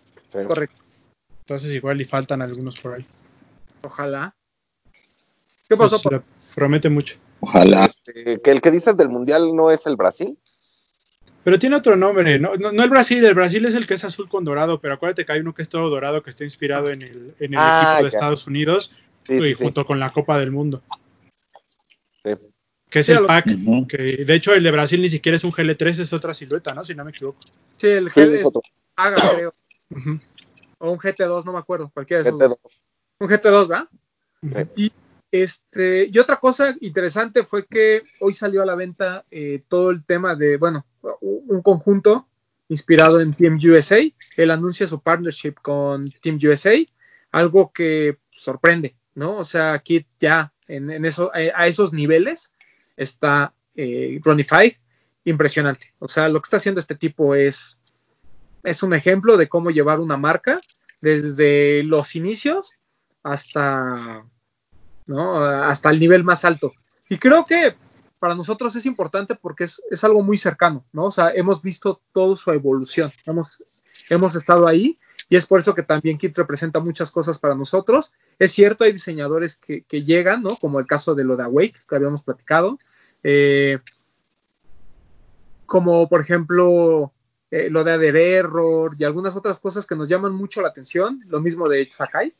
Correcto, 0.48 0.82
Entonces 1.42 1.72
igual 1.74 2.00
y 2.00 2.04
faltan 2.04 2.42
algunos 2.42 2.76
por 2.76 2.94
ahí. 2.94 3.06
ojalá. 3.82 4.34
¿Qué 5.68 5.76
pasó? 5.76 6.00
Pues, 6.00 6.22
promete 6.54 6.88
mucho. 6.88 7.16
Ojalá. 7.40 7.84
Este, 7.84 8.38
que 8.40 8.50
el 8.50 8.60
que 8.60 8.70
dices 8.70 8.96
del 8.96 9.08
mundial 9.08 9.54
no 9.54 9.70
es 9.70 9.86
el 9.86 9.96
Brasil. 9.96 10.38
Pero 11.44 11.58
tiene 11.58 11.74
otro 11.76 11.96
nombre, 11.96 12.38
no, 12.38 12.54
no, 12.54 12.70
no 12.70 12.84
el 12.84 12.90
Brasil, 12.90 13.24
el 13.24 13.34
Brasil 13.34 13.64
es 13.64 13.74
el 13.74 13.86
que 13.88 13.94
es 13.94 14.04
azul 14.04 14.28
con 14.28 14.44
dorado, 14.44 14.80
pero 14.80 14.94
acuérdate 14.94 15.26
que 15.26 15.32
hay 15.32 15.40
uno 15.40 15.52
que 15.54 15.62
es 15.62 15.68
todo 15.68 15.90
dorado 15.90 16.22
que 16.22 16.30
está 16.30 16.44
inspirado 16.44 16.90
en 16.90 17.02
el, 17.02 17.34
en 17.40 17.54
el 17.54 17.58
Ah, 17.60 17.74
equipo 17.76 17.96
de 18.04 18.10
ya. 18.10 18.16
Estados 18.16 18.46
Unidos 18.46 18.92
Sí, 19.26 19.34
y 19.34 19.40
sí, 19.40 19.54
junto 19.54 19.84
con 19.84 19.98
la 19.98 20.10
Copa 20.10 20.38
del 20.38 20.52
Mundo, 20.52 20.82
Sí. 22.24 22.30
que 22.90 22.98
es 23.00 23.06
Sí, 23.06 23.12
el 23.12 23.22
lo- 23.22 23.26
pack, 23.26 23.46
que 23.88 24.24
de 24.24 24.34
hecho 24.34 24.54
el 24.54 24.62
de 24.62 24.70
Brasil 24.70 25.00
ni 25.02 25.10
siquiera 25.10 25.34
es 25.36 25.42
un 25.42 25.50
GL3, 25.52 25.98
es 25.98 26.12
otra 26.12 26.32
silueta, 26.32 26.74
¿no? 26.74 26.84
Si 26.84 26.94
no 26.94 27.04
me 27.04 27.10
equivoco. 27.10 27.38
Sí, 27.76 27.88
el 27.88 28.08
Sí, 28.12 28.20
G 28.20 28.34
es 28.34 28.44
otro. 28.44 28.62
Haga, 28.96 29.16
creo. 29.34 29.54
Ujú, 29.90 30.20
O 30.82 30.90
un 30.90 30.98
GT2, 30.98 31.44
no 31.44 31.52
me 31.52 31.58
acuerdo. 31.58 31.90
Cualquiera 31.92 32.22
de 32.22 32.28
esos. 32.28 32.40
GT2. 32.40 32.56
Un 33.20 33.28
GT2, 33.28 33.68
¿verdad? 33.68 33.88
Y, 34.74 34.92
este, 35.30 36.10
y 36.12 36.18
otra 36.18 36.40
cosa 36.40 36.74
interesante 36.80 37.44
fue 37.44 37.66
que 37.66 38.02
hoy 38.20 38.34
salió 38.34 38.62
a 38.62 38.66
la 38.66 38.74
venta 38.74 39.24
eh, 39.30 39.62
todo 39.68 39.90
el 39.90 40.04
tema 40.04 40.34
de, 40.34 40.56
bueno, 40.56 40.84
un 41.20 41.42
un 41.52 41.62
conjunto 41.62 42.26
inspirado 42.68 43.20
en 43.20 43.34
Team 43.34 43.58
USA. 43.62 44.00
Él 44.36 44.50
anuncia 44.50 44.88
su 44.88 45.00
partnership 45.00 45.54
con 45.62 46.10
Team 46.22 46.38
USA, 46.42 46.74
algo 47.30 47.72
que 47.72 48.18
sorprende, 48.30 48.96
¿no? 49.14 49.36
O 49.36 49.44
sea, 49.44 49.74
aquí 49.74 50.06
ya 50.18 50.52
en, 50.68 50.90
en 50.90 51.04
eso, 51.04 51.30
eh, 51.34 51.52
a 51.54 51.66
esos 51.66 51.92
niveles 51.92 52.52
está 52.96 53.54
eh, 53.74 54.18
Ronnie 54.22 54.44
Five, 54.44 54.80
impresionante. 55.24 55.88
O 55.98 56.08
sea, 56.08 56.28
lo 56.28 56.40
que 56.40 56.46
está 56.46 56.56
haciendo 56.56 56.78
este 56.78 56.94
tipo 56.94 57.34
es, 57.34 57.78
es 58.62 58.82
un 58.82 58.94
ejemplo 58.94 59.36
de 59.36 59.48
cómo 59.48 59.70
llevar 59.70 60.00
una 60.00 60.16
marca 60.16 60.60
desde 61.00 61.82
los 61.82 62.14
inicios 62.14 62.74
hasta 63.22 64.24
¿no? 65.06 65.44
Hasta 65.44 65.90
el 65.90 66.00
nivel 66.00 66.24
más 66.24 66.44
alto. 66.44 66.72
Y 67.08 67.18
creo 67.18 67.44
que 67.44 67.74
para 68.18 68.34
nosotros 68.34 68.74
es 68.76 68.86
importante 68.86 69.34
porque 69.34 69.64
es, 69.64 69.82
es 69.90 70.04
algo 70.04 70.22
muy 70.22 70.38
cercano, 70.38 70.84
¿no? 70.92 71.06
O 71.06 71.10
sea, 71.10 71.30
hemos 71.30 71.62
visto 71.62 72.00
toda 72.12 72.36
su 72.36 72.50
evolución, 72.52 73.10
hemos, 73.26 73.58
hemos 74.10 74.36
estado 74.36 74.66
ahí 74.66 74.98
y 75.28 75.36
es 75.36 75.46
por 75.46 75.60
eso 75.60 75.74
que 75.74 75.82
también 75.82 76.18
Kit 76.18 76.36
representa 76.36 76.78
muchas 76.78 77.10
cosas 77.10 77.38
para 77.38 77.54
nosotros. 77.54 78.12
Es 78.38 78.52
cierto, 78.52 78.84
hay 78.84 78.92
diseñadores 78.92 79.56
que, 79.56 79.84
llegan, 79.88 80.42
¿no? 80.42 80.56
Como 80.56 80.78
el 80.78 80.86
caso 80.86 81.14
de 81.14 81.24
lo 81.24 81.36
de 81.36 81.44
Awake, 81.44 81.74
que 81.88 81.96
habíamos 81.96 82.22
platicado. 82.22 82.78
Eh, 83.22 83.78
como 85.66 86.08
por 86.08 86.20
ejemplo 86.20 87.12
eh, 87.52 87.68
lo 87.68 87.84
de 87.84 87.92
Ader 87.92 88.16
Error 88.16 88.96
y 88.98 89.04
algunas 89.04 89.36
otras 89.36 89.60
cosas 89.60 89.84
que 89.84 89.94
nos 89.94 90.08
llaman 90.08 90.34
mucho 90.34 90.62
la 90.62 90.68
atención, 90.68 91.20
lo 91.28 91.38
mismo 91.38 91.68
de 91.68 91.84
Sakai, 91.84 92.32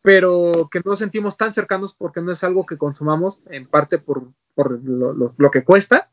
pero 0.00 0.70
que 0.72 0.80
no 0.82 0.96
sentimos 0.96 1.36
tan 1.36 1.52
cercanos 1.52 1.94
porque 1.94 2.22
no 2.22 2.32
es 2.32 2.42
algo 2.42 2.64
que 2.64 2.78
consumamos 2.78 3.40
en 3.50 3.66
parte 3.66 3.98
por, 3.98 4.26
por 4.54 4.82
lo, 4.82 5.12
lo, 5.12 5.34
lo, 5.36 5.50
que 5.50 5.64
cuesta, 5.64 6.08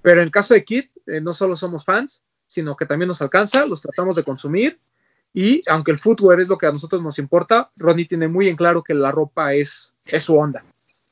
pero 0.00 0.22
en 0.22 0.26
el 0.28 0.30
caso 0.30 0.54
de 0.54 0.64
Kit 0.64 0.90
eh, 1.06 1.20
no 1.20 1.34
solo 1.34 1.56
somos 1.56 1.84
fans, 1.84 2.22
sino 2.46 2.74
que 2.74 2.86
también 2.86 3.08
nos 3.08 3.20
alcanza, 3.20 3.66
los 3.66 3.82
tratamos 3.82 4.16
de 4.16 4.24
consumir 4.24 4.80
y 5.34 5.60
aunque 5.68 5.90
el 5.90 5.98
footwear 5.98 6.40
es 6.40 6.48
lo 6.48 6.56
que 6.56 6.66
a 6.66 6.72
nosotros 6.72 7.02
nos 7.02 7.18
importa, 7.18 7.68
Ronnie 7.76 8.06
tiene 8.06 8.28
muy 8.28 8.48
en 8.48 8.56
claro 8.56 8.82
que 8.82 8.94
la 8.94 9.12
ropa 9.12 9.52
es, 9.52 9.92
es 10.06 10.22
su 10.22 10.38
onda. 10.38 10.64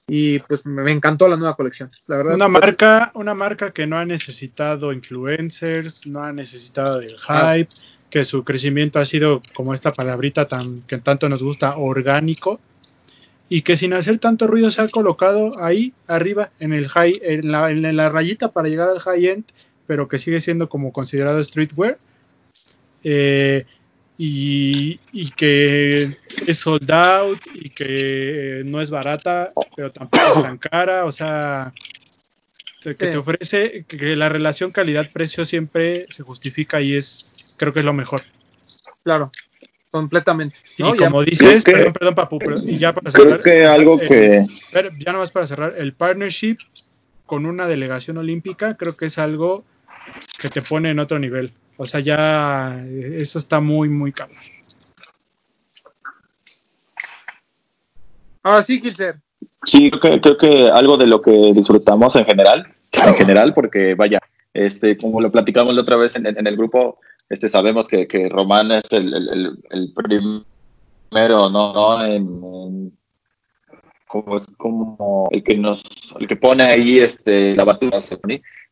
Y 0.09 0.41
pues 0.41 0.67
me 0.67 0.91
encantó 0.91 1.29
la 1.29 1.37
nueva 1.37 1.57
colección. 1.57 1.89
La 2.09 2.17
verdad, 2.17 2.35
una 2.35 2.49
marca, 2.49 3.13
una 3.15 3.35
marca 3.35 3.73
que 3.73 3.87
no 3.87 3.97
ha 3.99 4.05
necesitado 4.05 4.93
influencers, 4.93 6.07
no 6.07 6.23
ha 6.23 6.33
necesitado 6.33 6.99
del 6.99 7.17
hype, 7.19 7.69
ah. 7.71 7.83
que 8.11 8.25
su 8.25 8.45
crecimiento 8.45 8.99
ha 8.99 9.07
sido 9.07 9.43
como 9.55 9.75
esta 9.75 9.93
palabrita 9.93 10.47
tan 10.47 10.83
que 10.83 10.99
tanto 10.99 11.29
nos 11.29 11.43
gusta, 11.43 11.77
orgánico, 11.77 12.61
y 13.49 13.63
que 13.63 13.77
sin 13.77 13.93
hacer 13.93 14.19
tanto 14.19 14.47
ruido 14.47 14.71
se 14.71 14.83
ha 14.83 14.89
colocado 14.89 15.63
ahí 15.63 15.93
arriba 16.07 16.51
en 16.59 16.73
el 16.73 16.89
high, 16.89 17.21
en 17.23 17.53
la, 17.53 17.71
en 17.71 17.97
la 17.97 18.09
rayita 18.09 18.51
para 18.51 18.69
llegar 18.69 18.89
al 18.89 19.01
high 19.01 19.27
end, 19.27 19.45
pero 19.87 20.09
que 20.09 20.19
sigue 20.19 20.41
siendo 20.41 20.69
como 20.69 20.93
considerado 20.93 21.43
streetwear. 21.45 21.99
Eh, 23.05 23.67
y, 24.19 25.01
y, 25.13 25.31
que 25.31 26.17
es 26.47 26.59
sold 26.59 26.91
out 26.91 27.41
y 27.55 27.71
que 27.71 28.63
no 28.67 28.81
es 28.81 28.91
barata, 28.91 29.51
pero 29.75 29.91
tampoco 29.91 30.25
es 30.37 30.43
tan 30.43 30.59
cara, 30.59 31.07
o 31.07 31.13
sea, 31.13 31.73
que 32.83 32.95
te 32.95 33.17
ofrece, 33.17 33.85
que 33.87 34.17
la 34.17 34.29
relación 34.29 34.73
calidad-precio 34.73 35.45
siempre 35.45 36.07
se 36.11 36.23
justifica 36.23 36.81
y 36.81 36.95
es, 36.95 37.55
creo 37.57 37.73
que 37.73 37.81
es 37.81 37.85
lo 37.85 37.93
mejor. 37.93 38.23
Claro, 39.05 39.33
completamente. 39.91 40.57
¿no? 40.79 40.95
Y 40.95 40.99
como 40.99 41.23
ya, 41.23 41.31
dices, 41.31 41.65
que, 41.65 41.73
perdón, 41.73 41.93
perdón, 41.93 42.15
Papu, 42.15 42.39
pero, 42.39 42.59
y 42.59 42.79
ya 42.79 42.93
para 42.93 43.11
cerrar, 43.11 43.41
creo 43.41 43.43
que 43.43 43.65
algo 43.65 44.01
el, 44.01 44.09
que... 44.09 44.47
Ya 44.99 45.13
nomás 45.13 45.31
para 45.31 45.47
cerrar, 45.47 45.73
el 45.79 45.95
partnership 45.95 46.59
con 47.27 47.47
una 47.47 47.67
delegación 47.67 48.19
olímpica 48.19 48.77
creo 48.77 48.97
que 48.97 49.07
es 49.07 49.19
algo 49.19 49.65
que 50.39 50.49
te 50.49 50.61
pone 50.61 50.91
en 50.91 50.99
otro 50.99 51.19
nivel. 51.19 51.53
O 51.83 51.87
sea, 51.87 51.99
ya 51.99 52.81
eso 52.87 53.39
está 53.41 53.59
muy, 53.61 53.89
muy 53.89 54.13
caro. 54.13 54.31
Ahora 58.45 58.63
sí, 58.63 58.81
Kilser. 58.81 59.17
Sí, 59.65 59.91
creo 59.91 60.01
que, 60.01 60.21
creo 60.21 60.37
que 60.39 60.71
algo 60.71 60.97
de 60.97 61.09
lo 61.09 61.21
que 61.21 61.33
disfrutamos 61.53 62.15
en 62.15 62.25
general, 62.25 62.73
en 62.93 63.15
general, 63.15 63.53
porque 63.53 63.97
vaya, 63.97 64.21
este, 64.55 64.97
como 64.97 65.21
lo 65.21 65.33
platicamos 65.33 65.75
la 65.75 65.83
otra 65.83 65.97
vez 65.97 66.15
en, 66.15 66.27
en 66.27 66.47
el 66.47 66.57
grupo, 66.57 67.01
este, 67.29 67.49
sabemos 67.49 67.89
que, 67.89 68.07
que 68.07 68.29
Román 68.29 68.71
es 68.71 68.85
el, 68.93 69.13
el, 69.13 69.59
el 69.71 69.93
primero, 69.93 71.51
¿no? 71.51 71.73
¿no? 71.73 72.05
En, 72.05 72.13
en, 72.13 72.99
como 74.07 74.37
es 74.37 74.47
como 74.57 75.29
el 75.33 75.43
que 75.43 75.57
nos, 75.57 75.83
el 76.21 76.29
que 76.29 76.37
pone 76.37 76.63
ahí 76.63 77.01
este 77.01 77.57
la 77.57 77.65
batuta 77.65 78.01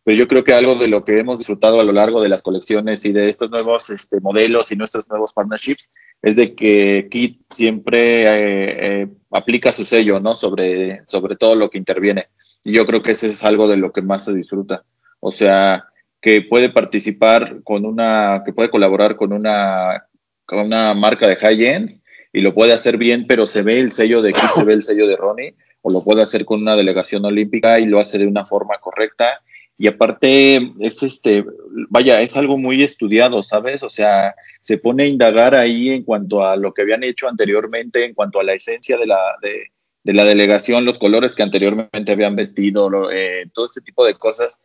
pero 0.05 0.17
yo 0.17 0.29
creo 0.29 0.45
que 0.45 0.55
algo 0.55 0.77
de 0.77 0.89
lo 0.89 1.05
que 1.05 1.19
hemos 1.19 1.39
disfrutado 1.39 1.81
a 1.81 1.85
lo 1.85 1.93
largo 1.93 2.23
de 2.23 2.29
las 2.29 2.43
colecciones 2.43 3.05
y 3.05 3.13
de 3.13 3.29
estos 3.29 3.51
nuevos 3.51 3.91
este, 3.91 4.21
modelos 4.21 4.73
y 4.73 4.77
nuestros 4.77 5.09
nuevos 5.09 5.33
partnerships 5.33 5.93
es 6.23 6.37
de 6.37 6.55
que 6.55 7.09
Kit 7.11 7.41
siempre 7.51 8.23
eh, 8.23 9.03
eh, 9.03 9.09
aplica 9.31 9.73
su 9.73 9.85
sello, 9.85 10.21
¿no? 10.21 10.37
Sobre, 10.37 11.03
sobre 11.07 11.37
todo 11.37 11.55
lo 11.55 11.71
que 11.71 11.79
interviene. 11.79 12.29
Y 12.65 12.73
yo 12.73 12.87
creo 12.87 13.03
que 13.03 13.13
ese 13.13 13.27
es 13.27 13.43
algo 13.45 13.69
de 13.69 13.77
lo 13.77 13.93
que 13.93 14.03
más 14.03 14.25
se 14.25 14.35
disfruta. 14.35 14.85
O 15.21 15.31
sea, 15.31 15.85
que 16.21 16.43
puede 16.43 16.71
participar 16.71 17.63
con 17.63 17.85
una, 17.85 18.43
que 18.45 18.53
puede 18.53 18.71
colaborar 18.71 19.17
con 19.17 19.33
una, 19.33 20.07
con 20.47 20.61
una 20.61 20.95
marca 20.95 21.27
de 21.27 21.37
high-end 21.37 22.01
y 22.33 22.41
lo 22.41 22.55
puede 22.55 22.73
hacer 22.73 22.97
bien, 22.97 23.27
pero 23.27 23.47
se 23.47 23.63
ve 23.63 23.81
el 23.81 23.91
sello 23.91 24.23
de 24.23 24.33
Kit, 24.33 24.51
se 24.55 24.65
ve 24.65 24.75
el 24.75 24.83
sello 24.83 25.07
de 25.07 25.17
Ronnie, 25.17 25.57
o 25.83 25.91
lo 25.91 26.05
puede 26.05 26.23
hacer 26.23 26.45
con 26.45 26.61
una 26.61 26.77
delegación 26.77 27.25
olímpica 27.25 27.81
y 27.81 27.87
lo 27.87 27.99
hace 27.99 28.19
de 28.19 28.27
una 28.27 28.45
forma 28.45 28.79
correcta 28.79 29.41
y 29.81 29.87
aparte 29.87 30.75
es 30.79 31.03
este, 31.03 31.43
vaya, 31.89 32.21
es 32.21 32.37
algo 32.37 32.59
muy 32.59 32.83
estudiado, 32.83 33.43
¿sabes? 33.43 33.83
O 33.83 33.89
sea, 33.89 34.35
se 34.61 34.77
pone 34.77 35.05
a 35.05 35.07
indagar 35.07 35.57
ahí 35.57 35.89
en 35.89 36.03
cuanto 36.03 36.45
a 36.45 36.55
lo 36.55 36.75
que 36.75 36.83
habían 36.83 37.03
hecho 37.03 37.27
anteriormente, 37.27 38.05
en 38.05 38.13
cuanto 38.13 38.39
a 38.39 38.45
la 38.45 38.53
esencia 38.53 38.99
de 38.99 39.07
la, 39.07 39.19
de, 39.41 40.13
la 40.13 40.27
delegación, 40.27 40.85
los 40.85 40.99
colores 40.99 41.35
que 41.35 41.45
anteriormente 41.45 42.13
habían 42.13 42.37
vestido, 42.37 43.11
eh, 43.11 43.49
todo 43.55 43.65
este 43.65 43.81
tipo 43.81 44.05
de 44.05 44.13
cosas 44.17 44.61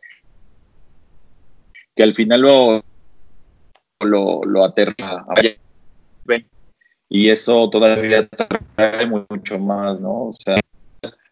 que 1.94 2.02
al 2.02 2.14
final 2.14 2.42
lo, 2.42 2.84
lo, 4.00 4.44
lo 4.44 4.64
aterra. 4.66 5.24
Y 7.08 7.30
eso 7.30 7.70
todavía 7.70 8.28
trae 8.74 9.06
mucho 9.06 9.58
más, 9.60 9.98
¿no? 9.98 10.24
O 10.24 10.34
sea, 10.34 10.60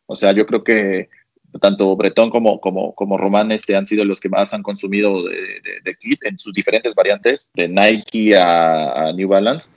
o 0.07 0.17
sea, 0.17 0.33
yo 0.33 0.47
creo 0.47 0.65
que 0.65 1.11
tanto 1.61 1.95
Bretón 1.97 2.31
como, 2.31 2.61
como, 2.61 2.95
como 2.95 3.19
Román 3.19 3.53
este, 3.53 3.77
han 3.77 3.87
sido 3.87 4.05
los 4.05 4.21
que 4.21 4.29
más 4.29 4.55
han 4.55 4.63
consumido 4.63 5.23
de, 5.23 5.61
de, 5.85 5.95
Kit 5.95 6.25
en 6.25 6.39
sus 6.39 6.53
diferentes 6.53 6.95
variantes, 6.95 7.51
de 7.55 7.69
Nike 7.69 8.37
a, 8.37 9.13
New 9.15 9.29
Balance. 9.29 9.71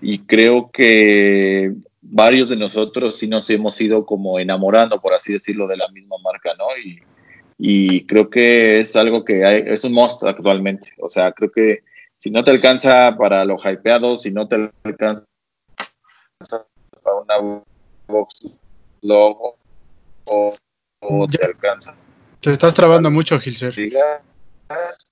Y 0.00 0.20
creo 0.20 0.70
que 0.70 1.72
varios 2.02 2.48
de 2.48 2.56
nosotros 2.56 3.18
sí 3.18 3.28
nos 3.28 3.48
hemos 3.50 3.80
ido 3.80 4.04
como 4.04 4.38
enamorando, 4.38 5.00
por 5.00 5.14
así 5.14 5.32
decirlo, 5.32 5.66
de 5.66 5.76
la 5.76 5.88
misma 5.88 6.16
marca, 6.22 6.54
¿no? 6.58 6.64
Y, 6.84 7.00
y 7.58 8.06
creo 8.06 8.30
que 8.30 8.78
es 8.78 8.96
algo 8.96 9.24
que 9.24 9.44
hay, 9.44 9.62
es 9.66 9.84
un 9.84 9.92
monstruo 9.92 10.30
actualmente. 10.30 10.92
O 10.98 11.08
sea, 11.08 11.32
creo 11.32 11.50
que 11.52 11.80
si 12.18 12.30
no 12.30 12.42
te 12.42 12.50
alcanza 12.50 13.16
para 13.16 13.44
lo 13.44 13.56
hypeado, 13.56 14.16
si 14.16 14.30
no 14.30 14.48
te 14.48 14.70
alcanza 14.84 15.24
para 17.02 17.16
una 17.16 17.62
box 18.06 18.46
logo 19.02 19.56
o 20.24 20.54
te 21.30 21.44
alcanza. 21.44 21.96
Te 22.40 22.52
estás 22.52 22.74
trabando 22.74 23.10
mucho, 23.10 23.38
Gilser. 23.38 23.78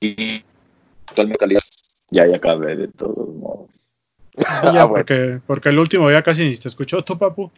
Y 0.00 0.44
ya, 2.10 2.26
ya 2.26 2.36
acabé 2.36 2.76
de 2.76 2.88
todos 2.88 3.34
modos. 3.34 3.70
ya, 4.36 4.82
ah, 4.82 4.88
porque, 4.88 5.40
porque 5.46 5.68
el 5.70 5.78
último 5.78 6.10
ya 6.10 6.22
casi 6.22 6.48
ni 6.48 6.56
te 6.56 6.68
escuchó, 6.68 7.02
tú, 7.02 7.18
papu. 7.18 7.50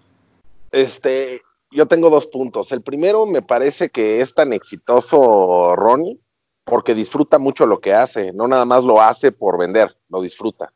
Este, 0.73 1.43
yo 1.71 1.87
tengo 1.87 2.11
dos 2.11 2.27
puntos. 2.27 2.73
El 2.73 2.83
primero, 2.83 3.27
me 3.27 3.43
parece 3.43 3.91
que 3.91 4.21
es 4.21 4.35
tan 4.35 4.53
exitoso 4.53 5.75
Ronnie 5.77 6.19
porque 6.65 6.95
disfruta 6.95 7.39
mucho 7.39 7.67
lo 7.67 7.81
que 7.81 7.93
hace, 7.93 8.33
no 8.33 8.47
nada 8.47 8.65
más 8.65 8.85
lo 8.85 9.01
hace 9.01 9.33
por 9.33 9.59
vender, 9.59 9.97
lo 10.09 10.21
disfruta. 10.23 10.73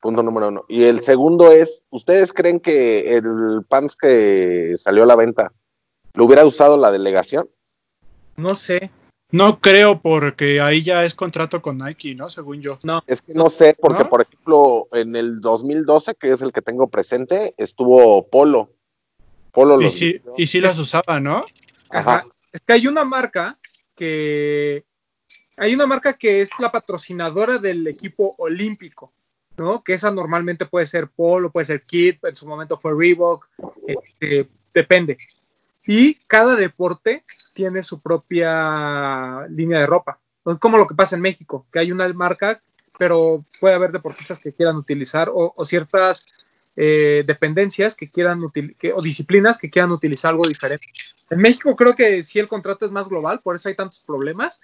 Punto 0.00 0.22
número 0.22 0.48
uno. 0.48 0.64
Y 0.68 0.84
el 0.84 1.02
segundo 1.02 1.50
es, 1.50 1.82
¿ustedes 1.90 2.32
creen 2.32 2.60
que 2.60 3.16
el 3.16 3.64
pants 3.68 3.96
que 3.96 4.74
salió 4.76 5.04
a 5.04 5.06
la 5.06 5.16
venta 5.16 5.52
¿Lo 6.18 6.24
hubiera 6.24 6.44
usado 6.44 6.76
la 6.76 6.90
delegación? 6.90 7.48
No 8.36 8.56
sé. 8.56 8.90
No 9.30 9.60
creo 9.60 10.00
porque 10.00 10.60
ahí 10.60 10.82
ya 10.82 11.04
es 11.04 11.14
contrato 11.14 11.62
con 11.62 11.78
Nike, 11.78 12.16
¿no? 12.16 12.28
Según 12.28 12.60
yo. 12.60 12.80
No. 12.82 13.04
Es 13.06 13.22
que 13.22 13.34
no 13.34 13.48
sé, 13.48 13.76
porque 13.80 14.04
por 14.04 14.22
ejemplo, 14.22 14.88
en 14.90 15.14
el 15.14 15.40
2012, 15.40 16.16
que 16.16 16.32
es 16.32 16.42
el 16.42 16.50
que 16.50 16.60
tengo 16.60 16.88
presente, 16.88 17.54
estuvo 17.56 18.26
Polo. 18.26 18.68
Polo 19.52 19.80
y, 19.80 19.88
sí, 19.90 20.20
y 20.36 20.48
sí 20.48 20.60
las 20.60 20.80
usaba, 20.80 21.20
¿no? 21.20 21.44
Ajá. 21.88 22.26
Es 22.52 22.62
que 22.62 22.72
hay 22.72 22.88
una 22.88 23.04
marca 23.04 23.56
que 23.94 24.82
hay 25.56 25.72
una 25.72 25.86
marca 25.86 26.14
que 26.14 26.40
es 26.40 26.50
la 26.58 26.72
patrocinadora 26.72 27.58
del 27.58 27.86
equipo 27.86 28.34
olímpico, 28.38 29.12
¿no? 29.56 29.84
Que 29.84 29.94
esa 29.94 30.10
normalmente 30.10 30.66
puede 30.66 30.86
ser 30.86 31.10
Polo, 31.10 31.52
puede 31.52 31.66
ser 31.66 31.80
Kid, 31.80 32.16
en 32.24 32.34
su 32.34 32.48
momento 32.48 32.76
fue 32.76 32.92
Reebok, 32.92 33.46
este, 33.86 34.48
depende 34.74 35.16
y 35.90 36.16
cada 36.26 36.54
deporte 36.54 37.24
tiene 37.54 37.82
su 37.82 38.02
propia 38.02 39.46
línea 39.48 39.80
de 39.80 39.86
ropa. 39.86 40.18
Como 40.60 40.76
lo 40.76 40.86
que 40.86 40.94
pasa 40.94 41.16
en 41.16 41.22
México, 41.22 41.66
que 41.72 41.78
hay 41.78 41.90
una 41.90 42.06
marca, 42.08 42.60
pero 42.98 43.42
puede 43.58 43.74
haber 43.74 43.90
deportistas 43.90 44.38
que 44.38 44.52
quieran 44.52 44.76
utilizar 44.76 45.30
o, 45.32 45.54
ciertas 45.64 46.26
eh, 46.76 47.24
dependencias 47.26 47.94
que 47.94 48.10
quieran 48.10 48.42
o 48.44 49.02
disciplinas 49.02 49.56
que 49.56 49.70
quieran 49.70 49.90
utilizar 49.90 50.32
algo 50.32 50.46
diferente. 50.46 50.88
En 51.30 51.38
México 51.38 51.74
creo 51.74 51.96
que 51.96 52.22
sí 52.22 52.38
el 52.38 52.48
contrato 52.48 52.84
es 52.84 52.92
más 52.92 53.08
global, 53.08 53.40
por 53.40 53.56
eso 53.56 53.70
hay 53.70 53.74
tantos 53.74 54.02
problemas, 54.06 54.60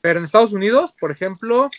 pero 0.00 0.20
en 0.20 0.24
Estados 0.24 0.52
Unidos, 0.52 0.94
por 1.00 1.10
ejemplo, 1.10 1.72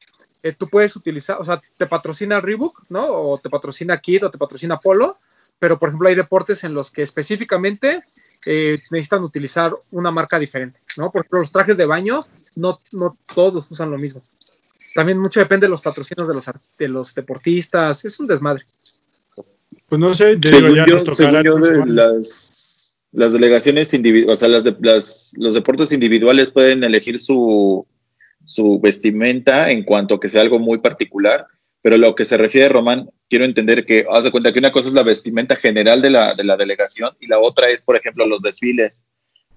eh, 0.43 0.51
tú 0.51 0.67
puedes 0.67 0.93
utilizar, 0.97 1.37
o 1.39 1.45
sea, 1.45 1.61
te 1.77 1.85
patrocina 1.85 2.41
Reebok, 2.41 2.81
¿no? 2.89 3.05
O 3.07 3.39
te 3.39 3.49
patrocina 3.49 3.97
Kid 3.97 4.25
o 4.25 4.29
te 4.29 4.37
patrocina 4.37 4.77
Polo, 4.77 5.19
pero 5.57 5.79
por 5.79 5.87
ejemplo 5.87 6.09
hay 6.09 6.15
deportes 6.15 6.65
en 6.65 6.73
los 6.73 6.91
que 6.91 7.01
específicamente 7.01 8.03
eh, 8.45 8.79
necesitan 8.89 9.23
utilizar 9.23 9.71
una 9.91 10.11
marca 10.11 10.39
diferente, 10.39 10.79
¿no? 10.97 11.11
Porque 11.11 11.29
los 11.31 11.51
trajes 11.51 11.77
de 11.77 11.85
baño 11.85 12.21
no, 12.55 12.79
no 12.91 13.17
todos 13.33 13.69
usan 13.71 13.91
lo 13.91 13.97
mismo. 13.97 14.21
También 14.95 15.19
mucho 15.19 15.39
depende 15.39 15.67
de 15.67 15.71
los 15.71 15.81
patrocinios 15.81 16.27
de 16.27 16.33
los, 16.33 16.45
de 16.77 16.87
los 16.87 17.13
deportistas, 17.13 18.03
es 18.05 18.19
un 18.19 18.27
desmadre. 18.27 18.63
Pues 19.87 19.99
no 19.99 20.13
sé, 20.13 20.35
de 20.35 21.85
las, 21.87 22.95
las 23.11 23.33
delegaciones 23.33 23.93
individuales, 23.93 24.33
o 24.33 24.39
sea, 24.39 24.47
las, 24.47 24.65
las, 24.81 25.33
los 25.37 25.53
deportes 25.53 25.91
individuales 25.91 26.51
pueden 26.51 26.83
elegir 26.83 27.19
su, 27.19 27.85
su 28.45 28.79
vestimenta 28.79 29.71
en 29.71 29.83
cuanto 29.83 30.15
a 30.15 30.19
que 30.19 30.29
sea 30.29 30.41
algo 30.41 30.59
muy 30.59 30.79
particular 30.79 31.47
pero 31.81 31.97
lo 31.97 32.15
que 32.15 32.25
se 32.25 32.37
refiere, 32.37 32.69
Román, 32.69 33.09
quiero 33.29 33.45
entender 33.45 33.85
que, 33.85 34.05
haz 34.11 34.23
de 34.23 34.31
cuenta 34.31 34.51
que 34.51 34.59
una 34.59 34.71
cosa 34.71 34.89
es 34.89 34.93
la 34.93 35.03
vestimenta 35.03 35.55
general 35.55 36.01
de 36.01 36.09
la, 36.09 36.33
de 36.33 36.43
la 36.43 36.57
delegación 36.57 37.15
y 37.19 37.27
la 37.27 37.39
otra 37.39 37.69
es, 37.69 37.81
por 37.81 37.95
ejemplo, 37.95 38.25
los 38.25 38.41
desfiles 38.41 39.05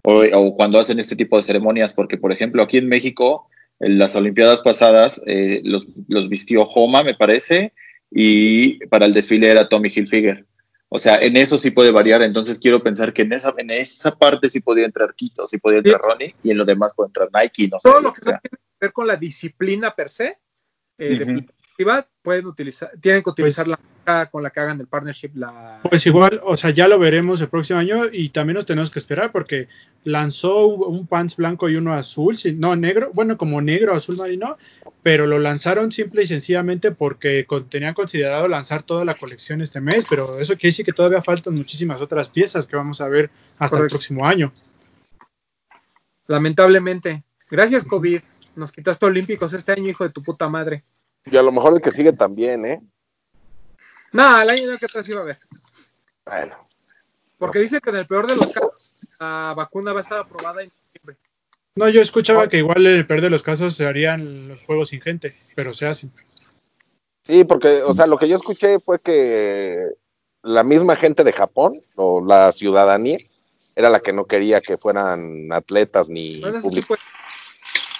o, 0.03 0.55
cuando 0.57 0.79
hacen 0.79 0.99
este 0.99 1.17
tipo 1.17 1.37
de 1.37 1.45
ceremonias, 1.45 1.93
porque, 1.93 2.19
por 2.19 2.33
ejemplo, 2.33 2.63
aquí 2.63 2.79
en 2.79 2.89
México, 2.89 3.49
en 3.81 3.99
las 3.99 4.17
Olimpiadas 4.17 4.61
pasadas, 4.61 5.23
eh, 5.27 5.61
los, 5.65 5.87
los, 6.09 6.29
vistió 6.29 6.63
Homa, 6.63 7.03
me 7.03 7.15
parece, 7.15 7.73
y 8.11 8.85
para 8.87 9.07
el 9.07 9.15
desfile 9.15 9.51
era 9.51 9.69
Tommy 9.69 9.91
Hilfiger. 9.95 10.45
O 10.89 10.99
sea, 10.99 11.19
en 11.23 11.37
eso 11.37 11.57
sí 11.57 11.71
puede 11.71 11.91
variar, 11.91 12.23
entonces 12.23 12.59
quiero 12.59 12.83
pensar 12.83 13.15
que 13.15 13.23
en 13.23 13.33
esa, 13.33 13.55
en 13.57 13.71
esa 13.71 14.15
parte 14.15 14.51
sí 14.51 14.61
podría 14.61 14.85
entrar 14.85 15.15
Quito, 15.15 15.49
sí 15.49 15.59
podría 15.59 15.79
entrar 15.79 16.01
Ronnie, 16.03 16.35
y 16.43 16.51
en 16.51 16.59
lo 16.59 16.65
demás 16.65 16.93
puede 16.95 17.09
entrar 17.09 17.31
Nike, 17.33 17.69
no 17.69 17.79
Todo 17.83 18.01
lo 18.01 18.13
que 18.13 18.21
tiene 18.21 18.41
que 18.43 18.59
ver 18.81 18.93
con 18.93 19.07
la 19.07 19.17
disciplina 19.17 19.95
per 19.95 20.11
se, 20.11 20.37
eh, 20.99 21.47
pueden 22.23 22.47
utilizar, 22.47 22.91
tienen 23.01 23.21
que 23.21 23.25
pues 23.25 23.33
utilizar 23.33 23.67
la 23.67 23.79
marca 23.79 24.31
con 24.31 24.43
la 24.43 24.51
que 24.51 24.61
hagan 24.61 24.81
el 24.81 24.87
partnership. 24.87 25.31
La... 25.35 25.81
Pues 25.83 26.07
igual, 26.07 26.41
o 26.43 26.57
sea, 26.57 26.71
ya 26.71 26.89
lo 26.89 26.99
veremos 26.99 27.41
el 27.41 27.49
próximo 27.49 27.79
año 27.79 28.05
y 28.13 28.31
también 28.31 28.57
nos 28.57 28.67
tenemos 28.67 28.91
que 28.91 28.99
esperar 28.99 29.33
porque 29.33 29.69
lanzó 30.05 30.67
un 30.67 31.07
pants 31.07 31.37
blanco 31.37 31.69
y 31.69 31.77
uno 31.77 31.95
azul, 31.95 32.37
no 32.57 32.77
negro, 32.77 33.11
bueno, 33.15 33.37
como 33.37 33.61
negro, 33.61 33.95
azul 33.95 34.17
marino, 34.17 34.57
pero 35.03 35.27
lo 35.27 35.39
lanzaron 35.39 35.93
simple 35.93 36.23
y 36.23 36.27
sencillamente 36.27 36.93
porque 36.93 37.47
tenían 37.69 37.95
considerado 37.95 38.49
lanzar 38.49 38.83
toda 38.83 39.05
la 39.05 39.15
colección 39.15 39.61
este 39.61 39.81
mes, 39.81 40.07
pero 40.09 40.39
eso 40.39 40.55
quiere 40.55 40.73
decir 40.73 40.85
que 40.85 40.93
todavía 40.93 41.23
faltan 41.23 41.55
muchísimas 41.55 42.01
otras 42.01 42.29
piezas 42.29 42.67
que 42.67 42.77
vamos 42.77 43.01
a 43.01 43.09
ver 43.09 43.31
hasta 43.59 43.79
el 43.79 43.89
próximo 43.89 44.27
año. 44.27 44.53
Lamentablemente. 46.27 47.25
Gracias, 47.51 47.85
COVID. 47.85 48.23
Nos 48.57 48.73
quitaste 48.73 49.07
olímpicos 49.07 49.53
este 49.53 49.73
año, 49.73 49.89
hijo 49.89 50.05
de 50.05 50.11
tu 50.11 50.23
puta 50.23 50.49
madre. 50.49 50.85
Y 51.25 51.37
a 51.37 51.43
lo 51.43 51.53
mejor 51.53 51.75
el 51.75 51.81
que 51.81 51.91
sigue 51.91 52.13
también, 52.13 52.65
¿eh? 52.65 52.83
No, 54.13 54.41
el 54.41 54.51
año 54.51 54.79
que 54.79 54.87
atrás 54.87 55.09
iba 55.09 55.21
a 55.23 55.25
ver. 55.25 55.39
Bueno. 56.27 56.69
Porque 57.39 57.61
dice 57.61 57.81
que 57.81 57.91
en 57.91 57.97
el 57.97 58.07
peor 58.07 58.27
de 58.27 58.37
los 58.37 58.51
casos 58.51 58.93
la 59.19 59.55
vacuna 59.57 59.93
va 59.93 59.99
a 59.99 60.03
estar 60.03 60.19
aprobada 60.19 60.63
en 60.63 60.71
diciembre. 60.71 61.17
No, 61.75 61.89
yo 61.89 62.03
escuchaba 62.03 62.49
que 62.49 62.59
igual 62.59 62.87
en 62.87 62.97
el 62.97 63.07
peor 63.07 63.21
de 63.21 63.31
los 63.31 63.43
casos 63.43 63.75
se 63.75 63.87
harían 63.87 64.49
los 64.49 64.63
juegos 64.65 64.89
sin 64.89 65.01
gente, 65.01 65.35
pero 65.55 65.73
se 65.73 65.87
hacen. 65.87 66.13
Sí, 67.25 67.45
porque, 67.45 67.83
o 67.83 67.95
sea, 67.95 68.07
lo 68.07 68.19
que 68.19 68.29
yo 68.29 68.37
escuché 68.37 68.79
fue 68.81 69.01
que 69.01 69.77
la 70.43 70.65
misma 70.65 70.97
gente 70.97 71.25
de 71.25 71.33
Japón, 71.33 71.81
o 71.95 72.25
la 72.25 72.53
ciudadanía, 72.53 73.19
era 73.75 73.89
la 73.89 74.01
que 74.01 74.13
no 74.13 74.27
quería 74.27 74.61
que 74.61 74.77
fueran 74.77 75.51
atletas 75.53 76.09
ni 76.09 76.43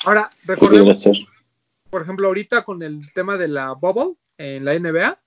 Ahora, 0.05 0.31
recordemos, 0.45 1.09
por 1.93 2.01
ejemplo, 2.01 2.29
ahorita 2.29 2.65
con 2.65 2.83
el 2.83 3.13
tema 3.13 3.37
de 3.37 3.49
la 3.49 3.73
bubble 3.73 4.15
en 4.39 4.65
la 4.65 4.73
NBA, 4.79 5.21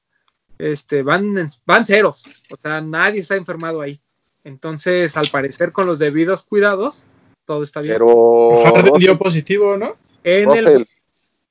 este, 0.57 1.03
van, 1.03 1.35
van 1.63 1.85
ceros. 1.85 2.23
O 2.49 2.57
sea, 2.59 2.81
nadie 2.81 3.19
está 3.19 3.35
enfermado 3.35 3.81
ahí. 3.81 4.01
Entonces, 4.43 5.15
al 5.15 5.27
parecer, 5.31 5.71
con 5.71 5.85
los 5.85 5.99
debidos 5.99 6.41
cuidados, 6.41 7.05
todo 7.45 7.61
está 7.61 7.81
bien. 7.81 7.93
Pero. 7.93 8.63
Harden 8.63 8.93
dio 8.95 9.15
positivo, 9.17 9.77
¿no? 9.77 9.91
en, 10.23 10.49
el, 10.53 10.87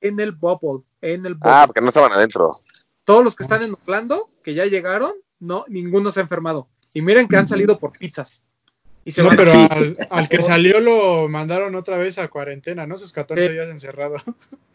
en 0.01 0.19
el 0.19 0.33
bubble, 0.33 0.83
en 1.01 1.25
el 1.25 1.35
bubble. 1.35 1.49
Ah, 1.49 1.63
porque 1.65 1.79
no 1.79 1.87
estaban 1.87 2.11
adentro. 2.11 2.57
Todos 3.05 3.23
los 3.23 3.37
que 3.37 3.43
están 3.43 3.63
en 3.63 3.73
Orlando, 3.73 4.29
que 4.43 4.53
ya 4.53 4.65
llegaron, 4.65 5.13
no, 5.39 5.63
ninguno 5.69 6.11
se 6.11 6.19
ha 6.19 6.23
enfermado. 6.23 6.67
Y 6.91 7.01
miren 7.01 7.29
que 7.29 7.37
han 7.37 7.47
salido 7.47 7.77
por 7.77 7.97
pizzas. 7.97 8.43
Y 9.05 9.11
se 9.11 9.21
No, 9.21 9.27
van 9.29 9.37
pero 9.37 9.51
Sí. 9.51 9.67
al, 9.69 10.07
al 10.09 10.27
que 10.27 10.41
salió 10.41 10.79
lo 10.81 11.29
mandaron 11.29 11.75
otra 11.75 11.97
vez 11.97 12.17
a 12.17 12.27
cuarentena, 12.27 12.87
¿no? 12.87 12.97
Sus 12.97 13.13
14 13.13 13.47
Sí. 13.47 13.53
días 13.53 13.69
encerrado. 13.69 14.15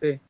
Sí, 0.00 0.20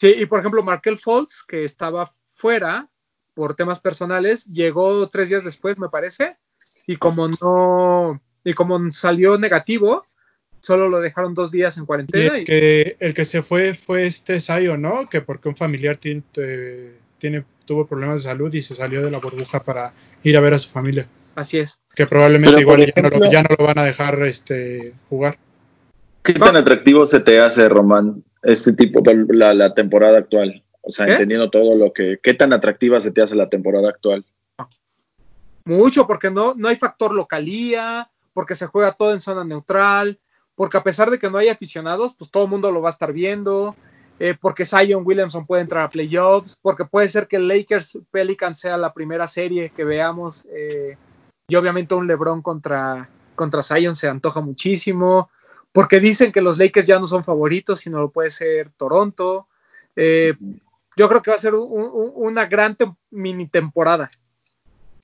y 0.00 0.26
por 0.26 0.40
ejemplo, 0.40 0.62
Markel 0.62 0.98
Fultz, 0.98 1.42
que 1.46 1.64
estaba 1.64 2.10
fuera 2.32 2.88
por 3.34 3.54
temas 3.54 3.80
personales, 3.80 4.44
llegó 4.46 5.08
tres 5.08 5.28
días 5.28 5.44
después, 5.44 5.78
me 5.78 5.88
parece, 5.88 6.36
y 6.86 6.96
como 6.96 7.28
no, 7.28 8.20
y 8.44 8.52
como 8.52 8.92
salió 8.92 9.38
negativo, 9.38 10.06
solo 10.60 10.88
lo 10.88 11.00
dejaron 11.00 11.34
dos 11.34 11.50
días 11.50 11.76
en 11.76 11.82
Y 11.82 11.86
cuarentena. 11.86 12.36
el 12.36 12.42
Y, 12.42 12.44
que, 12.44 12.96
el 13.00 13.14
que 13.14 13.24
se 13.24 13.42
fue 13.42 13.74
fue 13.74 14.06
este 14.06 14.38
Sayo, 14.40 14.76
¿no? 14.76 15.08
Que 15.08 15.20
porque 15.20 15.48
un 15.48 15.56
familiar 15.56 15.96
tiene, 15.96 16.22
tiene- 17.18 17.44
tuvo 17.64 17.86
problemas 17.86 18.22
de 18.22 18.28
salud 18.30 18.52
y 18.54 18.60
se 18.62 18.74
salió 18.74 19.02
de 19.02 19.10
la 19.10 19.18
burbuja 19.18 19.58
para 19.60 19.92
ir 20.22 20.36
a 20.36 20.40
ver 20.40 20.54
a 20.54 20.58
su 20.58 20.68
familia. 20.70 21.08
así 21.34 21.58
es. 21.58 21.78
Que 21.94 22.06
probablemente 22.06 22.56
Pero, 22.56 22.60
igual 22.60 22.92
ya, 22.94 23.02
no 23.02 23.08
lo, 23.08 23.30
ya 23.30 23.42
no 23.42 23.48
lo 23.58 23.64
van 23.64 23.78
a 23.78 23.84
dejar 23.84 24.22
este, 24.24 24.92
jugar. 25.08 25.38
¿Qué 26.22 26.34
tan 26.34 26.56
atractivo 26.56 27.06
se 27.06 27.20
te 27.20 27.40
hace, 27.40 27.68
Román, 27.68 28.22
este 28.44 28.72
tipo 28.72 29.00
de 29.00 29.26
la, 29.28 29.54
la 29.54 29.74
temporada 29.74 30.18
actual? 30.18 30.62
O 30.82 30.92
sea, 30.92 31.06
¿Qué? 31.06 31.12
entendiendo 31.12 31.50
todo 31.50 31.74
lo 31.76 31.92
que. 31.92 32.18
¿Qué 32.22 32.34
tan 32.34 32.52
atractiva 32.52 33.00
se 33.00 33.10
te 33.10 33.22
hace 33.22 33.34
la 33.34 33.48
temporada 33.48 33.88
actual? 33.88 34.24
Mucho, 35.64 36.06
porque 36.06 36.30
no, 36.30 36.54
no 36.54 36.68
hay 36.68 36.76
factor 36.76 37.12
localía, 37.12 38.10
porque 38.34 38.54
se 38.54 38.66
juega 38.66 38.92
todo 38.92 39.12
en 39.12 39.20
zona 39.20 39.44
neutral, 39.44 40.18
porque 40.54 40.76
a 40.76 40.82
pesar 40.82 41.10
de 41.10 41.18
que 41.18 41.30
no 41.30 41.38
hay 41.38 41.48
aficionados, 41.48 42.14
pues 42.14 42.30
todo 42.30 42.44
el 42.44 42.50
mundo 42.50 42.70
lo 42.70 42.82
va 42.82 42.90
a 42.90 42.92
estar 42.92 43.14
viendo, 43.14 43.74
eh, 44.18 44.36
porque 44.38 44.66
Zion 44.66 45.06
Williamson 45.06 45.46
puede 45.46 45.62
entrar 45.62 45.84
a 45.84 45.88
playoffs, 45.88 46.58
porque 46.60 46.84
puede 46.84 47.08
ser 47.08 47.26
que 47.28 47.36
el 47.36 47.48
Lakers 47.48 47.98
Pelicans 48.10 48.60
sea 48.60 48.76
la 48.76 48.92
primera 48.92 49.26
serie 49.26 49.70
que 49.70 49.84
veamos, 49.84 50.44
eh, 50.52 50.98
y 51.48 51.56
obviamente 51.56 51.94
un 51.94 52.06
LeBron 52.06 52.42
contra, 52.42 53.08
contra 53.34 53.62
Zion 53.62 53.96
se 53.96 54.08
antoja 54.08 54.40
muchísimo, 54.40 55.30
porque 55.74 55.98
dicen 55.98 56.30
que 56.30 56.40
los 56.40 56.56
Lakers 56.56 56.86
ya 56.86 57.00
no 57.00 57.06
son 57.08 57.24
favoritos, 57.24 57.80
sino 57.80 57.98
lo 58.00 58.10
puede 58.10 58.30
ser 58.30 58.70
Toronto. 58.76 59.48
Eh, 59.96 60.34
yo 60.96 61.08
creo 61.08 61.20
que 61.20 61.32
va 61.32 61.36
a 61.36 61.40
ser 61.40 61.54
un- 61.56 61.68
un- 61.70 62.12
una 62.14 62.46
gran 62.46 62.76
tem- 62.76 62.96
mini 63.10 63.48
temporada. 63.48 64.08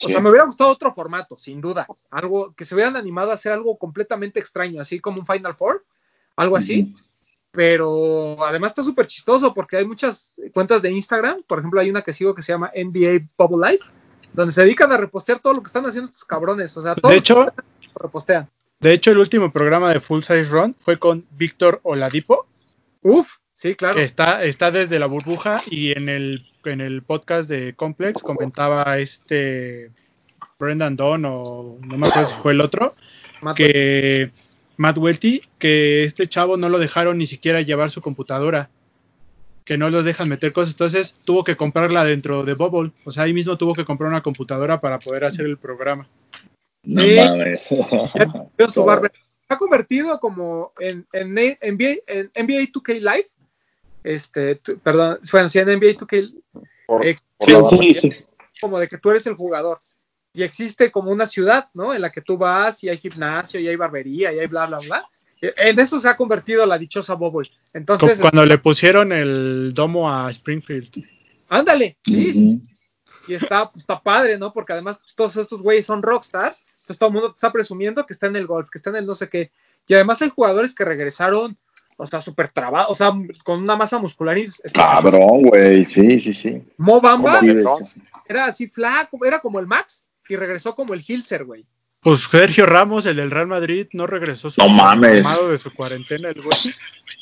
O 0.02 0.06
Sí. 0.06 0.12
sea, 0.12 0.22
me 0.22 0.30
hubiera 0.30 0.46
gustado 0.46 0.70
otro 0.70 0.94
formato, 0.94 1.36
sin 1.36 1.60
duda. 1.60 1.88
Algo 2.10 2.54
que 2.54 2.64
se 2.64 2.76
hubieran 2.76 2.96
animado 2.96 3.32
a 3.32 3.34
hacer 3.34 3.50
algo 3.52 3.76
completamente 3.78 4.38
extraño, 4.38 4.80
así 4.80 5.00
como 5.00 5.18
un 5.18 5.26
Final 5.26 5.54
Four, 5.54 5.84
algo 6.36 6.56
así. 6.56 6.94
Pero 7.50 8.44
además 8.44 8.70
está 8.70 8.84
súper 8.84 9.06
chistoso 9.08 9.52
porque 9.52 9.76
hay 9.76 9.84
muchas 9.84 10.32
cuentas 10.54 10.82
de 10.82 10.92
Instagram. 10.92 11.42
Por 11.48 11.58
ejemplo, 11.58 11.80
hay 11.80 11.90
una 11.90 12.02
que 12.02 12.12
sigo 12.12 12.32
que 12.32 12.42
se 12.42 12.52
llama 12.52 12.70
NBA 12.74 13.28
Bubble 13.36 13.72
Life, 13.72 13.84
donde 14.32 14.52
se 14.52 14.62
dedican 14.62 14.92
a 14.92 14.96
repostear 14.96 15.40
todo 15.40 15.54
lo 15.54 15.60
que 15.62 15.66
están 15.66 15.84
haciendo 15.84 16.06
estos 16.06 16.24
cabrones. 16.24 16.76
O 16.76 16.82
sea, 16.82 16.94
todos 16.94 17.10
De 17.10 17.18
hecho, 17.18 17.52
repostean. 17.96 18.48
De 18.80 18.92
hecho, 18.92 19.10
el 19.10 19.18
último 19.18 19.52
programa 19.52 19.92
de 19.92 20.00
Full 20.00 20.22
Size 20.22 20.44
Run 20.44 20.74
fue 20.78 20.98
con 20.98 21.26
Víctor 21.32 21.80
Oladipo, 21.82 22.46
Uf, 23.02 23.36
sí, 23.54 23.74
claro. 23.74 23.96
que 23.96 24.04
está, 24.04 24.42
está 24.42 24.70
desde 24.70 24.98
la 24.98 25.06
burbuja 25.06 25.58
y 25.70 25.92
en 25.92 26.08
el, 26.08 26.46
en 26.64 26.80
el 26.80 27.02
podcast 27.02 27.48
de 27.48 27.74
Complex 27.74 28.22
comentaba 28.22 28.98
este 28.98 29.90
Brendan 30.58 30.96
Don 30.96 31.24
o 31.24 31.78
no 31.80 31.98
me 31.98 32.08
acuerdo 32.08 32.28
si 32.28 32.34
fue 32.34 32.52
el 32.52 32.60
otro, 32.60 32.92
Matt 33.40 33.56
que 33.56 34.30
Matt 34.76 34.96
Welty, 34.96 35.42
que 35.58 36.04
este 36.04 36.26
chavo 36.26 36.56
no 36.56 36.68
lo 36.68 36.78
dejaron 36.78 37.18
ni 37.18 37.26
siquiera 37.26 37.60
llevar 37.60 37.90
su 37.90 38.00
computadora, 38.00 38.70
que 39.64 39.76
no 39.76 39.90
los 39.90 40.06
dejan 40.06 40.28
meter 40.28 40.52
cosas, 40.52 40.72
entonces 40.72 41.14
tuvo 41.24 41.44
que 41.44 41.54
comprarla 41.54 42.04
dentro 42.04 42.44
de 42.44 42.54
Bubble, 42.54 42.92
o 43.04 43.12
sea, 43.12 43.24
ahí 43.24 43.34
mismo 43.34 43.58
tuvo 43.58 43.74
que 43.74 43.84
comprar 43.84 44.08
una 44.08 44.22
computadora 44.22 44.80
para 44.80 44.98
poder 44.98 45.24
hacer 45.24 45.44
el 45.44 45.58
programa. 45.58 46.08
No 46.82 47.02
Sí. 47.02 47.16
mames. 47.16 47.62
Su. 48.72 48.84
Se 49.48 49.54
ha 49.54 49.58
convertido 49.58 50.20
como 50.20 50.72
en, 50.78 51.06
en, 51.12 51.34
NBA, 51.34 51.96
en 52.06 52.30
NBA 52.36 52.70
2K 52.72 52.94
Live. 53.00 53.26
Este, 54.04 54.54
tu- 54.56 54.78
perdón, 54.78 55.18
bueno, 55.32 55.48
sí, 55.48 55.58
en 55.58 55.66
NBA 55.68 55.96
2K 55.98 56.32
Por, 56.86 57.04
Ex- 57.06 57.22
por 57.36 57.46
Sí, 57.48 57.52
la 57.52 57.64
sí, 57.64 57.76
banda. 57.76 58.00
sí. 58.00 58.12
como 58.60 58.78
de 58.78 58.88
que 58.88 58.98
tú 58.98 59.10
eres 59.10 59.26
el 59.26 59.34
jugador. 59.34 59.80
Y 60.32 60.42
existe 60.44 60.92
como 60.92 61.10
una 61.10 61.26
ciudad, 61.26 61.68
¿no? 61.74 61.92
En 61.92 62.00
la 62.00 62.10
que 62.10 62.20
tú 62.22 62.38
vas 62.38 62.82
y 62.84 62.88
hay 62.88 62.96
gimnasio 62.98 63.58
y 63.60 63.66
hay 63.68 63.74
barbería 63.76 64.32
y 64.32 64.38
hay 64.38 64.46
bla, 64.46 64.66
bla, 64.66 64.78
bla. 64.78 65.08
En 65.42 65.78
eso 65.80 65.98
se 65.98 66.08
ha 66.08 66.16
convertido 66.16 66.64
la 66.66 66.78
dichosa 66.78 67.14
Bubble. 67.14 67.48
Entonces, 67.74 68.20
cuando 68.20 68.44
le 68.44 68.58
pusieron 68.58 69.10
el 69.12 69.72
domo 69.74 70.08
a 70.12 70.30
Springfield. 70.30 71.04
ándale, 71.48 71.96
sí, 72.04 72.60
y 73.26 73.34
está, 73.34 73.70
pues, 73.70 73.82
está 73.82 74.00
padre, 74.00 74.38
¿no? 74.38 74.52
Porque 74.52 74.72
además 74.74 74.98
pues, 74.98 75.14
todos 75.14 75.36
estos 75.36 75.62
güeyes 75.62 75.86
son 75.86 76.02
rockstars, 76.02 76.62
entonces 76.80 76.98
todo 76.98 77.08
el 77.08 77.12
mundo 77.14 77.32
está 77.34 77.52
presumiendo 77.52 78.04
que 78.06 78.12
está 78.12 78.26
en 78.26 78.36
el 78.36 78.46
golf, 78.46 78.68
que 78.70 78.78
está 78.78 78.90
en 78.90 78.96
el 78.96 79.06
no 79.06 79.14
sé 79.14 79.28
qué. 79.28 79.50
Y 79.86 79.94
además 79.94 80.20
hay 80.22 80.30
jugadores 80.30 80.74
que 80.74 80.84
regresaron, 80.84 81.56
o 81.96 82.06
sea, 82.06 82.20
súper 82.20 82.48
trabados, 82.48 82.90
o 82.90 82.94
sea, 82.94 83.12
con 83.44 83.62
una 83.62 83.76
masa 83.76 83.98
muscular. 83.98 84.36
y- 84.38 84.48
Cabrón, 84.72 85.42
güey. 85.42 85.84
Sí, 85.84 86.18
sí, 86.20 86.32
sí. 86.34 86.62
Mo 86.78 87.00
Bamba 87.00 87.36
Sí, 87.38 87.48
era 88.28 88.46
así 88.46 88.66
flaco, 88.66 89.18
era 89.24 89.38
como 89.40 89.58
el 89.60 89.66
Max 89.66 90.04
y 90.28 90.36
regresó 90.36 90.74
como 90.74 90.94
el 90.94 91.04
Hilser, 91.06 91.44
güey. 91.44 91.64
Pues 92.00 92.20
Sergio 92.20 92.64
Ramos, 92.64 93.04
el 93.04 93.16
del 93.16 93.30
Real 93.30 93.46
Madrid, 93.46 93.86
no 93.92 94.06
regresó 94.06 94.48
su 94.48 94.62
No 94.62 94.70
mames. 94.70 95.26
de 95.50 95.58
su 95.58 95.70
cuarentena, 95.74 96.30
el 96.30 96.40
güey. 96.40 96.74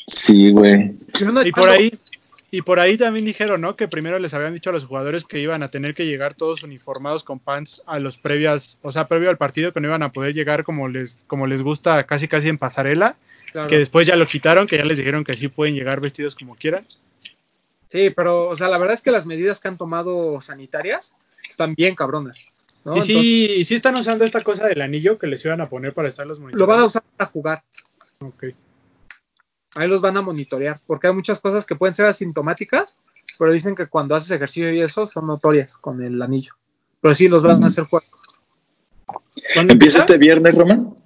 Sí, 0.07 0.51
güey. 0.53 0.95
Y, 1.45 1.51
por 1.51 1.69
ahí, 1.69 1.99
y 2.51 2.63
por 2.63 2.81
ahí 2.81 2.97
también 2.97 3.27
dijeron, 3.27 3.61
¿no? 3.61 3.77
Que 3.77 3.89
primero 3.89 4.19
les 4.19 4.33
habían 4.33 4.55
dicho 4.55 4.71
a 4.71 4.73
los 4.73 4.87
jugadores 4.87 5.25
que 5.25 5.39
iban 5.39 5.63
a 5.63 5.71
tener 5.71 5.95
que 5.95 6.07
llegar 6.07 6.35
todos 6.35 6.63
uniformados 6.63 7.23
con 7.23 7.39
pants 7.39 7.83
a 7.87 7.99
los 7.99 8.17
previas, 8.17 8.79
o 8.83 8.91
sea, 8.91 9.07
previo 9.07 9.29
al 9.29 9.37
partido, 9.37 9.73
que 9.73 9.81
no 9.81 9.89
iban 9.89 10.03
a 10.03 10.13
poder 10.13 10.35
llegar 10.35 10.65
como 10.65 10.89
les, 10.89 11.25
como 11.27 11.47
les 11.47 11.63
gusta, 11.63 12.05
casi 12.05 12.27
casi 12.29 12.49
en 12.49 12.59
pasarela, 12.59 13.17
Claro. 13.53 13.69
que 13.69 13.79
después 13.79 14.07
ya 14.07 14.15
lo 14.17 14.27
quitaron, 14.27 14.67
que 14.67 14.77
ya 14.77 14.85
les 14.85 14.99
dijeron 14.99 15.25
que 15.25 15.35
sí 15.35 15.49
pueden 15.49 15.75
llegar 15.75 16.01
vestidos 16.01 16.35
como 16.35 16.55
quieran. 16.55 16.85
Sí, 17.91 18.11
pero, 18.11 18.47
o 18.49 18.57
sea, 18.57 18.69
la 18.69 18.77
verdad 18.77 18.95
es 18.95 19.01
que 19.01 19.11
las 19.11 19.25
medidas 19.25 19.61
que 19.61 19.69
han 19.69 19.79
tomado 19.79 20.41
sanitarias 20.43 21.15
están 21.49 21.75
bien 21.75 21.95
cabronas. 21.95 22.47
¿no? 22.85 22.97
y 22.97 23.03
sí, 23.03 23.53
y 23.57 23.65
sí 23.65 23.75
están 23.75 23.97
usando 23.97 24.25
esta 24.25 24.43
cosa 24.43 24.67
del 24.67 24.81
anillo 24.81 25.19
que 25.19 25.27
les 25.27 25.45
iban 25.45 25.61
a 25.61 25.67
poner 25.67 25.93
para 25.93 26.09
estar 26.09 26.27
los 26.27 26.39
Entonces, 26.39 26.61
lo 26.61 26.67
van 26.67 26.81
a 26.81 26.85
usar 26.85 27.03
para 27.17 27.31
jugar. 27.31 27.63
Ok. 28.21 28.45
Ahí 29.79 29.87
los 29.87 30.01
van 30.01 30.17
a 30.17 30.23
monitorear, 30.23 30.81
porque 30.89 31.07
hay 31.07 31.13
muchas 31.13 31.39
cosas 31.39 31.65
que 31.65 31.77
pueden 31.77 31.95
ser 31.95 32.07
asintomáticas, 32.07 32.97
pero 33.39 33.53
dicen 33.53 33.77
que 33.77 33.87
cuando 33.87 34.17
haces 34.17 34.33
ejercicio 34.33 34.73
y 34.73 34.81
eso 34.81 35.07
son 35.07 35.29
notorias 35.29 35.77
con 35.77 36.03
el 36.03 36.21
anillo. 36.21 36.55
Pero 37.01 37.15
sí 37.15 37.29
los 37.29 37.45
van 37.45 37.63
a 37.63 37.69
hacer 37.69 37.85
jugar. 37.85 38.03
¿Cuándo 39.55 39.73
¿Empieza 39.73 40.01
este 40.01 40.19
viernes, 40.19 40.53
Román? 40.57 40.97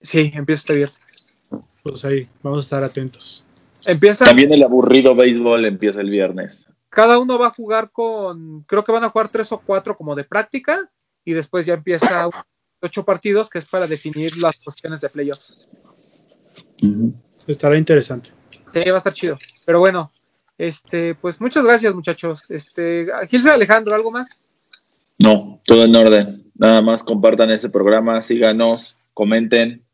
Sí, 0.00 0.30
empieza 0.32 0.60
este 0.60 0.74
viernes. 0.76 1.34
Pues 1.82 2.04
ahí, 2.04 2.28
vamos 2.40 2.60
a 2.60 2.62
estar 2.62 2.84
atentos. 2.84 3.44
Empieza, 3.84 4.26
También 4.26 4.52
el 4.52 4.62
aburrido 4.62 5.16
béisbol 5.16 5.64
empieza 5.64 6.02
el 6.02 6.10
viernes. 6.10 6.68
cada 6.88 7.18
uno 7.18 7.36
va 7.36 7.48
a 7.48 7.50
jugar 7.50 7.90
con, 7.90 8.62
creo 8.62 8.84
que 8.84 8.92
van 8.92 9.02
a 9.02 9.10
jugar 9.10 9.28
tres 9.28 9.50
o 9.50 9.58
cuatro 9.58 9.96
como 9.96 10.14
de 10.14 10.22
práctica, 10.22 10.88
y 11.24 11.32
después 11.32 11.66
ya 11.66 11.74
empieza 11.74 12.28
ocho 12.80 13.04
partidos, 13.04 13.50
que 13.50 13.58
es 13.58 13.64
para 13.64 13.88
definir 13.88 14.36
las 14.36 14.56
posiciones 14.58 15.00
de 15.00 15.08
playoffs. 15.08 15.68
Estará 17.46 17.76
interesante. 17.76 18.30
Sí, 18.72 18.84
va 18.88 18.94
a 18.94 18.98
estar 18.98 19.12
chido. 19.12 19.38
Pero 19.66 19.80
bueno, 19.80 20.12
este, 20.58 21.14
pues 21.14 21.40
muchas 21.40 21.64
gracias, 21.64 21.94
muchachos. 21.94 22.44
Este, 22.48 23.06
Gilse 23.28 23.50
Alejandro, 23.50 23.94
¿algo 23.94 24.10
más? 24.10 24.38
No, 25.18 25.60
todo 25.64 25.84
en 25.84 25.96
orden. 25.96 26.50
Nada 26.54 26.82
más 26.82 27.02
compartan 27.02 27.50
este 27.50 27.68
programa, 27.68 28.22
síganos, 28.22 28.96
comenten. 29.14 29.84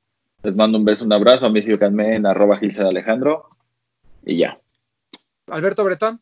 Les 0.43 0.55
mando 0.55 0.79
un 0.79 0.85
beso, 0.85 1.05
un 1.05 1.13
abrazo. 1.13 1.47
A 1.47 1.51
mí 1.51 1.63
síganme 1.63 2.17
en 2.17 2.27
arroba 2.27 2.59
de 2.61 2.89
Alejandro. 2.89 3.49
Y 4.25 4.39
ya. 4.39 4.61
Alberto 5.49 5.85
Bretón. 5.85 6.21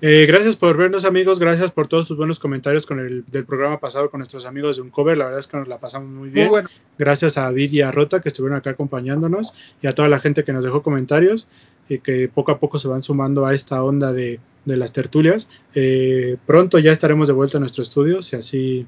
Eh, 0.00 0.26
gracias 0.26 0.54
por 0.54 0.76
vernos 0.76 1.04
amigos, 1.04 1.40
gracias 1.40 1.72
por 1.72 1.88
todos 1.88 2.06
sus 2.06 2.16
buenos 2.16 2.38
comentarios 2.38 2.86
con 2.86 3.00
el 3.00 3.24
del 3.26 3.44
programa 3.44 3.80
pasado 3.80 4.10
con 4.10 4.18
nuestros 4.18 4.46
amigos 4.46 4.76
de 4.76 4.82
Uncover, 4.82 5.16
la 5.16 5.24
verdad 5.24 5.40
es 5.40 5.48
que 5.48 5.56
nos 5.56 5.66
la 5.66 5.78
pasamos 5.78 6.08
muy 6.08 6.28
bien. 6.28 6.46
Muy 6.46 6.52
bueno. 6.52 6.68
Gracias 6.96 7.36
a 7.36 7.42
David 7.42 7.72
y 7.72 7.80
a 7.80 7.90
Rota 7.90 8.20
que 8.20 8.28
estuvieron 8.28 8.56
acá 8.56 8.70
acompañándonos 8.70 9.52
y 9.82 9.88
a 9.88 9.94
toda 9.94 10.08
la 10.08 10.20
gente 10.20 10.44
que 10.44 10.52
nos 10.52 10.62
dejó 10.62 10.82
comentarios 10.82 11.48
y 11.88 11.98
que 11.98 12.28
poco 12.28 12.52
a 12.52 12.58
poco 12.60 12.78
se 12.78 12.86
van 12.86 13.02
sumando 13.02 13.44
a 13.44 13.54
esta 13.54 13.82
onda 13.82 14.12
de, 14.12 14.38
de 14.64 14.76
las 14.76 14.92
tertulias. 14.92 15.48
Eh, 15.74 16.36
pronto 16.46 16.78
ya 16.78 16.92
estaremos 16.92 17.26
de 17.26 17.34
vuelta 17.34 17.56
a 17.56 17.60
nuestro 17.60 17.82
estudio, 17.82 18.22
si 18.22 18.36
así, 18.36 18.86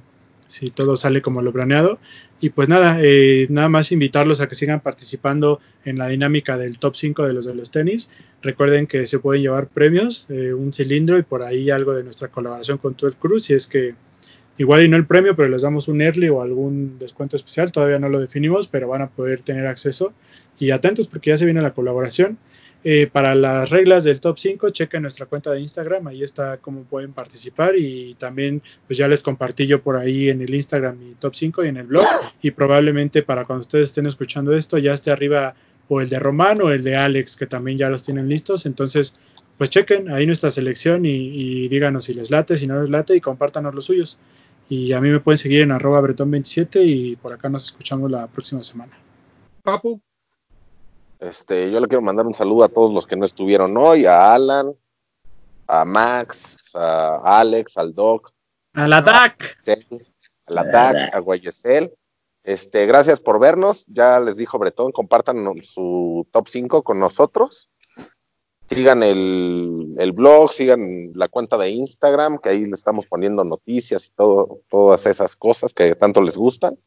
si 0.51 0.71
todo 0.71 0.97
sale 0.97 1.23
como 1.23 1.43
lo 1.43 1.53
planeado. 1.53 1.99
Y 2.41 2.51
pues 2.51 2.69
nada, 2.69 2.99
eh, 3.03 3.47
nada 3.51 3.69
más 3.69 3.93
invitarlos 3.93 4.41
a 4.41 4.49
que 4.49 4.55
sigan 4.55 4.81
participando 4.81 5.61
en 5.85 5.99
la 5.99 6.09
dinámica 6.09 6.59
del 6.59 6.79
top 6.79 6.97
5 6.97 7.27
de 7.27 7.33
los 7.33 7.45
de 7.45 7.55
los 7.55 7.71
tenis. 7.71 8.11
Recuerden 8.43 8.87
que 8.87 9.07
se 9.07 9.19
pueden 9.19 9.43
llevar 9.43 9.69
premios, 9.69 10.27
eh, 10.31 10.53
un 10.53 10.73
cilindro 10.73 11.19
y 11.19 11.23
por 11.23 11.43
ahí 11.43 11.71
algo 11.71 11.95
de 11.95 12.03
nuestra 12.03 12.29
colaboración 12.29 12.79
con 12.79 12.95
Tuel 12.95 13.15
Cruz, 13.15 13.45
si 13.45 13.55
es 13.55 13.67
que 13.67 13.95
igual 14.59 14.83
y 14.83 14.89
no 14.89 14.97
el 14.97 15.07
premio, 15.07 15.37
pero 15.37 15.49
les 15.49 15.63
damos 15.63 15.89
un 15.89 16.03
early 16.03 16.29
o 16.29 16.43
algún 16.43 16.99
descuento 16.99 17.37
especial, 17.37 17.73
todavía 17.73 17.99
no 17.99 18.09
lo 18.09 18.19
definimos, 18.19 18.67
pero 18.67 18.89
van 18.89 19.03
a 19.03 19.09
poder 19.09 19.43
tener 19.43 19.67
acceso 19.67 20.13
y 20.59 20.71
atentos 20.71 21.07
porque 21.07 21.31
ya 21.31 21.37
se 21.37 21.45
viene 21.45 21.63
la 21.63 21.73
colaboración. 21.73 22.39
Eh, 22.83 23.09
para 23.13 23.35
las 23.35 23.69
reglas 23.69 24.05
del 24.05 24.21
top 24.21 24.39
5, 24.39 24.71
chequen 24.71 25.03
nuestra 25.03 25.27
cuenta 25.27 25.51
de 25.51 25.61
Instagram, 25.61 26.07
ahí 26.07 26.23
está 26.23 26.57
cómo 26.57 26.85
pueden 26.85 27.13
participar 27.13 27.77
y 27.77 28.15
también 28.15 28.63
pues 28.87 28.99
ya 28.99 29.07
les 29.07 29.23
compartí 29.23 29.67
yo 29.67 29.83
por 29.83 29.99
ahí 29.99 30.31
en 30.31 30.41
el 30.41 30.55
Instagram 30.55 30.99
mi 30.99 31.15
top 31.15 31.35
5 31.35 31.65
y 31.65 31.69
en 31.69 31.77
el 31.77 31.87
blog 31.87 32.07
y 32.41 32.53
probablemente 32.53 33.23
para 33.23 33.45
cuando 33.45 33.61
ustedes 33.61 33.91
estén 33.91 34.07
escuchando 34.07 34.55
esto 34.55 34.79
ya 34.79 34.95
esté 34.95 35.11
arriba 35.11 35.55
o 35.89 36.01
el 36.01 36.09
de 36.09 36.19
Román 36.19 36.63
o 36.63 36.71
el 36.71 36.83
de 36.83 36.97
Alex 36.97 37.37
que 37.37 37.47
también 37.47 37.77
ya 37.77 37.91
los 37.91 38.03
tienen 38.03 38.31
listos, 38.31 38.65
entonces 38.65 39.13
pues 39.61 39.69
chequen 39.69 40.11
ahí 40.11 40.25
nuestra 40.25 40.51
selección 40.51 41.05
y, 41.05 41.69
díganos 41.69 42.05
si 42.05 42.15
les 42.15 42.31
late, 42.31 42.57
si 42.57 42.67
no 42.67 42.81
les 42.81 42.89
late 42.89 43.15
y 43.15 43.21
compártanos 43.21 43.75
los 43.75 43.85
suyos. 43.85 44.19
Y 44.71 44.95
a 44.95 45.03
mí 45.03 45.11
me 45.11 45.21
pueden 45.21 45.37
seguir 45.37 45.61
en 45.61 45.71
arroba 45.71 46.01
bretón27 46.01 46.83
y 46.83 47.17
por 47.17 47.35
acá 47.35 47.51
nos 47.51 47.67
escuchamos 47.67 48.11
la 48.11 48.27
próxima 48.27 48.63
semana. 48.63 48.99
Papu, 49.63 50.01
Este, 51.21 51.71
yo 51.71 51.81
le 51.81 51.87
quiero 51.87 52.03
mandar 52.03 52.27
un 52.27 52.35
saludo 52.35 52.65
a 52.65 52.69
todos 52.69 52.93
los 52.93 53.07
que 53.07 53.17
no 53.17 53.27
estuvieron 53.27 53.77
hoy, 53.77 54.07
a 54.07 54.33
Alan, 54.35 54.75
a 55.67 55.85
Max, 55.85 56.71
a 56.75 57.39
Alex, 57.41 57.77
al 57.77 57.95
Doc, 57.95 58.33
¡Al 58.73 58.93
ataque! 58.93 59.47
al 60.47 60.59
Atac, 60.59 61.15
a 61.15 61.19
Guayesel. 61.19 61.93
Este, 62.43 62.87
gracias 62.87 63.21
por 63.21 63.39
vernos. 63.39 63.85
Ya 63.87 64.19
les 64.21 64.37
dijo 64.37 64.59
Bretón, 64.59 64.93
compartan 64.93 65.45
su 65.63 66.27
top 66.31 66.49
5 66.49 66.83
con 66.83 66.99
nosotros. 66.99 67.69
Sigan 68.69 69.03
el, 69.03 69.97
el 69.99 70.13
blog, 70.13 70.53
sigan 70.53 71.11
la 71.15 71.29
cuenta 71.29 71.59
de 71.59 71.71
Instagram, 71.71 72.39
que 72.39 72.51
ahí 72.51 72.65
le 72.65 72.75
estamos 72.75 73.07
poniendo 73.07 73.43
noticias 73.43 74.07
y 74.07 74.11
todo, 74.11 74.61
todas 74.69 75.07
esas 75.07 75.35
cosas 75.35 75.75
que 75.75 75.97
tanto 75.97 76.23
les 76.23 76.37
gustan. 76.37 76.79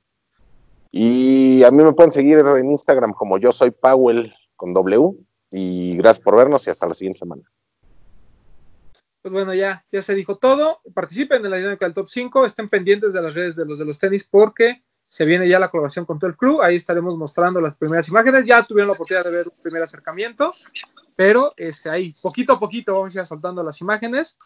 Y 0.95 1.63
a 1.63 1.71
mí 1.71 1.83
me 1.83 1.91
pueden 1.93 2.11
seguir 2.11 2.37
en 2.37 2.69
Instagram 2.69 3.13
como 3.13 3.39
yo 3.39 3.51
soy 3.51 3.71
Powell 3.71 4.31
con 4.55 4.75
W. 4.75 5.17
Y 5.49 5.97
gracias 5.97 6.23
por 6.23 6.35
vernos 6.35 6.67
y 6.67 6.69
hasta 6.69 6.87
la 6.87 6.93
siguiente 6.93 7.17
semana. 7.17 7.41
pues 9.23 9.31
bueno, 9.33 9.55
ya, 9.55 9.83
ya 9.91 10.03
se 10.03 10.13
dijo 10.13 10.37
todo. 10.37 10.81
Participen 10.93 11.43
en 11.43 11.49
la 11.49 11.57
dinámica 11.57 11.87
del 11.87 11.95
top 11.95 12.07
5, 12.07 12.45
estén 12.45 12.69
pendientes 12.69 13.11
de 13.11 13.23
las 13.23 13.33
redes 13.33 13.55
de 13.55 13.65
los 13.65 13.79
de 13.79 13.85
los 13.85 13.97
tenis 13.97 14.23
porque 14.23 14.83
se 15.07 15.25
viene 15.25 15.49
ya 15.49 15.57
la 15.57 15.71
colaboración 15.71 16.05
con 16.05 16.19
todo 16.19 16.29
el 16.29 16.37
club. 16.37 16.61
Ahí 16.61 16.75
estaremos 16.75 17.17
mostrando 17.17 17.59
las 17.59 17.75
primeras 17.75 18.07
imágenes. 18.09 18.45
Ya 18.45 18.61
tuvieron 18.61 18.89
la 18.89 18.93
oportunidad 18.93 19.25
de 19.25 19.31
ver 19.31 19.47
un 19.47 19.63
primer 19.63 19.81
acercamiento, 19.81 20.53
pero 21.15 21.55
este, 21.57 21.89
ahí 21.89 22.13
poquito 22.21 22.53
a 22.53 22.59
poquito 22.59 22.93
vamos 22.93 23.15
a 23.15 23.21
ir 23.21 23.25
soltando 23.25 23.63
las 23.63 23.81
imágenes. 23.81 24.37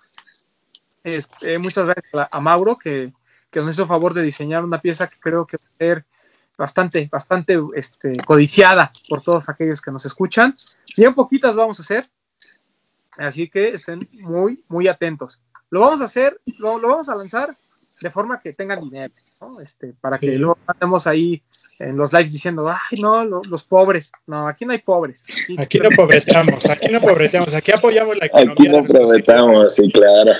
Este, 1.04 1.60
muchas 1.60 1.84
gracias 1.84 2.30
a, 2.32 2.40
Mauro 2.40 2.78
que, 2.78 3.12
que 3.52 3.60
nos 3.60 3.76
hizo 3.76 3.86
favor 3.86 4.14
de 4.14 4.22
diseñar 4.22 4.64
una 4.64 4.80
pieza 4.80 5.08
que 5.08 5.20
creo 5.20 5.46
que 5.46 5.58
va 5.58 5.64
ser 5.78 6.06
bastante, 6.58 7.08
bastante 7.12 7.60
este, 7.76 8.12
codiciada 8.26 8.92
por 9.10 9.22
todos 9.22 9.48
aquellos 9.50 9.82
que 9.82 9.92
nos 9.92 10.06
escuchan. 10.06 10.54
Bien 10.96 11.14
poquitas 11.14 11.56
vamos 11.56 11.80
a 11.80 11.84
hacer, 11.84 12.10
así 13.18 13.50
que 13.50 13.70
estén 13.70 14.08
muy, 14.14 14.64
muy 14.68 14.88
atentos. 14.88 15.40
Lo 15.70 15.82
vamos 15.82 16.02
a 16.02 16.06
hacer, 16.06 16.40
lo, 16.60 16.80
lo 16.80 16.88
vamos 16.90 17.10
a 17.10 17.16
lanzar 17.16 17.54
de 18.02 18.10
forma 18.12 18.40
que 18.40 18.54
tengan 18.54 18.82
dinero, 18.82 19.14
¿no? 19.42 19.60
Este, 19.60 19.94
para 19.94 20.18
Sí. 20.18 20.28
que 20.28 20.38
luego 20.38 20.58
estemos 20.68 21.08
ahí 21.08 21.44
en 21.80 21.96
los 21.98 22.12
likes 22.14 22.32
diciendo, 22.32 22.68
ay, 22.70 23.00
no, 23.02 23.24
lo- 23.26 23.42
los 23.48 23.64
pobres. 23.64 24.12
No, 24.26 24.48
aquí 24.48 24.66
no 24.66 24.72
hay 24.72 24.80
pobres. 24.80 25.24
Aquí- 25.24 25.56
Aquí 25.60 25.80
no 25.80 25.90
pobreteamos, 25.96 26.66
aquí 26.66 26.88
no 26.90 27.00
pobreteamos, 27.02 27.54
aquí 27.54 27.72
apoyamos 27.72 28.18
la 28.18 28.26
economía. 28.26 28.54
Aquí 28.54 28.70
no 28.70 28.84
prometamos, 28.84 29.76
sí, 29.76 29.92
claro. 29.92 30.32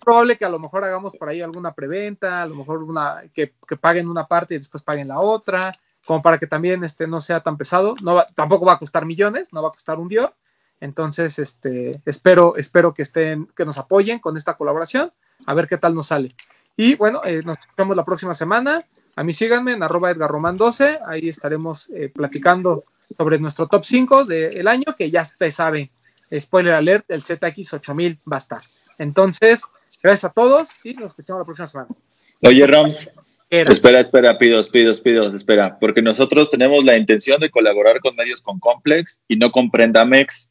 probable 0.00 0.36
que 0.38 0.44
a 0.44 0.48
lo 0.48 0.58
mejor 0.58 0.84
hagamos 0.84 1.14
por 1.16 1.28
ahí 1.28 1.40
alguna 1.42 1.72
preventa, 1.74 2.42
a 2.42 2.46
lo 2.46 2.54
mejor 2.54 2.82
una 2.82 3.22
que, 3.34 3.52
que 3.66 3.76
paguen 3.76 4.08
una 4.08 4.26
parte 4.26 4.54
y 4.54 4.58
después 4.58 4.82
paguen 4.82 5.08
la 5.08 5.20
otra, 5.20 5.70
como 6.06 6.22
para 6.22 6.38
que 6.38 6.46
también 6.46 6.82
este 6.84 7.06
no 7.06 7.20
sea 7.20 7.40
tan 7.40 7.58
pesado, 7.58 7.94
no 8.02 8.14
va- 8.14 8.26
tampoco 8.34 8.64
va 8.64 8.74
a 8.74 8.78
costar 8.78 9.04
millones, 9.04 9.52
no 9.52 9.62
va 9.62 9.68
a 9.68 9.72
costar 9.72 9.98
un 9.98 10.08
Dior. 10.08 10.34
Entonces, 10.80 11.38
este 11.38 12.00
espero 12.06 12.54
espero 12.56 12.94
que 12.94 13.02
estén 13.02 13.46
que 13.56 13.64
nos 13.66 13.78
apoyen 13.78 14.18
con 14.20 14.36
esta 14.36 14.54
colaboración, 14.56 15.12
a 15.44 15.52
ver 15.54 15.66
qué 15.68 15.76
tal 15.76 15.94
nos 15.94 16.06
sale. 16.06 16.34
Y 16.76 16.94
bueno, 16.94 17.20
eh, 17.24 17.42
nos 17.44 17.58
vemos 17.76 17.96
la 17.96 18.04
próxima 18.04 18.32
semana. 18.32 18.82
A 19.18 19.24
mí 19.24 19.32
síganme 19.32 19.72
en 19.72 19.82
arroba 19.82 20.12
edgarroman12, 20.12 21.00
ahí 21.04 21.28
estaremos 21.28 21.90
eh, 21.90 22.08
platicando 22.08 22.84
sobre 23.16 23.40
nuestro 23.40 23.66
top 23.66 23.84
5 23.84 24.24
del 24.26 24.68
año, 24.68 24.94
que 24.96 25.10
ya 25.10 25.26
te 25.36 25.50
saben, 25.50 25.88
spoiler 26.38 26.74
alert, 26.74 27.04
el 27.10 27.24
ZX8000 27.24 28.18
va 28.30 28.36
a 28.36 28.38
estar. 28.38 28.60
Entonces, 29.00 29.62
gracias 30.00 30.30
a 30.30 30.32
todos 30.32 30.68
y 30.86 30.94
nos 30.94 31.06
escuchamos 31.06 31.40
la 31.40 31.44
próxima 31.44 31.66
semana. 31.66 31.88
Oye, 32.44 32.64
Rams, 32.64 33.10
Era. 33.50 33.72
espera, 33.72 33.98
espera, 33.98 34.38
pidos, 34.38 34.70
pidos, 34.70 35.00
pidos, 35.00 35.34
espera, 35.34 35.80
porque 35.80 36.00
nosotros 36.00 36.48
tenemos 36.48 36.84
la 36.84 36.96
intención 36.96 37.40
de 37.40 37.50
colaborar 37.50 37.98
con 37.98 38.14
medios 38.14 38.40
con 38.40 38.60
Complex 38.60 39.18
y 39.26 39.34
no 39.34 39.50
con 39.50 39.72
Prendamex 39.72 40.48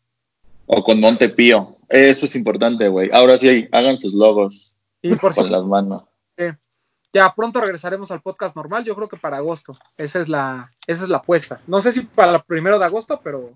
o 0.65 0.83
con 0.83 0.99
Montepío. 0.99 1.77
Eso 1.87 2.25
es 2.25 2.35
importante, 2.35 2.89
güey. 2.89 3.11
Ahora 3.13 3.37
sí, 3.37 3.69
hagan 3.71 3.97
sus 3.97 4.13
logos 4.13 4.75
Y 5.01 5.15
por 5.15 5.33
con 5.33 5.45
si 5.45 5.51
las 5.51 5.63
manos. 5.63 6.03
Ya 7.13 7.33
pronto 7.33 7.61
regresaremos 7.61 8.11
al 8.11 8.21
podcast 8.21 8.55
normal, 8.55 8.83
yo 8.83 8.95
creo 8.95 9.07
que 9.07 9.17
para 9.17 9.37
agosto. 9.37 9.73
Esa 9.97 10.19
es 10.19 10.29
la, 10.29 10.71
esa 10.85 11.03
es 11.03 11.09
la 11.09 11.17
apuesta. 11.17 11.59
No 11.67 11.81
sé 11.81 11.91
si 11.91 12.01
para 12.01 12.35
el 12.35 12.41
primero 12.43 12.79
de 12.79 12.85
agosto, 12.85 13.19
pero 13.23 13.51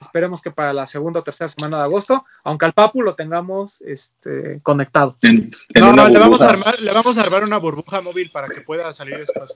esperemos 0.00 0.40
que 0.40 0.50
para 0.50 0.72
la 0.72 0.86
segunda 0.86 1.20
o 1.20 1.22
tercera 1.22 1.48
semana 1.48 1.78
de 1.78 1.84
agosto, 1.84 2.24
aunque 2.44 2.66
al 2.66 2.72
Papu 2.72 3.02
lo 3.02 3.14
tengamos 3.14 3.80
este, 3.82 4.60
conectado. 4.62 5.16
En, 5.22 5.50
en 5.74 5.82
No, 5.82 5.90
una 5.90 6.08
le, 6.08 6.18
vamos 6.18 6.40
a 6.40 6.50
armar, 6.50 6.78
le 6.80 6.92
vamos 6.92 7.16
a 7.16 7.20
armar 7.20 7.44
una 7.44 7.58
burbuja 7.58 8.00
móvil 8.00 8.30
para 8.32 8.48
que 8.48 8.60
pueda 8.60 8.92
salir 8.92 9.18
después. 9.18 9.52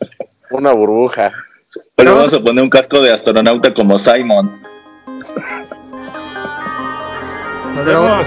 Una 0.51 0.73
burbuja. 0.73 1.32
Pero 1.97 2.15
vamos 2.15 2.32
a 2.32 2.43
poner 2.43 2.62
un 2.62 2.70
casco 2.70 3.01
de 3.01 3.12
astronauta 3.12 3.74
como 3.74 3.98
Simon. 3.98 4.61
Nos 7.74 7.86
vemos. 7.86 8.27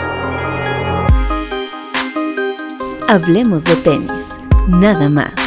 Hablemos 3.10 3.64
de 3.64 3.76
tenis, 3.78 4.27
nada 4.68 5.10
más. 5.10 5.47